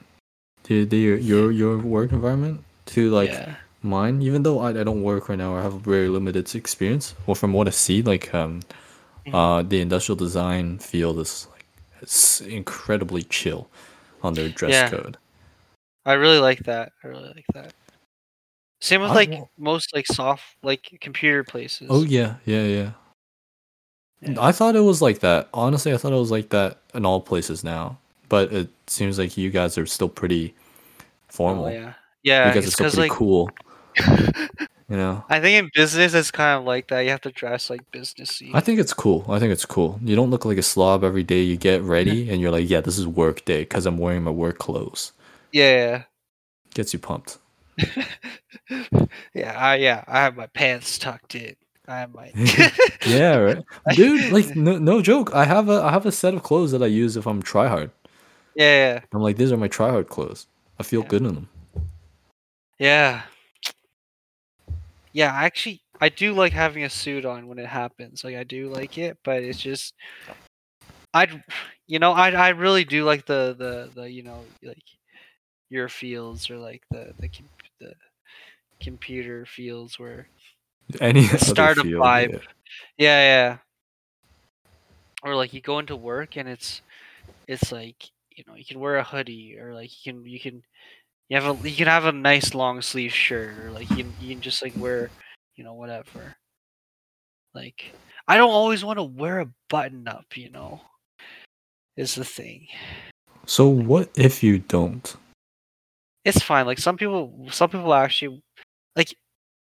the, 0.64 0.84
your 0.84 1.16
your 1.16 1.50
your 1.50 1.78
work 1.78 2.12
environment 2.12 2.62
to 2.86 3.10
like 3.10 3.30
yeah, 3.30 3.54
mine 3.82 4.20
even 4.22 4.42
though 4.42 4.60
I, 4.60 4.70
I 4.70 4.84
don't 4.84 5.02
work 5.02 5.28
right 5.28 5.38
now 5.38 5.56
i 5.56 5.62
have 5.62 5.74
very 5.80 6.08
limited 6.08 6.54
experience 6.54 7.14
well 7.26 7.34
from 7.34 7.52
what 7.52 7.66
i 7.66 7.70
see 7.70 8.02
like 8.02 8.34
um. 8.34 8.60
Uh 9.34 9.62
the 9.62 9.80
industrial 9.80 10.16
design 10.16 10.78
field 10.78 11.18
is 11.18 11.46
like 11.52 11.64
it's 12.00 12.40
incredibly 12.40 13.22
chill 13.24 13.68
on 14.22 14.34
their 14.34 14.48
dress 14.48 14.72
Yeah. 14.72 14.90
code 14.90 15.16
I 16.06 16.14
really 16.14 16.38
like 16.38 16.60
that. 16.60 16.92
I 17.04 17.08
really 17.08 17.32
like 17.34 17.44
that. 17.52 17.74
Same 18.80 19.02
with 19.02 19.10
like 19.10 19.32
most 19.58 19.94
like 19.94 20.06
soft 20.06 20.44
like 20.62 20.96
computer 21.00 21.44
places. 21.44 21.88
oh 21.90 22.02
yeah 22.04 22.36
yeah 22.46 22.62
yeah 22.64 22.90
Yeah. 24.22 24.34
i 24.40 24.52
thought 24.52 24.74
it 24.76 24.80
was 24.80 25.02
like 25.02 25.18
that 25.20 25.48
honestly 25.52 25.92
i 25.92 25.96
thought 25.96 26.12
it 26.12 26.16
was 26.16 26.30
like 26.30 26.48
that 26.50 26.78
in 26.94 27.04
all 27.04 27.20
places 27.20 27.62
now 27.64 27.98
but 28.28 28.52
it 28.52 28.68
seems 28.86 29.18
like 29.18 29.36
you 29.36 29.50
guys 29.50 29.76
are 29.78 29.86
still 29.86 30.08
pretty 30.08 30.54
formal 31.28 31.66
Oh, 31.66 31.68
yeah, 31.70 31.92
yeah. 32.22 32.48
you 32.48 32.54
guys 32.54 32.64
are 32.64 32.66
it's 32.66 32.72
still 32.74 32.86
pretty 32.90 33.02
like 33.02 33.10
cool 33.12 33.50
you 34.88 34.96
know 34.96 35.24
I 35.28 35.40
think 35.40 35.62
in 35.64 35.70
business 35.74 36.14
it's 36.14 36.30
kind 36.30 36.58
of 36.58 36.64
like 36.64 36.88
that. 36.88 37.00
You 37.00 37.10
have 37.10 37.20
to 37.22 37.30
dress 37.30 37.68
like 37.70 37.90
businessy. 37.92 38.50
I 38.54 38.60
think 38.60 38.80
it's 38.80 38.94
cool. 38.94 39.24
I 39.28 39.38
think 39.38 39.52
it's 39.52 39.66
cool. 39.66 40.00
You 40.02 40.16
don't 40.16 40.30
look 40.30 40.44
like 40.44 40.58
a 40.58 40.62
slob 40.62 41.04
every 41.04 41.22
day. 41.24 41.42
You 41.42 41.56
get 41.56 41.82
ready 41.82 42.30
and 42.30 42.40
you're 42.40 42.50
like, 42.50 42.68
yeah, 42.68 42.80
this 42.80 42.98
is 42.98 43.06
work 43.06 43.44
day 43.44 43.60
because 43.62 43.84
I'm 43.86 43.98
wearing 43.98 44.22
my 44.22 44.30
work 44.30 44.58
clothes. 44.58 45.12
yeah. 45.52 46.04
Gets 46.74 46.92
you 46.92 46.98
pumped. 46.98 47.38
yeah, 49.34 49.54
I 49.56 49.76
yeah, 49.76 50.04
I 50.06 50.20
have 50.20 50.36
my 50.36 50.46
pants 50.46 50.98
tucked 50.98 51.34
in. 51.34 51.54
I 51.86 52.00
have 52.00 52.14
my 52.14 52.32
yeah, 53.06 53.36
right, 53.36 53.64
dude. 53.94 54.30
Like, 54.30 54.54
no, 54.54 54.78
no 54.78 55.00
joke. 55.00 55.34
I 55.34 55.44
have 55.44 55.68
a 55.68 55.82
I 55.82 55.90
have 55.90 56.04
a 56.06 56.12
set 56.12 56.34
of 56.34 56.42
clothes 56.42 56.72
that 56.72 56.82
I 56.82 56.86
use 56.86 57.16
if 57.16 57.26
I'm 57.26 57.40
try 57.42 57.68
hard. 57.68 57.90
yeah, 58.54 59.00
I'm 59.12 59.22
like, 59.22 59.36
these 59.36 59.52
are 59.52 59.56
my 59.56 59.68
try 59.68 59.90
hard 59.90 60.08
clothes. 60.08 60.46
I 60.78 60.82
feel 60.82 61.02
Yeah. 61.02 61.08
good 61.08 61.22
in 61.22 61.34
them. 61.34 61.48
yeah, 62.78 63.22
yeah. 65.12 65.32
Actually, 65.32 65.82
I 66.00 66.08
do 66.08 66.32
like 66.34 66.52
having 66.52 66.84
a 66.84 66.90
suit 66.90 67.24
on 67.24 67.46
when 67.48 67.58
it 67.58 67.66
happens. 67.66 68.24
Like 68.24 68.36
I 68.36 68.44
do 68.44 68.68
like 68.68 68.98
it, 68.98 69.18
but 69.24 69.42
it's 69.42 69.58
just 69.60 69.94
I'd 71.14 71.42
you 71.86 71.98
know 71.98 72.12
I 72.12 72.30
I 72.30 72.48
really 72.50 72.84
do 72.84 73.04
like 73.04 73.26
the 73.26 73.54
the 73.58 73.90
the 74.00 74.10
you 74.10 74.22
know 74.22 74.44
like 74.62 74.82
your 75.70 75.88
fields 75.88 76.50
or 76.50 76.58
like 76.58 76.82
the 76.90 77.14
the 77.18 77.28
the 77.80 77.94
computer 78.80 79.46
fields 79.46 79.98
where 79.98 80.28
Any 81.00 81.26
startup 81.38 81.86
field, 81.86 82.02
vibe. 82.02 82.30
yeah. 82.30 82.38
Yeah, 82.98 83.20
yeah. 83.20 83.58
Or 85.22 85.34
like 85.34 85.52
you 85.52 85.60
go 85.60 85.78
into 85.78 85.96
work 85.96 86.36
and 86.36 86.48
it's 86.48 86.82
it's 87.48 87.72
like 87.72 88.10
you 88.36 88.44
know 88.46 88.54
you 88.54 88.64
can 88.64 88.80
wear 88.80 88.96
a 88.96 89.04
hoodie 89.04 89.58
or 89.58 89.74
like 89.74 89.90
you 90.04 90.12
can 90.12 90.24
you 90.24 90.40
can 90.40 90.62
you 91.28 91.40
have 91.40 91.64
a 91.64 91.68
you 91.68 91.76
can 91.76 91.86
have 91.86 92.06
a 92.06 92.12
nice 92.12 92.54
long 92.54 92.80
sleeve 92.82 93.12
shirt 93.12 93.58
or 93.58 93.70
like 93.70 93.88
you 93.90 93.96
can, 93.96 94.12
you 94.20 94.34
can 94.34 94.40
just 94.40 94.62
like 94.62 94.74
wear 94.76 95.10
you 95.56 95.64
know 95.64 95.74
whatever. 95.74 96.36
Like 97.54 97.92
I 98.26 98.36
don't 98.36 98.50
always 98.50 98.84
want 98.84 98.98
to 98.98 99.04
wear 99.04 99.40
a 99.40 99.48
button 99.68 100.06
up, 100.08 100.36
you 100.36 100.50
know. 100.50 100.80
Is 101.96 102.14
the 102.14 102.24
thing. 102.24 102.68
So 103.46 103.66
what 103.66 104.10
if 104.14 104.42
you 104.42 104.58
don't? 104.60 105.16
It's 106.24 106.42
fine. 106.42 106.66
Like 106.66 106.78
some 106.78 106.96
people, 106.96 107.48
some 107.50 107.70
people 107.70 107.92
actually 107.94 108.42
like 108.94 109.14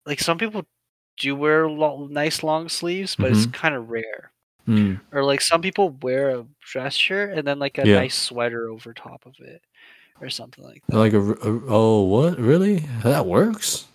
like 0.04 0.20
some 0.20 0.36
people 0.36 0.64
do 1.16 1.34
wear 1.34 1.68
nice 1.68 2.42
long 2.42 2.68
sleeves, 2.68 3.16
but 3.16 3.32
it's 3.32 3.46
kind 3.46 3.74
of 3.74 3.88
rare. 3.88 4.32
Mm. 4.68 5.00
Or 5.12 5.24
like 5.24 5.40
some 5.40 5.62
people 5.62 5.90
wear 6.02 6.30
a 6.30 6.44
dress 6.60 6.94
shirt 6.94 7.38
and 7.38 7.46
then 7.46 7.58
like 7.58 7.78
a 7.78 7.86
Yeah. 7.86 8.00
nice 8.00 8.16
sweater 8.16 8.68
over 8.68 8.92
top 8.92 9.24
of 9.24 9.34
it, 9.38 9.62
or 10.20 10.30
something 10.30 10.64
like 10.64 10.82
that. 10.88 10.96
Like 10.96 11.12
a, 11.12 11.20
a 11.20 11.60
oh 11.68 12.02
what 12.04 12.38
really 12.38 12.78
that 13.02 13.26
works? 13.26 13.86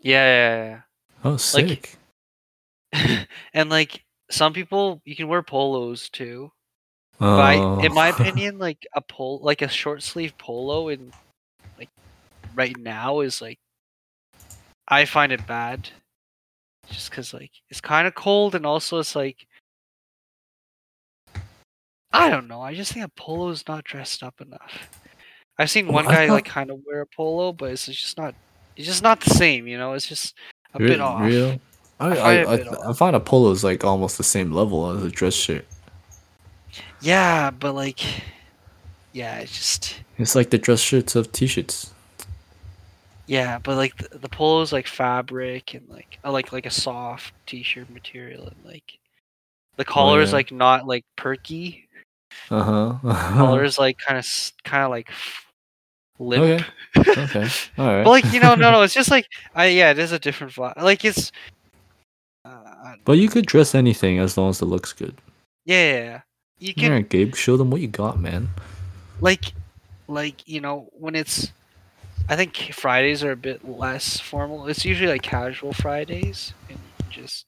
yeah, 0.00 0.24
yeah, 0.24 0.64
yeah. 0.64 0.80
Oh 1.24 1.36
sick. 1.36 1.98
yeah. 2.92 3.24
and 3.54 3.70
like 3.70 4.04
some 4.30 4.52
people, 4.52 5.00
you 5.04 5.16
can 5.16 5.28
wear 5.28 5.42
polos 5.42 6.08
too. 6.08 6.50
But 7.18 7.40
I, 7.40 7.56
oh. 7.56 7.78
in 7.80 7.94
my 7.94 8.10
Oh. 8.10 8.14
opinion, 8.16 8.58
like 8.58 8.86
a 8.94 9.00
pol, 9.00 9.40
like 9.42 9.62
a 9.62 9.68
short 9.68 10.02
sleeve 10.02 10.36
polo, 10.38 10.88
in 10.88 11.12
like 11.78 11.88
right 12.54 12.76
now 12.76 13.20
is 13.20 13.40
like, 13.40 13.58
I 14.88 15.04
find 15.04 15.32
it 15.32 15.46
bad, 15.46 15.88
just 16.88 17.10
because 17.10 17.32
like 17.32 17.52
it's 17.70 17.80
kind 17.80 18.06
of 18.06 18.14
cold 18.14 18.54
and 18.54 18.66
also 18.66 18.98
it's 18.98 19.16
like, 19.16 19.46
I 22.12 22.28
don't 22.30 22.48
know. 22.48 22.60
I 22.60 22.74
just 22.74 22.92
think 22.92 23.04
a 23.04 23.08
polo 23.08 23.48
is 23.48 23.66
not 23.66 23.84
dressed 23.84 24.22
up 24.22 24.40
enough. 24.40 24.88
I've 25.58 25.70
seen 25.70 25.88
Oh, 25.88 25.92
one 25.92 26.06
I 26.06 26.10
guy 26.14 26.26
thought- 26.26 26.34
like 26.34 26.44
kind 26.44 26.70
of 26.70 26.80
wear 26.86 27.00
a 27.02 27.06
polo, 27.06 27.52
but 27.52 27.70
it's 27.70 27.86
just 27.86 28.18
not. 28.18 28.34
It's 28.76 28.86
just 28.86 29.02
not 29.02 29.20
the 29.20 29.30
same, 29.30 29.66
you 29.66 29.78
know. 29.78 29.94
It's 29.94 30.06
just 30.06 30.34
a 30.74 30.78
Re- 30.78 30.88
bit 30.88 31.00
off. 31.00 31.22
Real? 31.22 31.58
I 31.98 32.08
I 32.08 32.10
I, 32.10 32.44
find 32.44 32.60
it 32.60 32.66
a 32.66 32.78
I, 32.80 32.90
I 32.90 32.92
find 32.92 33.16
a 33.16 33.20
polo 33.20 33.50
is 33.52 33.64
like 33.64 33.84
almost 33.84 34.18
the 34.18 34.24
same 34.24 34.52
level 34.52 34.90
as 34.90 35.02
a 35.02 35.10
dress 35.10 35.32
shirt. 35.34 35.64
Yeah, 37.00 37.50
but 37.50 37.72
like, 37.74 38.00
yeah, 39.12 39.38
it's 39.38 39.52
just. 39.56 40.00
It's 40.18 40.34
like 40.34 40.50
the 40.50 40.58
dress 40.58 40.80
shirts 40.80 41.14
of 41.16 41.30
t-shirts. 41.32 41.92
Yeah, 43.26 43.58
but 43.58 43.76
like 43.76 43.96
the, 43.96 44.18
the 44.18 44.28
polo 44.28 44.60
is 44.62 44.72
like 44.72 44.86
fabric 44.86 45.74
and 45.74 45.88
like 45.88 46.18
uh, 46.24 46.30
like 46.32 46.52
like 46.52 46.66
a 46.66 46.70
soft 46.70 47.32
t-shirt 47.46 47.88
material 47.90 48.46
and 48.46 48.56
like 48.64 48.98
the 49.76 49.84
collar 49.84 50.20
is 50.20 50.30
Oh, 50.30 50.32
yeah. 50.32 50.36
like 50.36 50.52
not 50.52 50.86
like 50.86 51.04
perky. 51.16 51.88
Uh 52.50 52.62
huh. 53.02 53.32
collar 53.34 53.64
is 53.64 53.78
like 53.78 53.98
kind 53.98 54.18
of 54.18 54.26
kind 54.64 54.84
of 54.84 54.90
like 54.90 55.10
limp. 56.18 56.64
Okay. 56.96 57.22
okay. 57.22 57.48
All 57.78 57.86
right. 57.86 58.04
but 58.04 58.10
like 58.10 58.32
you 58.32 58.40
know, 58.40 58.54
no, 58.54 58.70
no, 58.70 58.82
it's 58.82 58.94
just 58.94 59.10
like 59.10 59.26
I 59.54 59.66
yeah, 59.66 59.90
it 59.90 59.98
is 59.98 60.12
a 60.12 60.18
different 60.18 60.52
vibe. 60.52 60.80
Like 60.82 61.04
it's. 61.04 61.32
Uh, 62.44 62.94
But 63.04 63.18
you 63.18 63.28
could 63.28 63.46
dress 63.46 63.74
anything 63.74 64.18
as 64.20 64.36
long 64.38 64.50
as 64.50 64.62
it 64.62 64.66
looks 64.66 64.92
good. 64.92 65.16
yeah, 65.64 65.92
yeah, 65.92 66.20
you 66.58 66.74
can 66.74 66.84
Alright, 66.92 67.08
Gabe, 67.08 67.34
show 67.34 67.56
them 67.56 67.70
what 67.70 67.80
you 67.80 67.88
got, 67.88 68.20
man. 68.20 68.48
like 69.20 69.52
like 70.08 70.46
you 70.48 70.60
know 70.60 70.88
when 70.92 71.16
it's 71.16 71.50
i 72.28 72.36
think 72.36 72.56
fridays 72.72 73.24
are 73.24 73.32
a 73.32 73.36
bit 73.36 73.66
less 73.68 74.20
formal 74.20 74.68
it's 74.68 74.84
usually 74.84 75.10
like 75.10 75.22
casual 75.22 75.72
fridays 75.72 76.54
and 76.70 76.78
just 77.10 77.44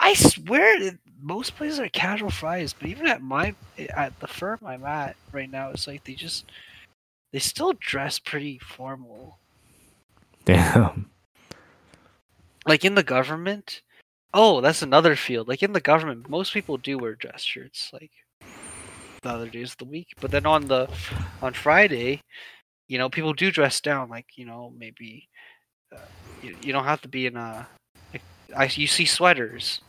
i 0.00 0.12
swear 0.12 0.98
most 1.22 1.54
places 1.54 1.78
are 1.78 1.88
casual 1.90 2.30
fridays 2.30 2.72
but 2.72 2.88
even 2.88 3.06
at 3.06 3.22
my 3.22 3.54
at 3.94 4.18
the 4.18 4.26
firm 4.26 4.58
i'm 4.66 4.84
at 4.84 5.14
right 5.30 5.50
now 5.52 5.70
it's 5.70 5.86
like 5.86 6.02
they 6.02 6.14
just 6.14 6.46
they 7.32 7.38
still 7.38 7.72
dress 7.80 8.18
pretty 8.18 8.58
formal 8.58 9.38
Damn. 10.44 11.10
like 12.66 12.84
in 12.84 12.94
the 12.94 13.02
government 13.02 13.82
oh 14.34 14.60
that's 14.60 14.82
another 14.82 15.16
field 15.16 15.48
like 15.48 15.62
in 15.62 15.72
the 15.72 15.80
government 15.80 16.28
most 16.28 16.52
people 16.52 16.76
do 16.76 16.98
wear 16.98 17.14
dress 17.14 17.42
shirts 17.42 17.90
like 17.92 18.10
the 19.22 19.28
other 19.28 19.48
days 19.48 19.72
of 19.72 19.78
the 19.78 19.84
week 19.84 20.08
but 20.20 20.30
then 20.30 20.46
on 20.46 20.66
the 20.66 20.88
on 21.42 21.52
friday 21.52 22.20
you 22.88 22.98
know 22.98 23.08
people 23.10 23.32
do 23.32 23.50
dress 23.50 23.80
down 23.80 24.08
like 24.08 24.26
you 24.36 24.46
know 24.46 24.72
maybe 24.78 25.28
uh, 25.94 25.98
you, 26.42 26.56
you 26.62 26.72
don't 26.72 26.84
have 26.84 27.02
to 27.02 27.08
be 27.08 27.26
in 27.26 27.36
a 27.36 27.66
like, 28.12 28.22
I, 28.56 28.64
you 28.72 28.86
see 28.86 29.04
sweaters 29.04 29.80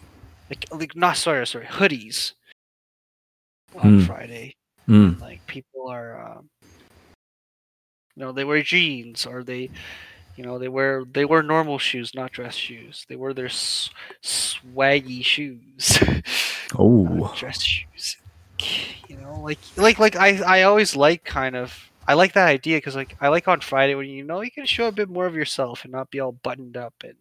like 0.49 0.65
like 0.71 0.95
not 0.95 1.17
sweaters 1.17 1.51
sorry 1.51 1.65
hoodies 1.65 2.33
on 3.75 3.99
Hmm. 3.99 4.05
friday 4.05 4.55
Mm. 4.89 5.21
like 5.21 5.45
people 5.47 5.87
are 5.87 6.19
um, 6.37 6.49
you 8.15 8.23
know 8.23 8.31
they 8.31 8.43
wear 8.43 8.61
jeans 8.61 9.25
or 9.25 9.43
they 9.43 9.69
you 10.35 10.43
know 10.45 10.57
they 10.57 10.67
wear 10.69 11.03
they 11.11 11.25
wear 11.25 11.43
normal 11.43 11.77
shoes 11.77 12.13
not 12.15 12.31
dress 12.31 12.55
shoes. 12.55 13.05
They 13.09 13.15
wear 13.15 13.33
their 13.33 13.45
s- 13.47 13.89
swaggy 14.23 15.23
shoes. 15.23 15.99
Oh. 16.73 17.33
dress 17.37 17.61
shoes. 17.61 18.15
You 19.09 19.17
know 19.17 19.41
like 19.41 19.59
like 19.75 19.99
like 19.99 20.15
i 20.15 20.39
i 20.59 20.61
always 20.63 20.95
like 20.95 21.25
kind 21.25 21.55
of 21.55 21.89
i 22.07 22.13
like 22.13 22.31
that 22.33 22.47
idea 22.47 22.77
because 22.77 22.95
like 22.95 23.17
i 23.19 23.27
like 23.27 23.47
on 23.49 23.59
friday 23.59 23.93
when 23.95 24.07
you 24.07 24.23
know 24.23 24.39
you 24.41 24.51
can 24.51 24.65
show 24.65 24.87
a 24.87 24.91
bit 24.91 25.09
more 25.09 25.25
of 25.25 25.35
yourself 25.35 25.83
and 25.83 25.91
not 25.91 26.09
be 26.11 26.19
all 26.21 26.31
buttoned 26.31 26.77
up 26.77 26.93
and 27.03 27.15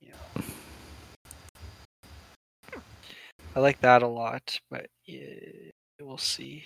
you 0.00 0.10
know. 0.10 0.42
I 3.54 3.60
like 3.60 3.80
that 3.82 4.02
a 4.02 4.08
lot 4.08 4.58
but 4.70 4.86
yeah, 5.04 5.70
we'll 6.00 6.18
see 6.18 6.64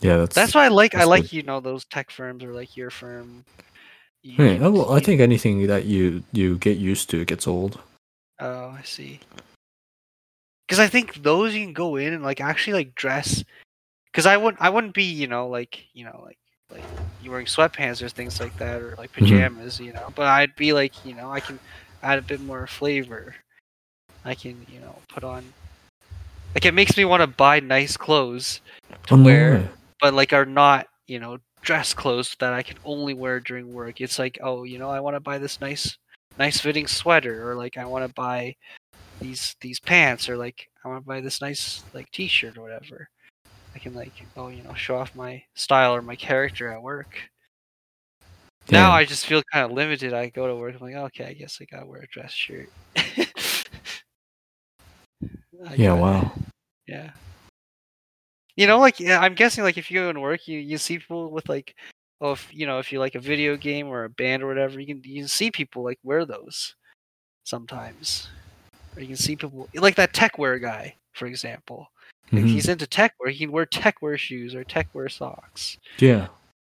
Yeah, 0.00 0.18
that's. 0.18 0.34
That's 0.34 0.54
why 0.54 0.64
I 0.64 0.68
like 0.68 0.94
I 0.94 1.04
like 1.04 1.24
good. 1.24 1.32
you 1.34 1.42
know 1.42 1.60
those 1.60 1.84
tech 1.86 2.10
firms 2.10 2.42
or 2.44 2.54
like 2.54 2.76
your 2.76 2.90
firm. 2.90 3.44
You 4.22 4.44
Yeah, 4.44 4.58
oh, 4.62 4.70
well, 4.70 4.92
I 4.92 5.00
think 5.00 5.20
anything 5.20 5.66
that 5.66 5.84
you 5.86 6.22
you 6.32 6.56
get 6.58 6.78
used 6.78 7.10
to 7.10 7.24
gets 7.24 7.46
old. 7.46 7.80
Oh, 8.38 8.70
I 8.70 8.82
see. 8.82 9.20
Because 10.66 10.78
I 10.78 10.86
think 10.86 11.22
those 11.22 11.54
you 11.54 11.64
can 11.64 11.72
go 11.72 11.96
in 11.96 12.12
and 12.14 12.22
like 12.22 12.40
actually 12.40 12.74
like 12.74 12.94
dress. 12.94 13.44
Because 14.12 14.26
I 14.26 14.36
wouldn't 14.36 14.62
I 14.62 14.70
wouldn't 14.70 14.94
be 14.94 15.04
you 15.04 15.26
know 15.26 15.48
like 15.48 15.84
you 15.92 16.04
know 16.04 16.20
like 16.24 16.38
like 16.70 16.84
you 17.22 17.30
wearing 17.30 17.46
sweatpants 17.46 18.02
or 18.02 18.08
things 18.08 18.40
like 18.40 18.56
that 18.58 18.80
or 18.80 18.94
like 18.96 19.12
Mhm. 19.12 19.18
pajamas 19.20 19.80
you 19.80 19.92
know. 19.92 20.08
But 20.14 20.26
I'd 20.26 20.54
be 20.56 20.72
like 20.72 21.04
you 21.04 21.14
know 21.14 21.30
I 21.30 21.40
can 21.40 21.58
add 22.02 22.18
a 22.18 22.22
bit 22.22 22.40
more 22.40 22.66
flavor. 22.66 23.34
I 24.24 24.34
can 24.34 24.64
you 24.72 24.80
know 24.80 24.96
put 25.08 25.24
on. 25.24 25.44
Like 26.54 26.64
it 26.64 26.74
makes 26.74 26.96
me 26.96 27.04
want 27.04 27.20
to 27.22 27.26
buy 27.26 27.60
nice 27.60 27.96
clothes 27.96 28.60
to 29.06 29.14
Oh, 29.14 29.22
wear. 29.22 29.70
But 30.00 30.14
like 30.14 30.32
are 30.32 30.44
not 30.46 30.86
you 31.06 31.18
know 31.18 31.38
dress 31.62 31.92
clothes 31.94 32.36
that 32.40 32.52
I 32.52 32.62
can 32.62 32.76
only 32.84 33.14
wear 33.14 33.40
during 33.40 33.72
work. 33.72 34.00
It's 34.00 34.18
like 34.18 34.38
oh 34.42 34.64
you 34.64 34.78
know 34.78 34.90
I 34.90 35.00
want 35.00 35.16
to 35.16 35.20
buy 35.20 35.38
this 35.38 35.60
nice 35.60 35.96
nice 36.38 36.60
fitting 36.60 36.86
sweater 36.86 37.48
or 37.50 37.54
like 37.56 37.76
I 37.76 37.84
want 37.84 38.06
to 38.06 38.12
buy 38.14 38.54
these 39.20 39.56
these 39.60 39.80
pants 39.80 40.28
or 40.28 40.36
like 40.36 40.68
I 40.84 40.88
want 40.88 41.02
to 41.04 41.06
buy 41.08 41.20
this 41.20 41.40
nice 41.42 41.82
like 41.94 42.10
t-shirt 42.10 42.56
or 42.58 42.62
whatever. 42.62 43.08
I 43.74 43.78
can 43.78 43.94
like 43.94 44.12
oh 44.36 44.48
you 44.48 44.62
know 44.62 44.74
show 44.74 44.96
off 44.96 45.14
my 45.14 45.42
style 45.54 45.94
or 45.94 46.02
my 46.02 46.16
character 46.16 46.68
at 46.72 46.82
work. 46.82 47.16
Now 48.70 48.92
I 48.92 49.04
just 49.04 49.26
feel 49.26 49.42
kind 49.52 49.64
of 49.64 49.72
limited. 49.72 50.12
I 50.14 50.28
go 50.28 50.46
to 50.46 50.54
work. 50.56 50.74
I'm 50.74 50.80
like 50.80 50.94
okay 50.94 51.24
I 51.26 51.32
guess 51.34 51.58
I 51.60 51.64
gotta 51.64 51.86
wear 51.86 52.02
a 52.02 52.06
dress 52.08 52.32
shirt. 52.32 52.68
Yeah, 55.76 55.76
gotta- 55.88 56.00
wow. 56.00 56.32
yeah. 56.86 57.10
You 58.60 58.66
know, 58.66 58.78
like 58.78 59.00
I'm 59.00 59.34
guessing 59.34 59.64
like 59.64 59.78
if 59.78 59.90
you 59.90 60.00
go 60.00 60.10
in 60.10 60.20
work, 60.20 60.46
you 60.46 60.58
you 60.58 60.76
see 60.76 60.98
people 60.98 61.30
with 61.30 61.48
like, 61.48 61.74
oh, 62.20 62.32
if 62.32 62.46
you 62.52 62.66
know, 62.66 62.78
if 62.78 62.92
you 62.92 62.98
like 62.98 63.14
a 63.14 63.18
video 63.20 63.56
game 63.56 63.86
or 63.88 64.04
a 64.04 64.10
band 64.10 64.42
or 64.42 64.48
whatever, 64.48 64.78
you 64.78 64.86
can 64.86 65.00
you 65.02 65.22
can 65.22 65.28
see 65.28 65.50
people 65.50 65.82
like 65.82 65.98
wear 66.02 66.26
those 66.26 66.74
sometimes, 67.44 68.28
or 68.94 69.00
you 69.00 69.06
can 69.08 69.16
see 69.16 69.34
people 69.36 69.66
like 69.74 69.94
that 69.96 70.12
tech 70.12 70.36
wear 70.36 70.58
guy, 70.58 70.94
for 71.14 71.24
example. 71.26 71.86
Like, 72.32 72.44
Mhm. 72.44 72.48
He's 72.48 72.68
into 72.68 72.86
tech 72.86 73.14
wear. 73.18 73.30
He 73.30 73.38
can 73.38 73.50
wear 73.50 73.64
tech 73.66 74.02
wear 74.02 74.18
shoes 74.18 74.54
or 74.54 74.62
tech 74.62 74.88
wear 74.92 75.08
socks. 75.08 75.78
Yeah. 75.98 76.28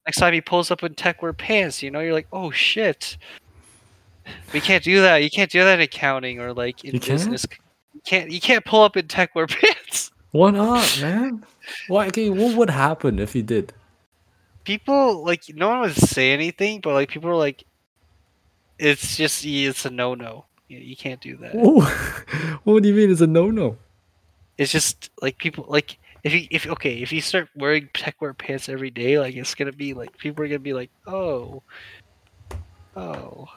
Next 0.07 0.17
time 0.17 0.33
he 0.33 0.41
pulls 0.41 0.71
up 0.71 0.83
in 0.83 0.95
tech 0.95 1.21
wear 1.21 1.33
pants, 1.33 1.83
you 1.83 1.91
know, 1.91 1.99
you're 1.99 2.13
like, 2.13 2.27
oh 2.33 2.49
shit. 2.51 3.17
We 4.53 4.59
can't 4.59 4.83
do 4.83 5.01
that. 5.01 5.17
You 5.23 5.29
can't 5.29 5.51
do 5.51 5.59
that 5.63 5.75
in 5.75 5.81
accounting 5.81 6.39
or 6.39 6.51
like 6.51 6.83
in 6.83 6.95
You 6.95 6.99
can't? 6.99 7.19
business. 7.19 7.45
You 7.93 8.01
can't. 8.05 8.31
You 8.31 8.41
can't 8.41 8.65
pull 8.65 8.81
up 8.81 8.97
in 8.97 9.07
tech 9.07 9.35
wear 9.35 9.45
pants. 9.61 10.11
Why 10.35 10.51
not, 10.51 10.99
man? 11.01 11.45
Why? 11.87 12.07
Okay, 12.07 12.29
what 12.29 12.57
would 12.57 12.69
happen 12.69 13.19
if 13.19 13.31
he 13.33 13.41
did? 13.41 13.71
people 14.65 15.23
like 15.23 15.43
no 15.53 15.69
one 15.69 15.79
would 15.81 15.95
say 15.95 16.33
anything, 16.33 16.81
but 16.81 16.93
like 16.93 17.07
people 17.07 17.29
are 17.29 17.35
like, 17.47 17.63
it's 18.77 19.15
just 19.15 19.45
it's 19.45 19.85
a 19.85 19.89
no 19.89 20.15
no. 20.15 20.45
You, 20.67 20.79
you 20.79 20.95
can't 20.97 21.21
do 21.21 21.37
that. 21.37 21.53
What 22.65 22.81
do 22.83 22.89
you 22.89 22.95
mean? 22.95 23.11
It's 23.11 23.21
a 23.21 23.27
no-no. 23.27 23.77
It's 24.57 24.71
just 24.71 25.11
like 25.21 25.37
people 25.37 25.65
like 25.69 25.99
if 26.23 26.33
you 26.33 26.47
if 26.49 26.65
okay 26.67 26.97
if 27.01 27.13
you 27.13 27.21
start 27.21 27.47
wearing 27.55 27.89
tech 27.93 28.19
wear 28.19 28.33
pants 28.33 28.67
every 28.67 28.89
day, 28.89 29.19
like 29.19 29.35
it's 29.35 29.53
gonna 29.55 29.71
be 29.71 29.93
like 29.93 30.17
people 30.17 30.43
are 30.43 30.47
gonna 30.47 30.59
be 30.59 30.73
like, 30.73 30.89
oh, 31.07 31.61
oh, 32.97 33.47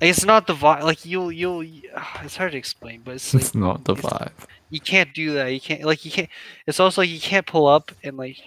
It's 0.00 0.24
not 0.24 0.46
the 0.46 0.54
vibe. 0.54 0.82
Like 0.84 1.04
you'll 1.04 1.32
you'll. 1.32 1.62
It's 2.22 2.36
hard 2.36 2.52
to 2.52 2.58
explain, 2.58 3.02
but 3.04 3.16
it's 3.16 3.34
like 3.34 3.42
It's 3.42 3.54
not 3.54 3.84
the 3.84 3.94
it's- 3.94 4.06
vibe. 4.06 4.32
You 4.70 4.80
can't 4.80 5.12
do 5.14 5.32
that. 5.34 5.48
You 5.48 5.60
can't 5.60 5.84
like 5.84 6.04
you 6.04 6.10
can't. 6.10 6.28
It's 6.66 6.80
also 6.80 7.02
like 7.02 7.10
you 7.10 7.20
can't 7.20 7.46
pull 7.46 7.66
up 7.66 7.92
and 8.04 8.16
like 8.16 8.38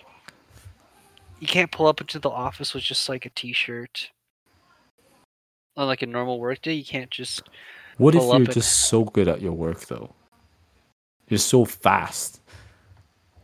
you 1.40 1.48
can't 1.48 1.72
pull 1.72 1.88
up 1.88 2.02
into 2.02 2.20
the 2.20 2.30
office 2.30 2.74
with 2.74 2.84
just 2.84 3.10
like 3.10 3.26
a 3.26 3.30
t-shirt 3.32 4.12
on 5.76 5.88
like 5.88 6.02
a 6.02 6.06
normal 6.06 6.40
work 6.40 6.62
day. 6.62 6.74
You 6.74 6.86
can't 6.86 7.10
just 7.10 7.44
What 7.98 8.14
if 8.16 8.22
you're 8.22 8.36
and- 8.36 8.52
just 8.52 8.88
so 8.90 9.04
good 9.06 9.28
at 9.28 9.42
your 9.42 9.54
work 9.54 9.80
though? 9.88 10.14
You're 11.28 11.38
so 11.40 11.64
fast. 11.66 12.42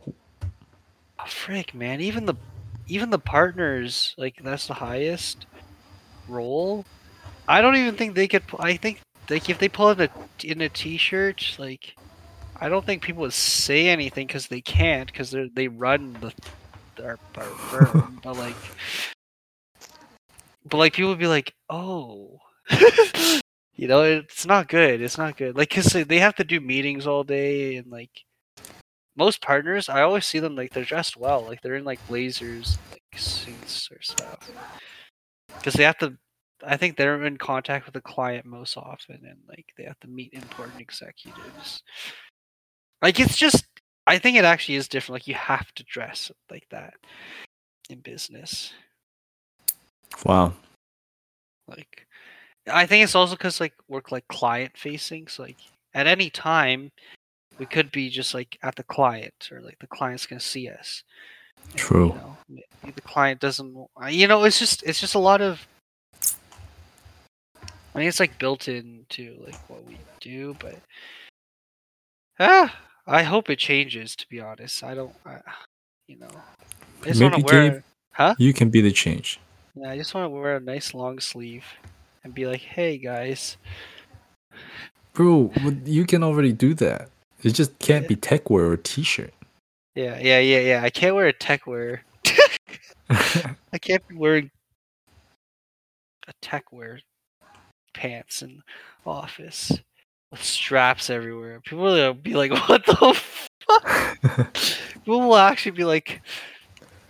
oh, 0.06 0.12
frick, 1.26 1.74
man. 1.74 2.00
Even 2.00 2.26
the 2.26 2.34
even 2.86 3.10
the 3.10 3.18
partners 3.18 4.14
like 4.18 4.36
that's 4.42 4.66
the 4.66 4.74
highest 4.74 5.46
role. 6.28 6.84
I 7.48 7.60
don't 7.62 7.76
even 7.76 7.96
think 7.96 8.14
they 8.14 8.28
could. 8.28 8.42
I 8.58 8.76
think 8.76 9.00
like 9.30 9.48
if 9.48 9.58
they 9.58 9.68
pull 9.68 9.90
in 9.90 10.00
a 10.02 10.10
in 10.44 10.60
a 10.60 10.68
t-shirt, 10.68 11.56
like 11.58 11.96
I 12.60 12.68
don't 12.68 12.84
think 12.84 13.02
people 13.02 13.22
would 13.22 13.32
say 13.32 13.88
anything 13.88 14.26
because 14.26 14.48
they 14.48 14.60
can't 14.60 15.10
because 15.10 15.30
they 15.30 15.48
they 15.54 15.68
run 15.68 16.16
the 16.20 16.32
our, 17.02 17.18
our 17.36 17.44
firm. 17.44 18.20
but 18.22 18.36
like, 18.36 18.56
but 20.68 20.78
like 20.78 20.92
people 20.92 21.10
would 21.10 21.18
be 21.18 21.28
like, 21.28 21.54
oh, 21.70 22.40
you 23.74 23.86
know, 23.88 24.02
it's 24.02 24.44
not 24.46 24.68
good. 24.68 25.00
It's 25.00 25.18
not 25.18 25.36
good. 25.36 25.56
Like, 25.56 25.70
cause 25.70 25.92
they 25.92 26.18
have 26.18 26.34
to 26.36 26.44
do 26.44 26.60
meetings 26.60 27.06
all 27.06 27.24
day 27.24 27.76
and 27.76 27.90
like 27.90 28.24
most 29.18 29.42
partners, 29.42 29.88
I 29.88 30.02
always 30.02 30.24
see 30.24 30.38
them 30.38 30.54
like 30.54 30.72
they're 30.72 30.84
dressed 30.84 31.16
well, 31.16 31.42
like 31.42 31.60
they're 31.60 31.74
in 31.74 31.84
like 31.84 32.06
blazers, 32.06 32.78
like 32.92 33.02
suits 33.16 33.90
or 33.90 34.00
stuff, 34.00 34.48
because 35.56 35.74
they 35.74 35.82
have 35.82 35.98
to. 35.98 36.16
I 36.64 36.76
think 36.76 36.96
they're 36.96 37.24
in 37.24 37.36
contact 37.36 37.84
with 37.84 37.94
the 37.94 38.00
client 38.00 38.46
most 38.46 38.76
often, 38.76 39.20
and 39.24 39.38
like 39.48 39.66
they 39.76 39.84
have 39.84 39.98
to 40.00 40.08
meet 40.08 40.32
important 40.32 40.80
executives. 40.80 41.82
Like 43.02 43.20
it's 43.20 43.36
just, 43.36 43.64
I 44.06 44.18
think 44.18 44.36
it 44.36 44.44
actually 44.44 44.76
is 44.76 44.88
different. 44.88 45.16
Like 45.16 45.28
you 45.28 45.34
have 45.34 45.72
to 45.74 45.84
dress 45.84 46.30
like 46.50 46.66
that 46.70 46.94
in 47.90 48.00
business. 48.00 48.72
Wow. 50.24 50.54
Like, 51.68 52.06
I 52.70 52.86
think 52.86 53.04
it's 53.04 53.14
also 53.14 53.34
because 53.34 53.60
like 53.60 53.74
work 53.88 54.10
like 54.10 54.26
client 54.28 54.72
facing. 54.76 55.28
So 55.28 55.44
like 55.44 55.56
at 55.94 56.06
any 56.06 56.30
time, 56.30 56.90
we 57.58 57.66
could 57.66 57.90
be 57.90 58.08
just 58.08 58.34
like 58.34 58.58
at 58.62 58.76
the 58.76 58.84
client, 58.84 59.48
or 59.50 59.60
like 59.60 59.78
the 59.80 59.86
client's 59.86 60.26
gonna 60.26 60.40
see 60.40 60.68
us. 60.68 61.02
And, 61.70 61.76
True. 61.76 62.14
You 62.48 62.56
know, 62.84 62.92
the 62.94 63.00
client 63.00 63.40
doesn't. 63.40 63.76
You 64.10 64.28
know, 64.28 64.44
it's 64.44 64.58
just 64.58 64.82
it's 64.84 65.00
just 65.00 65.14
a 65.14 65.18
lot 65.18 65.40
of. 65.40 65.66
I 67.94 67.98
mean, 67.98 68.08
it's 68.08 68.20
like 68.20 68.38
built 68.38 68.68
into 68.68 69.42
like 69.44 69.68
what 69.68 69.84
we 69.84 69.98
do, 70.20 70.56
but 70.60 70.78
ah, 72.38 72.74
I 73.08 73.22
hope 73.22 73.48
it 73.50 73.58
changes. 73.58 74.14
To 74.16 74.26
be 74.28 74.40
honest, 74.40 74.84
I 74.84 74.94
don't. 74.94 75.12
I, 75.26 75.40
you 76.06 76.16
know, 76.18 76.28
I 77.02 77.06
just 77.06 77.20
want 77.22 77.34
to 77.34 77.38
Maybe 77.40 77.52
wear. 77.56 77.70
Gabe- 77.70 77.82
Huh? 78.12 78.34
You 78.36 78.52
can 78.52 78.68
be 78.68 78.80
the 78.80 78.90
change. 78.90 79.38
Yeah, 79.76 79.90
I 79.90 79.96
just 79.96 80.12
want 80.12 80.24
to 80.24 80.28
wear 80.28 80.56
a 80.56 80.60
nice 80.60 80.92
long 80.92 81.20
sleeve 81.20 81.64
and 82.24 82.34
be 82.34 82.46
like, 82.46 82.60
"Hey 82.60 82.98
guys." 82.98 83.56
Bro, 85.14 85.52
you 85.84 86.04
can 86.04 86.22
already 86.24 86.52
do 86.52 86.74
that. 86.74 87.10
It 87.44 87.50
just 87.50 87.78
can't 87.78 88.02
Yeah. 88.04 88.08
be 88.08 88.16
tech 88.16 88.50
wear 88.50 88.66
or 88.66 88.76
t-shirt. 88.76 89.32
Yeah, 89.94 90.18
yeah, 90.18 90.40
yeah, 90.40 90.58
yeah. 90.60 90.82
I 90.82 90.90
can't 90.90 91.14
wear 91.14 91.26
a 91.28 91.32
tech 91.32 91.66
wear. 91.66 92.02
I 93.10 93.78
can't 93.80 94.06
be 94.08 94.16
wearing 94.16 94.50
a 96.26 96.32
tech 96.42 96.72
wear 96.72 97.00
pants 97.94 98.42
in 98.42 98.62
office 99.06 99.72
straps 100.36 101.10
everywhere. 101.10 101.60
People 101.60 101.84
will 101.84 102.14
be 102.14 102.34
like, 102.34 102.52
"What 102.68 102.84
the 102.86 103.14
fuck?" 103.14 104.54
People 104.92 105.20
will 105.20 105.36
actually 105.36 105.72
be 105.72 105.84
like, 105.84 106.20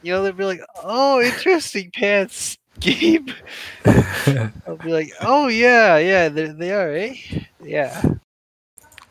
you 0.03 0.12
know, 0.12 0.23
they'll 0.23 0.32
be 0.32 0.45
like, 0.45 0.61
"Oh, 0.82 1.20
interesting 1.20 1.90
pants, 1.95 2.57
Gabe." 2.81 3.31
I'll 3.85 4.77
be 4.77 4.93
like, 4.93 5.11
"Oh 5.20 5.49
yeah, 5.49 5.99
yeah, 5.99 6.28
they 6.28 6.47
they 6.47 6.73
are, 6.73 6.93
eh? 6.93 7.16
Yeah, 7.62 8.03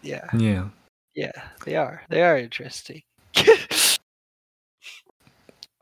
yeah, 0.01 0.27
yeah. 0.33 0.69
yeah, 1.15 1.31
they 1.65 1.75
are. 1.75 2.01
They 2.09 2.21
are 2.23 2.37
interesting." 2.37 3.01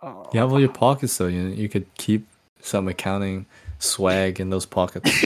oh. 0.02 0.30
You 0.34 0.40
have 0.40 0.52
all 0.52 0.60
your 0.60 0.70
pockets 0.70 1.18
though. 1.18 1.28
You 1.28 1.48
you 1.48 1.70
could 1.70 1.86
keep 1.96 2.28
some 2.62 2.88
accounting 2.88 3.46
swag 3.80 4.40
in 4.40 4.50
those 4.50 4.66
pockets. 4.66 5.26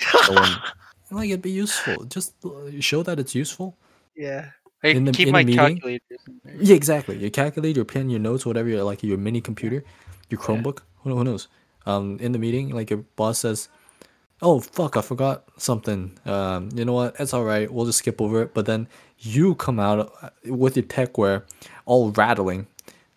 Like 1.12 1.30
it'd 1.30 1.42
be 1.42 1.52
useful. 1.52 2.04
Just 2.06 2.34
uh, 2.46 2.50
show 2.80 3.04
that 3.04 3.20
it's 3.20 3.36
useful. 3.36 3.78
Yeah. 4.16 4.50
I 4.84 4.90
In 4.90 5.06
the- 5.06 5.12
keep 5.12 5.28
in 5.28 5.34
my 5.34 5.44
the 5.44 5.48
meeting? 5.58 5.76
calculators. 5.78 6.20
Yeah, 6.60 6.76
exactly. 6.76 7.18
Your 7.18 7.30
calculator, 7.32 7.80
your 7.80 7.86
pen, 7.86 8.10
your 8.10 8.20
notes, 8.20 8.46
whatever, 8.46 8.70
your, 8.70 8.84
like 8.84 9.04
your 9.04 9.18
mini 9.18 9.42
computer, 9.42 9.84
your 10.30 10.40
Yeah. 10.40 10.46
Chromebook. 10.46 10.80
Who, 11.04 11.16
who 11.16 11.24
knows? 11.24 11.48
Um, 11.86 12.18
in 12.22 12.32
the 12.32 12.40
meeting, 12.40 12.70
like 12.70 12.90
your 12.90 13.00
boss 13.16 13.40
says, 13.40 13.68
"Oh 14.42 14.60
fuck, 14.60 14.96
I 14.98 15.02
forgot 15.02 15.44
something." 15.58 16.18
Um, 16.26 16.70
you 16.76 16.86
know 16.86 16.94
what? 16.94 17.16
It's 17.20 17.34
all 17.34 17.44
right. 17.44 17.72
We'll 17.72 17.86
just 17.86 18.00
skip 18.00 18.22
over 18.22 18.42
it. 18.44 18.54
But 18.54 18.66
then 18.68 18.88
you 19.18 19.56
come 19.56 19.80
out 19.80 20.14
uh, 20.22 20.30
with 20.46 20.76
your 20.78 20.84
techwear, 20.86 21.44
all 21.86 22.12
rattling. 22.12 22.68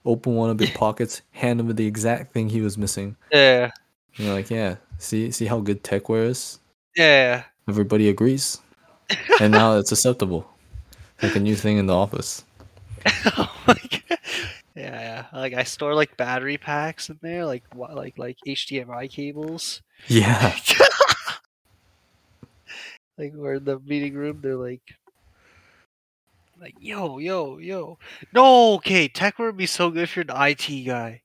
Open 0.05 0.35
one 0.35 0.51
of 0.51 0.61
your 0.61 0.71
pockets, 0.75 1.23
hand 1.33 1.61
him 1.61 1.75
the 1.75 1.87
exact 1.87 2.33
thing 2.33 2.49
he 2.49 2.61
was 2.61 2.77
missing. 2.79 3.17
Yeah. 3.31 3.71
And 4.17 4.27
you're 4.27 4.35
like, 4.35 4.51
"Yeah, 4.51 4.77
see, 4.99 5.31
see 5.31 5.47
how 5.47 5.61
good 5.61 5.83
techwear 5.85 6.27
is." 6.27 6.59
Yeah. 6.97 7.45
Everybody 7.69 8.09
agrees, 8.09 8.59
and 9.41 9.53
now 9.53 9.77
it's 9.77 9.93
acceptable, 9.93 10.51
like 11.23 11.37
a 11.37 11.41
new 11.41 11.55
thing 11.55 11.79
in 11.79 11.87
the 11.87 11.95
office. 11.95 12.45
oh 13.07 13.63
my 13.67 13.75
god. 13.75 14.19
Yeah, 14.75 15.01
yeah. 15.01 15.27
Like 15.33 15.55
I 15.55 15.65
store 15.65 15.95
like 15.95 16.17
battery 16.17 16.57
packs 16.57 17.11
in 17.11 17.19
there, 17.23 17.45
like 17.45 17.65
what, 17.75 17.95
like 17.95 18.19
like 18.19 18.39
HDMI 18.47 19.11
cables. 19.11 19.83
Yeah. 20.09 20.53
like 23.19 23.33
we're 23.35 23.55
in 23.55 23.65
the 23.65 23.79
meeting 23.81 24.15
room, 24.15 24.41
they're 24.43 24.57
like, 24.57 24.83
like 26.61 26.75
yo, 26.81 27.19
yo, 27.19 27.59
yo. 27.59 27.99
No, 28.33 28.75
okay. 28.75 29.09
Tech 29.09 29.39
would 29.39 29.57
be 29.57 29.67
so 29.67 29.91
good 29.91 30.05
if 30.05 30.17
you're 30.17 30.25
an 30.29 30.37
IT 30.37 30.85
guy. 30.85 31.22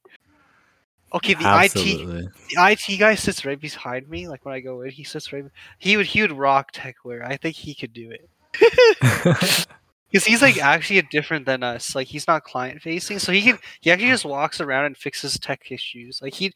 Okay, 1.13 1.33
the 1.35 1.39
IT 1.43 1.73
the 1.73 2.31
IT 2.57 2.97
guy 2.99 3.15
sits 3.15 3.45
right 3.45 3.59
behind 3.59 4.09
me. 4.09 4.27
Like 4.27 4.45
when 4.45 4.53
I 4.53 4.59
go 4.59 4.81
in, 4.81 4.91
he 4.91 5.03
sits 5.03 5.31
right. 5.31 5.45
He 5.79 5.95
would 5.95 6.07
he 6.07 6.21
would 6.21 6.33
rock 6.33 6.73
techwear. 6.73 7.25
I 7.25 7.37
think 7.37 7.55
he 7.55 7.73
could 7.73 7.93
do 7.93 8.11
it 8.11 8.29
because 10.11 10.25
he's 10.25 10.41
like 10.41 10.57
actually 10.61 11.01
different 11.03 11.45
than 11.45 11.63
us. 11.63 11.95
Like 11.95 12.07
he's 12.07 12.27
not 12.27 12.43
client 12.43 12.81
facing, 12.81 13.19
so 13.19 13.31
he 13.31 13.41
can 13.41 13.59
he 13.79 13.89
actually 13.91 14.09
just 14.09 14.25
walks 14.25 14.59
around 14.59 14.85
and 14.85 14.97
fixes 14.97 15.39
tech 15.39 15.71
issues. 15.71 16.21
Like 16.21 16.33
he 16.33 16.53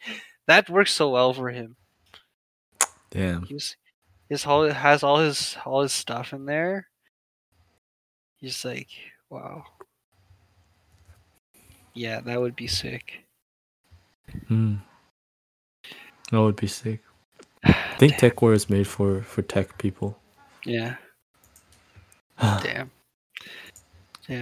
that 0.48 0.70
works 0.70 0.92
so 0.94 1.10
well 1.10 1.34
for 1.34 1.50
him. 1.50 1.78
Damn. 3.10 3.44
He's 3.44 3.78
his 4.30 4.44
whole 4.44 4.70
has 4.70 5.02
all 5.04 5.20
his 5.20 5.58
all 5.66 5.82
his 5.82 5.94
stuff 5.94 6.34
in 6.34 6.46
there. 6.46 6.88
He's 8.38 8.66
like, 8.66 8.90
wow. 9.30 9.64
Yeah, 11.94 12.22
that 12.22 12.40
would 12.42 12.56
be 12.56 12.68
sick. 12.68 13.26
Hmm. 14.48 14.76
That 16.32 16.42
would 16.42 16.56
be 16.56 16.68
sick. 16.68 17.02
I 17.64 17.74
think 17.98 18.14
Techwear 18.14 18.54
is 18.54 18.70
made 18.70 18.88
for 18.88 19.22
for 19.22 19.42
tech 19.42 19.78
people. 19.78 20.18
Yeah, 20.66 20.96
damn. 22.40 22.92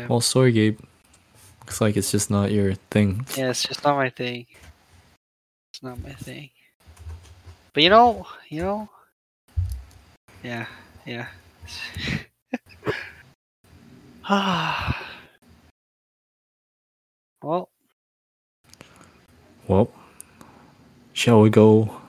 Well, 0.07 0.22
sorry, 0.22 0.52
Gabe. 0.52 0.80
Looks 1.61 1.82
like 1.82 1.98
it's 1.98 2.11
just 2.11 2.30
not 2.30 2.52
your 2.52 2.76
thing. 2.91 3.26
Yeah, 3.36 3.49
it's 3.49 3.64
just 3.64 3.84
not 3.84 3.95
my 3.95 4.10
thing. 4.10 4.45
It's 5.74 5.84
not 5.84 6.02
my 6.02 6.14
thing. 6.14 6.49
But 7.74 7.84
you 7.84 7.90
know, 7.90 8.28
you 8.49 8.61
know. 8.61 8.90
Yeah, 10.44 10.68
yeah. 11.06 11.28
Ah. 14.26 15.06
well, 17.41 17.70
Well, 19.70 19.91
shall 21.14 21.41
we 21.41 21.52
go 21.52 22.02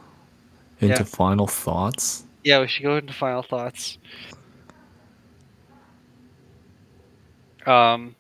into 0.81 1.01
Yeah. 1.01 1.05
final 1.05 1.47
thoughts? 1.47 2.25
yeah, 2.43 2.61
we 2.61 2.69
should 2.69 2.85
go 2.85 2.97
into 2.97 3.13
final 3.13 3.43
thoughts. 3.43 3.99
Um, 7.67 8.17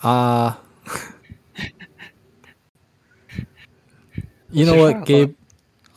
Uh 0.00 0.54
You 4.52 4.64
know 4.66 4.76
what, 4.76 4.92
final 4.92 5.00
thought? 5.00 5.06
Gabe? 5.06 5.34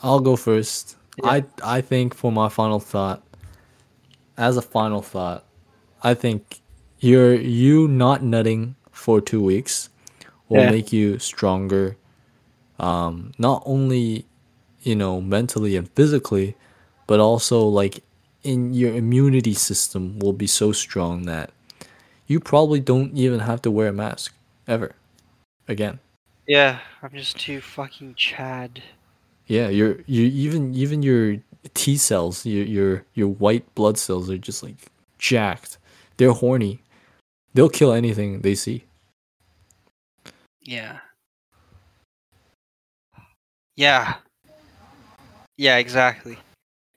I'll 0.02 0.20
go 0.20 0.36
first. 0.36 0.98
Yeah. 1.18 1.30
I 1.32 1.46
I 1.64 1.82
think 1.82 2.16
for 2.16 2.32
my 2.32 2.50
final 2.50 2.80
thought, 2.80 3.22
as 4.38 4.58
a 4.58 4.62
final 4.64 5.02
thought, 5.04 5.46
I 6.02 6.16
think 6.16 6.62
you're 7.00 7.36
you 7.36 7.88
not 7.88 8.24
nutting 8.24 8.76
for 8.92 9.22
two 9.22 9.44
weeks 9.44 9.90
will 10.50 10.64
Yeah. 10.64 10.72
make 10.72 10.92
you 10.92 11.20
stronger. 11.20 11.98
Um, 12.80 13.32
not 13.38 13.64
only 13.66 14.26
you 14.82 14.96
know 14.96 15.22
mentally 15.22 15.76
and 15.76 15.90
physically, 15.92 16.56
but 17.08 17.20
also 17.20 17.66
like 17.66 18.04
in 18.44 18.74
your 18.74 18.94
immunity 18.94 19.54
system 19.54 20.20
will 20.20 20.34
be 20.34 20.48
so 20.48 20.72
strong 20.72 21.24
that 21.24 21.52
you 22.28 22.40
probably 22.40 22.80
don't 22.80 23.18
even 23.18 23.40
have 23.40 23.62
to 23.64 23.72
wear 23.72 23.90
a 23.90 23.94
mask 23.94 24.34
ever 24.68 24.96
again. 25.68 26.00
Yeah, 26.48 26.80
I'm 27.02 27.12
just 27.12 27.40
too 27.40 27.60
fucking 27.62 28.16
Chad. 28.16 28.84
Yeah, 29.48 29.70
your 29.70 30.00
you 30.06 30.26
even 30.26 30.74
even 30.76 31.02
your 31.02 31.38
T 31.74 31.98
cells, 31.98 32.46
your 32.46 32.66
your 32.66 33.06
your 33.14 33.28
white 33.28 33.74
blood 33.76 33.98
cells 33.98 34.30
are 34.30 34.38
just 34.38 34.64
like 34.64 34.76
jacked. 35.18 35.78
They're 36.18 36.32
horny. 36.32 36.82
They'll 37.54 37.70
kill 37.70 37.94
anything 37.94 38.42
they 38.42 38.56
see. 38.56 38.84
Yeah. 40.62 41.00
Yeah. 43.76 44.16
Yeah, 45.58 45.78
exactly. 45.78 46.38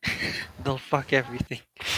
They'll 0.65 0.79
fuck 0.79 1.13
everything. 1.13 1.61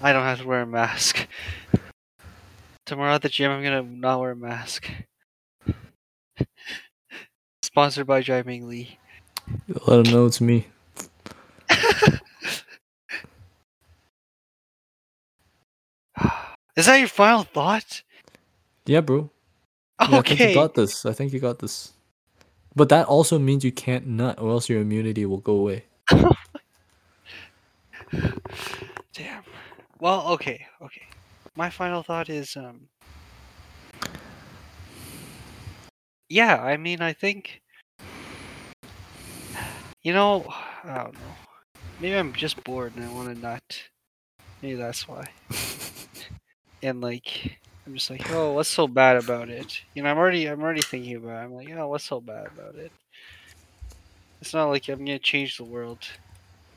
I 0.00 0.12
don't 0.12 0.24
have 0.24 0.40
to 0.40 0.46
wear 0.46 0.62
a 0.62 0.66
mask. 0.66 1.26
Tomorrow 2.86 3.14
at 3.14 3.22
the 3.22 3.28
gym, 3.28 3.50
I'm 3.50 3.62
gonna 3.62 3.82
not 3.82 4.20
wear 4.20 4.32
a 4.32 4.36
mask. 4.36 4.90
Sponsored 7.62 8.06
by 8.06 8.20
Jai 8.20 8.42
Ming 8.42 8.68
Lee. 8.68 8.98
Let 9.86 10.06
him 10.06 10.12
know 10.12 10.26
it's 10.26 10.40
me. 10.40 10.66
Is 16.76 16.86
that 16.86 16.96
your 16.96 17.08
final 17.08 17.44
thought? 17.44 18.02
Yeah, 18.84 19.00
bro. 19.00 19.30
Yeah, 20.00 20.18
I 20.18 20.22
think 20.22 20.40
you 20.40 20.54
got 20.54 20.74
this. 20.74 21.06
I 21.06 21.12
think 21.12 21.32
you 21.32 21.40
got 21.40 21.58
this. 21.60 21.92
But 22.76 22.88
that 22.88 23.06
also 23.06 23.38
means 23.38 23.64
you 23.64 23.72
can't 23.72 24.06
nut, 24.06 24.40
or 24.40 24.50
else 24.50 24.68
your 24.68 24.80
immunity 24.80 25.24
will 25.26 25.38
go 25.38 25.54
away. 25.54 25.84
Damn. 29.14 29.44
Well, 30.00 30.28
okay, 30.32 30.66
okay. 30.82 31.02
My 31.56 31.70
final 31.70 32.02
thought 32.02 32.28
is 32.28 32.56
um 32.56 32.88
Yeah, 36.28 36.56
I 36.60 36.76
mean 36.76 37.00
I 37.00 37.12
think 37.12 37.62
you 40.02 40.12
know, 40.12 40.44
I 40.84 40.98
don't 40.98 41.14
know. 41.14 41.20
Maybe 42.00 42.16
I'm 42.16 42.32
just 42.34 42.62
bored 42.64 42.94
and 42.96 43.04
I 43.04 43.12
want 43.12 43.34
to 43.34 43.40
nut. 43.40 43.82
Maybe 44.60 44.74
that's 44.74 45.08
why. 45.08 45.28
and 46.82 47.00
like 47.00 47.58
I'm 47.86 47.94
just 47.94 48.10
like, 48.10 48.30
"Oh, 48.30 48.54
what's 48.54 48.68
so 48.68 48.88
bad 48.88 49.16
about 49.16 49.48
it?" 49.50 49.82
You 49.94 50.02
know, 50.02 50.10
I'm 50.10 50.18
already 50.18 50.46
I'm 50.46 50.62
already 50.62 50.82
thinking 50.82 51.16
about 51.16 51.42
it. 51.42 51.44
I'm 51.44 51.54
like, 51.54 51.70
"Oh, 51.70 51.88
what's 51.88 52.04
so 52.04 52.20
bad 52.20 52.46
about 52.46 52.76
it?" 52.76 52.92
It's 54.40 54.52
not 54.52 54.66
like 54.66 54.88
I'm 54.88 55.06
to 55.06 55.18
change 55.18 55.56
the 55.56 55.64
world. 55.64 56.06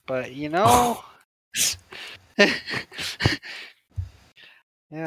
But, 0.06 0.34
you 0.34 0.48
know, 0.48 1.04
yeah, 2.38 2.54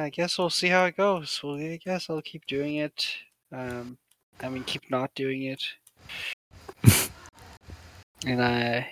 I 0.03 0.11
guess 0.11 0.37
we'll 0.37 0.51
see 0.51 0.69
how 0.69 0.85
it 0.85 0.97
goes. 0.97 1.41
Well, 1.43 1.55
I 1.55 1.81
guess 1.83 2.11
I'll 2.11 2.21
keep 2.21 2.47
doing 2.47 2.77
it. 2.77 3.07
Um, 3.51 3.97
I 4.41 4.51
mean, 4.51 4.65
keep 4.65 4.91
not 4.91 5.15
doing 5.15 5.45
it. 5.45 5.63
and 8.27 8.43
I, 8.43 8.91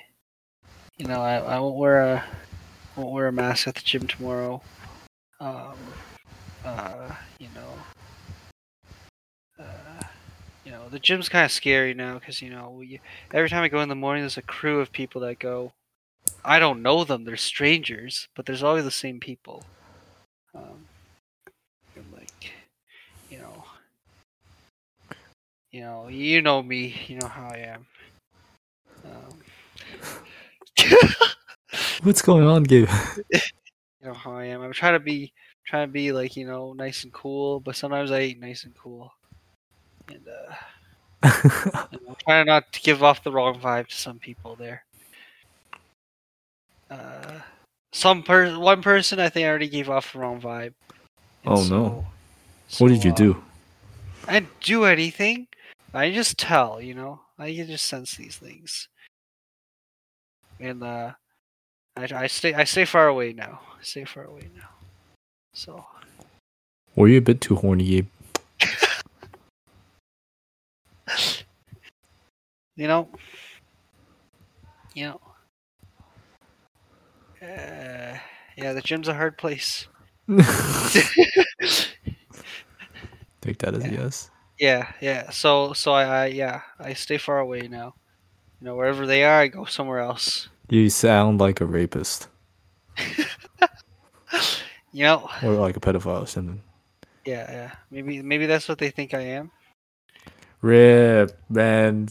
you 0.97 1.07
know, 1.07 1.21
I, 1.21 1.37
I 1.37 1.61
won't 1.61 1.77
wear 1.77 2.01
a 2.01 2.25
won't 2.97 3.13
wear 3.13 3.27
a 3.27 3.33
mask 3.33 3.69
at 3.69 3.75
the 3.75 3.83
gym 3.83 4.07
tomorrow. 4.07 4.63
Um, 5.41 5.77
uh, 6.65 7.15
you 7.39 7.49
know, 7.55 7.73
uh, 9.59 10.03
you 10.65 10.71
know, 10.73 10.89
the 10.89 10.99
gym's 10.99 11.29
kind 11.29 11.45
of 11.45 11.53
scary 11.53 11.95
now 11.95 12.19
because 12.19 12.43
you 12.43 12.51
know, 12.51 12.71
we, 12.71 13.01
every 13.33 13.49
time 13.49 13.63
I 13.63 13.69
go 13.69 13.81
in 13.81 13.89
the 13.89 13.95
morning, 13.95 14.23
there's 14.23 14.37
a 14.37 14.43
crew 14.43 14.81
of 14.81 14.93
people 14.93 15.21
that 15.23 15.39
go. 15.39 15.73
I 16.45 16.59
don't 16.59 16.83
know 16.83 17.05
them; 17.05 17.25
they're 17.25 17.37
strangers, 17.37 18.29
but 18.35 18.47
there's 18.47 18.63
always 18.63 18.85
the 18.85 18.91
same 18.91 19.21
people. 19.21 19.65
Um, 20.55 20.87
and 21.97 22.05
like, 22.13 22.53
you 23.31 23.39
know, 23.39 23.65
you 25.71 25.81
know, 25.83 26.09
you 26.09 26.43
know 26.43 26.63
me, 26.63 26.95
you 27.09 27.19
know 27.19 27.29
how 27.29 27.49
I 27.49 27.59
am. 27.59 27.87
Um, 29.05 29.39
What's 32.03 32.23
going 32.23 32.45
on, 32.45 32.63
Gabe? 32.65 32.89
you 33.33 33.41
know 34.03 34.15
how 34.15 34.33
I 34.33 34.45
am. 34.47 34.63
I'm 34.63 34.73
trying 34.73 34.95
to 34.95 35.01
be, 35.01 35.33
trying 35.69 35.87
to 35.89 35.93
be 35.93 36.13
like 36.13 36.37
you 36.37 36.47
know, 36.47 36.73
nice 36.73 37.05
and 37.05 37.13
cool, 37.13 37.61
but 37.61 37.77
sometimes 37.77 38.11
I 38.11 38.21
ain't 38.21 38.41
nice 38.41 38.65
and 38.65 38.75
cool. 38.75 39.13
And 40.09 40.27
uh, 41.23 41.29
know, 42.07 42.17
trying 42.27 42.47
not 42.47 42.73
to 42.73 42.81
give 42.81 43.03
off 43.03 43.23
the 43.23 43.31
wrong 43.33 43.61
vibe 43.61 43.89
to 43.89 43.95
some 43.97 44.19
people 44.19 44.57
there. 44.57 44.85
Uh, 46.91 47.41
some 47.93 48.23
per 48.23 48.59
one 48.59 48.81
person 48.83 49.21
I 49.21 49.29
think 49.29 49.45
I 49.45 49.49
already 49.49 49.69
gave 49.69 49.91
off 49.91 50.13
the 50.13 50.21
wrong 50.21 50.41
vibe. 50.41 50.73
And 51.45 51.59
Oh, 51.59 51.65
no. 51.65 52.07
so- 52.69 52.85
what 52.85 52.91
did 52.91 53.05
you 53.05 53.13
uh, 53.13 53.15
do? 53.15 53.43
I 54.27 54.41
didn't 54.41 54.61
do 54.61 54.85
anything. 54.85 55.49
I 55.95 56.11
just 56.11 56.39
tell, 56.39 56.81
you 56.81 56.95
know. 56.95 57.21
I 57.39 57.55
can 57.55 57.67
just 57.67 57.87
sense 57.87 58.17
these 58.17 58.37
things. 58.37 58.89
And 60.61 60.83
uh 60.83 61.13
I, 61.97 62.09
I 62.15 62.27
stay 62.27 62.53
I 62.53 62.65
stay 62.65 62.85
far 62.85 63.07
away 63.09 63.33
now. 63.33 63.61
I 63.79 63.83
stay 63.83 64.05
far 64.05 64.25
away 64.25 64.49
now. 64.57 64.69
So 65.59 65.85
Were 66.95 67.09
you 67.09 67.19
a 67.19 67.21
bit 67.21 67.41
too 67.41 67.57
horny, 67.57 67.85
Gabe? 67.85 68.07
you 72.77 72.87
know 72.87 73.09
you 74.95 75.07
know 75.07 75.21
uh, 77.43 78.19
yeah, 78.57 78.73
the 78.73 78.81
gym's 78.83 79.09
a 79.09 79.15
hard 79.15 79.37
place. 79.37 79.89
Take 80.29 80.45
that 83.59 83.75
as 83.75 83.85
a 83.85 83.89
Yeah. 83.89 83.91
yes. 83.91 84.31
yeah, 84.61 84.93
yeah. 85.01 85.31
So 85.31 85.73
so 85.73 85.93
I, 85.93 86.05
I 86.05 86.27
yeah, 86.27 86.61
I 86.79 86.93
stay 86.95 87.19
far 87.19 87.41
away 87.41 87.67
now. 87.67 87.97
You 88.61 88.67
know, 88.67 88.77
wherever 88.77 89.09
they 89.09 89.25
are, 89.25 89.41
I 89.41 89.49
go 89.49 89.65
somewhere 89.65 89.99
else. 89.99 90.49
You 90.69 90.89
sound 90.89 91.41
like 91.41 91.61
a 91.61 91.67
rapist 91.67 92.29
You 94.99 95.05
know, 95.05 95.31
or 95.45 95.53
like 95.53 95.77
a 95.77 95.81
pedophile 95.81 96.25
or 96.25 96.27
something. 96.27 96.61
yeah, 97.25 97.49
yeah. 97.53 97.73
Maybe 97.89 98.21
maybe 98.21 98.47
that's 98.47 98.69
what 98.69 98.79
they 98.79 98.91
think 98.91 99.15
I 99.15 99.21
am. 99.21 99.53
Rip, 100.61 101.39
man. 101.49 102.09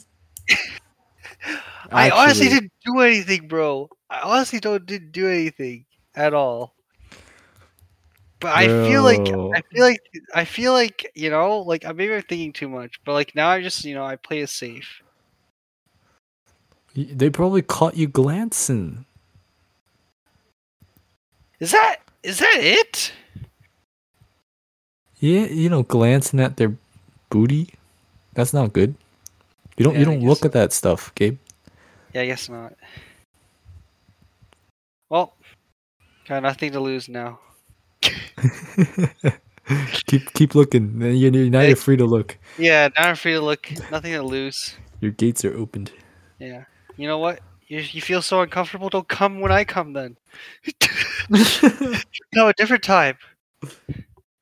I 1.92 2.10
honestly 2.12 2.48
didn't 2.48 2.72
do 2.86 3.02
anything, 3.02 3.50
bro. 3.50 3.90
I 4.10 4.22
honestly 4.22 4.62
don't 4.62 4.86
didn't 4.86 5.12
do 5.12 5.28
anything 5.28 5.86
at 6.16 6.34
all. 6.34 6.76
But 8.40 8.56
I 8.56 8.70
feel 8.88 9.04
like 9.04 9.28
I 9.54 9.62
feel 9.70 9.84
like 9.84 10.02
I 10.34 10.46
feel 10.46 10.72
like 10.72 11.12
you 11.14 11.30
know, 11.30 11.60
like 11.60 11.84
I 11.84 11.92
maybe 11.92 12.14
I'm 12.14 12.22
thinking 12.22 12.54
too 12.54 12.70
much, 12.70 13.02
but 13.04 13.12
like 13.12 13.36
now 13.36 13.50
I 13.50 13.62
just 13.62 13.84
you 13.84 13.96
know 13.96 14.06
I 14.06 14.16
play 14.16 14.40
it 14.40 14.50
safe. 14.50 15.02
They 16.96 17.30
probably 17.30 17.64
caught 17.64 17.98
you 17.98 18.08
glancing. 18.08 19.04
Is 21.60 21.72
that 21.72 22.07
is 22.24 22.40
that 22.40 22.58
it? 22.60 23.12
Yeah, 25.20 25.46
you 25.48 25.70
know, 25.70 25.84
glancing 25.84 26.40
at 26.40 26.58
their 26.58 26.76
booty. 27.30 27.70
That's 28.34 28.54
not 28.54 28.74
good. 28.74 28.96
You 29.78 29.84
don't 29.84 29.94
Yeah, 29.94 30.00
you 30.00 30.06
don't 30.06 30.22
look 30.22 30.40
so. 30.40 30.46
at 30.46 30.52
that 30.54 30.74
stuff, 30.74 31.14
Gabe. 31.16 31.38
Yeah, 32.14 32.22
I 32.22 32.26
guess 32.28 32.50
not. 32.50 32.74
Well, 35.10 35.34
got 36.28 36.44
nothing 36.44 36.72
to 36.74 36.80
lose 36.80 37.10
now. 37.10 37.40
keep 40.08 40.34
keep 40.34 40.56
looking. 40.56 41.00
Now 41.00 41.08
You're, 41.08 41.32
now 41.50 41.62
you're 41.62 41.76
free 41.76 41.98
to 41.98 42.06
look. 42.06 42.38
Yeah, 42.58 42.90
now 42.96 43.10
I'm 43.10 43.16
free 43.16 43.34
to 43.34 43.42
look. 43.42 43.70
Nothing 43.92 44.14
to 44.14 44.24
lose. 44.24 44.76
Your 45.02 45.12
gates 45.12 45.44
are 45.46 45.56
opened. 45.56 45.92
Yeah. 46.40 46.66
You 46.96 47.08
know 47.08 47.18
what? 47.20 47.40
You, 47.68 47.80
you 47.80 48.02
feel 48.02 48.22
so 48.22 48.42
uncomfortable? 48.42 48.90
Don't 48.90 49.08
come 49.08 49.40
when 49.42 49.52
I 49.52 49.64
come 49.64 49.94
then. 49.94 50.16
no, 52.34 52.48
a 52.48 52.54
different 52.54 52.84
time. 52.84 53.18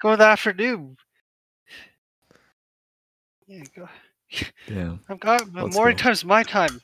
Go 0.01 0.13
in 0.13 0.19
the 0.19 0.25
afternoon. 0.25 0.97
Yeah, 3.47 3.63
go. 3.75 3.89
Damn. 4.67 4.99
I'm 5.09 5.17
got 5.17 5.51
Let's 5.53 5.75
morning 5.75 5.97
go. 5.97 6.03
time's 6.03 6.23
my 6.25 6.43
time. 6.43 6.81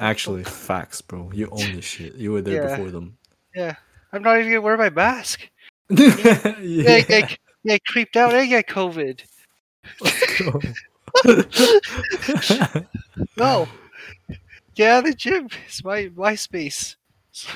Actually, 0.00 0.44
facts, 0.44 1.00
bro. 1.00 1.30
You 1.34 1.48
own 1.50 1.74
this 1.74 1.84
shit. 1.84 2.14
You 2.14 2.32
were 2.32 2.42
there 2.42 2.62
Yeah. 2.62 2.76
before 2.76 2.90
them. 2.90 3.16
Yeah. 3.54 3.74
I'm 4.12 4.22
not 4.22 4.38
even 4.38 4.50
gonna 4.52 4.60
wear 4.60 4.76
my 4.76 4.90
mask. 4.90 5.48
Yeah, 5.90 6.58
yeah. 6.60 6.90
I, 6.90 7.06
I, 7.08 7.36
yeah, 7.64 7.74
I 7.74 7.78
creeped 7.86 8.16
out 8.16 8.32
and 8.34 8.48
get 8.48 8.68
COVID. 8.68 9.20
Let's 10.00 10.40
go. 10.42 10.60
No. 13.36 13.68
Of 14.80 15.04
the 15.04 15.14
gym. 15.14 15.48
It's 15.66 15.82
my 15.84 16.10
my 16.14 16.34
space. 16.36 16.96
So 17.32 17.48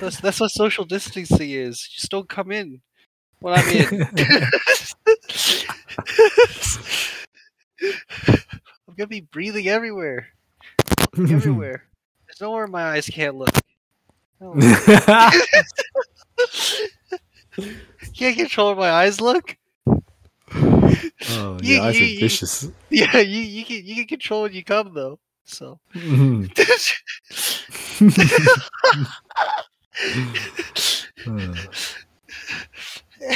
that's, 0.00 0.20
that's 0.20 0.40
what 0.40 0.50
social 0.50 0.84
distancing 0.84 1.50
is. 1.50 1.80
Just 1.80 2.10
don't 2.10 2.28
come 2.28 2.50
in 2.50 2.80
when 3.40 3.54
I'm 3.54 3.68
in. 3.68 4.08
I'm 7.82 8.94
gonna 8.96 9.06
be 9.06 9.20
breathing 9.20 9.68
everywhere. 9.68 10.28
everywhere. 11.18 11.84
There's 12.26 12.40
nowhere 12.40 12.66
my 12.66 12.82
eyes 12.82 13.06
can't 13.08 13.36
look. 13.36 13.54
No. 14.40 14.54
can't 18.14 18.36
control 18.36 18.68
where 18.68 18.76
my 18.76 18.90
eyes 18.90 19.20
look. 19.20 19.56
oh, 19.86 21.58
You- 21.62 21.74
your 21.74 21.82
eyes 21.82 21.98
you- 21.98 22.04
are 22.06 22.08
you- 22.08 22.20
vicious. 22.20 22.68
Yeah, 22.90 23.18
you 23.18 23.40
you 23.40 23.64
can 23.64 23.84
you 23.86 23.94
can 23.96 24.06
control 24.06 24.42
when 24.42 24.52
you 24.52 24.64
come 24.64 24.92
though. 24.94 25.18
So. 25.44 25.78
Mhm. 25.94 26.50
Uh, 31.26 31.54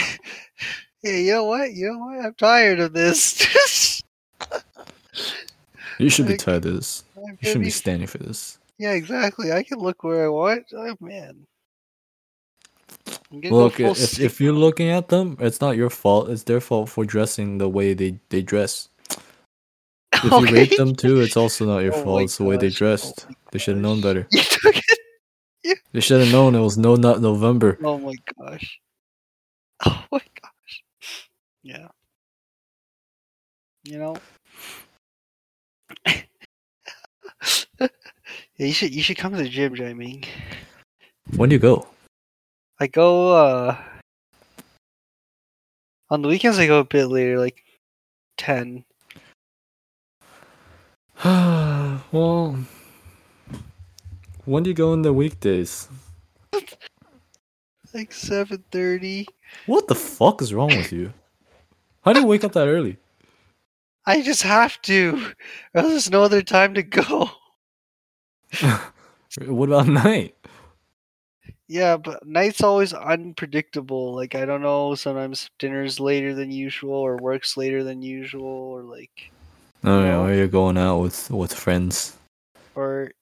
hey, 1.02 1.24
you 1.24 1.32
know 1.32 1.44
what? 1.44 1.72
You 1.72 1.93
know 1.93 1.98
what? 1.98 2.24
I'm 2.24 2.35
tired 2.35 2.81
of 2.81 2.93
this. 2.93 4.02
you 5.98 6.09
should 6.09 6.26
be 6.26 6.36
tired 6.36 6.64
of 6.66 6.74
this. 6.76 7.05
You 7.16 7.36
shouldn't 7.43 7.64
be 7.64 7.70
standing 7.70 8.06
for 8.06 8.18
this. 8.18 8.59
yeah, 8.78 8.93
exactly. 8.93 9.52
I 9.52 9.62
can 9.62 9.78
look 9.78 10.02
where 10.05 10.24
I 10.24 10.28
want. 10.28 10.64
Oh 10.74 10.97
man. 11.01 11.47
Look, 13.31 13.81
if 13.81 14.20
if 14.20 14.40
you're 14.40 14.52
looking 14.52 14.89
at 14.90 15.09
them, 15.09 15.36
it's 15.40 15.60
not 15.60 15.76
your 15.76 15.90
fault. 15.90 16.31
It's 16.31 16.44
their 16.44 16.60
fault 16.60 16.89
for 16.89 17.05
dressing 17.05 17.59
the 17.59 17.68
way 17.68 17.93
they 17.94 18.18
they 18.31 18.43
dress. 18.43 18.89
If 20.23 20.32
you 20.32 20.47
rape 20.55 20.77
them 20.77 20.95
too, 20.95 21.20
it's 21.20 21.36
also 21.36 21.66
not 21.66 21.78
your 21.78 21.95
Oh 21.95 22.05
fault. 22.05 22.23
It's 22.23 22.39
the 22.39 22.45
way 22.45 22.57
they 22.57 22.69
oh 22.69 22.70
dressed. 22.70 23.27
They 23.51 23.59
should 23.59 23.77
have 23.77 23.82
known 23.82 24.01
better. 24.01 24.27
You 24.32 24.43
took 24.43 24.77
it. 24.77 25.78
They 25.93 26.01
should 26.01 26.20
have 26.20 26.32
known 26.32 26.55
it 26.55 26.61
was 26.61 26.77
no 26.77 26.95
nut 26.95 27.20
November. 27.23 27.78
Oh 27.82 27.99
my 27.99 28.15
gosh. 28.39 28.81
Oh 29.86 30.05
my 30.12 30.20
gosh. 30.41 30.82
Yeah. 31.62 31.89
You 33.82 33.99
know. 33.99 34.16
yeah, 36.07 37.89
you 38.57 38.73
should 38.73 38.95
you 38.95 39.03
should 39.03 39.19
come 39.19 39.32
to 39.32 39.39
the 39.39 39.49
gym, 39.49 39.74
Jamie. 39.74 40.23
When 41.36 41.49
do 41.49 41.55
you 41.55 41.61
go? 41.61 41.86
I 42.78 42.86
go 42.86 43.32
uh 43.32 43.77
on 46.11 46.23
the 46.23 46.28
weekends 46.28 46.59
I 46.59 46.66
go 46.66 46.81
a 46.81 46.85
bit 46.85 47.07
later, 47.07 47.39
like 47.39 47.62
ten. 48.36 48.85
well, 51.24 52.59
when 54.45 54.62
do 54.62 54.70
you 54.70 54.74
go 54.74 54.93
in 54.93 55.03
the 55.03 55.12
weekdays? 55.12 55.89
Like 57.95 58.12
seven 58.12 58.65
thirty. 58.73 59.24
What 59.66 59.86
the 59.86 59.95
fuck 59.95 60.43
is 60.43 60.53
wrong 60.53 60.66
with 60.66 60.93
you? 60.93 61.12
How 62.05 62.12
do 62.12 62.19
you 62.19 62.27
wake 62.27 62.43
up 62.43 62.51
that 62.55 62.66
early? 62.66 62.99
I 64.05 64.20
just 64.20 64.43
have 64.43 64.82
to. 64.82 65.32
Or 65.74 65.81
else 65.81 65.89
there's 65.91 66.11
no 66.11 66.24
other 66.24 66.43
time 66.43 66.74
to 66.74 66.82
go. 66.82 67.31
What 69.47 69.69
about 69.69 69.89
night? 69.89 70.36
Yeah, 71.66 71.97
but 71.97 72.24
night's 72.24 72.62
always 72.62 72.93
unpredictable. 72.93 74.15
Like 74.15 74.35
I 74.36 74.45
don't 74.45 74.62
know, 74.62 74.95
sometimes 74.95 75.51
dinner's 75.59 75.99
later 75.99 76.35
than 76.35 76.53
usual 76.53 76.95
or 76.95 77.16
work's 77.16 77.57
later 77.57 77.82
than 77.82 78.01
usual 78.03 78.45
or 78.45 78.82
like 78.82 79.32
Oh 79.85 80.01
yeah, 80.02 80.12
No. 80.12 80.24
or 80.24 80.35
you're 80.35 80.48
going 80.48 80.78
out 80.78 80.98
with 81.01 81.31
with 81.31 81.52
friends. 81.52 82.16
or 82.74 83.12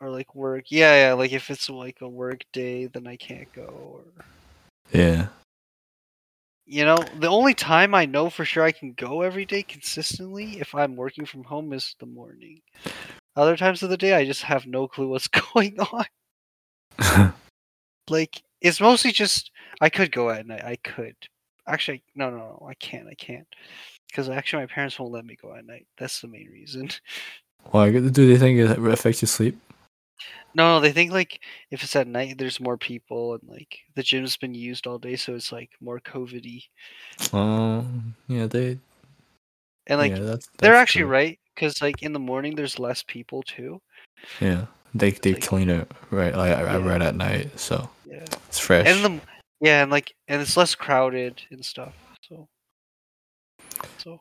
or 0.00 0.10
like 0.10 0.34
work. 0.34 0.64
Yeah, 0.70 1.08
yeah, 1.08 1.12
like 1.14 1.32
if 1.32 1.50
it's 1.50 1.68
like 1.70 1.98
a 2.00 2.08
work 2.08 2.42
day 2.52 2.86
then 2.86 3.06
I 3.06 3.16
can't 3.16 3.52
go 3.52 4.02
or 4.02 4.24
Yeah. 4.92 5.28
you 6.66 6.84
know, 6.84 6.98
the 7.18 7.28
only 7.28 7.54
time 7.54 7.94
I 7.94 8.04
know 8.04 8.28
for 8.30 8.44
sure 8.44 8.62
I 8.64 8.72
can 8.72 8.92
go 8.92 9.22
every 9.22 9.46
day 9.46 9.62
consistently 9.62 10.60
if 10.60 10.74
I'm 10.74 10.96
working 10.96 11.24
from 11.24 11.44
home 11.44 11.72
is 11.72 11.94
the 11.98 12.06
morning. 12.06 12.60
Other 13.36 13.56
times 13.56 13.82
of 13.82 13.90
the 13.90 13.96
day 13.96 14.14
I 14.14 14.24
just 14.26 14.42
have 14.42 14.66
no 14.66 14.86
clue 14.88 15.08
what's 15.08 15.28
going 15.54 15.78
on. 15.80 16.04
Like 18.10 18.42
it's 18.62 18.80
mostly 18.80 19.12
just 19.12 19.50
I 19.80 19.90
could 19.90 20.10
go 20.12 20.30
at 20.30 20.46
night. 20.46 20.64
I 20.64 20.76
could. 20.76 21.14
Actually, 21.66 22.02
no, 22.14 22.30
no, 22.30 22.36
no. 22.38 22.66
I 22.68 22.72
can't. 22.74 23.06
I 23.06 23.14
can't. 23.14 23.46
Because 24.08 24.28
actually, 24.28 24.62
my 24.62 24.66
parents 24.66 24.98
won't 24.98 25.12
let 25.12 25.24
me 25.24 25.36
go 25.40 25.54
at 25.54 25.66
night. 25.66 25.86
That's 25.98 26.20
the 26.20 26.28
main 26.28 26.48
reason. 26.50 26.90
Why 27.70 27.90
do 27.90 28.00
they 28.10 28.36
think 28.38 28.58
it 28.58 28.78
affects 28.78 29.20
your 29.22 29.28
sleep? 29.28 29.58
No. 30.54 30.80
They 30.80 30.92
think 30.92 31.12
like 31.12 31.40
if 31.70 31.82
it's 31.84 31.94
at 31.94 32.06
night, 32.08 32.38
there's 32.38 32.58
more 32.60 32.78
people 32.78 33.34
and 33.34 33.42
like 33.48 33.78
the 33.94 34.02
gym's 34.02 34.36
been 34.36 34.54
used 34.54 34.86
all 34.86 34.98
day, 34.98 35.16
so 35.16 35.34
it's 35.34 35.52
like 35.52 35.70
more 35.80 36.00
COVIDy. 36.00 36.64
Um, 37.32 38.14
yeah, 38.28 38.46
they. 38.46 38.78
And 39.86 39.98
like 39.98 40.12
yeah, 40.12 40.20
that's, 40.20 40.48
they're 40.58 40.74
actually 40.74 41.02
true. 41.02 41.10
right 41.10 41.38
because 41.54 41.80
like 41.82 42.02
in 42.02 42.12
the 42.12 42.18
morning 42.18 42.54
there's 42.54 42.78
less 42.78 43.02
people 43.02 43.42
too. 43.42 43.80
Yeah, 44.40 44.66
they 44.94 45.10
they 45.12 45.34
like- 45.34 45.42
clean 45.42 45.70
it 45.70 45.90
right 46.10 46.34
like 46.34 46.52
I 46.56 46.62
Yeah. 46.78 46.86
right 46.88 47.02
at 47.02 47.14
night, 47.14 47.58
so 47.58 47.88
Yeah. 48.06 48.24
it's 48.48 48.58
fresh. 48.58 48.86
And 48.86 49.04
the 49.04 49.20
yeah, 49.60 49.82
and 49.82 49.90
like 49.90 50.14
and 50.28 50.40
it's 50.42 50.56
less 50.56 50.74
crowded 50.74 51.42
and 51.50 51.64
stuff. 51.64 51.94
So 53.98 54.18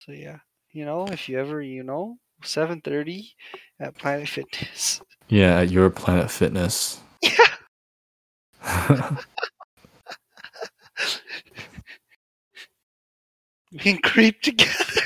so 0.00 0.12
yeah. 0.12 0.38
You 0.72 0.84
know, 0.84 1.06
if 1.06 1.28
you 1.28 1.38
ever 1.38 1.62
you 1.62 1.82
know, 1.84 2.18
seven 2.42 2.80
thirty 2.80 3.34
at 3.78 3.96
Planet 3.96 4.28
Fitness. 4.28 5.00
yeah, 5.28 5.60
at 5.60 5.70
your 5.70 5.90
Planet 5.90 6.30
Fitness. 6.30 7.00
Yeah. 7.22 9.16
We 13.74 13.80
can 13.80 13.98
creep 13.98 14.40
together. 14.40 15.02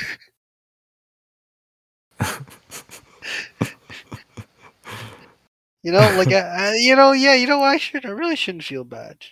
You 5.83 5.93
know, 5.93 6.01
like 6.19 6.29
I, 6.29 6.33
I, 6.41 6.67
uh, 6.67 6.69
uh, 6.69 6.73
you 6.75 6.95
know, 6.95 7.13
yeah, 7.13 7.33
you 7.33 7.47
know, 7.47 7.63
I 7.63 7.79
should, 7.79 8.05
I 8.05 8.11
really 8.11 8.37
shouldn't 8.37 8.65
feel 8.65 8.85
bad. 8.85 9.25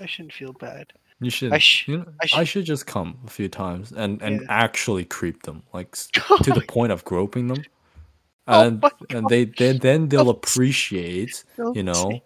I 0.00 0.06
shouldn't 0.06 0.32
feel 0.32 0.52
bad. 0.52 0.92
You 1.20 1.30
should. 1.30 1.52
I 1.52 1.58
sh- 1.58 1.88
you 1.88 1.98
know, 1.98 2.04
I 2.22 2.40
I, 2.40 2.44
should 2.44 2.64
just 2.64 2.86
come 2.86 3.18
a 3.26 3.30
few 3.30 3.48
times 3.48 3.92
and 3.92 4.20
and 4.22 4.40
Yeah. 4.42 4.46
actually 4.48 5.04
creep 5.04 5.42
them, 5.44 5.62
like 5.72 5.96
Oh 6.30 6.36
to 6.42 6.50
the 6.52 6.62
point 6.62 6.92
of 6.92 7.04
groping 7.04 7.46
them, 7.48 7.62
Oh 8.48 8.66
and 8.66 8.80
my 8.82 8.90
and 9.10 9.28
they 9.28 9.44
then 9.46 9.78
then 9.78 10.08
they'll 10.08 10.30
appreciate, 10.30 11.44
you 11.74 11.82
know, 11.82 12.20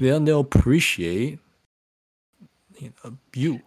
then 0.00 0.24
they'll 0.24 0.40
appreciate 0.40 1.38
you, 2.78 2.92
know, 3.04 3.16
you 3.34 3.60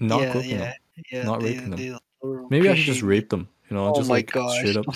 not 0.00 0.20
yeah, 0.22 0.32
groping 0.32 0.50
yeah, 0.50 0.56
them. 0.58 0.74
yeah, 1.12 1.22
not 1.24 1.40
they- 1.40 1.54
raping 1.58 1.70
them. 1.70 1.98
Maybe 2.50 2.68
I 2.68 2.74
should 2.74 2.86
just 2.86 3.02
rape 3.02 3.28
them, 3.30 3.48
you 3.70 3.76
know, 3.76 3.92
Oh 3.92 3.94
just 3.94 4.10
like 4.10 4.32
gosh! 4.32 4.58
straight 4.58 4.76
up. 4.76 4.86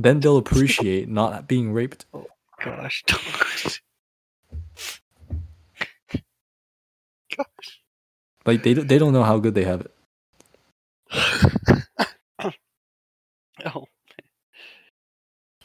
Then 0.00 0.18
they'll 0.18 0.38
appreciate 0.38 1.08
not 1.08 1.46
being 1.46 1.72
raped. 1.72 2.06
Oh 2.12 2.26
gosh. 2.64 3.04
Don't. 3.06 3.80
gosh. 7.36 7.77
Like 8.48 8.62
they 8.62 8.72
don't- 8.72 8.88
they 8.88 8.96
don't 8.96 9.12
know 9.12 9.24
how 9.24 9.38
good 9.38 9.54
they 9.54 9.64
have 9.64 9.82
it. 9.82 9.92
Oh. 13.66 13.84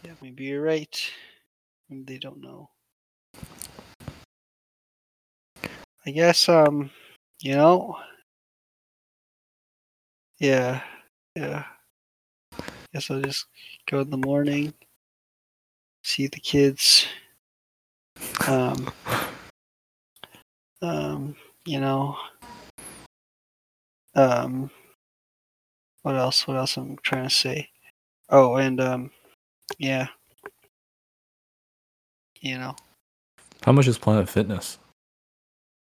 Yeah, 0.04 0.16
maybe 0.22 0.44
you're 0.46 0.62
right. 0.62 1.12
They 1.90 2.18
don't 2.18 2.42
know. 2.42 2.72
I 6.06 6.12
guess, 6.12 6.50
um, 6.50 6.90
you 7.42 7.56
know. 7.56 7.98
Yeah, 10.40 10.82
yeah. 11.38 11.64
I 12.60 12.64
guess 12.92 13.10
I'll 13.10 13.22
just 13.22 13.46
go 13.86 14.02
in 14.02 14.10
the 14.10 14.18
morning, 14.18 14.74
see 16.04 16.28
the 16.28 16.40
kids. 16.42 17.08
Um, 18.48 18.92
um, 20.82 21.36
you 21.66 21.80
know. 21.80 22.18
Um, 24.16 24.70
what 26.04 26.16
else? 26.16 26.48
What 26.48 26.58
else 26.58 26.78
I'm 26.78 26.98
trying 27.04 27.24
to 27.24 27.30
say? 27.30 27.70
Oh, 28.30 28.56
and 28.56 28.80
um, 28.82 29.12
yeah. 29.78 30.08
You 32.42 32.58
know, 32.58 32.76
How 33.64 33.72
much 33.72 33.88
is 33.88 33.98
Planet 33.98 34.28
Fitness? 34.30 34.78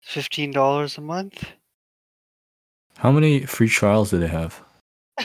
fifteen 0.03 0.51
dollars 0.51 0.97
a 0.97 1.01
month. 1.01 1.43
How 2.97 3.11
many 3.11 3.45
free 3.45 3.67
trials 3.69 4.11
do 4.11 4.19
they 4.19 4.27
have? 4.27 4.61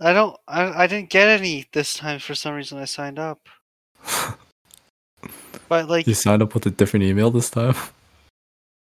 I 0.00 0.12
don't. 0.12 0.36
I 0.46 0.84
I 0.84 0.86
didn't 0.86 1.08
get 1.10 1.28
any 1.28 1.66
this 1.72 1.94
time 1.94 2.18
for 2.18 2.34
some 2.34 2.54
reason. 2.54 2.76
I 2.78 2.84
signed 2.84 3.18
up, 3.18 3.48
but 5.68 5.88
like 5.88 6.06
you 6.06 6.12
signed 6.14 6.42
up 6.42 6.52
with 6.54 6.66
a 6.66 6.70
different 6.70 7.04
email 7.04 7.30
this 7.30 7.48
time. 7.48 7.74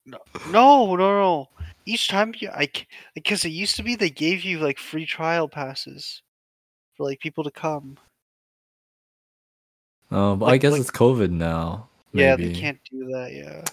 no, 0.06 0.20
no, 0.50 0.96
no. 0.96 1.50
Each 1.90 2.08
time 2.08 2.36
you, 2.38 2.50
I 2.52 2.70
because 3.16 3.44
it 3.46 3.50
used 3.50 3.76
to 3.78 3.84
be 3.84 3.96
they 3.96 4.12
gave 4.12 4.44
you 4.44 4.60
like 4.60 4.78
free 4.78 5.08
trial 5.08 5.48
passes 5.50 6.22
for 6.96 7.04
like 7.04 7.20
people 7.20 7.44
to 7.44 7.50
come. 7.50 7.98
Oh, 10.12 10.36
but 10.36 10.46
I 10.46 10.58
guess 10.58 10.74
like- 10.74 10.82
it's 10.82 10.92
COVID 10.92 11.32
now. 11.32 11.88
Yeah, 12.14 12.36
they 12.36 12.54
can't 12.54 12.80
do 12.92 13.06
that. 13.08 13.34
Yeah. 13.34 13.64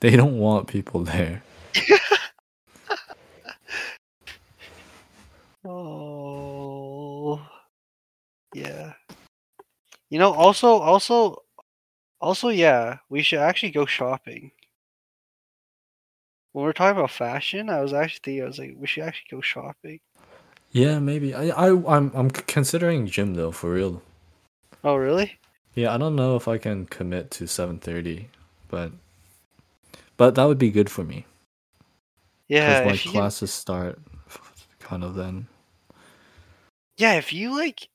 They 0.00 0.14
don't 0.14 0.38
want 0.38 0.68
people 0.68 1.04
there. 1.04 1.42
Oh. 5.62 7.46
Yeah. 8.54 8.94
You 10.08 10.18
know, 10.18 10.32
also, 10.32 10.78
also, 10.78 11.42
also, 12.18 12.48
yeah, 12.48 12.96
we 13.10 13.22
should 13.22 13.40
actually 13.40 13.70
go 13.70 13.84
shopping. 13.84 14.52
When 16.52 16.64
we're 16.64 16.72
talking 16.72 16.96
about 16.96 17.10
fashion, 17.10 17.68
I 17.68 17.80
was 17.80 17.92
actually 17.92 18.20
thinking, 18.22 18.44
I 18.44 18.46
was 18.46 18.58
like, 18.60 18.74
we 18.76 18.86
should 18.86 19.02
actually 19.02 19.26
go 19.32 19.40
shopping. 19.40 19.98
Yeah, 20.72 20.98
maybe. 20.98 21.32
I, 21.34 21.48
I 21.50 21.68
I'm 21.96 22.10
I'm 22.14 22.30
considering 22.30 23.06
gym 23.06 23.34
though, 23.34 23.52
for 23.52 23.70
real. 23.72 24.02
Oh, 24.84 24.96
really? 24.96 25.40
Yeah, 25.74 25.92
I 25.92 25.98
don't 25.98 26.14
know 26.14 26.36
if 26.36 26.46
I 26.46 26.58
can 26.58 26.86
commit 26.86 27.30
to 27.32 27.48
7:30, 27.48 28.28
but 28.68 28.92
but 30.16 30.34
that 30.34 30.44
would 30.44 30.58
be 30.58 30.70
good 30.70 30.90
for 30.90 31.04
me 31.04 31.26
Yeah, 32.48 32.74
because 32.74 32.84
my 32.84 32.96
you 33.04 33.12
can, 33.12 33.12
classes 33.12 33.52
start 33.52 33.98
kind 34.80 35.04
of 35.04 35.14
then. 35.14 35.46
yeah, 36.96 37.14
if 37.14 37.32
you 37.32 37.56
like, 37.56 37.88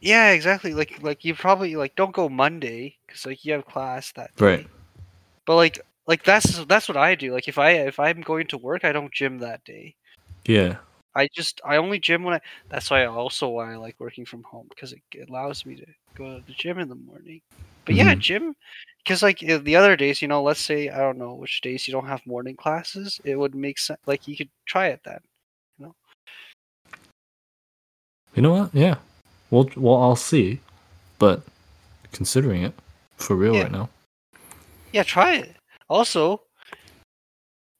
yeah, 0.00 0.30
exactly. 0.32 0.74
Like, 0.74 1.02
like 1.02 1.24
you 1.24 1.34
probably 1.34 1.76
like 1.76 1.94
don't 1.96 2.12
go 2.14 2.28
Monday 2.28 2.98
because 3.06 3.24
like 3.26 3.44
you 3.44 3.52
have 3.54 3.64
class 3.66 4.12
that 4.12 4.36
day. 4.36 4.44
Right. 4.44 4.66
But 5.46 5.56
like, 5.56 5.80
like 6.06 6.24
that's 6.24 6.64
that's 6.66 6.88
what 6.88 6.96
I 6.96 7.14
do. 7.14 7.32
Like, 7.32 7.48
if 7.48 7.58
I 7.58 7.70
if 7.72 7.98
I'm 7.98 8.20
going 8.20 8.46
to 8.48 8.58
work, 8.58 8.84
I 8.84 8.92
don't 8.92 9.12
gym 9.12 9.38
that 9.38 9.64
day. 9.64 9.96
Yeah. 10.46 10.76
I 11.14 11.28
just 11.34 11.60
I 11.64 11.76
only 11.76 11.98
gym 11.98 12.24
when 12.24 12.34
I. 12.34 12.40
That's 12.70 12.90
why 12.90 13.02
I 13.02 13.06
also 13.06 13.48
why 13.50 13.72
I 13.72 13.76
like 13.76 13.96
working 13.98 14.26
from 14.26 14.42
home 14.42 14.66
because 14.68 14.92
it, 14.92 15.02
it 15.12 15.28
allows 15.30 15.64
me 15.64 15.76
to 15.76 15.86
go 16.16 16.38
to 16.38 16.44
the 16.46 16.54
gym 16.54 16.78
in 16.78 16.88
the 16.88 16.94
morning. 16.96 17.40
But 17.86 17.94
yeah, 17.94 18.14
Mhm. 18.14 18.20
gym 18.20 18.56
because 18.98 19.22
like 19.22 19.38
the 19.38 19.76
other 19.76 19.96
days, 19.96 20.20
you 20.22 20.28
know, 20.28 20.42
let's 20.42 20.60
say 20.60 20.88
I 20.88 20.98
don't 20.98 21.18
know 21.18 21.34
which 21.34 21.60
days 21.60 21.86
you 21.86 21.92
don't 21.92 22.08
have 22.08 22.26
morning 22.26 22.56
classes, 22.56 23.20
it 23.24 23.36
would 23.36 23.54
make 23.54 23.78
sense. 23.78 24.00
Like 24.06 24.26
you 24.26 24.36
could 24.36 24.50
try 24.66 24.88
it 24.88 25.00
then. 25.04 25.20
You 28.34 28.42
know 28.42 28.52
what? 28.52 28.74
Yeah. 28.74 28.96
Well, 29.50 29.70
well, 29.76 30.02
I'll 30.02 30.16
see, 30.16 30.60
but 31.18 31.42
considering 32.12 32.62
it 32.62 32.74
for 33.16 33.36
real 33.36 33.54
Yeah. 33.54 33.62
right 33.62 33.72
now. 33.72 33.88
Yeah, 34.92 35.02
try 35.04 35.34
it. 35.36 35.56
Also, 35.94 36.42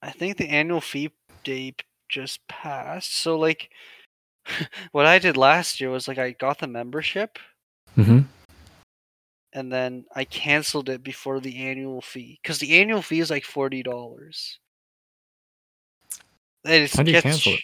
I 0.01 0.13
think 0.13 0.37
the 0.37 0.49
annual 0.49 0.81
fee 0.81 1.11
day 1.43 1.73
p- 1.73 1.85
just 2.09 2.47
passed. 2.47 3.13
So 3.17 3.37
like, 3.37 3.71
what 4.93 5.05
I 5.05 5.19
did 5.19 5.37
last 5.37 5.81
year 5.81 5.91
was 5.91 6.07
like 6.07 6.17
I 6.19 6.31
got 6.31 6.61
the 6.61 6.69
membership 6.69 7.41
Mm-hmm. 7.99 8.21
and 9.53 9.73
then 9.73 10.05
I 10.15 10.25
canceled 10.25 10.89
it 10.89 11.03
before 11.03 11.41
the 11.41 11.57
annual 11.57 12.01
fee 12.01 12.39
because 12.41 12.59
the 12.61 12.81
annual 12.81 13.03
fee 13.03 13.19
is 13.19 13.31
like 13.31 13.45
forty 13.45 13.83
dollars. 13.83 14.61
How 16.65 17.03
do 17.03 17.11
you 17.11 17.21
cancel 17.21 17.55
it? 17.55 17.61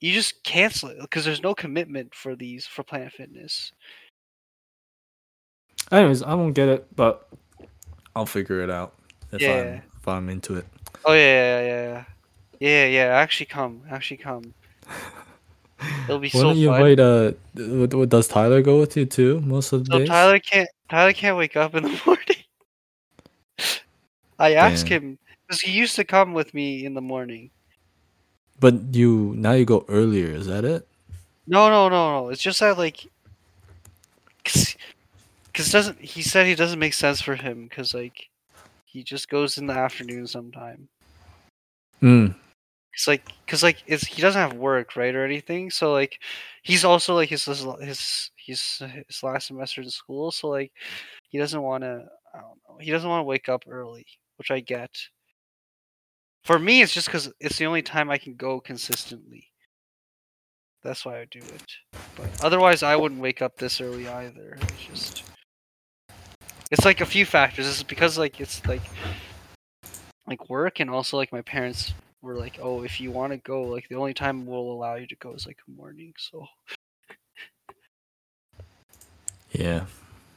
You 0.00 0.12
just 0.12 0.42
cancel 0.42 0.88
it 0.88 0.98
because 1.00 1.24
there's 1.24 1.42
no 1.44 1.54
commitment 1.54 2.12
for 2.12 2.34
these 2.34 2.66
for 2.66 2.82
Planet 2.82 3.12
Fitness. 3.12 3.70
Anyways, 5.92 6.22
I 6.24 6.34
won't 6.34 6.54
get 6.54 6.68
it, 6.68 6.94
but 6.96 7.28
I'll 8.16 8.26
figure 8.26 8.60
it 8.60 8.70
out 8.70 8.94
if 9.34 9.42
Yeah. 9.42 9.60
I'm 9.60 9.82
if 10.00 10.08
I'm 10.08 10.28
into 10.28 10.56
it. 10.56 10.66
Oh 11.04 11.12
yeah, 11.12 11.20
yeah, 11.20 11.60
yeah, 11.62 12.04
yeah, 12.60 12.68
yeah. 12.68 12.86
yeah, 12.86 13.16
Actually, 13.16 13.46
come, 13.46 13.82
actually 13.90 14.18
come. 14.18 14.54
It'll 16.08 16.18
be 16.18 16.28
Why 16.28 16.40
so 16.40 16.42
don't 16.44 16.56
you 16.56 16.68
fun. 16.68 16.80
invite 16.80 17.00
uh? 17.00 17.32
w- 17.54 17.86
w- 17.86 18.06
Does 18.06 18.28
Tyler 18.28 18.62
go 18.62 18.80
with 18.80 18.96
you 18.96 19.06
too 19.06 19.40
most 19.40 19.72
of 19.72 19.84
the 19.84 19.92
So 19.92 19.98
days? 19.98 20.08
Tyler 20.08 20.38
can't. 20.38 20.68
Tyler 20.88 21.12
can't 21.12 21.36
wake 21.36 21.56
up 21.56 21.74
in 21.74 21.82
the 21.82 22.00
morning. 22.06 22.44
I 24.38 24.54
asked 24.54 24.88
Damn. 24.88 25.02
him 25.02 25.18
because 25.46 25.60
he 25.60 25.72
used 25.72 25.96
to 25.96 26.04
come 26.04 26.32
with 26.32 26.54
me 26.54 26.84
in 26.84 26.94
the 26.94 27.00
morning. 27.00 27.50
But 28.60 28.94
you 28.94 29.34
now 29.36 29.52
you 29.52 29.64
go 29.64 29.84
earlier. 29.88 30.28
Is 30.28 30.46
that 30.46 30.64
it? 30.64 30.86
No, 31.46 31.68
no, 31.68 31.88
no, 31.88 32.20
no. 32.22 32.28
It's 32.30 32.40
just 32.40 32.60
that 32.60 32.78
like, 32.78 33.06
cause, 34.44 34.76
it 35.54 35.70
doesn't. 35.70 36.00
He 36.00 36.22
said 36.22 36.46
he 36.46 36.54
doesn't 36.54 36.78
make 36.78 36.94
sense 36.94 37.20
for 37.20 37.36
him 37.36 37.64
because 37.64 37.92
like, 37.94 38.28
he 38.94 39.02
just 39.02 39.28
goes 39.28 39.58
in 39.58 39.66
the 39.66 39.74
afternoon 39.74 40.24
sometime. 40.24 40.88
Mm. 42.00 42.36
It's 42.92 43.08
like, 43.08 43.28
cause 43.48 43.64
like 43.64 43.82
it's 43.88 44.06
he 44.06 44.22
doesn't 44.22 44.40
have 44.40 44.56
work 44.56 44.94
right 44.94 45.14
or 45.14 45.24
anything. 45.24 45.68
So 45.68 45.92
like, 45.92 46.20
he's 46.62 46.84
also 46.84 47.16
like 47.16 47.28
his 47.28 47.44
his 47.44 47.66
his 47.80 48.30
his, 48.36 48.82
his 49.08 49.22
last 49.24 49.48
semester 49.48 49.82
in 49.82 49.90
school. 49.90 50.30
So 50.30 50.48
like, 50.48 50.70
he 51.28 51.38
doesn't 51.38 51.60
want 51.60 51.82
to. 51.82 52.06
I 52.32 52.38
don't 52.38 52.58
know. 52.68 52.78
He 52.80 52.92
doesn't 52.92 53.08
want 53.08 53.20
to 53.20 53.24
wake 53.24 53.48
up 53.48 53.64
early, 53.68 54.06
which 54.36 54.52
I 54.52 54.60
get. 54.60 54.90
For 56.44 56.58
me, 56.60 56.82
it's 56.82 56.94
just 56.94 57.08
because 57.08 57.32
it's 57.40 57.58
the 57.58 57.66
only 57.66 57.82
time 57.82 58.10
I 58.10 58.18
can 58.18 58.36
go 58.36 58.60
consistently. 58.60 59.48
That's 60.84 61.04
why 61.04 61.18
I 61.18 61.26
do 61.30 61.40
it. 61.40 61.72
But 62.16 62.44
otherwise, 62.44 62.84
I 62.84 62.94
wouldn't 62.94 63.20
wake 63.20 63.42
up 63.42 63.56
this 63.56 63.80
early 63.80 64.06
either. 64.06 64.56
It's 64.60 64.84
just, 64.84 65.23
it's 66.74 66.84
like 66.84 67.00
a 67.00 67.06
few 67.06 67.24
factors. 67.24 67.66
It's 67.68 67.82
because 67.84 68.18
like 68.18 68.40
it's 68.40 68.66
like, 68.66 68.82
like 70.26 70.50
work, 70.50 70.80
and 70.80 70.90
also 70.90 71.16
like 71.16 71.30
my 71.32 71.40
parents 71.42 71.94
were 72.20 72.36
like, 72.36 72.58
"Oh, 72.60 72.82
if 72.82 73.00
you 73.00 73.12
want 73.12 73.32
to 73.32 73.36
go, 73.38 73.62
like 73.62 73.88
the 73.88 73.94
only 73.94 74.12
time 74.12 74.44
we'll 74.44 74.58
allow 74.76 74.96
you 74.96 75.06
to 75.06 75.14
go 75.16 75.32
is 75.34 75.46
like 75.46 75.58
the 75.66 75.72
morning." 75.74 76.12
So 76.18 76.46
Yeah. 79.52 79.86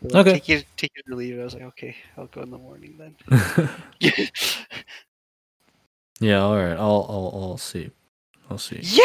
like, 0.04 0.16
Okay. 0.28 0.34
take 0.34 0.50
it, 0.50 0.66
take 0.78 0.92
it 0.96 1.06
or 1.12 1.16
leave 1.16 1.34
it. 1.36 1.42
I 1.42 1.44
was 1.44 1.56
like, 1.56 1.64
"Okay, 1.64 1.96
I'll 2.18 2.28
go 2.28 2.44
in 2.44 2.52
the 2.52 2.58
morning 2.60 2.96
then." 3.00 3.16
yeah. 6.20 6.44
All 6.44 6.56
right. 6.56 6.78
I'll 6.78 7.06
I'll 7.10 7.32
I'll 7.34 7.58
see. 7.58 7.90
I'll 8.50 8.60
see. 8.60 8.80
yeah, 8.82 9.04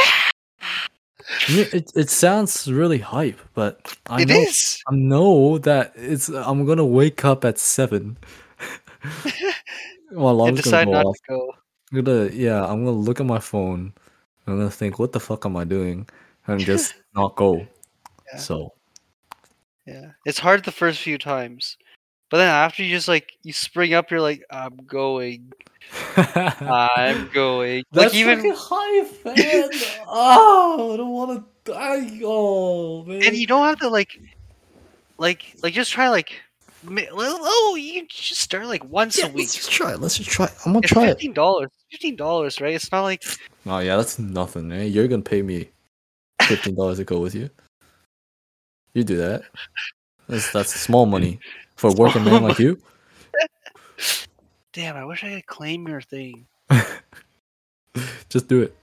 it 1.49 1.93
it 1.95 2.11
sounds 2.11 2.71
really 2.71 2.99
hype, 2.99 3.39
but 3.55 3.97
I 4.07 4.23
it 4.23 4.29
know 4.29 4.41
is. 4.41 4.83
I 4.89 4.95
know 4.95 5.59
that 5.59 5.93
it's 5.97 6.29
I'm 6.29 6.65
gonna 6.67 6.85
wake 6.85 7.25
up 7.25 7.45
at 7.45 7.59
seven. 7.59 8.17
My 10.13 10.31
alarm's 10.31 10.61
gonna 10.61 10.63
decide 10.63 10.85
go 10.87 10.93
not 10.93 11.07
off. 11.07 11.17
to 11.17 11.23
go. 11.29 11.55
I'm 11.93 12.03
gonna 12.03 12.31
yeah, 12.33 12.63
I'm 12.65 12.85
gonna 12.85 12.97
look 12.97 13.21
at 13.21 13.27
my 13.27 13.39
phone. 13.39 13.93
I'm 14.47 14.59
gonna 14.59 14.71
think, 14.71 14.99
what 14.99 15.13
the 15.13 15.21
fuck 15.21 15.47
am 15.47 15.57
I 15.57 15.65
doing? 15.65 16.09
And 16.47 16.61
just 16.61 16.95
not 17.15 17.37
go. 17.37 17.67
Yeah. 18.33 18.39
So 18.39 18.73
Yeah, 19.87 20.13
it's 20.25 20.39
hard 20.39 20.65
the 20.65 20.73
first 20.73 21.01
few 21.01 21.19
times, 21.19 21.77
but 22.31 22.39
then 22.39 22.49
after 22.49 22.83
you 22.83 22.91
just 22.95 23.09
like 23.09 23.33
you 23.43 23.53
spring 23.53 23.95
up, 23.95 24.11
you're 24.11 24.21
like, 24.21 24.43
"I'm 24.51 24.77
going, 24.87 25.53
I'm 26.17 27.29
going." 27.33 27.85
That's 27.93 28.13
like 28.13 28.21
even 28.21 28.37
fucking 28.39 28.55
hype, 28.57 29.25
man. 29.37 29.71
oh, 30.09 30.95
I 30.95 30.97
don't 30.97 31.11
want 31.11 31.45
to 31.65 31.73
die. 31.73 32.21
Oh 32.25 33.05
man. 33.05 33.23
and 33.25 33.37
you 33.37 33.47
don't 33.47 33.65
have 33.67 33.79
to 33.81 33.89
like, 33.89 34.19
like, 35.19 35.55
like 35.63 35.75
just 35.75 35.91
try 35.91 36.09
like, 36.09 36.33
oh, 36.87 37.07
oh, 37.13 37.77
you 37.79 38.07
just 38.09 38.41
start 38.41 38.67
like 38.67 38.85
once 38.85 39.19
yeah, 39.19 39.27
a 39.27 39.29
week. 39.29 39.45
let's 39.45 39.55
just 39.55 39.71
try 39.71 39.93
it. 39.93 40.01
Let's 40.01 40.17
just 40.17 40.31
try 40.31 40.47
it. 40.47 40.53
I'm 40.65 40.73
gonna 40.73 40.81
It's 40.85 40.93
try 40.93 41.05
it. 41.05 41.09
fifteen 41.09 41.33
dollars. 41.33 41.71
Fifteen 41.91 42.17
dollars, 42.17 42.61
right? 42.61 42.75
It's 42.75 42.91
not 42.91 43.03
like 43.03 43.23
Oh 43.67 43.79
yeah, 43.79 43.97
that's 43.97 44.19
nothing, 44.19 44.69
man. 44.69 44.91
You're 44.91 45.09
gonna 45.09 45.23
pay 45.23 45.43
me 45.43 45.69
fifteen 46.43 46.75
dollars 46.75 46.99
to 46.99 47.05
go 47.05 47.21
with 47.21 47.35
you. 47.35 47.51
You 48.95 49.05
do 49.05 49.17
that. 49.17 49.43
That's 50.29 50.53
that's 50.53 50.75
small 50.75 51.07
money 51.07 51.39
for 51.77 51.91
a 51.91 51.95
working 51.95 52.25
man 52.25 52.43
like 52.43 52.59
you. 52.59 52.81
Damn. 54.73 54.97
I 54.97 55.05
wish 55.05 55.25
I 55.25 55.35
could 55.35 55.47
claim 55.47 55.87
your 55.89 56.01
thing. 56.01 56.47
Just 58.29 58.49
do 58.49 58.63
it. 58.63 58.77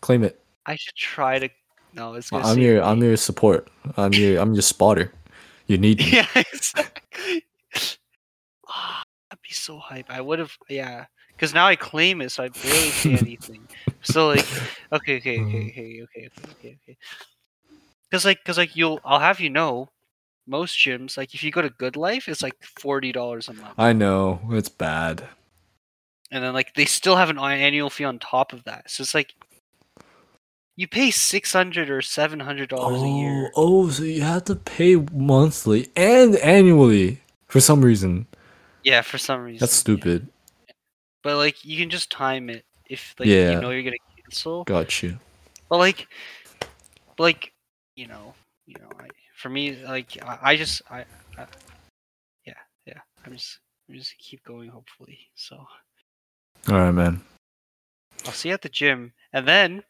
Claim 0.00 0.24
it. 0.24 0.40
I 0.66 0.76
should 0.76 0.94
try 0.94 1.38
to. 1.38 1.48
No, 1.92 2.14
it's 2.14 2.30
gonna. 2.30 2.46
I'm 2.46 2.58
your 2.58 2.82
I'm 2.82 3.02
your 3.02 3.16
support. 3.16 3.68
I'm 3.96 4.12
your 4.12 4.40
I'm 4.40 4.54
your 4.54 4.62
spotter. 4.62 5.12
You 5.66 5.78
need 5.78 5.98
me. 5.98 6.10
Yeah, 6.12 6.26
exactly. 6.34 7.44
Ah, 8.68 9.02
That'd 9.30 9.42
be 9.42 9.52
so 9.52 9.78
hype. 9.78 10.10
I 10.10 10.20
would 10.20 10.38
have, 10.38 10.56
yeah, 10.68 11.06
because 11.28 11.54
now 11.54 11.66
I 11.66 11.76
claim 11.76 12.20
it, 12.20 12.30
so 12.30 12.44
I 12.44 12.48
barely 12.48 12.90
say 12.90 13.14
anything. 13.20 13.68
So 14.02 14.28
like, 14.28 14.46
okay, 14.92 15.18
okay, 15.18 15.40
okay, 15.40 15.68
okay, 15.68 16.02
okay, 16.02 16.02
okay, 16.02 16.30
okay, 16.50 16.78
okay. 16.82 16.96
Because 18.08 18.24
like, 18.24 18.38
because 18.38 18.58
like 18.58 18.74
you'll, 18.74 19.00
I'll 19.04 19.20
have 19.20 19.40
you 19.40 19.50
know, 19.50 19.88
most 20.50 20.76
gyms, 20.76 21.16
like 21.16 21.34
if 21.34 21.42
you 21.42 21.50
go 21.50 21.62
to 21.62 21.70
Good 21.70 21.96
Life, 21.96 22.28
it's 22.28 22.42
like 22.42 22.56
forty 22.62 23.12
dollars 23.12 23.48
a 23.48 23.54
month, 23.54 23.74
I 23.78 23.92
know 23.92 24.40
it's 24.50 24.68
bad. 24.68 25.24
and 26.30 26.42
then 26.44 26.52
like 26.52 26.74
they 26.74 26.84
still 26.84 27.16
have 27.16 27.30
an 27.30 27.38
an 27.38 27.60
annual 27.60 27.88
fee 27.90 28.04
on 28.04 28.18
top 28.18 28.52
of 28.52 28.64
that. 28.64 28.90
So 28.90 29.02
it's 29.02 29.14
like 29.14 29.34
you 30.76 30.88
pay 30.88 31.10
six 31.10 31.52
hundred 31.52 31.90
or 31.90 32.02
seven 32.02 32.40
hundred 32.40 32.68
dollars 32.70 33.02
a 33.02 33.04
Oh, 33.04 33.20
year. 33.20 33.50
oh, 33.56 33.88
so 33.90 34.02
you 34.02 34.22
have 34.22 34.44
to 34.44 34.56
pay 34.56 34.96
monthly 35.12 35.88
and 35.96 36.36
annually 36.36 37.20
for 37.48 37.60
some 37.60 37.82
reason. 37.84 38.26
Yeah, 38.82 39.02
for 39.02 39.18
some 39.18 39.42
reason. 39.42 39.58
That's 39.60 39.76
yeah. 39.76 39.80
stupid. 39.80 40.28
But 41.22 41.36
like 41.36 41.64
you 41.64 41.76
can 41.78 41.90
just 41.90 42.10
time 42.10 42.48
it 42.48 42.64
if 42.86 43.14
like 43.18 43.28
Yeah. 43.28 43.52
you 43.52 43.60
know 43.60 43.70
you're 43.70 43.82
gonna 43.82 43.96
cancel. 44.22 44.64
Got 44.64 45.02
you. 45.02 45.18
But 45.68 45.78
like, 45.78 46.08
but 47.16 47.22
like, 47.22 47.52
you 47.94 48.06
know, 48.08 48.34
you 48.66 48.74
know, 48.80 48.88
I, 48.98 49.06
for 49.40 49.48
me, 49.48 49.82
like, 49.84 50.16
I, 50.22 50.38
I 50.52 50.56
just, 50.56 50.82
I, 50.90 51.04
I, 51.38 51.46
yeah, 52.46 52.54
yeah, 52.86 53.00
I'm 53.24 53.32
just, 53.32 53.58
I'm 53.88 53.96
just 53.96 54.16
keep 54.18 54.44
going. 54.44 54.68
Hopefully, 54.68 55.18
so 55.34 55.56
All 56.68 56.74
right, 56.78 56.92
man. 56.92 57.20
I'll 58.26 58.32
see 58.32 58.48
you 58.48 58.54
at 58.54 58.62
the 58.62 58.68
gym, 58.68 59.12
and 59.32 59.48
then 59.48 59.82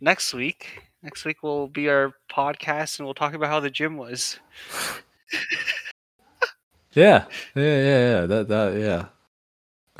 next 0.00 0.32
week 0.34 0.82
Next 1.00 1.24
week 1.24 1.44
will 1.44 1.68
be 1.68 1.88
our 1.88 2.12
podcast, 2.28 2.98
and 2.98 3.06
we'll 3.06 3.14
talk 3.14 3.32
about 3.32 3.50
how 3.50 3.60
the 3.60 3.70
gym 3.70 3.96
was. 3.96 4.40
Yeah, 6.94 7.26
yeah, 7.54 7.62
yeah, 7.62 8.00
yeah. 8.10 8.26
That 8.26 8.48
that 8.48 8.68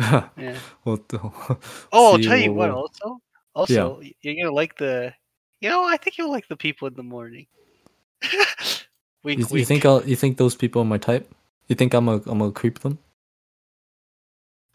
yeah. 0.00 0.28
Yeah. 0.36 0.58
What 0.82 1.08
the? 1.08 1.18
Oh, 1.22 2.12
I'll 2.14 2.18
tell 2.18 2.36
you 2.36 2.52
we'll- 2.52 2.68
what. 2.68 2.68
we'll- 2.70 2.78
Also, 2.78 3.20
also, 3.54 4.00
y- 4.00 4.14
you're 4.22 4.34
gonna 4.42 4.54
like 4.54 4.76
the. 4.76 5.12
You 5.60 5.68
know, 5.68 5.84
I 5.84 5.96
think 5.96 6.18
you'll 6.18 6.30
like 6.30 6.48
the 6.48 6.56
people 6.56 6.88
in 6.88 6.94
the 6.94 7.02
morning. 7.02 7.46
wink, 9.22 9.38
You, 9.40 9.46
wink. 9.46 9.52
you 9.52 9.64
think 9.64 9.84
I'll? 9.84 10.06
You 10.06 10.16
think 10.16 10.36
those 10.36 10.54
people 10.54 10.82
are 10.82 10.84
my 10.84 10.98
type? 10.98 11.30
You 11.68 11.76
think 11.76 11.94
I'm 11.94 12.08
a 12.08 12.14
I'm 12.26 12.38
gonna 12.38 12.52
creep 12.52 12.80
them? 12.80 12.98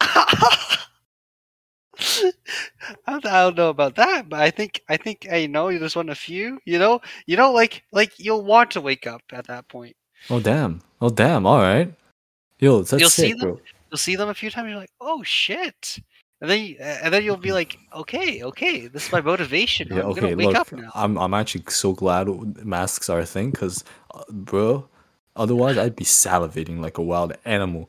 I 3.06 3.18
don't, 3.18 3.56
know 3.56 3.70
about 3.70 3.96
that, 3.96 4.28
but 4.28 4.40
I 4.40 4.50
think 4.50 4.82
I 4.88 4.96
think 4.96 5.26
I 5.30 5.46
know 5.46 5.68
you 5.68 5.78
just 5.78 5.96
want 5.96 6.10
a 6.10 6.14
few. 6.14 6.58
You 6.64 6.78
know, 6.78 7.00
you 7.26 7.36
know, 7.36 7.52
like 7.52 7.82
like 7.92 8.18
you'll 8.18 8.44
want 8.44 8.70
to 8.72 8.80
wake 8.80 9.06
up 9.06 9.22
at 9.32 9.46
that 9.46 9.68
point. 9.68 9.96
Oh 10.30 10.40
damn! 10.40 10.80
Oh 11.00 11.10
damn! 11.10 11.46
All 11.46 11.58
right. 11.58 11.92
Yo, 12.58 12.82
that's 12.82 13.00
You'll 13.00 13.10
see 13.10 13.32
them? 13.32 13.40
bro. 13.40 13.60
You'll 13.90 13.98
see 13.98 14.16
them 14.16 14.28
a 14.28 14.34
few 14.34 14.50
times. 14.50 14.68
You're 14.68 14.78
like, 14.78 14.92
oh 15.00 15.22
shit, 15.22 15.98
and 16.44 16.50
then 16.50 16.60
you, 16.66 16.76
and 16.78 17.14
then 17.14 17.24
you'll 17.24 17.38
be 17.38 17.52
like, 17.52 17.78
okay, 17.94 18.42
okay, 18.42 18.86
this 18.86 19.06
is 19.06 19.12
my 19.12 19.22
motivation. 19.22 19.88
Yeah. 19.90 20.02
I'm 20.02 20.10
Okay. 20.10 20.34
Look, 20.34 20.54
up 20.54 20.70
now. 20.72 20.90
I'm 20.94 21.16
I'm 21.16 21.32
actually 21.32 21.64
so 21.68 21.92
glad 21.94 22.28
masks 22.64 23.08
are 23.08 23.20
a 23.20 23.24
thing, 23.26 23.50
cause, 23.52 23.82
uh, 24.14 24.24
bro, 24.30 24.86
otherwise 25.36 25.78
I'd 25.78 25.96
be 25.96 26.04
salivating 26.04 26.80
like 26.80 26.98
a 26.98 27.02
wild 27.02 27.32
animal. 27.46 27.88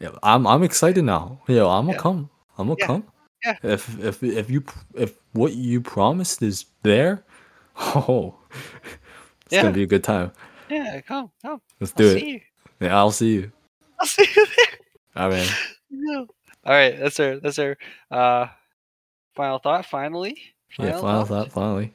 Yeah, 0.00 0.10
I'm 0.22 0.46
I'm 0.46 0.62
excited 0.64 1.04
now. 1.04 1.40
Yo, 1.46 1.68
I'm 1.68 1.84
gonna 1.86 1.92
Yeah. 1.96 2.02
come. 2.02 2.30
I'm 2.58 2.66
gonna 2.66 2.76
Yeah. 2.80 2.86
come. 2.86 3.04
Yeah. 3.44 3.56
If 3.62 3.98
if 4.00 4.22
if 4.22 4.50
you 4.50 4.64
if 4.94 5.14
what 5.32 5.52
you 5.52 5.80
promised 5.80 6.42
is 6.42 6.64
there, 6.82 7.22
oh, 7.76 8.34
it's 9.44 9.52
Yeah. 9.54 9.62
gonna 9.62 9.74
be 9.74 9.84
a 9.84 9.86
good 9.86 10.02
time. 10.02 10.32
Yeah, 10.70 11.00
come, 11.02 11.30
come. 11.42 11.60
Let's 11.78 11.92
I'll 11.96 12.02
do 12.02 12.18
see 12.18 12.30
it. 12.36 12.42
Yeah, 12.80 12.96
I'll 12.98 13.12
see 13.12 13.34
you. 13.34 13.52
I'll 14.00 14.06
see 14.06 14.26
you 14.36 14.46
there. 14.46 15.22
All 15.22 15.28
right. 15.30 15.50
No. 15.90 16.26
All 16.64 16.72
right, 16.72 16.98
that's 16.98 17.18
our 17.20 17.38
that's 17.38 17.58
our 17.58 17.76
uh 18.10 18.46
final 19.34 19.58
thought. 19.58 19.86
Finally, 19.86 20.40
yeah, 20.78 20.98
final 20.98 21.24
thought. 21.24 21.52
Finally, 21.52 21.92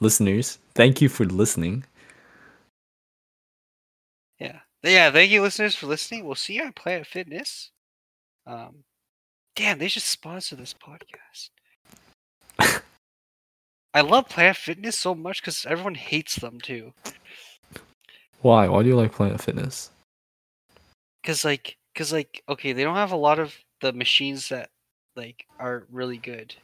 listeners, 0.00 0.58
thank 0.74 1.00
you 1.00 1.08
for 1.08 1.24
listening. 1.24 1.84
Yeah, 4.38 4.60
yeah. 4.82 5.10
Thank 5.10 5.30
you, 5.30 5.42
listeners, 5.42 5.74
for 5.74 5.86
listening. 5.86 6.24
We'll 6.24 6.34
see 6.34 6.54
you 6.54 6.64
at 6.64 6.74
Planet 6.74 7.06
Fitness. 7.06 7.70
Um, 8.46 8.84
damn, 9.54 9.78
they 9.78 9.88
should 9.88 10.02
sponsor 10.02 10.56
this 10.56 10.74
podcast. 10.74 11.50
I 13.94 14.00
love 14.00 14.28
Planet 14.28 14.56
Fitness 14.56 14.98
so 14.98 15.14
much 15.14 15.40
because 15.40 15.64
everyone 15.66 15.94
hates 15.94 16.36
them 16.36 16.60
too. 16.60 16.92
Why? 18.40 18.68
Why 18.68 18.82
do 18.82 18.88
you 18.88 18.96
like 18.96 19.12
Planet 19.12 19.40
Fitness? 19.40 19.90
Cause 21.24 21.44
like, 21.44 21.76
cause 21.94 22.12
like, 22.12 22.42
okay, 22.48 22.72
they 22.72 22.84
don't 22.84 22.96
have 22.96 23.12
a 23.12 23.16
lot 23.16 23.38
of 23.38 23.54
the 23.80 23.92
machines 23.92 24.48
that 24.48 24.70
like 25.16 25.46
are 25.58 25.84
really 25.90 26.18
good. 26.18 26.54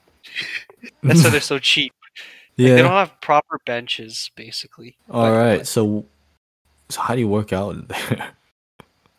That's 1.02 1.24
why 1.24 1.30
they're 1.30 1.40
so 1.40 1.58
cheap. 1.58 1.92
Like, 2.02 2.24
yeah. 2.56 2.74
They 2.74 2.82
don't 2.82 2.90
have 2.90 3.20
proper 3.20 3.58
benches, 3.64 4.30
basically. 4.34 4.96
All 5.10 5.32
right. 5.32 5.66
So, 5.66 6.04
so 6.88 7.00
how 7.00 7.14
do 7.14 7.20
you 7.20 7.28
work 7.28 7.52
out 7.52 7.74
in 7.74 7.86
there? 7.88 8.34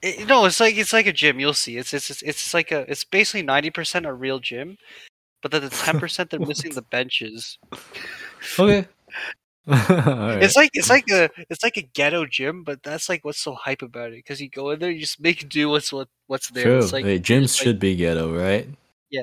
It, 0.04 0.28
no, 0.28 0.46
it's 0.46 0.60
like 0.60 0.78
it's 0.78 0.94
like 0.94 1.06
a 1.06 1.14
gym. 1.14 1.40
You'll 1.40 1.54
see. 1.54 1.78
It's 1.78 1.94
it's 1.94 2.10
it's, 2.10 2.24
it's 2.24 2.54
like 2.56 2.72
a. 2.72 2.90
It's 2.90 3.04
basically 3.04 3.44
ninety 3.44 3.70
percent 3.70 4.08
a 4.08 4.14
real 4.14 4.40
gym, 4.40 4.80
but 5.44 5.52
then 5.52 5.62
the 5.62 5.70
ten 5.70 6.00
percent 6.00 6.32
they're 6.32 6.40
missing 6.40 6.74
the 6.74 6.82
benches. 6.82 7.60
okay. 8.58 8.88
Right. 9.68 10.42
It's 10.42 10.56
like 10.56 10.72
it's 10.74 10.90
like 10.90 11.10
a 11.12 11.30
it's 11.50 11.64
like 11.64 11.78
a 11.78 11.82
ghetto 11.84 12.26
gym, 12.26 12.64
but 12.64 12.82
that's 12.84 13.08
like 13.10 13.24
what's 13.24 13.40
so 13.40 13.54
hype 13.54 13.82
about 13.84 14.10
it. 14.12 14.16
Because 14.18 14.42
you 14.42 14.50
go 14.50 14.72
in 14.72 14.80
there, 14.80 14.90
you 14.90 15.00
just 15.00 15.20
make 15.22 15.48
do 15.50 15.70
what's 15.70 15.94
what 15.94 16.08
what's 16.28 16.50
there. 16.50 16.64
True. 16.64 16.78
It's 16.80 16.94
like 16.94 17.06
hey, 17.06 17.20
gyms 17.20 17.58
like- 17.58 17.64
should 17.64 17.80
be 17.80 17.96
ghetto, 17.96 18.34
right? 18.38 18.68
yeah. 19.10 19.22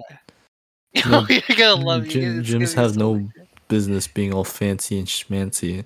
No, 1.07 1.21
oh, 1.21 1.27
you're 1.29 1.57
gonna 1.57 1.85
love 1.85 2.07
it. 2.07 2.11
gym- 2.11 2.41
It's 2.41 2.49
gyms 2.51 2.75
have 2.75 2.97
no 2.97 3.15
good. 3.17 3.33
Business 3.69 4.07
being 4.09 4.33
all 4.33 4.45
fancy 4.45 4.99
and 4.99 5.07
schmancy. 5.07 5.85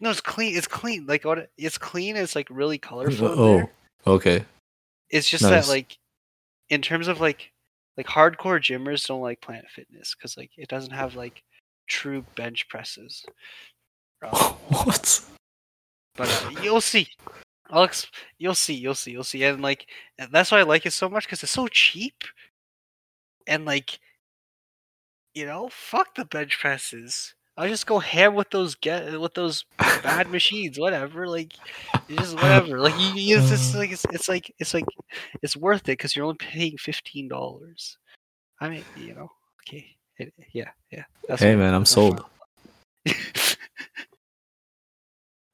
No, 0.00 0.10
it's 0.10 0.20
clean. 0.20 0.56
It's 0.56 0.66
clean. 0.66 1.06
Like 1.06 1.24
what? 1.24 1.48
It's 1.56 1.78
clean. 1.78 2.16
It's 2.16 2.34
like 2.34 2.48
really 2.50 2.78
colorful. 2.78 3.28
Oh, 3.28 3.56
there. 3.58 3.70
okay. 4.06 4.44
It's 5.08 5.30
just 5.30 5.44
Nice. 5.44 5.66
that 5.66 5.72
like, 5.72 5.96
in 6.68 6.82
terms 6.82 7.06
of 7.06 7.20
like, 7.20 7.52
like 7.96 8.06
hardcore 8.06 8.58
gymmers 8.60 9.06
don't 9.06 9.20
like 9.22 9.40
Planet 9.40 9.66
Fitness 9.70 10.14
because 10.16 10.36
like 10.36 10.50
it 10.56 10.68
doesn't 10.68 10.92
have 10.92 11.14
like 11.14 11.44
true 11.86 12.24
bench 12.34 12.68
presses. 12.68 13.24
Um, 14.22 14.30
what? 14.68 15.24
but 16.16 16.28
uh, 16.28 16.60
you'll 16.62 16.80
see. 16.80 17.08
I'll 17.70 17.88
you'll 18.38 18.54
see. 18.54 18.74
You'll 18.74 18.94
see. 18.94 19.12
You'll 19.12 19.24
see. 19.24 19.42
And 19.44 19.62
like 19.62 19.86
and 20.18 20.30
that's 20.32 20.50
why 20.50 20.60
I 20.60 20.62
like 20.62 20.86
it 20.86 20.92
so 20.92 21.08
much 21.08 21.26
because 21.26 21.42
it's 21.42 21.52
so 21.52 21.68
cheap. 21.68 22.24
And 23.46 23.64
like, 23.64 23.98
you 25.34 25.46
know, 25.46 25.68
fuck 25.70 26.14
the 26.14 26.24
bench 26.24 26.58
presses. 26.58 27.34
I'll 27.58 27.68
just 27.68 27.86
go 27.86 27.98
ham 27.98 28.34
with 28.34 28.50
those 28.50 28.74
get 28.74 29.18
with 29.18 29.34
those 29.34 29.64
bad 29.78 30.30
machines. 30.30 30.78
Whatever. 30.78 31.26
Like, 31.26 31.54
it's 32.08 32.20
just 32.20 32.34
whatever. 32.36 32.78
Like 32.78 32.98
you, 33.00 33.20
you 33.20 33.38
it's 33.38 33.48
just 33.48 33.74
like 33.74 33.90
it's, 33.92 34.04
it's 34.12 34.28
like 34.28 34.52
it's 34.58 34.74
like 34.74 34.84
it's 35.42 35.56
worth 35.56 35.82
it 35.82 35.92
because 35.92 36.14
you're 36.14 36.26
only 36.26 36.38
paying 36.38 36.76
fifteen 36.76 37.28
dollars. 37.28 37.98
I 38.60 38.68
mean, 38.68 38.84
you 38.96 39.14
know. 39.14 39.30
Okay. 39.62 39.95
It- 40.18 40.34
yeah. 40.52 40.70
Yeah. 40.90 41.04
That's 41.28 41.42
Hey 41.42 41.56
man, 41.56 41.74
I'm 41.74 41.84
sold. 41.86 42.24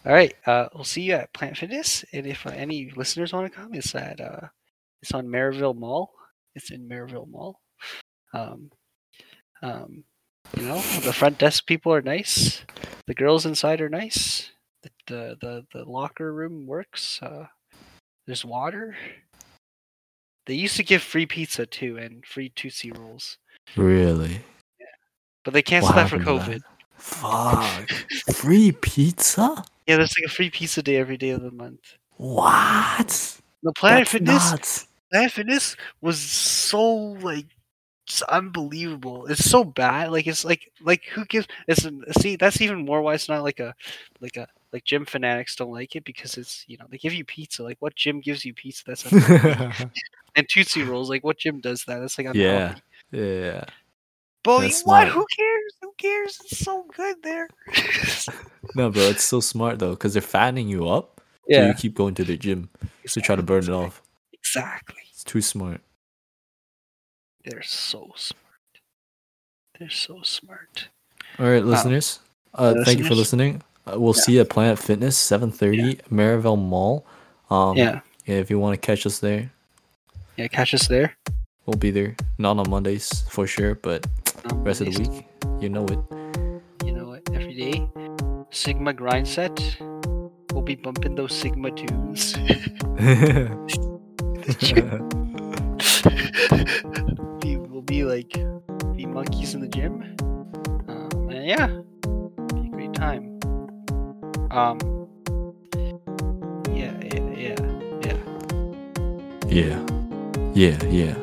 All 0.04 0.12
right. 0.12 0.34
Uh, 0.46 0.68
we'll 0.74 0.84
see 0.84 1.02
you 1.02 1.14
at 1.14 1.32
Planet 1.32 1.56
Fitness, 1.58 2.04
and 2.12 2.26
if 2.26 2.44
uh, 2.46 2.50
any 2.50 2.92
listeners 2.96 3.32
want 3.32 3.50
to 3.50 3.56
come, 3.56 3.72
it's 3.74 3.94
at 3.94 4.20
uh, 4.20 4.48
it's 5.00 5.12
on 5.12 5.28
Maryville 5.28 5.76
Mall. 5.76 6.12
It's 6.54 6.70
in 6.70 6.88
Maryville 6.88 7.28
Mall. 7.28 7.60
Um, 8.34 8.70
um, 9.62 10.04
you 10.56 10.64
know, 10.64 10.80
the 11.04 11.12
front 11.12 11.38
desk 11.38 11.66
people 11.66 11.92
are 11.94 12.02
nice. 12.02 12.64
The 13.06 13.14
girls 13.14 13.46
inside 13.46 13.80
are 13.80 13.88
nice. 13.88 14.50
The 14.82 14.90
the 15.06 15.36
the, 15.40 15.66
the 15.72 15.84
locker 15.84 16.32
room 16.32 16.66
works. 16.66 17.20
Uh, 17.22 17.46
there's 18.26 18.44
water. 18.44 18.96
They 20.46 20.54
used 20.54 20.76
to 20.76 20.82
give 20.84 21.02
free 21.02 21.26
pizza 21.26 21.64
too 21.66 21.96
and 21.96 22.26
free 22.26 22.48
Tootsie 22.48 22.90
rolls, 22.90 23.38
Really? 23.76 24.40
Yeah. 24.80 24.86
but 25.44 25.54
they 25.54 25.62
canceled 25.62 25.96
that 25.96 26.10
for 26.10 26.18
COVID. 26.18 26.56
to 26.56 26.62
Fuck. 27.02 27.90
Free 28.34 28.72
pizza? 28.72 29.64
Yeah, 29.86 29.96
there's 29.96 30.14
like 30.16 30.30
a 30.30 30.32
free 30.32 30.50
pizza 30.50 30.82
day 30.82 30.96
every 30.96 31.16
day 31.16 31.30
of 31.30 31.42
the 31.42 31.50
month. 31.50 31.96
What? 32.16 33.40
The 33.64 33.72
Planet 33.72 34.00
That's 34.00 34.12
Fitness 34.12 34.50
nuts. 34.50 34.86
Planet 35.10 35.32
Fitness 35.32 35.76
was 36.00 36.20
so 36.20 36.84
like 36.84 37.46
just 38.06 38.22
unbelievable. 38.22 39.26
It's 39.26 39.44
so 39.44 39.64
bad. 39.64 40.12
Like 40.12 40.28
it's 40.28 40.44
like 40.44 40.70
like 40.80 41.02
who 41.12 41.24
gives? 41.24 41.48
It's 41.66 41.86
see 42.20 42.36
that's 42.36 42.60
even 42.60 42.84
more 42.84 43.02
why 43.02 43.14
it's 43.14 43.28
not 43.28 43.42
like 43.42 43.58
a 43.58 43.74
like 44.20 44.36
a 44.36 44.46
like 44.72 44.84
gym 44.84 45.04
fanatics 45.04 45.56
don't 45.56 45.72
like 45.72 45.96
it 45.96 46.04
because 46.04 46.38
it's 46.38 46.64
you 46.68 46.78
know 46.78 46.86
they 46.88 46.98
give 46.98 47.12
you 47.12 47.24
pizza. 47.24 47.64
Like 47.64 47.78
what 47.80 47.96
gym 47.96 48.20
gives 48.20 48.44
you 48.44 48.54
pizza? 48.54 48.84
That's 48.86 49.04
and 50.36 50.48
Tootsie 50.48 50.84
rolls. 50.84 51.10
Like 51.10 51.24
what 51.24 51.38
gym 51.38 51.60
does 51.60 51.84
that? 51.84 51.98
That's 51.98 52.16
like 52.16 52.28
unhealthy. 52.28 52.40
yeah. 52.40 52.74
But 53.12 54.60
That's 54.62 54.82
what? 54.82 55.02
smart. 55.02 55.08
Who 55.08 55.26
cares? 55.36 55.72
Who 55.82 55.92
cares? 55.98 56.40
It's 56.44 56.58
so 56.58 56.84
good 56.96 57.16
there. 57.22 57.48
No, 58.76 58.90
bro, 58.90 59.02
it's 59.02 59.24
so 59.24 59.40
smart 59.40 59.80
though, 59.80 59.90
because 59.90 60.14
they're 60.14 60.22
fattening 60.22 60.68
you 60.68 60.88
up. 60.88 61.20
So 61.50 61.66
you 61.66 61.74
keep 61.74 61.94
going 61.94 62.14
to 62.14 62.24
the 62.24 62.36
gym 62.36 62.70
to 63.08 63.20
try 63.20 63.34
to 63.36 63.42
burn 63.42 63.64
it 63.64 63.68
off. 63.68 64.00
Exactly. 64.32 65.00
It's 65.10 65.24
too 65.24 65.42
smart. 65.42 65.80
They're 67.44 67.62
so 67.62 68.12
smart. 68.16 68.40
They're 69.78 69.90
so 69.90 70.22
smart. 70.22 70.88
All 71.38 71.46
right, 71.50 71.62
listeners. 71.64 72.20
Uh, 72.54 72.74
thank 72.84 73.00
you 73.00 73.04
for 73.04 73.14
listening. 73.16 73.62
Uh, 73.86 73.98
we'll 74.00 74.14
Yeah. 74.16 74.22
see 74.22 74.32
you 74.34 74.40
at 74.42 74.48
Planet 74.48 74.78
Fitness, 74.78 75.18
seven 75.18 75.50
thirty, 75.50 75.96
Maryville 76.10 76.56
Mall. 76.56 77.04
Um, 77.50 77.76
yeah. 77.76 78.00
yeah, 78.26 78.36
if 78.36 78.48
you 78.48 78.58
want 78.60 78.80
to 78.80 78.86
catch 78.86 79.04
us 79.06 79.18
there, 79.18 79.50
Yeah. 80.36 80.46
Catch 80.48 80.72
us 80.72 80.86
there. 80.88 81.16
We'll 81.66 81.76
be 81.78 81.90
there. 81.90 82.14
Not 82.38 82.58
on 82.58 82.68
Mondays 82.70 83.24
for 83.30 83.46
sure, 83.46 83.74
but 83.76 84.06
Um, 84.50 84.64
rest 84.64 84.80
of 84.80 84.88
the 84.90 84.98
week, 84.98 85.26
you 85.60 85.68
know 85.68 85.84
it. 85.86 85.98
you 86.84 86.90
know 86.92 87.06
what, 87.14 87.22
every 87.32 87.54
day. 87.54 87.86
Sigma 88.50 88.92
grind 88.92 89.28
set. 89.28 89.54
We'll 90.52 90.62
be 90.62 90.74
bumping 90.74 91.14
those 91.14 91.32
Sigma 91.32 91.70
tunes. 91.70 92.34
we 97.42 97.56
will 97.56 97.82
be 97.82 98.04
like 98.04 98.32
be 98.96 99.06
monkeys 99.06 99.54
in 99.54 99.60
the 99.60 99.68
gym. 99.68 100.02
Um, 100.88 101.28
and 101.30 101.46
yeah, 101.46 101.66
be 102.54 102.66
a 102.66 102.70
great 102.70 102.92
time. 102.94 103.38
Um, 104.50 104.78
yeah, 106.74 106.92
yeah, 107.00 107.30
yeah, 107.32 107.56
yeah. 108.02 108.16
yeah, 109.46 109.78
yeah, 110.54 110.76
yeah. 110.90 111.14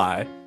Bye. 0.00 0.39